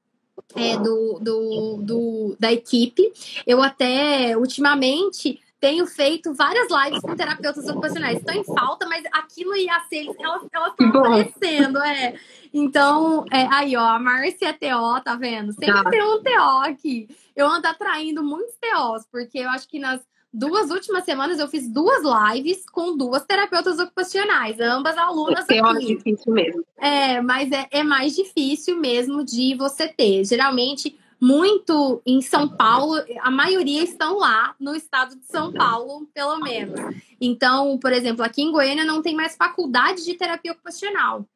é, 0.57 0.77
do, 0.79 1.19
do, 1.21 1.77
do, 1.83 2.37
da 2.39 2.53
equipe. 2.53 3.13
Eu 3.47 3.63
até, 3.63 4.37
ultimamente, 4.37 5.41
tenho 5.61 5.87
feito 5.87 6.33
várias 6.33 6.69
lives 6.71 7.03
com 7.03 7.15
terapeutas 7.15 7.69
ocupacionais. 7.69 8.19
Estão 8.19 8.35
em 8.35 8.45
falta, 8.45 8.89
mas 8.89 9.05
aquilo 9.13 9.55
ia 9.55 9.79
ser, 9.89 10.07
elas 10.19 10.43
estão 10.43 10.65
aparecendo, 10.65 11.79
é. 11.81 12.15
Então, 12.53 13.25
é, 13.31 13.47
aí, 13.53 13.77
ó, 13.77 13.85
a 13.85 13.99
Márcia 13.99 14.49
é 14.49 14.53
TO, 14.53 15.01
tá 15.05 15.15
vendo? 15.17 15.53
Sempre 15.53 15.83
tá. 15.83 15.91
tem 15.91 16.03
um 16.03 16.23
TO 16.23 16.63
aqui. 16.65 17.09
Eu 17.37 17.47
ando 17.47 17.69
atraindo 17.69 18.25
muitos 18.25 18.55
TOs, 18.59 19.07
porque 19.13 19.39
eu 19.39 19.51
acho 19.51 19.69
que 19.69 19.79
nas 19.79 20.01
duas 20.33 20.71
últimas 20.71 21.05
semanas 21.05 21.39
eu 21.39 21.49
fiz 21.49 21.69
duas 21.69 22.03
lives 22.33 22.65
com 22.71 22.97
duas 22.97 23.25
terapeutas 23.25 23.79
ocupacionais, 23.79 24.61
ambas 24.61 24.97
alunas 24.97 25.49
é 25.49 25.59
aqui. 25.59 25.93
É 25.93 25.97
difícil 25.97 26.33
mesmo. 26.33 26.65
É, 26.77 27.21
mas 27.21 27.51
é, 27.51 27.67
é 27.71 27.83
mais 27.83 28.15
difícil 28.15 28.79
mesmo 28.79 29.25
de 29.25 29.55
você 29.57 29.89
ter. 29.89 30.25
Geralmente, 30.25 30.99
muito 31.21 32.01
em 32.07 32.23
São 32.23 32.49
Paulo, 32.49 32.95
a 33.21 33.31
maioria 33.31 33.83
estão 33.83 34.19
lá 34.19 34.55
no 34.59 34.75
estado 34.75 35.17
de 35.17 35.27
São 35.27 35.53
Paulo, 35.53 36.09
pelo 36.15 36.39
menos. 36.39 36.81
Então, 37.21 37.79
por 37.79 37.93
exemplo, 37.93 38.25
aqui 38.25 38.43
em 38.43 38.53
Goiânia 38.53 38.85
não 38.85 39.03
tem 39.03 39.15
mais 39.15 39.37
faculdade 39.37 40.05
de 40.05 40.15
terapia 40.15 40.53
ocupacional. 40.53 41.27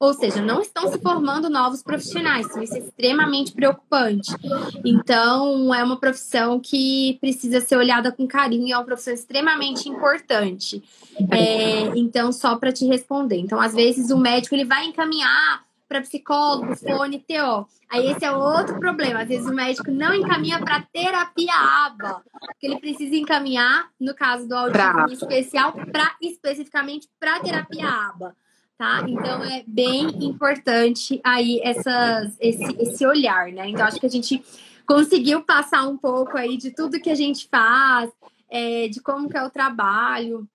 Ou 0.00 0.14
seja, 0.14 0.40
não 0.40 0.62
estão 0.62 0.90
se 0.90 0.98
formando 0.98 1.50
novos 1.50 1.82
profissionais. 1.82 2.46
Isso 2.56 2.74
é 2.74 2.78
extremamente 2.78 3.52
preocupante. 3.52 4.34
Então, 4.82 5.74
é 5.74 5.84
uma 5.84 5.98
profissão 5.98 6.58
que 6.58 7.18
precisa 7.20 7.60
ser 7.60 7.76
olhada 7.76 8.10
com 8.10 8.26
carinho 8.26 8.66
e 8.66 8.72
é 8.72 8.78
uma 8.78 8.84
profissão 8.86 9.12
extremamente 9.12 9.90
importante. 9.90 10.82
É, 11.30 11.98
então, 11.98 12.32
só 12.32 12.56
para 12.56 12.72
te 12.72 12.86
responder. 12.86 13.36
Então, 13.36 13.60
às 13.60 13.74
vezes, 13.74 14.10
o 14.10 14.16
médico 14.16 14.54
ele 14.54 14.64
vai 14.64 14.86
encaminhar 14.86 15.66
para 15.86 16.00
psicólogo, 16.00 16.74
fone, 16.76 17.18
TO. 17.18 17.68
Aí 17.90 18.10
esse 18.12 18.24
é 18.24 18.32
outro 18.32 18.78
problema. 18.78 19.20
Às 19.20 19.28
vezes 19.28 19.46
o 19.46 19.52
médico 19.52 19.90
não 19.90 20.14
encaminha 20.14 20.60
para 20.60 20.80
terapia 20.80 21.52
aba, 21.52 22.22
porque 22.40 22.66
ele 22.66 22.78
precisa 22.78 23.16
encaminhar, 23.16 23.90
no 24.00 24.14
caso 24.14 24.48
do 24.48 24.54
autismo 24.54 24.78
pra... 24.78 25.06
especial, 25.12 25.72
para 25.72 26.14
especificamente 26.22 27.08
para 27.18 27.40
terapia 27.40 27.86
aba 27.86 28.34
tá? 28.80 29.04
Então 29.06 29.44
é 29.44 29.62
bem 29.66 30.06
importante 30.24 31.20
aí 31.22 31.60
essas, 31.62 32.34
esse, 32.40 32.64
esse 32.80 33.06
olhar, 33.06 33.52
né? 33.52 33.68
Então 33.68 33.84
acho 33.84 34.00
que 34.00 34.06
a 34.06 34.10
gente 34.10 34.42
conseguiu 34.86 35.42
passar 35.42 35.86
um 35.86 35.98
pouco 35.98 36.38
aí 36.38 36.56
de 36.56 36.70
tudo 36.70 36.98
que 36.98 37.10
a 37.10 37.14
gente 37.14 37.46
faz, 37.50 38.10
é, 38.48 38.88
de 38.88 38.98
como 39.02 39.28
que 39.28 39.36
é 39.36 39.44
o 39.44 39.50
trabalho. 39.50 40.48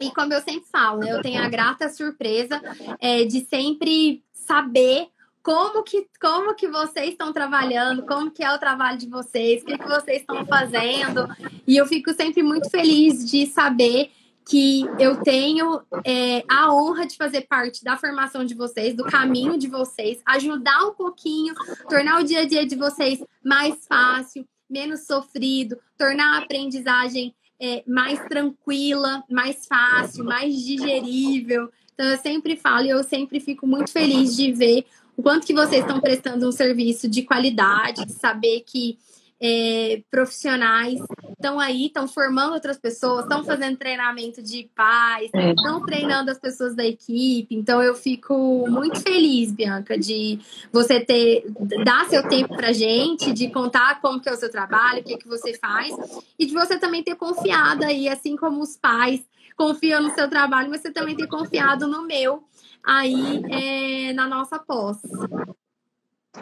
E 0.00 0.12
como 0.12 0.32
eu 0.32 0.40
sempre 0.42 0.64
falo, 0.70 1.02
eu 1.02 1.20
tenho 1.20 1.42
a 1.42 1.48
grata 1.48 1.88
surpresa 1.88 2.62
é, 3.00 3.24
de 3.24 3.40
sempre 3.46 4.22
saber 4.32 5.08
como 5.42 5.82
que, 5.82 6.06
como 6.20 6.54
que 6.54 6.68
vocês 6.68 7.10
estão 7.10 7.32
trabalhando, 7.32 8.06
como 8.06 8.30
que 8.30 8.44
é 8.44 8.54
o 8.54 8.58
trabalho 8.58 8.96
de 8.96 9.08
vocês, 9.08 9.62
o 9.62 9.66
que, 9.66 9.76
que 9.76 9.88
vocês 9.88 10.20
estão 10.20 10.46
fazendo. 10.46 11.28
E 11.66 11.76
eu 11.76 11.86
fico 11.86 12.12
sempre 12.12 12.44
muito 12.44 12.70
feliz 12.70 13.28
de 13.28 13.44
saber 13.46 14.12
que 14.48 14.84
eu 14.98 15.20
tenho 15.22 15.82
é, 16.04 16.44
a 16.48 16.72
honra 16.72 17.04
de 17.04 17.16
fazer 17.16 17.42
parte 17.42 17.82
da 17.82 17.96
formação 17.96 18.44
de 18.44 18.54
vocês, 18.54 18.94
do 18.94 19.04
caminho 19.04 19.58
de 19.58 19.66
vocês, 19.66 20.22
ajudar 20.24 20.86
um 20.86 20.94
pouquinho, 20.94 21.52
tornar 21.88 22.20
o 22.20 22.24
dia 22.24 22.42
a 22.42 22.44
dia 22.46 22.64
de 22.64 22.76
vocês 22.76 23.20
mais 23.44 23.84
fácil, 23.88 24.46
menos 24.70 25.04
sofrido, 25.04 25.76
tornar 25.98 26.34
a 26.34 26.38
aprendizagem 26.44 27.34
é, 27.60 27.82
mais 27.88 28.20
tranquila, 28.28 29.24
mais 29.28 29.66
fácil, 29.66 30.24
mais 30.24 30.54
digerível. 30.64 31.68
Então, 31.92 32.06
eu 32.06 32.18
sempre 32.18 32.56
falo 32.56 32.86
e 32.86 32.90
eu 32.90 33.02
sempre 33.02 33.40
fico 33.40 33.66
muito 33.66 33.90
feliz 33.90 34.36
de 34.36 34.52
ver 34.52 34.86
o 35.16 35.22
quanto 35.22 35.46
que 35.46 35.54
vocês 35.54 35.80
estão 35.80 36.00
prestando 36.00 36.46
um 36.46 36.52
serviço 36.52 37.08
de 37.08 37.22
qualidade, 37.22 38.04
de 38.04 38.12
saber 38.12 38.60
que 38.60 38.98
é, 39.40 40.02
profissionais 40.10 40.98
estão 41.30 41.60
aí, 41.60 41.86
estão 41.86 42.08
formando 42.08 42.54
outras 42.54 42.78
pessoas, 42.78 43.24
estão 43.24 43.44
fazendo 43.44 43.76
treinamento 43.76 44.42
de 44.42 44.70
pais, 44.74 45.30
estão 45.34 45.82
é. 45.82 45.86
treinando 45.86 46.30
as 46.30 46.38
pessoas 46.38 46.74
da 46.74 46.84
equipe. 46.84 47.54
Então 47.54 47.82
eu 47.82 47.94
fico 47.94 48.66
muito 48.68 49.00
feliz, 49.00 49.52
Bianca, 49.52 49.98
de 49.98 50.38
você 50.72 51.00
ter 51.00 51.44
dar 51.84 52.06
seu 52.06 52.26
tempo 52.28 52.56
pra 52.56 52.72
gente, 52.72 53.32
de 53.32 53.50
contar 53.50 54.00
como 54.00 54.20
que 54.20 54.28
é 54.28 54.32
o 54.32 54.36
seu 54.36 54.50
trabalho, 54.50 55.00
o 55.00 55.04
que, 55.04 55.18
que 55.18 55.28
você 55.28 55.54
faz, 55.54 55.94
e 56.38 56.46
de 56.46 56.54
você 56.54 56.78
também 56.78 57.02
ter 57.02 57.16
confiado 57.16 57.84
aí, 57.84 58.08
assim 58.08 58.36
como 58.36 58.62
os 58.62 58.76
pais 58.76 59.20
confiam 59.56 60.02
no 60.02 60.14
seu 60.14 60.28
trabalho, 60.28 60.70
você 60.70 60.90
também 60.90 61.16
ter 61.16 61.26
confiado 61.26 61.86
no 61.86 62.06
meu 62.06 62.42
aí 62.84 63.42
é, 63.50 64.12
na 64.12 64.26
nossa 64.26 64.58
pós. 64.58 64.98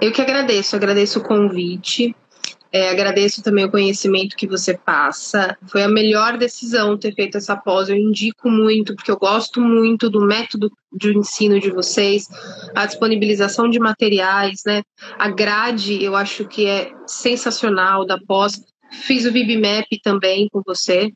Eu 0.01 0.13
que 0.13 0.21
agradeço, 0.21 0.75
agradeço 0.77 1.21
o 1.21 1.23
convite. 1.23 2.15
É, 2.75 2.91
agradeço 2.91 3.41
também 3.41 3.65
o 3.65 3.71
conhecimento 3.71 4.35
que 4.35 4.49
você 4.49 4.77
passa. 4.77 5.57
Foi 5.69 5.85
a 5.85 5.89
melhor 5.89 6.37
decisão 6.37 6.99
ter 6.99 7.15
feito 7.15 7.39
essa 7.39 7.55
pós. 7.57 7.89
Eu 7.89 7.95
indico 7.95 8.51
muito, 8.51 8.97
porque 8.97 9.13
eu 9.13 9.17
gosto 9.17 9.61
muito 9.61 10.11
do 10.11 10.27
método 10.27 10.73
de 10.93 11.17
ensino 11.17 11.61
de 11.61 11.71
vocês, 11.71 12.27
a 12.75 12.85
disponibilização 12.85 13.71
de 13.71 13.79
materiais, 13.79 14.63
né? 14.67 14.83
A 15.17 15.31
grade, 15.31 16.03
eu 16.03 16.17
acho 16.17 16.49
que 16.49 16.67
é 16.67 16.91
sensacional 17.07 18.05
da 18.05 18.19
pós. 18.19 18.61
Fiz 19.03 19.25
o 19.25 19.33
VibMap 19.33 19.87
também 20.03 20.49
com 20.51 20.63
você, 20.65 21.13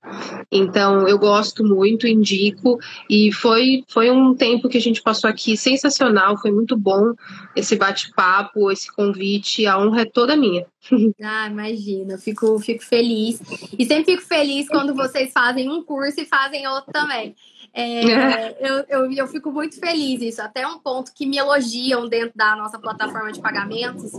então 0.50 1.08
eu 1.08 1.18
gosto 1.18 1.64
muito, 1.64 2.06
indico, 2.06 2.78
e 3.08 3.32
foi, 3.32 3.84
foi 3.88 4.10
um 4.10 4.34
tempo 4.34 4.68
que 4.68 4.76
a 4.76 4.80
gente 4.80 5.02
passou 5.02 5.28
aqui 5.28 5.56
sensacional, 5.56 6.36
foi 6.36 6.50
muito 6.50 6.76
bom 6.76 7.14
esse 7.56 7.76
bate-papo, 7.76 8.70
esse 8.70 8.94
convite, 8.94 9.66
a 9.66 9.78
honra 9.78 10.02
é 10.02 10.04
toda 10.04 10.36
minha. 10.36 10.66
Ah, 11.22 11.48
imagina, 11.48 12.14
eu 12.14 12.18
fico, 12.18 12.58
fico 12.60 12.82
feliz. 12.82 13.40
E 13.78 13.84
sempre 13.84 14.12
fico 14.12 14.26
feliz 14.26 14.66
quando 14.68 14.94
vocês 14.94 15.32
fazem 15.32 15.70
um 15.70 15.82
curso 15.82 16.20
e 16.20 16.24
fazem 16.24 16.66
outro 16.66 16.92
também. 16.92 17.34
É, 17.74 18.56
eu, 18.60 18.84
eu, 18.88 19.12
eu 19.12 19.26
fico 19.26 19.50
muito 19.50 19.78
feliz 19.78 20.22
isso, 20.22 20.40
até 20.40 20.66
um 20.66 20.78
ponto 20.78 21.12
que 21.12 21.26
me 21.26 21.36
elogiam 21.36 22.08
dentro 22.08 22.32
da 22.34 22.56
nossa 22.56 22.78
plataforma 22.78 23.32
de 23.32 23.40
pagamentos 23.40 24.12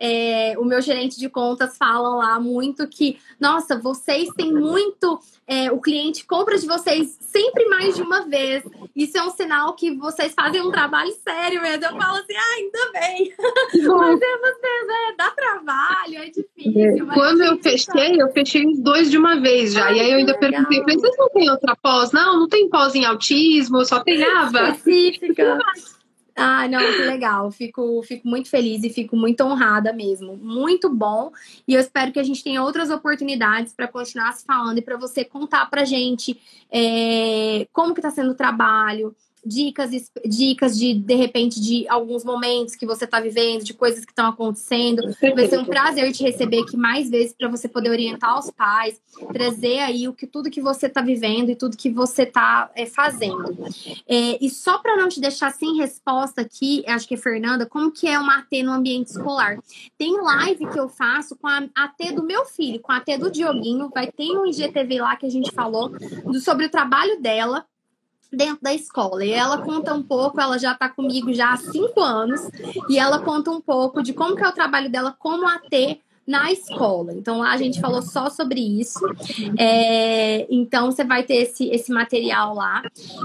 é, 0.00 0.54
o 0.58 0.64
meu 0.64 0.80
gerente 0.80 1.18
de 1.18 1.28
contas 1.28 1.76
fala 1.76 2.08
lá 2.16 2.40
muito 2.40 2.88
que, 2.88 3.18
nossa, 3.38 3.78
vocês 3.78 4.30
têm 4.30 4.50
muito. 4.50 5.20
É, 5.46 5.70
o 5.70 5.80
cliente 5.80 6.24
compra 6.24 6.56
de 6.56 6.66
vocês 6.66 7.18
sempre 7.20 7.66
mais 7.66 7.96
de 7.96 8.02
uma 8.02 8.26
vez. 8.26 8.64
Isso 8.96 9.18
é 9.18 9.22
um 9.22 9.30
sinal 9.30 9.74
que 9.74 9.94
vocês 9.96 10.32
fazem 10.32 10.62
um 10.62 10.70
trabalho 10.70 11.12
sério 11.22 11.60
mesmo. 11.60 11.84
Eu 11.84 11.96
falo 11.98 12.18
assim, 12.18 12.34
ah, 12.34 12.54
ainda 12.56 12.92
bem. 12.92 13.34
mas 13.38 14.20
é 14.22 14.38
vocês, 14.38 14.88
é, 14.88 15.16
dá 15.16 15.30
trabalho, 15.32 16.18
é 16.18 16.26
difícil. 16.30 17.06
Quando 17.12 17.42
eu 17.42 17.58
fechei, 17.58 18.22
eu 18.22 18.32
fechei 18.32 18.66
os 18.66 18.80
dois 18.80 19.10
de 19.10 19.18
uma 19.18 19.38
vez 19.38 19.74
já. 19.74 19.86
Ai, 19.86 19.96
e 19.96 20.00
aí 20.00 20.10
eu 20.12 20.18
ainda 20.18 20.32
legal. 20.40 20.50
perguntei, 20.50 20.82
vocês 20.82 21.16
não 21.18 21.28
tem 21.28 21.50
outra 21.50 21.76
pós? 21.76 22.12
Não, 22.12 22.40
não 22.40 22.48
tem 22.48 22.70
pós 22.70 22.94
em 22.94 23.04
autismo, 23.04 23.84
só 23.84 24.00
tem 24.00 24.22
AVA. 24.24 24.70
Específica. 24.70 25.58
Ah, 26.42 26.66
não, 26.66 26.80
que 26.80 27.02
legal. 27.02 27.50
Fico, 27.50 28.02
fico 28.02 28.26
muito 28.26 28.48
feliz 28.48 28.82
e 28.82 28.88
fico 28.88 29.14
muito 29.14 29.42
honrada 29.42 29.92
mesmo. 29.92 30.36
Muito 30.38 30.88
bom. 30.88 31.30
E 31.68 31.74
eu 31.74 31.80
espero 31.80 32.12
que 32.12 32.18
a 32.18 32.22
gente 32.22 32.42
tenha 32.42 32.62
outras 32.62 32.88
oportunidades 32.90 33.74
para 33.74 33.86
continuar 33.86 34.32
se 34.32 34.44
falando 34.44 34.78
e 34.78 34.82
para 34.82 34.96
você 34.96 35.22
contar 35.22 35.68
para 35.68 35.84
gente 35.84 36.40
é, 36.72 37.66
como 37.72 37.92
que 37.92 38.00
está 38.00 38.10
sendo 38.10 38.30
o 38.30 38.34
trabalho, 38.34 39.14
dicas, 39.44 39.90
dicas 40.24 40.78
de, 40.78 40.94
de 40.94 41.14
repente, 41.14 41.60
de 41.60 41.88
alguns 41.88 42.24
momentos 42.24 42.74
que 42.74 42.86
você 42.86 43.04
está 43.04 43.20
vivendo, 43.20 43.64
de 43.64 43.74
coisas 43.74 44.04
que 44.04 44.12
estão 44.12 44.28
acontecendo. 44.28 45.02
Vai 45.34 45.48
ser 45.48 45.58
um 45.58 45.64
prazer 45.64 46.12
te 46.12 46.22
receber 46.22 46.62
aqui 46.62 46.76
mais 46.76 47.10
vezes 47.10 47.34
para 47.36 47.48
você 47.48 47.68
poder 47.68 47.90
orientar 47.90 48.38
os 48.38 48.50
pais, 48.50 49.00
trazer 49.32 49.78
aí 49.80 50.08
o 50.08 50.12
que 50.12 50.26
tudo 50.26 50.50
que 50.50 50.60
você 50.60 50.86
está 50.86 51.00
vivendo 51.00 51.50
e 51.50 51.56
tudo 51.56 51.76
que 51.76 51.90
você 51.90 52.22
está 52.22 52.70
é, 52.74 52.86
fazendo. 52.86 53.56
É, 54.08 54.44
e 54.44 54.50
só 54.50 54.78
para 54.78 54.96
não 54.96 55.08
te 55.08 55.20
deixar 55.20 55.52
sem 55.52 55.76
resposta 55.76 56.40
aqui, 56.40 56.84
acho 56.86 57.06
que 57.06 57.14
é 57.14 57.16
Fernanda, 57.16 57.66
como 57.66 57.90
que 57.90 58.06
é 58.06 58.18
uma 58.18 58.38
AT 58.38 58.62
no 58.62 58.72
ambiente 58.72 59.08
escolar? 59.08 59.58
Tem 59.96 60.20
live 60.20 60.66
que 60.66 60.78
eu 60.78 60.88
faço 60.88 61.36
com 61.36 61.46
a 61.46 61.66
AT 61.74 62.12
do 62.14 62.22
meu 62.22 62.44
filho, 62.44 62.80
com 62.80 62.92
a 62.92 62.96
AT 62.96 63.18
do 63.18 63.30
Dioguinho, 63.30 63.90
vai 63.94 64.10
ter 64.10 64.30
um 64.30 64.46
IGTV 64.46 65.00
lá 65.00 65.16
que 65.16 65.26
a 65.26 65.30
gente 65.30 65.50
falou 65.52 65.88
do, 65.88 66.40
sobre 66.40 66.66
o 66.66 66.70
trabalho 66.70 67.20
dela 67.20 67.64
dentro 68.32 68.58
da 68.62 68.72
escola. 68.72 69.24
E 69.24 69.32
ela 69.32 69.58
conta 69.58 69.94
um 69.94 70.02
pouco, 70.02 70.40
ela 70.40 70.58
já 70.58 70.72
está 70.72 70.88
comigo 70.88 71.32
já 71.32 71.52
há 71.52 71.56
cinco 71.56 72.00
anos, 72.00 72.40
e 72.88 72.98
ela 72.98 73.18
conta 73.20 73.50
um 73.50 73.60
pouco 73.60 74.02
de 74.02 74.12
como 74.12 74.36
que 74.36 74.42
é 74.42 74.48
o 74.48 74.52
trabalho 74.52 74.90
dela 74.90 75.14
como 75.18 75.46
AT 75.46 76.00
na 76.26 76.52
escola. 76.52 77.12
Então 77.12 77.38
lá 77.38 77.52
a 77.52 77.56
gente 77.56 77.80
falou 77.80 78.02
só 78.02 78.30
sobre 78.30 78.60
isso. 78.60 79.00
É, 79.58 80.46
então 80.48 80.90
você 80.90 81.02
vai 81.02 81.24
ter 81.24 81.36
esse, 81.36 81.68
esse 81.70 81.90
material 81.90 82.54
lá. 82.54 82.82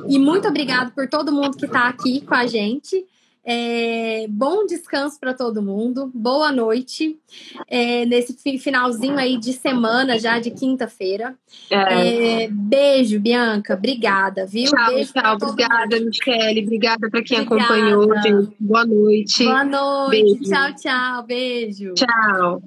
E 0.07 0.17
muito 0.17 0.47
obrigado 0.47 0.91
por 0.91 1.07
todo 1.07 1.31
mundo 1.31 1.55
que 1.55 1.65
está 1.65 1.87
aqui 1.87 2.21
com 2.21 2.33
a 2.33 2.47
gente. 2.47 3.05
É, 3.47 4.25
bom 4.27 4.65
descanso 4.65 5.19
para 5.19 5.31
todo 5.33 5.61
mundo. 5.61 6.09
Boa 6.13 6.51
noite. 6.51 7.19
É, 7.67 8.03
nesse 8.05 8.35
finalzinho 8.57 9.19
aí 9.19 9.37
de 9.37 9.53
semana, 9.53 10.17
já 10.17 10.39
de 10.39 10.49
quinta-feira. 10.49 11.35
É. 11.69 12.45
é 12.45 12.47
beijo, 12.49 13.19
Bianca. 13.19 13.75
Obrigada, 13.75 14.47
viu? 14.47 14.71
Tchau, 14.71 14.93
beijo 14.93 15.13
tchau. 15.13 15.37
Obrigada, 15.41 15.99
Michele. 15.99 16.63
Obrigada 16.63 17.09
para 17.09 17.23
quem 17.23 17.41
Obrigada. 17.41 17.73
acompanhou, 17.73 18.21
gente. 18.21 18.55
Boa 18.59 18.85
noite. 18.85 19.43
Boa 19.43 19.63
noite. 19.63 20.09
Beijo. 20.09 20.43
Tchau, 20.43 20.75
tchau. 20.75 21.23
Beijo. 21.23 21.93
Tchau. 21.93 22.61